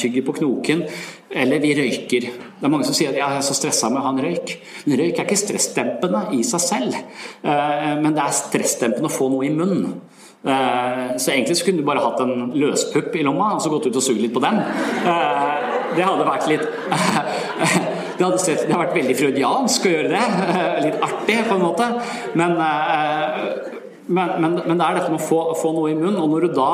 tygger 0.00 0.26
på 0.26 0.36
knoken, 0.40 0.84
eller 1.30 1.62
vi 1.62 1.74
røyker. 1.78 2.28
Det 2.60 2.66
er 2.66 2.72
mange 2.72 2.84
som 2.84 2.94
sier 2.94 3.12
at 3.12 3.20
jeg 3.20 3.38
er 3.38 3.44
så 3.46 3.54
stressa 3.54 3.90
med 3.90 4.00
å 4.00 4.06
ha 4.08 4.14
en 4.14 4.24
røyk. 4.24 4.56
Men 4.86 4.98
røyk 4.98 5.18
er 5.18 5.28
ikke 5.28 5.38
stressdempende 5.38 6.26
i 6.36 6.42
seg 6.44 6.60
selv, 6.60 6.96
men 7.42 8.12
det 8.16 8.24
er 8.24 8.34
stressdempende 8.34 9.08
å 9.08 9.14
få 9.14 9.30
noe 9.32 9.46
i 9.46 9.52
munnen. 9.54 9.94
Så 10.42 11.30
egentlig 11.30 11.56
så 11.56 11.66
kunne 11.68 11.80
du 11.80 11.86
bare 11.86 12.02
hatt 12.02 12.20
en 12.24 12.50
løspupp 12.58 13.14
i 13.16 13.24
lomma 13.24 13.54
og 13.54 13.62
så 13.62 13.72
gått 13.72 13.86
ut 13.88 13.96
og 14.00 14.04
sugd 14.04 14.20
litt 14.24 14.34
på 14.34 14.42
den. 14.42 14.58
Det 15.94 16.06
hadde 16.06 16.26
vært 16.26 16.50
litt 16.50 16.66
Det 18.20 18.26
hadde, 18.26 18.38
sett, 18.42 18.66
det 18.66 18.74
hadde 18.74 18.82
vært 18.82 18.96
veldig 18.98 19.14
freudiansk 19.16 19.86
å 19.88 19.90
gjøre 19.94 20.08
det. 20.12 20.24
Litt 20.84 21.04
artig, 21.06 21.38
på 21.46 21.54
en 21.56 21.62
måte. 21.64 21.86
Men 22.36 22.58
eh, 22.60 23.78
men, 24.10 24.30
men, 24.42 24.56
men, 24.66 24.78
det 24.78 24.86
er 24.86 24.96
dette 24.98 25.12
med 25.12 25.20
å 25.20 25.22
få, 25.22 25.38
få, 25.58 25.70
noe 25.76 25.92
i 25.92 25.96
munnen. 25.96 26.18
Og 26.18 26.32
når 26.32 26.46
du 26.48 26.56
da 26.56 26.70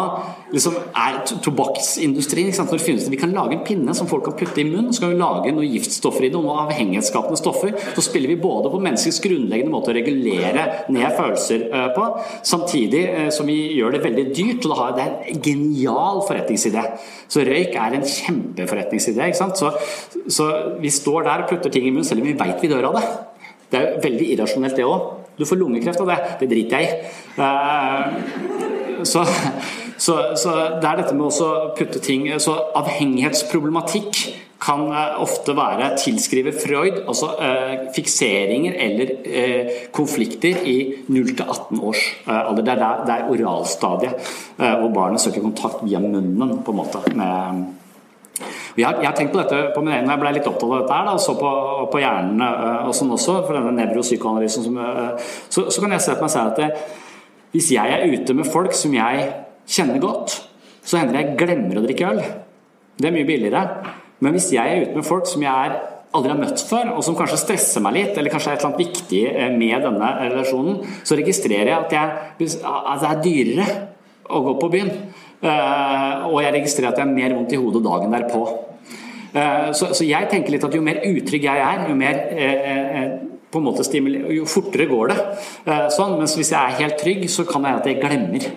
liksom 0.55 0.76
er 0.97 1.18
tobakksindustrien 1.45 2.55
Når 2.57 2.78
det 2.78 2.84
finnes 2.84 3.05
det, 3.05 3.12
Vi 3.12 3.20
kan 3.20 3.34
lage 3.34 3.59
en 3.59 3.64
pinne 3.66 3.93
som 3.97 4.09
folk 4.09 4.24
kan 4.28 4.37
putte 4.39 4.62
i 4.62 4.66
munnen, 4.68 4.93
så 4.97 5.05
kan 5.05 5.12
vi 5.12 5.18
lage 5.20 5.53
noen 5.53 5.68
giftstoffer 5.74 6.26
i 6.26 6.30
det, 6.30 6.39
og 6.39 6.47
noen 6.47 6.62
avhengighetsskapende 6.64 7.41
stoffer. 7.41 7.74
Så 7.97 8.07
spiller 8.07 8.32
vi 8.32 8.39
både 8.41 8.72
på 8.72 8.80
menneskets 8.80 9.20
grunnleggende 9.24 9.74
måte 9.74 9.93
å 9.93 9.97
regulere 9.99 10.64
ned 10.95 11.18
følelser 11.18 11.66
eh, 11.68 11.87
på, 11.97 12.07
samtidig 12.47 13.05
eh, 13.11 13.28
som 13.34 13.51
vi 13.51 13.59
gjør 13.76 13.99
det 13.99 14.03
veldig 14.07 14.26
dyrt. 14.32 14.70
Og 14.70 14.97
det 14.97 15.05
er 15.05 15.14
en 15.34 15.45
genial 15.45 16.24
forretningsidé. 16.24 16.87
Så 17.28 17.45
røyk 17.47 17.76
er 17.76 17.99
en 17.99 18.09
kjempeforretningsidé. 18.16 19.28
ikke 19.28 19.43
sant? 19.43 19.61
Så, 19.61 19.74
så 20.32 20.49
vi 20.80 20.93
står 20.95 21.28
der 21.28 21.45
og 21.45 21.53
putter 21.53 21.72
ting 21.72 21.84
i 21.84 21.93
munnen, 21.93 22.09
selv 22.09 22.24
om 22.24 22.30
vi 22.30 22.39
veit 22.39 22.64
vi 22.64 22.72
dør 22.72 22.91
av 22.91 23.01
det. 23.01 23.07
Det 23.66 23.78
er 23.82 24.03
veldig 24.03 24.32
irrasjonelt, 24.32 24.78
det 24.78 24.87
òg. 24.87 25.26
Du 25.37 25.45
får 25.45 25.61
lungekreft 25.61 26.01
av 26.01 26.11
det. 26.11 26.18
Det 26.41 26.49
driter 26.51 26.80
jeg 26.80 26.89
i. 26.89 26.93
Uh, 27.37 29.05
så, 29.05 29.24
så, 30.01 30.16
så, 30.41 30.57
det 30.80 30.89
er 30.89 31.03
dette 31.03 31.14
med 31.16 31.28
å 31.28 31.49
putte 31.76 32.01
ting 32.01 32.24
Så 32.41 32.55
avhengighetsproblematikk 32.80 34.22
kan 34.66 34.87
eh, 34.89 35.18
ofte 35.20 35.53
være 35.53 35.91
tilskrive 36.01 36.49
Freud, 36.57 37.03
altså 37.05 37.28
uh, 37.37 37.74
fikseringer 37.95 38.78
eller 38.87 39.11
uh, 39.28 39.74
konflikter 39.95 40.64
i 40.64 41.05
0-18 41.12 41.82
års 41.84 42.07
alder. 42.24 42.64
Det 42.64 42.72
er, 42.72 42.80
der, 42.80 43.03
det 43.05 43.18
er 43.18 43.28
oralstadiet, 43.34 44.30
hvor 44.57 44.89
barnet 44.97 45.22
søker 45.22 45.45
kontakt 45.45 45.84
via 45.84 46.01
munnen 46.01 46.62
på 46.64 46.72
en 46.72 46.80
måte 46.80 47.05
med 47.12 47.66
jeg 48.37 48.84
jeg 48.84 49.07
har, 49.07 49.14
tenkt 49.16 49.32
på 49.32 49.41
dette 49.41 49.61
på 49.74 49.82
min 49.84 49.95
egen, 49.95 50.11
jeg 50.11 50.20
ble 50.20 50.32
litt 50.37 50.49
opptatt 50.49 50.68
av 50.68 50.82
dette 50.82 50.99
her, 50.99 51.09
da, 51.09 51.16
så 51.22 51.34
på, 51.39 51.51
på 51.93 52.03
hjernen 52.03 52.43
eh, 52.45 52.87
og 52.89 52.95
sånn 52.97 53.14
også, 53.16 53.39
for 53.47 53.57
denne 53.57 53.74
nevropsykoanalysen, 53.78 54.66
som, 54.66 54.78
eh, 54.82 55.32
så, 55.49 55.66
så, 55.70 55.82
kan 55.82 55.97
jeg 55.97 56.05
se 56.05 56.16
på 56.16 56.26
meg 56.26 56.34
selv 56.34 56.53
at 56.53 56.61
det, 56.61 56.70
hvis 57.57 57.72
jeg 57.72 57.97
er 57.97 58.05
ute 58.12 58.37
med 58.37 58.49
folk 58.53 58.76
som 58.76 58.95
jeg 58.97 59.26
kjenner 59.76 60.03
godt, 60.03 60.41
så 60.87 61.01
hender 61.01 61.16
det 61.16 61.22
jeg 61.24 61.39
glemmer 61.41 61.80
å 61.80 61.84
drikke 61.87 62.11
øl. 62.12 62.22
Det 62.97 63.09
er 63.09 63.14
mye 63.14 63.28
billigere. 63.28 63.62
Men 64.24 64.37
hvis 64.37 64.51
jeg 64.55 64.72
er 64.72 64.87
ute 64.87 64.99
med 64.99 65.07
folk 65.07 65.28
som 65.28 65.43
jeg 65.45 65.78
aldri 66.16 66.32
har 66.32 66.39
møtt 66.39 66.62
før, 66.64 66.93
og 66.95 67.05
som 67.05 67.16
kanskje 67.18 67.41
stresser 67.41 67.84
meg 67.84 67.97
litt, 67.97 68.16
eller 68.16 68.32
kanskje 68.32 68.53
er 68.53 68.57
et 68.57 68.62
eller 68.62 68.72
annet 68.72 68.84
viktig 68.84 69.22
eh, 69.32 69.53
med 69.53 69.84
denne 69.84 70.12
relasjonen, 70.22 70.80
så 71.05 71.18
registrerer 71.18 71.72
jeg 71.72 71.78
at, 71.78 71.97
jeg, 71.97 72.53
at 72.62 73.03
det 73.03 73.11
er 73.11 73.22
dyrere 73.24 73.68
å 74.32 74.43
gå 74.47 74.57
på 74.61 74.70
byen. 74.72 74.93
Eh, 75.47 76.26
og 76.26 76.40
jeg 76.42 76.55
registrerer 76.57 76.90
at 76.90 77.01
jeg 77.01 77.07
har 77.07 77.14
mer 77.14 77.36
vondt 77.36 77.55
i 77.55 77.61
hodet 77.61 77.84
dagen 77.84 78.14
derpå. 78.14 78.42
Eh, 79.36 79.70
så, 79.76 79.92
så, 79.92 80.03
jeg 80.07 80.30
tenker 80.32 80.55
litt 80.55 80.66
at 80.66 80.74
jo 80.74 80.82
mer 80.84 81.03
utrygg 81.07 81.47
jeg 81.47 81.64
er, 81.68 81.86
jo 81.90 81.97
mer 81.99 82.20
eh, 82.34 83.03
på 83.53 83.61
en 83.61 83.66
måte 83.68 83.86
jo 84.34 84.47
fortere 84.51 84.88
går 84.90 85.12
det. 85.12 85.18
Sånn, 85.94 86.16
mens 86.18 86.34
hvis 86.36 86.51
jeg 86.51 86.59
er 86.59 86.80
helt 86.82 86.97
trygg, 87.01 87.22
så 87.30 87.47
kan 87.49 87.62
det 87.62 87.70
hende 87.70 87.80
at 87.80 87.86
jeg 87.88 88.01
glemmer 88.03 88.49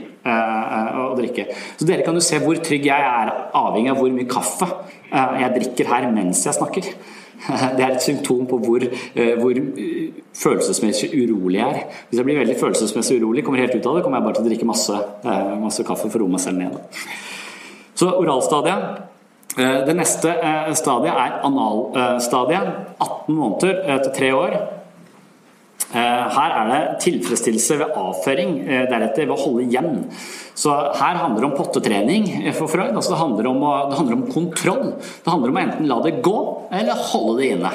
å 0.99 1.13
drikke. 1.15 1.45
Så 1.77 1.85
dere 1.87 2.03
kan 2.03 2.17
jo 2.17 2.23
se 2.25 2.41
hvor 2.41 2.57
trygg 2.65 2.89
jeg 2.89 3.05
er, 3.05 3.29
avhengig 3.55 3.93
av 3.93 4.01
hvor 4.01 4.11
mye 4.11 4.27
kaffe 4.27 4.67
jeg 5.13 5.53
drikker 5.55 5.91
her 5.93 6.09
mens 6.11 6.41
jeg 6.49 6.57
snakker. 6.57 6.89
Det 7.77 7.83
er 7.83 7.93
et 7.95 8.03
symptom 8.03 8.45
på 8.49 8.59
hvor, 8.63 8.83
eh, 8.83 9.35
hvor, 9.39 9.51
eh, 9.51 10.23
følelsesmessig 10.35 11.11
urolig 11.13 11.59
jeg 11.59 11.69
er. 11.69 11.99
Hvis 12.09 12.19
jeg 12.19 12.27
blir 12.27 12.39
veldig 12.39 12.57
følelsesmessig 12.59 13.19
urolig, 13.21 13.43
kommer 13.45 13.63
helt 13.63 13.75
ut 13.75 13.85
av 13.85 13.95
det, 13.95 14.03
kommer 14.03 14.19
jeg 14.19 14.27
bare 14.27 14.39
til 14.39 14.45
å 14.45 14.49
drikke 14.49 14.69
masse, 14.69 15.03
eh, 15.23 15.53
masse 15.61 15.85
kaffe 15.87 16.09
for 16.09 16.19
å 16.19 16.25
roe 16.25 16.35
meg 16.35 16.43
selv 16.43 16.57
ned. 16.57 16.79
Så 17.95 18.11
oralstadiet. 18.15 19.05
Det 19.59 19.95
neste 19.97 20.31
stadiet 20.77 21.17
er 21.19 21.41
analstadiet. 21.43 22.67
18 23.01 23.35
måneder 23.35 24.03
til 24.03 24.13
tre 24.15 24.29
år. 24.31 24.78
Her 25.89 26.51
er 26.53 26.67
det 26.69 26.81
tilfredsstillelse 27.01 27.79
ved 27.79 27.95
avføring, 27.97 28.51
deretter 28.91 29.25
ved 29.25 29.33
å 29.33 29.39
holde 29.41 29.63
igjen. 29.65 30.03
Så 30.53 30.69
her 30.99 31.17
handler 31.17 31.41
det 31.41 31.47
om 31.47 31.55
pottetrening 31.57 32.27
for 32.53 32.69
Freud. 32.69 32.91
Altså 32.93 33.15
det, 33.15 33.21
handler 33.23 33.49
om, 33.49 33.63
det 33.89 33.97
handler 33.97 34.19
om 34.19 34.27
kontroll. 34.29 34.83
Det 34.99 35.33
handler 35.33 35.49
om 35.49 35.57
å 35.57 35.63
enten 35.63 35.89
la 35.89 35.97
det 36.05 36.19
gå 36.25 36.37
eller 36.77 37.07
holde 37.09 37.39
det 37.39 37.49
inne. 37.55 37.73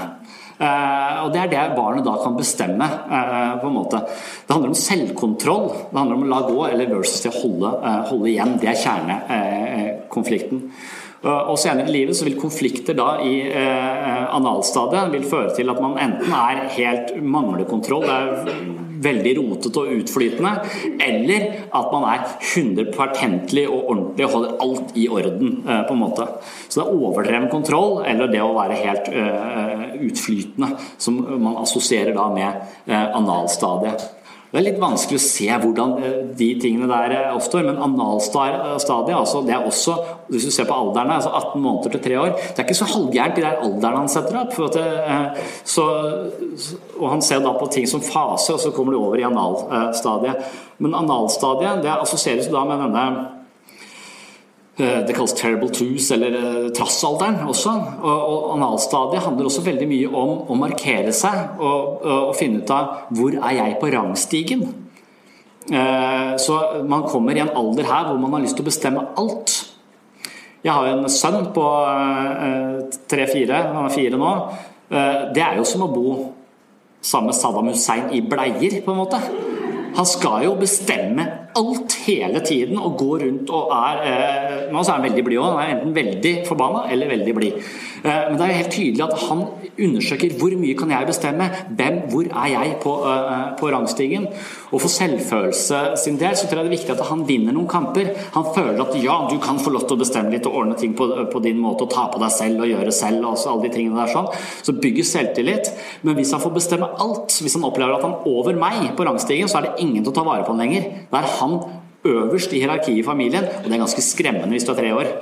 Uh, 0.54 1.26
og 1.26 1.32
Det 1.34 1.40
er 1.42 1.48
det 1.50 1.62
barnet 1.74 2.06
da 2.06 2.14
kan 2.22 2.36
bestemme. 2.38 2.86
Uh, 3.10 3.58
på 3.58 3.70
en 3.70 3.74
måte. 3.74 4.02
Det 4.46 4.54
handler 4.54 4.70
om 4.70 4.78
selvkontroll. 4.78 5.66
Det 5.90 5.98
handler 5.98 6.18
om 6.20 6.26
å 6.26 6.30
la 6.30 6.42
gå 6.46 6.60
eller 6.68 6.92
versus 6.92 7.24
til 7.24 7.32
å 7.32 7.40
holde, 7.40 7.72
uh, 7.82 8.02
holde 8.10 8.30
igjen. 8.30 8.54
Det 8.62 8.70
er 8.70 8.82
kjernekonflikten. 8.84 10.68
Og 11.24 11.56
senere 11.60 11.88
i 11.88 11.94
livet 11.94 12.18
så 12.18 12.26
vil 12.26 12.36
konflikter 12.40 12.96
da 12.98 13.14
i 13.24 13.38
analstadiet 13.48 15.12
vil 15.14 15.24
føre 15.28 15.54
til 15.56 15.72
at 15.72 15.80
man 15.80 15.96
enten 16.00 16.34
er 16.36 16.64
helt 16.76 17.14
mangler 17.24 17.64
kontroll, 17.68 18.04
det 18.04 18.12
er 18.12 18.82
veldig 19.04 19.32
rotete 19.38 19.82
og 19.82 19.92
utflytende, 19.98 20.52
eller 21.02 21.46
at 21.76 21.92
man 21.92 22.06
er 22.08 22.26
100 22.38 22.90
pertentlig 22.94 23.66
og 23.68 23.90
ordentlig 23.92 24.26
og 24.26 24.34
holder 24.36 24.56
alt 24.66 24.96
i 25.00 25.06
orden. 25.08 25.54
Eh, 25.68 25.82
på 25.88 25.94
en 25.94 26.00
måte. 26.00 26.26
Så 26.68 26.80
det 26.80 26.84
er 26.84 26.94
overdreven 26.94 27.50
kontroll 27.52 28.02
eller 28.08 28.30
det 28.32 28.42
å 28.42 28.54
være 28.56 28.80
helt 28.80 29.10
utflytende 30.04 30.70
som 30.98 31.18
man 31.42 31.58
assosierer 31.62 32.14
da 32.16 32.28
med 32.32 32.94
analstadiet. 32.94 34.04
Det 34.54 34.60
er 34.60 34.68
litt 34.68 34.76
vanskelig 34.78 35.18
å 35.18 35.22
se 35.24 35.48
hvordan 35.50 35.92
eh, 35.98 36.18
de 36.38 36.46
tingene 36.62 36.86
der 36.86 37.10
eh, 37.16 37.32
oppstår, 37.34 37.64
men 37.66 37.80
analstadiet, 37.82 39.16
altså 39.18 39.40
det 39.42 39.56
er 39.56 39.66
også 39.66 39.96
Hvis 40.28 40.46
du 40.46 40.52
ser 40.54 40.68
på 40.68 40.76
alderen, 40.78 41.10
altså 41.10 41.32
18 41.34 41.64
måneder 41.64 41.96
til 41.96 42.04
3 42.04 42.20
år 42.22 42.30
Det 42.38 42.62
er 42.62 42.68
ikke 42.68 42.78
så 42.78 42.86
halvgærent, 42.92 43.40
i 43.40 43.42
den 43.42 43.64
alderen 43.66 43.98
han 44.04 44.12
setter 44.12 44.38
opp. 44.44 44.54
Det, 44.76 44.84
eh, 45.10 45.42
så, 45.66 45.88
og 47.00 47.06
han 47.16 47.26
ser 47.26 47.42
da 47.42 47.56
på 47.58 47.66
ting 47.74 47.90
som 47.90 48.04
fase, 48.04 48.54
og 48.54 48.62
så 48.62 48.70
kommer 48.76 48.94
du 48.94 49.00
over 49.00 49.18
i 49.18 49.26
analstadiet. 49.26 50.54
Men 50.78 50.94
analstadiet 51.02 51.82
det 51.82 51.90
assosieres 51.98 52.46
da 52.54 52.62
med 52.68 52.86
denne 52.86 53.33
det 54.76 55.14
kalles 55.14 55.36
terrible 55.38 55.70
twos, 55.70 56.08
eller 56.10 56.70
trassalderen 56.74 57.44
også. 57.46 57.74
Og, 58.02 58.48
analstadiet 58.56 59.22
handler 59.22 59.46
også 59.46 59.62
veldig 59.66 59.86
mye 59.86 60.08
om 60.10 60.32
å 60.50 60.56
markere 60.58 61.12
seg 61.14 61.60
og, 61.62 62.02
og, 62.02 62.32
finne 62.38 62.62
ut 62.62 62.72
av 62.74 63.04
hvor 63.14 63.36
er 63.38 63.54
jeg 63.60 63.76
på 63.78 63.92
rangstigen. 63.94 64.64
Så 65.64 66.58
man 66.90 67.06
kommer 67.06 67.38
i 67.38 67.44
en 67.44 67.54
alder 67.56 67.86
her 67.88 68.08
hvor 68.08 68.18
man 68.20 68.34
har 68.34 68.42
lyst 68.42 68.58
til 68.58 68.66
å 68.66 68.68
bestemme 68.72 69.06
alt. 69.20 69.54
Jeg 70.64 70.74
har 70.74 70.90
en 70.90 71.06
sønn 71.12 71.52
på 71.54 71.64
tre-fire, 73.12 73.62
han 73.76 73.86
er 73.86 73.94
fire 73.94 74.18
nå. 74.18 74.32
Det 75.36 75.44
er 75.44 75.60
jo 75.60 75.68
som 75.68 75.86
å 75.86 75.92
bo 75.92 76.16
sammen 77.04 77.30
med 77.30 77.38
Saddam 77.38 77.68
Hussein 77.68 78.10
i 78.16 78.22
bleier, 78.24 78.80
på 78.82 78.92
en 78.92 79.02
måte. 79.02 79.20
Han 79.94 80.08
skal 80.08 80.46
jo 80.46 80.54
bestemme 80.58 81.26
alt 81.58 81.96
hele 82.06 82.40
tiden 82.44 82.78
og 82.78 82.96
går 82.98 83.24
rundt 83.24 83.50
og 83.54 83.72
er 83.74 84.00
eh, 84.08 84.72
Nå 84.72 84.80
er 84.80 84.90
han 84.90 85.04
veldig 85.04 85.24
blid 85.26 85.38
òg. 85.38 85.52
Han 85.52 85.60
er 85.62 85.74
enten 85.74 85.94
veldig 85.96 86.32
forbanna 86.48 86.86
eller 86.90 87.10
veldig 87.12 87.34
blid. 87.36 87.58
Eh, 88.04 88.24
men 88.30 88.38
det 88.38 88.46
er 88.46 88.58
helt 88.58 88.74
tydelig 88.74 89.04
at 89.04 89.22
han 89.28 89.44
undersøker 89.74 90.34
hvor 90.40 90.54
mye 90.60 90.76
kan 90.78 90.92
jeg 90.92 91.08
bestemme, 91.08 91.48
hvem, 91.78 92.00
hvor 92.12 92.28
er 92.28 92.48
jeg 92.52 92.74
på, 92.82 92.94
eh, 93.10 93.44
på 93.60 93.70
rangstigen. 93.72 94.26
Og 94.72 94.82
for 94.82 94.90
selvfølelse 94.90 95.82
sin 96.02 96.18
del 96.20 96.34
så 96.36 96.48
tror 96.48 96.62
jeg 96.62 96.68
det 96.68 96.72
er 96.72 96.78
viktig 96.78 96.94
at 96.96 97.04
han 97.10 97.24
vinner 97.28 97.54
noen 97.54 97.70
kamper. 97.70 98.10
Han 98.34 98.48
føler 98.56 98.82
at 98.82 98.96
ja, 99.02 99.16
du 99.30 99.36
kan 99.42 99.60
få 99.62 99.72
lov 99.74 99.86
til 99.86 99.96
å 99.96 100.02
bestemme 100.02 100.34
litt 100.34 100.48
og 100.50 100.58
ordne 100.62 100.78
ting 100.80 100.96
på, 100.98 101.06
på 101.30 101.44
din 101.44 101.60
måte 101.62 101.86
og 101.86 101.92
ta 101.94 102.08
på 102.12 102.20
deg 102.22 102.34
selv 102.34 102.64
og 102.64 102.72
gjøre 102.72 102.94
selv 102.94 103.28
og 103.30 103.38
alle 103.38 103.68
de 103.68 103.72
tingene 103.76 104.02
der 104.02 104.12
sånn. 104.12 104.30
Så 104.66 104.74
bygger 104.80 105.06
selvtillit. 105.06 105.70
Men 106.02 106.18
hvis 106.18 106.34
han 106.34 106.42
får 106.42 106.56
bestemme 106.56 106.90
alt, 107.04 107.38
hvis 107.40 107.56
han 107.56 107.66
opplever 107.68 107.96
at 107.96 108.04
han 108.06 108.18
er 108.18 108.28
over 108.34 108.58
meg 108.58 108.90
på 108.98 109.06
rangstigen, 109.06 109.50
så 109.50 109.60
er 109.60 109.68
det 109.68 109.86
ingen 109.86 110.02
til 110.02 110.12
å 110.12 110.16
ta 110.18 110.26
vare 110.26 110.44
på 110.44 110.54
han 110.54 110.64
lenger. 110.64 110.90
Det 111.10 111.20
er 111.20 111.32
han 111.38 111.43
øverst 112.04 112.52
i 112.52 112.60
hierarkiet 112.60 113.00
i 113.00 113.06
familien, 113.06 113.44
og 113.44 113.68
det 113.68 113.76
er 113.76 113.84
ganske 113.84 114.04
skremmende 114.04 114.52
hvis 114.52 114.66
du 114.66 114.74
er 114.74 114.80
tre 114.80 114.92
år. 114.96 115.12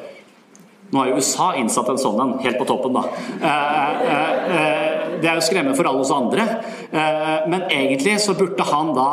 Nå 0.92 1.00
har 1.00 1.08
jo 1.08 1.20
USA 1.22 1.52
innsatt 1.56 1.88
en 1.88 2.00
sånn 2.00 2.18
en, 2.20 2.32
helt 2.44 2.58
på 2.60 2.66
toppen, 2.68 2.96
da. 2.98 3.06
Eh, 3.40 4.02
eh, 4.12 4.32
eh, 4.56 5.14
det 5.22 5.30
er 5.30 5.38
jo 5.38 5.44
skremmende 5.46 5.76
for 5.78 5.88
alle 5.88 6.02
oss 6.02 6.12
andre. 6.12 6.44
Men 7.48 7.62
egentlig 7.70 8.16
så 8.20 8.34
burde 8.36 8.66
han 8.66 8.90
da 8.96 9.08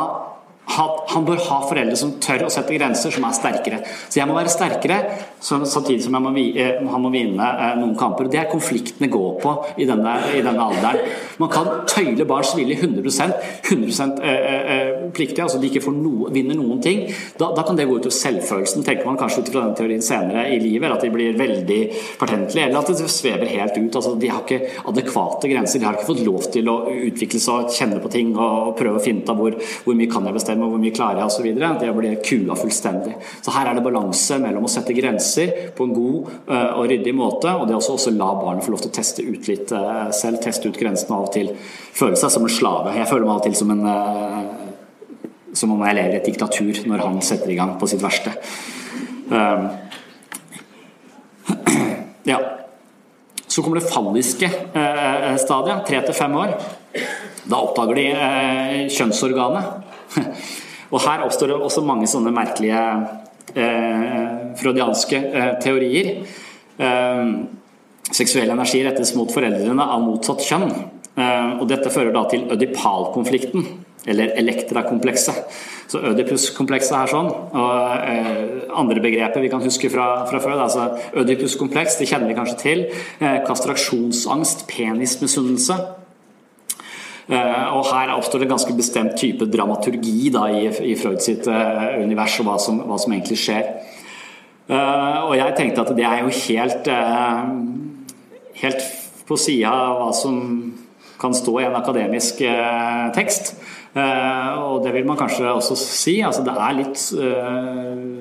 han 0.70 1.24
bør 1.26 1.40
ha 1.48 1.58
foreldre 1.66 1.96
som 1.98 2.12
tør 2.22 2.44
å 2.46 2.50
sette 2.52 2.74
grenser, 2.76 3.12
som 3.14 3.24
er 3.26 3.34
sterkere. 3.36 3.80
Så 4.08 4.20
jeg 4.20 4.28
må 4.28 4.36
være 4.36 4.52
sterkere, 4.52 4.98
samtidig 5.42 6.04
som 6.04 6.14
må, 6.14 6.30
eh, 6.38 6.78
han 6.78 7.02
må 7.02 7.10
vinne 7.10 7.46
eh, 7.50 7.74
noen 7.80 7.96
kamper. 7.98 8.30
Det 8.30 8.40
er 8.42 8.50
konfliktene 8.50 9.10
går 9.10 9.40
på 9.42 9.54
i 9.82 9.88
denne, 9.88 10.14
i 10.36 10.42
denne 10.46 10.66
alderen. 10.68 11.10
Man 11.42 11.50
kan 11.52 11.70
tøyle 11.90 12.26
barns 12.28 12.54
vilje 12.58 12.78
100 12.78 13.34
100 13.70 14.99
pliktig, 15.16 15.42
altså 15.44 15.60
de 15.60 15.70
ikke 15.70 15.92
noe, 15.94 16.30
vinner 16.34 16.58
noen 16.58 16.80
ting. 16.84 17.06
Da, 17.40 17.50
da, 17.56 17.64
kan 17.66 17.78
det 17.78 17.88
gå 17.88 17.98
ut 17.98 18.08
over 18.08 18.16
selvfølelsen, 18.16 18.84
tenker 18.86 19.08
man 19.08 19.18
kanskje 19.20 19.44
ut 19.44 19.52
fra 19.52 19.64
den 19.66 19.76
teorien 19.78 20.04
senere 20.04 20.46
i 20.54 20.60
livet. 20.62 20.90
At 20.90 21.04
de 21.04 21.12
blir 21.14 21.38
veldig 21.38 21.80
pertentlige, 22.20 22.66
eller 22.68 22.80
at 22.80 22.90
det 22.90 23.10
svever 23.10 23.50
helt 23.50 23.78
ut. 23.78 23.96
Altså, 24.00 24.14
de 24.20 24.30
har 24.32 24.44
ikke 24.44 24.84
adekvate 24.90 25.50
grenser. 25.50 25.80
De 25.80 25.88
har 25.88 25.98
ikke 25.98 26.10
fått 26.12 26.24
lov 26.26 26.48
til 26.54 26.70
å 26.70 26.78
utvikle 27.10 27.42
seg 27.42 27.66
og 27.66 27.76
kjenne 27.76 28.00
på 28.02 28.12
ting 28.12 28.32
og 28.36 28.74
prøve 28.78 29.00
å 29.00 29.04
finne 29.04 29.24
ut 29.24 29.32
av 29.32 29.40
hvor, 29.40 29.56
hvor 29.84 29.98
mye 29.98 30.10
kan 30.10 30.26
jeg 30.28 30.36
bestemme 30.36 30.68
hvor 30.70 30.82
mye 30.82 30.94
klarer 30.94 31.22
jeg 31.22 31.30
osv. 31.30 31.50
Det 31.80 31.92
blir 31.96 32.18
kua 32.24 32.56
fullstendig. 32.58 33.16
Så 33.42 33.54
her 33.54 33.70
er 33.70 33.78
det 33.78 33.84
balanse 33.84 34.38
mellom 34.42 34.66
å 34.66 34.72
sette 34.72 34.96
grenser 34.96 35.52
på 35.76 35.86
en 35.86 35.94
god 35.96 36.32
uh, 36.50 36.80
og 36.80 36.88
ryddig 36.90 37.14
måte, 37.16 37.52
og 37.52 37.66
det 37.66 37.74
er 37.74 37.80
også, 37.80 37.96
også 37.98 38.14
la 38.16 38.30
barnet 38.38 38.64
få 38.64 38.74
lov 38.74 38.84
til 38.84 38.92
å 38.92 38.96
teste 39.00 39.26
ut 39.26 39.50
litt 39.50 39.74
uh, 39.74 40.08
selv. 40.16 40.40
Teste 40.40 40.70
ut 40.70 40.78
grensene 40.80 41.16
av 41.16 41.28
og 41.28 41.34
til. 41.34 41.52
Føle 41.96 42.18
seg 42.18 42.32
som 42.32 42.46
en 42.46 42.52
slave. 42.52 42.96
Jeg 42.96 43.08
føler 43.10 43.26
meg 43.26 43.36
av 43.36 43.42
og 43.42 43.48
til 43.48 43.58
som 43.58 43.74
en 43.74 43.86
uh, 43.86 44.69
som 45.56 45.72
om 45.74 45.82
jeg 45.86 45.96
lever 45.98 46.16
i 46.16 46.20
et 46.20 46.30
diktatur 46.30 46.80
når 46.86 47.04
han 47.06 47.20
setter 47.24 47.50
i 47.50 47.58
gang 47.58 47.76
på 47.80 47.88
sitt 47.90 48.02
verste. 48.04 48.32
ja. 52.30 52.40
Så 53.50 53.62
kommer 53.62 53.80
det 53.80 53.90
falliske 53.90 54.50
stadiet, 55.42 55.86
tre 55.88 56.02
til 56.06 56.14
fem 56.14 56.36
år. 56.38 56.54
Da 57.50 57.58
oppdager 57.58 57.98
de 57.98 58.88
kjønnsorganet. 58.94 59.64
Og 60.90 61.02
her 61.04 61.24
oppstår 61.26 61.52
det 61.52 61.58
også 61.58 61.82
mange 61.86 62.08
sånne 62.10 62.32
merkelige 62.34 62.80
eh, 63.54 64.54
freudianske 64.58 65.20
eh, 65.20 65.50
teorier. 65.62 66.10
Eh, 66.80 67.34
seksuell 68.10 68.50
energi 68.50 68.82
rettes 68.84 69.14
mot 69.18 69.30
foreldrene 69.30 69.86
av 69.86 70.02
motsatt 70.02 70.42
kjønn. 70.46 70.66
Eh, 71.14 71.60
og 71.60 71.66
dette 71.70 71.92
fører 71.94 72.14
da 72.14 72.24
til 72.30 72.48
ødipalkonflikten, 72.50 73.66
eller 74.08 74.32
elektrakomplekset. 74.40 75.44
Så 75.90 76.00
ødipuskomplekset 76.06 76.94
er 76.96 77.10
sånn. 77.10 77.28
Og 77.28 77.94
eh, 78.06 78.66
andre 78.78 79.02
begreper 79.02 79.42
vi 79.42 79.50
kan 79.52 79.62
huske 79.64 79.90
fra, 79.92 80.24
fra 80.30 80.40
før. 80.42 80.60
Altså 80.62 80.86
ødipuskompleks, 81.20 81.98
det 82.00 82.08
kjenner 82.10 82.30
vi 82.30 82.36
kanskje 82.38 82.60
til. 82.62 82.84
Eh, 83.18 83.40
kastraksjonsangst, 83.48 84.68
penismisunnelse. 84.70 85.78
Eh, 87.30 87.66
og 87.76 87.86
her 87.86 88.10
oppstår 88.16 88.42
det 88.42 88.48
en 88.48 88.56
ganske 88.56 88.74
bestemt 88.74 89.14
type 89.18 89.46
dramaturgi 89.46 90.32
da, 90.34 90.48
i, 90.50 90.64
i 90.90 90.96
Freud 90.98 91.20
sitt 91.22 91.46
uh, 91.46 91.92
univers, 92.02 92.40
og 92.42 92.48
hva 92.48 92.56
som, 92.58 92.80
hva 92.88 92.98
som 92.98 93.14
egentlig 93.14 93.38
skjer. 93.38 93.68
Uh, 94.70 95.28
og 95.28 95.36
jeg 95.38 95.54
tenkte 95.58 95.84
at 95.84 95.92
det 95.94 96.06
er 96.08 96.24
jo 96.24 96.32
helt, 96.40 96.90
uh, 96.90 97.52
helt 98.62 98.82
på 99.28 99.38
sida 99.38 99.70
av 99.70 100.00
hva 100.00 100.10
som 100.16 100.40
kan 101.20 101.36
stå 101.36 101.54
i 101.60 101.68
en 101.68 101.76
akademisk 101.78 102.40
tekst. 103.14 103.52
Og 103.90 104.84
det 104.84 104.92
vil 104.94 105.06
man 105.06 105.18
kanskje 105.18 105.50
også 105.50 105.76
si. 105.78 106.20
Altså 106.22 106.44
det 106.46 106.54
er 106.54 106.78
litt 106.78 107.04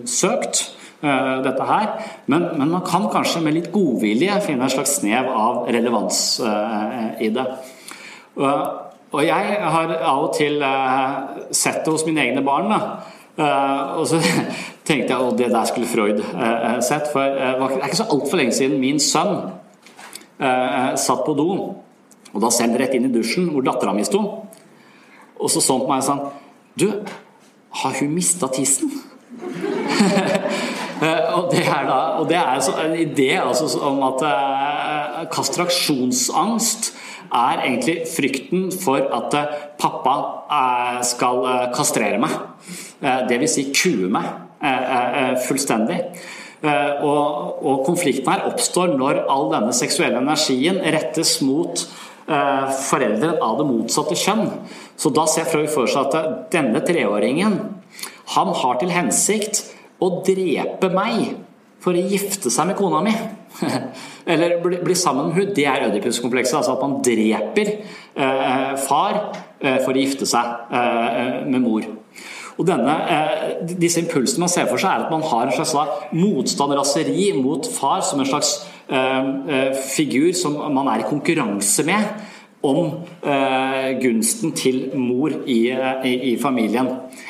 søkt. 0.09 0.76
dette 0.99 1.63
her, 1.63 1.86
men, 2.28 2.43
men, 2.59 2.72
man 2.74 2.82
kan 2.84 3.05
kanskje 3.07 3.39
med 3.39 3.53
litt 3.55 3.70
godvilje 3.72 4.34
finne 4.43 4.65
en 4.67 4.74
slags 4.74 4.97
snev 4.97 5.30
av 5.32 5.61
relevans 5.72 6.41
i 7.24 7.30
det. 7.32 7.45
Og 8.36 9.22
jeg 9.24 9.61
har 9.76 9.93
av 9.95 10.26
og 10.26 10.34
til 10.36 10.59
sett 11.55 11.86
det 11.86 11.93
hos 11.93 12.03
mine 12.03 12.26
egne 12.26 12.43
barn. 12.43 12.74
Og 13.39 14.03
så 14.11 14.20
tenkte 14.89 15.13
jeg 15.13 15.15
at 15.15 15.39
det 15.39 15.51
der 15.53 15.72
skulle 15.72 15.88
Freud 15.88 16.20
sett. 16.84 17.07
For 17.13 17.24
det 17.24 17.47
er 17.47 17.88
ikke 17.88 18.01
så 18.01 18.09
altfor 18.11 18.41
lenge 18.41 18.57
siden 18.59 18.82
min 18.84 18.99
sønn 18.99 19.38
satt 20.39 21.24
på 21.26 21.36
do, 21.36 21.49
og 22.30 22.43
da 22.43 22.51
selv 22.53 22.78
rett 22.80 22.93
inn 22.95 23.07
i 23.09 23.13
dusjen 23.13 23.49
hvor 23.53 23.65
dattera 23.65 23.95
mi 23.95 24.05
sto. 24.07 24.22
Og 25.40 25.52
så 25.52 25.62
så 25.64 25.78
han 25.78 25.86
på 25.86 25.92
meg 25.92 26.04
og 26.04 26.08
sa 26.08 26.16
Du, 26.80 26.88
har 27.82 28.00
hun 28.00 28.14
mista 28.14 28.48
tissen? 28.54 28.92
og 31.36 31.52
det 31.52 31.62
er 31.64 31.86
da 31.88 32.00
og 32.20 32.26
det 32.28 32.36
er 32.36 32.60
en 32.84 32.96
idé 32.98 33.30
altså, 33.40 33.70
om 33.88 34.02
at 34.04 34.24
kastraksjonsangst 35.32 36.92
er 37.30 37.62
egentlig 37.64 38.04
frykten 38.10 38.70
for 38.74 39.06
at 39.14 39.38
eh, 39.38 39.56
pappa 39.80 40.16
eh, 40.50 41.00
skal 41.06 41.46
eh, 41.46 41.66
kastrere 41.76 42.20
meg. 42.22 42.36
Dvs. 43.00 43.54
Si 43.56 43.66
kue 43.72 44.10
meg 44.12 44.26
fullstendig. 45.46 46.02
Og, 46.60 47.62
og 47.64 47.86
konflikten 47.88 48.28
her 48.28 48.42
oppstår 48.50 48.92
når 49.00 49.22
all 49.32 49.48
denne 49.54 49.72
seksuelle 49.72 50.20
energien 50.20 50.82
rettes 50.84 51.38
mot 51.40 51.86
foreldre 52.30 53.32
av 53.41 53.57
det 53.57 53.65
motsatte 53.65 54.17
kjønn. 54.19 54.45
Så 54.99 55.09
da 55.15 55.25
ser 55.30 55.47
Freud 55.49 55.71
for 55.73 55.89
seg 55.89 56.09
at 56.13 56.51
denne 56.53 56.84
treåringen 56.86 57.55
han 58.36 58.51
har 58.61 58.77
til 58.77 58.93
hensikt 58.93 59.63
å 60.03 60.11
drepe 60.25 60.91
meg 60.93 61.32
for 61.84 61.95
å 61.95 62.07
gifte 62.11 62.51
seg 62.51 62.69
med 62.69 62.77
kona 62.80 63.01
mi. 63.03 63.13
Eller 64.32 64.59
bli, 64.63 64.82
bli 64.84 64.95
sammen 64.95 65.30
med 65.30 65.39
henne. 65.39 65.53
Det 65.55 65.65
er 65.67 65.86
Ødipus-komplekset. 65.88 66.59
Altså 66.59 66.75
at 66.75 66.84
man 66.84 66.99
dreper 67.05 67.71
eh, 67.71 68.73
far 68.84 69.19
eh, 69.59 69.80
for 69.86 69.95
å 69.95 70.03
gifte 70.03 70.27
seg 70.30 70.75
eh, 70.75 71.39
med 71.47 71.63
mor. 71.63 71.88
Og 72.59 72.67
denne, 72.67 72.95
eh, 73.07 73.61
Disse 73.80 74.03
impulsene 74.03 74.43
man 74.43 74.51
ser 74.51 74.67
for 74.67 74.82
seg, 74.82 74.91
er 74.91 75.07
at 75.07 75.13
man 75.13 75.23
har 75.23 75.47
en 75.47 75.55
slags 75.55 75.75
motstand, 76.11 76.75
raseri, 76.75 77.32
mot 77.39 77.67
far 77.80 78.03
som 78.03 78.19
en 78.19 78.27
slags 78.27 78.57
eh, 78.59 78.67
eh, 78.67 78.78
figur 79.94 80.32
som 80.34 80.56
man 80.74 80.88
er 80.90 81.04
i 81.04 81.10
konkurranse 81.10 81.84
med 81.86 82.26
om 82.66 82.90
gunsten 84.02 84.52
til 84.57 84.90
mor 84.98 85.32
i, 85.45 85.60
i, 85.70 86.14
i 86.32 86.38
familien. 86.41 86.90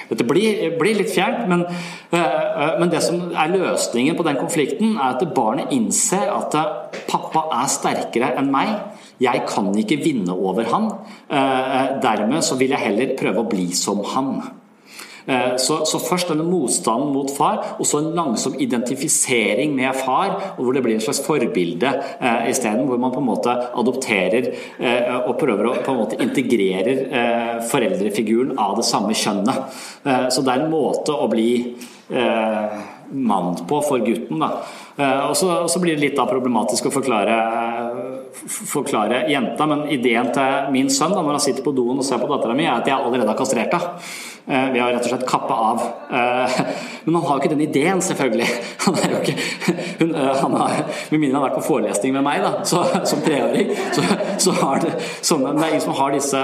Dette 0.09 0.25
blir, 0.25 0.71
blir 0.79 0.97
litt 0.97 1.11
fjernt, 1.13 1.45
men, 1.49 1.65
eh, 2.09 2.19
eh, 2.19 2.71
men, 2.79 2.89
det 2.89 3.01
som 3.05 3.29
er 3.29 3.51
løsningen 3.53 4.17
på 4.17 4.25
den 4.25 4.39
konflikten, 4.41 4.95
er 4.97 5.13
at 5.13 5.35
barnet 5.35 5.73
innser 5.75 6.31
at 6.33 6.57
eh, 6.57 7.03
pappa 7.09 7.45
er 7.59 7.69
sterkere 7.69 8.31
enn 8.39 8.49
meg. 8.53 8.73
Jeg 9.21 9.43
kan 9.49 9.69
ikke 9.77 9.99
vinne 10.01 10.31
over 10.31 10.63
han. 10.71 10.85
Dermed 11.99 12.45
så 12.47 12.55
vil 12.55 12.71
jeg 12.71 12.79
heller 12.79 13.17
prøve 13.19 13.43
å 13.43 13.49
bli 13.51 13.65
som 13.75 13.99
han. 14.13 14.37
Så, 15.59 15.81
så, 15.85 15.99
først 16.01 16.31
denne 16.31 16.45
motstanden 16.47 17.11
mot 17.13 17.29
far, 17.35 17.75
og 17.77 17.87
så 17.87 17.99
en 17.99 18.13
langsom 18.17 18.55
identifisering 18.59 19.75
med 19.75 19.95
far, 19.99 20.55
hvor 20.57 20.73
det 20.73 20.83
blir 20.83 20.95
en 20.95 21.03
slags 21.03 21.21
forbilde 21.25 21.91
eh, 22.19 22.49
isteden. 22.49 22.87
Hvor 22.87 22.97
man 23.01 23.13
på 23.13 23.21
en 23.21 23.29
måte 23.29 23.55
adopterer 23.77 24.51
eh, 24.79 25.15
og 25.19 25.37
prøver 25.39 25.69
å 25.69 25.75
på 25.83 25.93
en 25.93 26.01
måte 26.01 26.19
integrerer 26.23 27.03
eh, 27.07 27.55
foreldrefiguren 27.69 28.57
av 28.59 28.77
det 28.79 28.87
samme 28.87 29.15
kjønnet. 29.17 29.81
Eh, 30.03 30.27
så 30.33 30.45
det 30.45 30.55
er 30.55 30.65
en 30.65 30.73
måte 30.73 31.15
å 31.15 31.29
bli 31.31 31.51
eh, 32.09 32.79
mann 33.09 33.55
på 33.69 33.81
for 33.85 34.05
gutten. 34.05 34.39
da. 34.41 34.63
Eh, 34.97 35.19
og 35.29 35.35
så, 35.37 35.79
blir 35.79 35.95
det 35.95 36.01
litt 36.01 36.17
da 36.17 36.25
problematisk 36.27 36.89
å 36.89 36.93
forklare, 36.93 37.35
forklare 38.49 39.25
jenta, 39.31 39.67
men 39.69 39.85
ideen 39.93 40.31
til 40.35 40.73
min 40.73 40.89
sønn 40.91 41.15
da, 41.15 41.21
når 41.23 41.37
han 41.37 41.45
sitter 41.45 41.65
på 41.65 41.75
doen 41.75 42.01
og 42.01 42.07
ser 42.07 42.19
på 42.21 42.27
dattera 42.31 42.57
mi, 42.57 42.67
er 42.67 42.81
at 42.81 42.89
jeg 42.89 42.97
allerede 42.97 43.31
har 43.31 43.39
kastrert 43.39 43.75
henne. 43.77 44.03
Eh, 44.49 44.71
vi 44.73 44.79
har 44.81 44.89
rett 44.89 45.05
og 45.05 45.11
slett 45.11 45.27
kappa 45.29 45.53
av. 45.53 45.81
Eh, 46.09 46.61
men 47.05 47.15
han 47.15 47.25
har 47.27 47.37
jo 47.37 47.43
ikke 47.43 47.51
den 47.53 47.67
ideen, 47.67 48.01
selvfølgelig. 48.01 48.47
Han 48.89 48.95
er 48.97 49.11
jo 49.11 49.17
ikke 49.19 49.33
hun, 49.99 50.13
han 50.15 50.53
har, 50.57 50.77
Med 51.11 51.19
mindre 51.19 51.35
han 51.35 51.43
har 51.43 51.49
vært 51.49 51.57
på 51.59 51.65
forelesning 51.67 52.13
med 52.15 52.23
meg 52.25 52.39
da, 52.41 52.63
så, 52.65 52.79
som 53.05 53.19
treåring, 53.21 53.67
så, 53.93 54.01
så 54.41 54.53
har 54.55 54.79
det 54.81 54.93
sånne, 55.27 55.51
det 55.57 55.65
er 55.65 55.73
ingen 55.75 55.83
som 55.83 55.93
har 55.99 56.15
disse, 56.15 56.39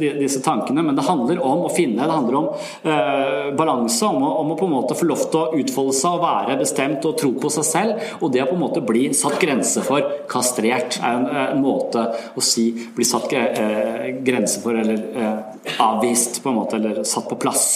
disse, 0.00 0.40
tankene. 0.42 0.82
Men 0.82 0.98
det 0.98 1.04
handler 1.06 1.38
om 1.44 1.66
å 1.68 1.70
finne, 1.70 2.02
det 2.02 2.16
handler 2.16 2.38
om 2.40 3.54
balanse, 3.60 4.08
om 4.08 4.24
om 4.24 4.50
å, 4.50 4.56
på 4.58 4.66
en 4.66 4.74
måte 4.74 4.96
få 4.98 5.06
lov 5.06 5.22
til 5.28 5.38
å 5.38 5.60
utfolde 5.60 5.94
seg 6.00 6.16
og 6.16 6.24
være 6.24 6.58
bestemt 6.64 7.06
og 7.06 7.18
tro 7.20 7.30
på 7.38 7.52
seg 7.52 7.61
selv. 7.66 8.02
Og 8.20 8.32
det 8.34 8.44
å 8.44 8.48
på 8.50 8.56
en 8.56 8.62
måte 8.64 8.84
bli 8.86 9.08
satt 9.16 9.38
grense 9.42 9.84
for 9.86 10.06
kastrert 10.30 10.98
er 11.00 11.16
en, 11.16 11.26
en 11.56 11.62
måte 11.62 12.04
å 12.36 12.44
si 12.44 12.70
bli 12.94 13.06
satt 13.06 13.32
eh, 13.38 14.12
grense 14.24 14.62
for, 14.62 14.78
eller 14.78 15.02
eh, 15.16 15.74
avvist, 15.82 16.42
på 16.42 16.52
en 16.52 16.60
måte, 16.62 16.78
eller 16.80 17.02
satt 17.08 17.28
på 17.30 17.40
plass. 17.42 17.66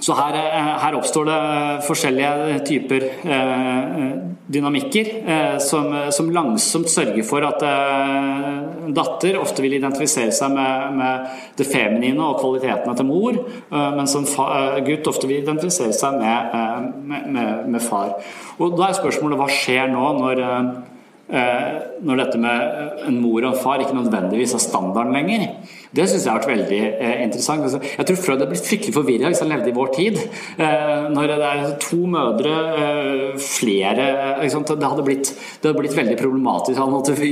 Så 0.00 0.14
her, 0.16 0.34
eh, 0.34 0.68
her, 0.80 0.94
oppstår 0.96 1.28
det 1.28 1.40
forskjellige 1.84 2.58
typer 2.64 3.04
eh, 3.04 4.12
dynamikker 4.48 5.10
eh, 5.26 5.58
som, 5.60 5.92
som, 6.12 6.30
langsomt 6.32 6.88
sørger 6.88 7.26
for 7.26 7.44
at 7.44 7.64
datter 8.96 9.36
ofte 9.38 9.62
vil 9.62 9.76
identifisere 9.76 10.32
seg 10.34 10.54
med, 10.54 10.96
med, 10.96 11.26
det 11.58 11.66
feminine 11.68 12.24
og 12.24 12.40
kvalitetene 12.40 12.96
til 12.96 13.06
mor, 13.06 13.36
mens 13.70 14.16
en 14.16 14.26
gutt 14.86 15.10
ofte 15.10 15.28
vil 15.28 15.42
identifisere 15.42 15.94
seg 15.94 16.16
med, 16.18 16.88
med, 17.04 17.68
med 17.70 17.84
far. 17.84 18.16
Og 18.58 18.78
Da 18.78 18.88
er 18.88 18.98
spørsmålet 18.98 19.38
hva 19.38 19.50
skjer 19.52 19.92
nå 19.92 20.14
når 20.18 20.42
når 21.30 22.18
dette 22.18 22.38
med 22.42 23.04
en 23.06 23.20
mor 23.22 23.44
og 23.44 23.52
en 23.52 23.60
far 23.62 23.78
ikke 23.78 23.94
nødvendigvis 23.94 24.56
er 24.56 24.62
standarden 24.64 25.14
lenger. 25.14 25.44
Det 25.90 26.06
syns 26.06 26.22
jeg 26.22 26.30
har 26.30 26.38
vært 26.38 26.52
veldig 26.52 26.80
eh, 26.88 27.22
interessant. 27.24 27.64
Altså, 27.66 27.80
jeg 27.82 28.06
tror 28.08 28.18
Freud 28.20 28.36
hadde 28.36 28.50
blitt 28.52 28.68
fryktelig 28.68 28.94
forvirra 28.94 29.30
hvis 29.32 29.42
han 29.42 29.50
levde 29.50 29.72
i 29.72 29.74
vår 29.74 29.90
tid. 29.96 30.20
Når 31.10 31.32
det 31.32 31.48
er 31.48 31.72
to 31.82 31.98
mødre, 32.10 32.54
flere 33.42 34.06
det 34.40 34.86
hadde, 34.86 35.04
blitt, 35.06 35.32
det 35.32 35.66
hadde 35.66 35.80
blitt 35.80 35.96
veldig 35.96 36.16
problematisk. 36.20 36.78
Han 36.78 36.94
hadde 36.94 37.30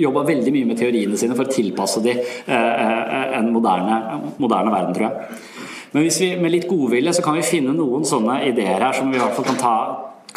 jobba 0.00 0.26
veldig 0.26 0.54
mye 0.54 0.68
med 0.72 0.80
teoriene 0.80 1.18
sine 1.20 1.38
for 1.38 1.46
å 1.46 1.54
tilpasse 1.54 2.02
de 2.04 2.16
en 2.50 3.50
moderne, 3.54 4.00
moderne 4.42 4.74
verden, 4.74 4.96
tror 4.96 5.08
jeg. 5.08 5.40
Men 5.92 6.06
hvis 6.06 6.20
vi 6.22 6.30
med 6.38 6.54
litt 6.54 6.68
godvilje 6.70 7.16
så 7.18 7.24
kan 7.24 7.38
vi 7.38 7.46
finne 7.46 7.74
noen 7.74 8.06
sånne 8.06 8.40
ideer 8.50 8.82
her 8.82 8.94
som 8.94 9.10
vi 9.10 9.18
i 9.18 9.22
hvert 9.22 9.34
fall 9.38 9.48
kan 9.48 9.58
ta 9.58 9.74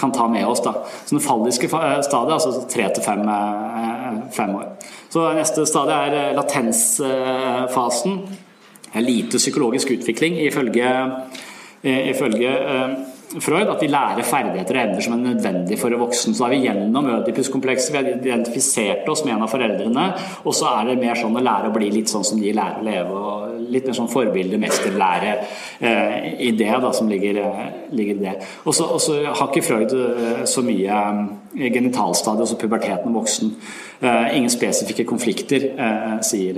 kan 0.04 0.12
ta 0.12 0.28
med 0.28 0.48
oss. 0.48 0.64
da. 0.64 0.74
Så 1.06 1.16
det 1.16 1.24
falliske 1.24 1.66
eh, 1.66 2.02
stadiet, 2.02 2.34
altså 2.34 2.66
tre 2.70 2.90
til 2.94 3.04
fem, 3.04 3.22
eh, 3.28 4.18
fem, 4.36 4.56
år. 4.56 4.66
Så 5.14 5.30
Neste 5.38 5.66
stadie 5.70 6.00
er 6.08 6.18
eh, 6.20 6.34
latensfasen. 6.36 8.20
Lite 8.94 9.40
psykologisk 9.42 9.92
utvikling 9.96 10.36
ifølge, 10.44 10.90
ifølge 11.84 12.52
Freud 13.42 13.70
at 13.72 13.82
vi 13.82 13.90
lærer 13.90 14.28
ferdigheter 14.28 14.78
og 14.78 14.84
evner 14.84 15.06
som 15.06 15.16
er 15.16 15.24
nødvendig 15.24 15.80
for 15.82 15.94
en 15.94 16.04
voksen. 16.04 16.36
Så 16.38 16.46
er 16.46 16.54
vi 16.54 16.64
gjennom 16.68 17.10
Ødipus-komplekset, 17.16 17.94
vi 17.94 18.00
har 18.02 18.12
identifisert 18.14 19.10
oss 19.10 19.24
med 19.26 19.36
en 19.36 19.48
av 19.48 19.52
foreldrene, 19.54 20.06
og 20.44 20.56
så 20.58 20.70
er 20.78 20.92
det 20.92 21.02
mer 21.02 21.18
sånn 21.20 21.40
å 21.40 21.44
lære 21.44 21.72
å 21.72 21.76
bli 21.76 21.90
litt 21.94 22.12
sånn 22.14 22.26
som 22.28 22.42
de 22.42 22.54
lærer 22.54 22.82
å 22.82 22.88
leve. 22.90 23.24
og 23.24 23.54
litt 23.74 23.88
mer 23.88 23.98
sånn 23.98 24.12
forbilde, 24.12 24.60
mesterlære 24.62 25.32
eh, 25.80 26.28
i 26.48 26.52
det 26.58 26.72
da, 26.84 26.92
som 26.96 27.10
ligger, 27.10 27.40
eh, 27.42 27.64
ligger 27.96 28.20
i 28.20 28.26
det. 28.26 28.36
Og 28.66 28.76
så 28.76 29.18
har 29.26 29.48
ikke 29.48 29.66
Freud 29.66 29.96
eh, 29.98 30.44
så 30.50 30.64
mye 30.66 31.00
genitalstadiet, 31.54 32.46
altså 32.46 32.60
puberteten 32.62 33.12
og 33.12 33.22
voksen. 33.22 33.56
Ingen 34.04 34.52
spesifikke 34.52 35.06
konflikter, 35.08 35.70
sier 36.26 36.58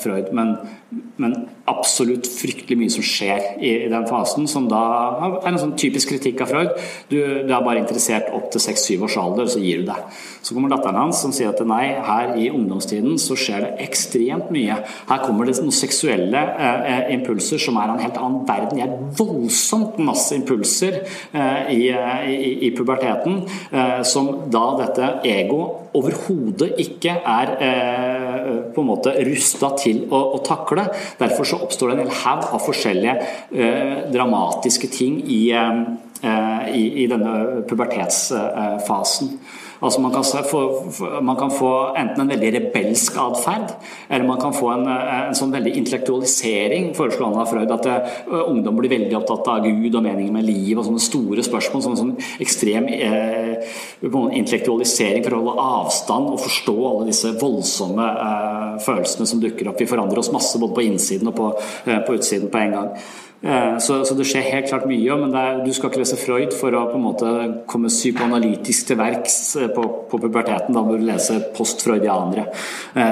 Freud, 0.00 0.30
men, 0.36 0.54
men, 1.20 1.34
absolutt 1.70 2.26
fryktelig 2.26 2.78
mye 2.80 2.90
som 2.90 3.04
skjer 3.06 3.44
i, 3.60 3.68
i, 3.84 3.90
den 3.92 4.06
fasen, 4.08 4.48
som 4.50 4.64
da 4.70 4.80
er 5.22 5.50
en 5.52 5.58
sånn 5.60 5.76
typisk 5.78 6.10
kritikk 6.10 6.40
av 6.42 6.50
Freud. 6.50 6.72
Du, 7.12 7.18
du 7.46 7.52
er 7.52 7.62
bare 7.62 7.82
interessert 7.82 8.32
opp 8.34 8.48
til 8.50 8.64
6-7 8.64 9.04
års 9.06 9.18
alder, 9.20 9.50
så 9.52 9.62
gir 9.62 9.84
du 9.84 9.90
deg. 9.90 10.18
Så 10.42 10.56
kommer 10.56 10.72
datteren 10.72 10.98
hans 10.98 11.20
som 11.22 11.34
sier 11.36 11.52
at 11.52 11.60
nei, 11.68 11.92
her 12.06 12.32
i 12.40 12.48
ungdomstiden 12.50 13.18
så 13.20 13.36
skjer 13.38 13.66
det 13.66 13.86
ekstremt 13.86 14.50
mye. 14.54 14.80
Her 15.10 15.22
kommer 15.22 15.48
det 15.48 15.58
noen 15.60 15.74
seksuelle 15.74 16.42
eh, 16.56 17.10
impulser 17.14 17.60
som 17.62 17.78
er 17.80 17.92
en 17.92 18.02
helt 18.02 18.18
annen 18.20 18.42
verden. 18.48 18.80
Jeg 18.80 18.88
er 18.88 19.14
voldsomt 19.20 20.00
masse 20.02 20.34
impulser 20.36 21.02
eh, 21.04 21.70
i, 21.76 21.82
i, 21.90 22.50
i, 22.68 22.72
puberteten 22.76 23.42
eh, 23.70 24.00
som 24.06 24.32
da 24.52 24.66
dette 24.80 25.12
ego 25.28 25.62
overhodet 25.96 26.74
ikke 26.80 27.14
er 27.18 27.52
eh, 27.66 28.50
på 28.74 28.82
en 28.82 28.88
måte 28.88 29.14
rusta 29.26 29.72
til 29.80 30.04
å, 30.08 30.20
å, 30.36 30.42
takle. 30.46 30.86
Derfor 31.20 31.48
så 31.48 31.60
oppstår 31.64 31.92
det 31.92 31.96
en 31.96 32.04
hel 32.04 32.18
haug 32.22 32.46
av 32.54 32.62
forskjellige 32.66 33.16
eh, 33.50 33.96
dramatiske 34.12 34.90
ting 34.92 35.20
i, 35.26 35.42
eh, 35.56 35.80
i, 36.74 36.84
i 37.04 37.08
denne 37.10 37.64
pubertetsfasen. 37.70 39.34
Altså 39.80 40.00
man 40.00 40.12
kan, 40.12 40.24
få, 40.24 40.60
man 41.22 41.36
kan, 41.36 41.50
få, 41.50 41.70
enten 41.96 42.20
en 42.20 42.32
veldig 42.34 42.50
rebelsk 42.52 43.16
atferd, 43.20 43.70
eller 44.10 44.26
man 44.28 44.40
kan 44.40 44.52
få 44.52 44.68
en, 44.74 44.84
en, 44.90 45.36
sånn 45.36 45.54
veldig 45.54 45.72
intellektualisering, 45.80 46.90
foreslo 46.98 47.30
Anna 47.30 47.46
Freud. 47.48 47.72
At 47.72 47.88
uh, 47.88 48.42
ungdom 48.42 48.76
blir 48.76 48.92
veldig 48.92 49.16
opptatt 49.16 49.48
av 49.48 49.64
Gud 49.64 49.96
og 49.96 50.04
meningen 50.04 50.36
med 50.36 50.44
liv 50.44 50.76
og 50.76 50.84
sånne 50.84 51.00
store 51.00 51.44
spørsmål. 51.46 51.84
Sånn, 51.86 51.96
sånn 51.96 52.12
ekstrem 52.44 52.90
eh, 52.92 53.72
intellektualisering 54.04 55.24
for 55.24 55.38
å 55.38 55.40
holde 55.40 55.66
avstand 55.80 56.34
og 56.34 56.44
forstå 56.44 56.76
alle 56.90 57.08
disse 57.08 57.32
voldsomme 57.40 58.10
eh, 58.26 58.76
følelsene 58.84 59.32
som 59.32 59.40
dukker 59.40 59.72
opp. 59.72 59.80
Vi 59.80 59.88
forandrer 59.88 60.20
oss 60.20 60.32
masse 60.34 60.60
både 60.60 60.76
på 60.76 60.86
innsiden 60.90 61.32
og 61.32 61.38
på, 61.40 61.50
på 61.88 62.20
utsiden 62.20 62.52
på 62.52 62.60
en 62.60 62.76
gang. 62.76 62.94
Eh, 63.42 63.78
så, 63.78 64.04
så, 64.04 64.14
det 64.14 64.26
skjer 64.28 64.50
helt 64.52 64.68
klart 64.68 64.88
mye, 64.88 65.14
men 65.16 65.32
er, 65.32 65.62
du 65.64 65.70
skal 65.72 65.88
ikke 65.88 66.02
lese 66.02 66.18
Freud 66.20 66.52
for 66.56 66.76
å 66.76 66.82
på 66.90 66.98
en 66.98 67.06
måte 67.06 67.30
komme 67.70 67.88
psykoanalytisk 67.88 68.90
til 68.90 68.98
verks 69.00 69.38
eh, 69.56 69.70
på, 69.72 69.84
på 70.10 70.20
puberteten. 70.20 70.76
Da 70.76 70.82
må 70.84 70.98
du 70.98 71.06
lese 71.08 71.38
post-freudianere. 71.56 72.50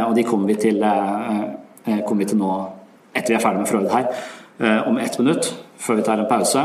og 0.04 0.12
de 0.16 0.26
kommer 0.28 0.52
vi, 0.52 0.58
til, 0.68 0.82
kommer 0.82 2.24
vi 2.24 2.28
til 2.28 2.42
nå 2.42 2.52
etter 3.16 3.32
vi 3.32 3.38
er 3.38 3.42
ferdig 3.42 3.64
med 3.64 3.70
Freud 3.70 3.88
her, 3.90 4.10
om 4.86 4.98
ett 5.00 5.16
minutt, 5.18 5.48
før 5.80 5.98
vi 5.98 6.04
tar 6.06 6.20
en 6.20 6.28
pause. 6.30 6.62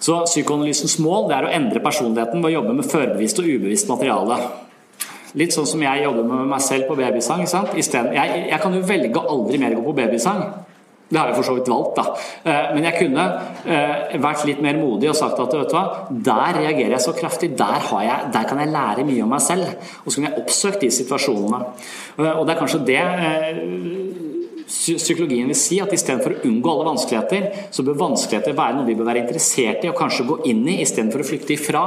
Så 0.00 0.16
Psykoanalysens 0.24 0.96
mål 1.02 1.28
er 1.34 1.44
å 1.44 1.52
endre 1.52 1.82
personligheten 1.84 2.40
ved 2.40 2.52
å 2.52 2.54
jobbe 2.54 2.76
med 2.78 2.88
førbevisst 2.88 3.42
og 3.42 3.50
ubevisst 3.50 3.90
materiale. 3.90 4.38
Litt 5.36 5.52
sånn 5.54 5.68
som 5.68 5.82
jeg 5.84 6.06
jobber 6.06 6.24
med 6.26 6.48
meg 6.54 6.62
selv 6.64 6.88
på 6.88 6.96
babysang. 6.98 7.44
Jeg, 7.44 7.76
jeg, 8.14 8.60
kan 8.62 8.74
jo 8.74 8.86
velge 8.86 9.20
å 9.20 9.34
aldri 9.34 9.60
mer 9.60 9.76
gå 9.76 9.84
på 9.84 9.96
babysang. 9.98 10.40
Det 11.10 11.18
har 11.18 11.30
jeg 11.30 11.40
for 11.40 11.48
så 11.48 11.56
vidt 11.56 11.68
valgt, 11.70 11.96
da. 11.98 12.04
Eh, 12.46 12.66
men 12.76 12.84
jeg 12.86 12.98
kunne 13.00 13.24
eh, 13.66 14.18
vært 14.22 14.44
litt 14.46 14.60
mer 14.62 14.78
modig 14.78 15.10
og 15.10 15.18
sagt 15.18 15.40
at 15.42 15.56
vet 15.58 15.72
du 15.72 15.74
hva, 15.74 15.84
der 16.30 16.60
reagerer 16.60 16.94
jeg 16.94 17.02
så 17.02 17.14
kraftig. 17.16 17.50
Der, 17.58 17.82
jeg, 18.06 18.30
der 18.30 18.46
kan 18.46 18.62
jeg 18.62 18.70
lære 18.70 19.06
mye 19.08 19.24
om 19.26 19.34
meg 19.34 19.42
selv. 19.42 19.74
Og 20.04 20.10
så 20.12 20.20
kunne 20.20 20.30
jeg 20.30 20.44
oppsøkt 20.44 20.84
de 20.86 20.92
situasjonene. 21.00 21.64
Eh, 22.20 22.30
og 22.30 22.44
det 22.46 22.54
er 22.54 22.62
kanskje 22.62 22.84
det 22.86 23.02
psykologien 24.70 25.48
vil 25.50 25.58
si 25.58 25.80
at 25.82 25.92
istedenfor 25.94 26.36
å 26.36 26.42
unngå 26.46 26.72
alle 26.72 26.86
vanskeligheter, 26.92 27.66
så 27.74 27.84
bør 27.86 27.98
vanskeligheter 28.04 28.54
være 28.56 28.76
noe 28.76 28.86
vi 28.86 28.96
bør 28.98 29.08
være 29.10 29.24
interessert 29.24 29.84
i 29.84 29.90
og 29.90 29.98
kanskje 29.98 30.26
gå 30.28 30.36
inn 30.50 30.62
i 30.70 30.78
istedenfor 30.84 31.24
å 31.24 31.26
flykte 31.26 31.56
ifra. 31.56 31.84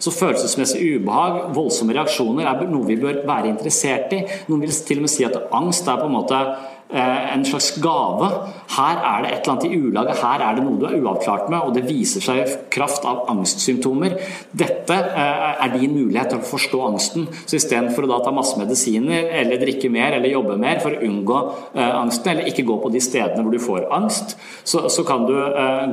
Så 0.00 0.12
følelsesmessig 0.14 0.80
ubehag, 0.96 1.50
voldsomme 1.56 1.96
reaksjoner 1.96 2.48
er 2.48 2.64
noe 2.70 2.88
vi 2.88 2.96
bør 3.00 3.20
være 3.28 3.52
interessert 3.52 4.14
i. 4.16 4.22
Noen 4.48 4.64
vil 4.64 4.72
til 4.88 5.02
og 5.02 5.06
med 5.06 5.12
si 5.12 5.26
at 5.28 5.36
angst 5.54 5.88
er 5.90 6.00
på 6.00 6.08
en 6.08 6.16
måte 6.16 6.40
en 6.90 7.44
slags 7.44 7.70
gave. 7.82 8.28
Her 8.76 9.00
er 9.00 9.22
det 9.24 9.30
et 9.32 9.40
eller 9.40 9.52
annet 9.52 9.64
i 9.64 9.78
ulaget, 9.80 10.20
her 10.22 10.42
er 10.44 10.56
det 10.56 10.64
noe 10.64 10.78
du 10.78 10.86
er 10.88 10.96
uavklart 11.00 11.48
med, 11.52 11.58
og 11.64 11.74
det 11.76 11.84
viser 11.88 12.22
seg 12.24 12.40
i 12.42 12.56
kraft 12.72 13.06
av 13.08 13.24
angstsymptomer. 13.32 14.16
Dette 14.52 14.94
eh, 14.94 15.64
er 15.64 15.74
din 15.74 15.94
mulighet 15.94 16.32
til 16.32 16.40
å 16.40 16.48
forstå 16.48 16.82
angsten. 16.88 17.28
Så 17.44 17.58
istedenfor 17.58 18.06
å 18.06 18.12
da 18.12 18.20
ta 18.24 18.34
masse 18.34 18.58
medisiner 18.60 19.30
eller 19.40 19.62
drikke 19.62 19.90
mer 19.92 20.18
eller 20.18 20.32
jobbe 20.32 20.58
mer 20.60 20.82
for 20.84 20.96
å 20.96 21.02
unngå 21.08 21.38
eh, 21.74 21.92
angsten, 22.02 22.32
eller 22.34 22.50
ikke 22.50 22.66
gå 22.68 22.78
på 22.82 22.92
de 22.94 23.02
stedene 23.04 23.44
hvor 23.44 23.54
du 23.54 23.62
får 23.62 23.88
angst, 23.94 24.36
så, 24.64 24.86
så 24.92 25.04
kan 25.06 25.26
du 25.28 25.34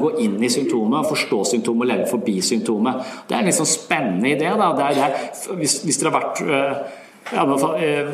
gå 0.01 0.15
inn 0.23 0.37
i 0.43 0.49
symptomet, 0.51 1.07
forstå 1.09 1.43
symptomet 1.53 1.85
og 1.85 1.91
leve 1.91 2.09
forbi 2.09 2.39
symptomet. 2.45 3.13
Det 3.27 3.35
er 3.35 3.43
en 3.43 3.49
litt 3.49 3.57
sånn 3.57 3.69
spennende 3.69 4.35
idé. 4.35 4.49
Da. 4.59 4.71
Det 4.77 4.87
er, 4.87 4.97
det 4.97 5.07
er, 5.07 5.55
hvis, 5.59 5.81
hvis 5.85 5.99
dere 6.01 6.11
har 6.11 6.19
vært 6.21 7.00
ja, 7.29 7.43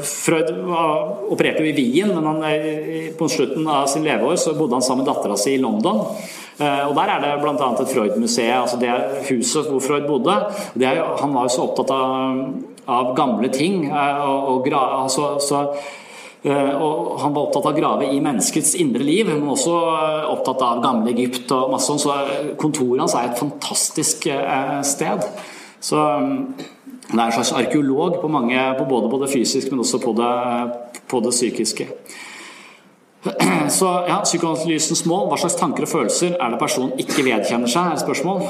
Freud 0.04 0.50
opererte 1.32 1.64
jo 1.64 1.70
i 1.70 1.76
Wien, 1.78 2.12
men 2.14 2.26
han, 2.28 2.42
på 3.18 3.30
slutten 3.32 3.68
av 3.72 3.88
sin 3.90 4.06
leveår 4.06 4.36
så 4.42 4.54
bodde 4.58 4.78
han 4.78 4.86
sammen 4.86 5.06
med 5.06 5.10
dattera 5.10 5.38
si 5.40 5.56
i 5.56 5.62
London. 5.62 6.04
Og 6.58 6.94
Der 6.98 7.14
er 7.14 7.24
det 7.24 7.32
bl.a. 7.42 7.54
et 7.56 7.94
Freud-museum, 7.94 8.66
altså 8.66 8.78
det 8.82 8.92
huset 9.30 9.72
hvor 9.72 9.82
Freud 9.82 10.06
bodde. 10.10 10.36
Er, 10.82 11.02
han 11.22 11.34
var 11.34 11.48
jo 11.48 11.54
så 11.56 11.66
opptatt 11.70 11.94
av, 11.96 12.44
av 12.86 13.14
gamle 13.18 13.50
ting. 13.54 13.88
og, 13.94 14.68
og 14.68 14.70
altså, 14.76 15.38
så 15.42 15.64
Eh, 16.48 16.74
og 16.78 17.18
han 17.22 17.34
var 17.34 17.48
opptatt 17.48 17.66
av 17.66 17.74
å 17.74 17.78
grave 17.78 18.08
i 18.14 18.22
menneskets 18.24 18.76
indre 18.80 19.06
liv, 19.06 19.30
men 19.32 19.50
også 19.52 19.74
eh, 19.98 20.28
opptatt 20.32 20.64
av 20.64 20.84
gamle 20.84 21.12
Egypt 21.12 21.52
og 21.56 21.72
masse 21.74 21.90
sånt, 21.90 22.04
Så 22.04 22.14
eh, 22.14 22.52
kontoret 22.62 23.04
hans 23.04 23.16
er 23.18 23.32
et 23.32 23.42
fantastisk 23.42 24.30
sted. 24.88 25.26
Så 25.84 26.04
det 27.08 27.20
er 27.20 27.26
en 27.26 27.36
slags 27.36 27.54
arkeolog 27.56 28.22
på, 28.22 28.28
mange, 28.28 28.60
på 28.78 28.86
både, 28.90 29.10
både 29.10 29.30
fysisk, 29.32 29.72
men 29.72 29.80
også 29.80 30.00
på 30.04 30.12
det, 30.18 30.32
på 31.08 31.22
det 31.24 31.32
psykiske. 31.32 31.88
Så 33.80 33.92
ja, 34.08 34.22
Psykoanalysens 34.24 35.06
mål, 35.08 35.28
hva 35.32 35.40
slags 35.40 35.58
tanker 35.60 35.88
og 35.88 35.92
følelser 35.92 36.36
er 36.36 36.54
det 36.54 36.60
personen 36.62 37.00
ikke 37.02 37.26
vedkjenner 37.26 37.72
seg, 37.72 37.88
er 37.88 37.98
et 37.98 38.04
spørsmål. 38.04 38.44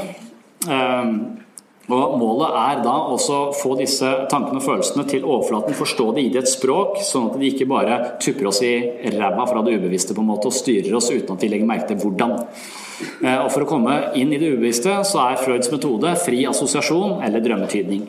Og 1.88 2.18
Målet 2.20 2.56
er 2.60 2.82
da 2.84 2.96
også 3.14 3.36
å 3.38 3.52
få 3.56 3.78
disse 3.80 4.10
tankene 4.32 4.60
og 4.60 4.66
følelsene 4.66 5.06
til 5.08 5.24
overflaten, 5.24 5.78
forstå 5.78 6.10
det 6.18 6.26
i 6.26 6.32
det 6.34 6.42
et 6.42 6.52
språk, 6.52 6.98
sånn 7.08 7.30
at 7.30 7.38
de 7.40 7.48
ikke 7.48 7.70
bare 7.70 8.00
tupper 8.20 8.50
oss 8.50 8.60
i 8.66 8.74
ræva 9.14 9.46
fra 9.48 9.64
det 9.64 9.78
ubevisste 9.78 10.18
på 10.18 10.26
en 10.26 10.28
måte 10.34 10.52
og 10.52 10.58
styrer 10.58 10.98
oss 11.00 11.08
uten 11.14 11.38
at 11.38 11.46
vi 11.46 11.52
legger 11.54 11.70
merke 11.70 11.88
til 11.94 12.02
hvordan. 12.02 12.36
Eh, 13.24 13.40
og 13.40 13.48
For 13.54 13.64
å 13.64 13.70
komme 13.70 13.96
inn 14.20 14.34
i 14.34 14.42
det 14.42 14.52
ubevisste 14.58 15.00
så 15.08 15.24
er 15.30 15.40
Freuds 15.40 15.72
metode 15.72 16.12
fri 16.26 16.44
assosiasjon 16.50 17.22
eller 17.24 17.46
drømmetydning. 17.46 18.04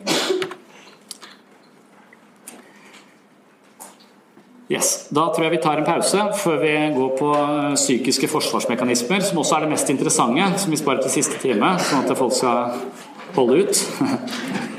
Yes. 4.69 5.07
Da 5.09 5.23
tror 5.33 5.47
jeg 5.47 5.55
vi 5.55 5.61
tar 5.63 5.79
en 5.81 5.85
pause 5.87 6.23
før 6.43 6.59
vi 6.61 6.73
går 6.93 7.13
på 7.17 7.29
eh, 7.33 7.71
psykiske 7.73 8.27
forsvarsmekanismer, 8.29 9.23
som 9.25 9.41
også 9.41 9.55
er 9.57 9.65
det 9.65 9.71
mest 9.71 9.89
interessante, 9.89 10.45
som 10.61 10.69
vi 10.69 10.77
sparer 10.77 11.01
til 11.01 11.15
siste 11.15 11.41
time, 11.41 11.71
sånn 11.81 12.05
at 12.05 12.13
folk 12.19 12.35
skal 12.37 12.77
holde 13.33 13.63
ut. 13.65 13.73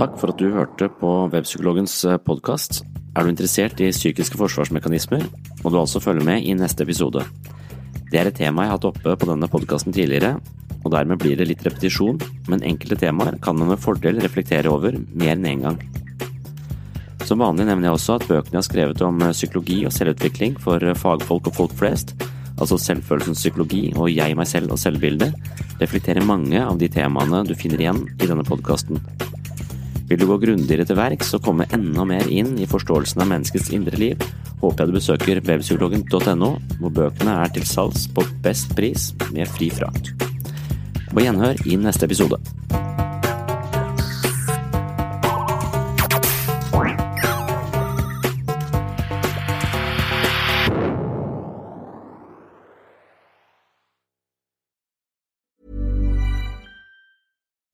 Takk 0.00 0.16
for 0.16 0.32
at 0.32 0.40
du 0.40 0.48
hørte 0.56 0.88
på 0.96 1.12
Webpsykologens 1.28 2.00
eh, 2.08 2.16
podkast. 2.16 2.86
Er 3.12 3.28
du 3.28 3.34
interessert 3.34 3.76
i 3.84 3.92
psykiske 3.92 4.40
forsvarsmekanismer, 4.40 5.28
må 5.60 5.68
du 5.68 5.76
altså 5.76 6.00
følge 6.00 6.24
med 6.24 6.40
i 6.40 6.56
neste 6.56 6.88
episode. 6.88 7.20
Det 8.10 8.18
er 8.18 8.26
et 8.26 8.34
tema 8.36 8.64
jeg 8.64 8.72
har 8.72 8.78
hatt 8.78 8.88
oppe 8.88 9.14
på 9.14 9.28
denne 9.28 9.46
podkasten 9.50 9.94
tidligere, 9.94 10.34
og 10.80 10.90
dermed 10.94 11.20
blir 11.22 11.36
det 11.38 11.46
litt 11.46 11.62
repetisjon, 11.66 12.18
men 12.50 12.64
enkelte 12.66 12.98
temaer 13.04 13.36
kan 13.44 13.58
man 13.58 13.70
med 13.70 13.82
fordel 13.82 14.18
reflektere 14.24 14.72
over 14.72 14.96
mer 15.14 15.36
enn 15.36 15.46
én 15.46 15.52
en 15.52 15.66
gang. 15.68 15.78
Som 17.28 17.44
vanlig 17.44 17.68
nevner 17.68 17.90
jeg 17.90 17.94
også 17.94 18.16
at 18.18 18.26
bøkene 18.26 18.56
jeg 18.56 18.58
har 18.58 18.66
skrevet 18.66 19.02
om 19.06 19.20
eh, 19.22 19.36
psykologi 19.36 19.76
og 19.86 19.94
selvutvikling 19.94 20.56
for 20.58 20.82
eh, 20.82 20.96
fagfolk 20.98 21.52
og 21.52 21.54
folk 21.54 21.76
flest, 21.78 22.16
altså 22.56 22.80
selvfølelsens 22.80 23.44
psykologi 23.44 23.84
og 23.94 24.10
jeg, 24.10 24.34
meg 24.36 24.48
selv 24.50 24.74
og 24.74 24.80
selvbildet, 24.82 25.36
reflekterer 25.78 26.26
mange 26.26 26.58
av 26.58 26.80
de 26.80 26.90
temaene 26.90 27.44
du 27.46 27.54
finner 27.54 27.84
igjen 27.84 28.02
i 28.18 28.26
denne 28.26 28.44
podkasten. 28.48 28.98
Vil 30.10 30.18
du 30.18 30.26
gå 30.26 30.40
grundigere 30.42 30.82
til 30.88 30.98
verks 30.98 31.30
og 31.38 31.44
komme 31.46 31.68
enda 31.70 32.02
mer 32.08 32.26
inn 32.26 32.56
i 32.58 32.66
forståelsen 32.66 33.22
av 33.22 33.30
menneskets 33.30 33.70
indre 33.76 34.00
liv, 34.00 34.18
håper 34.60 34.84
jeg 34.84 34.90
du 34.90 34.98
besøker 34.98 35.42
babypsykologen.no, 35.46 36.50
hvor 36.80 36.94
bøkene 37.00 37.38
er 37.44 37.52
til 37.54 37.66
salgs 37.68 38.06
på 38.12 38.26
best 38.44 38.76
pris 38.76 39.10
med 39.32 39.48
fri 39.56 39.70
frakt. 39.72 40.12
På 41.10 41.24
gjenhør 41.24 41.66
i 41.66 41.80
neste 41.80 42.06
episode. 42.06 42.38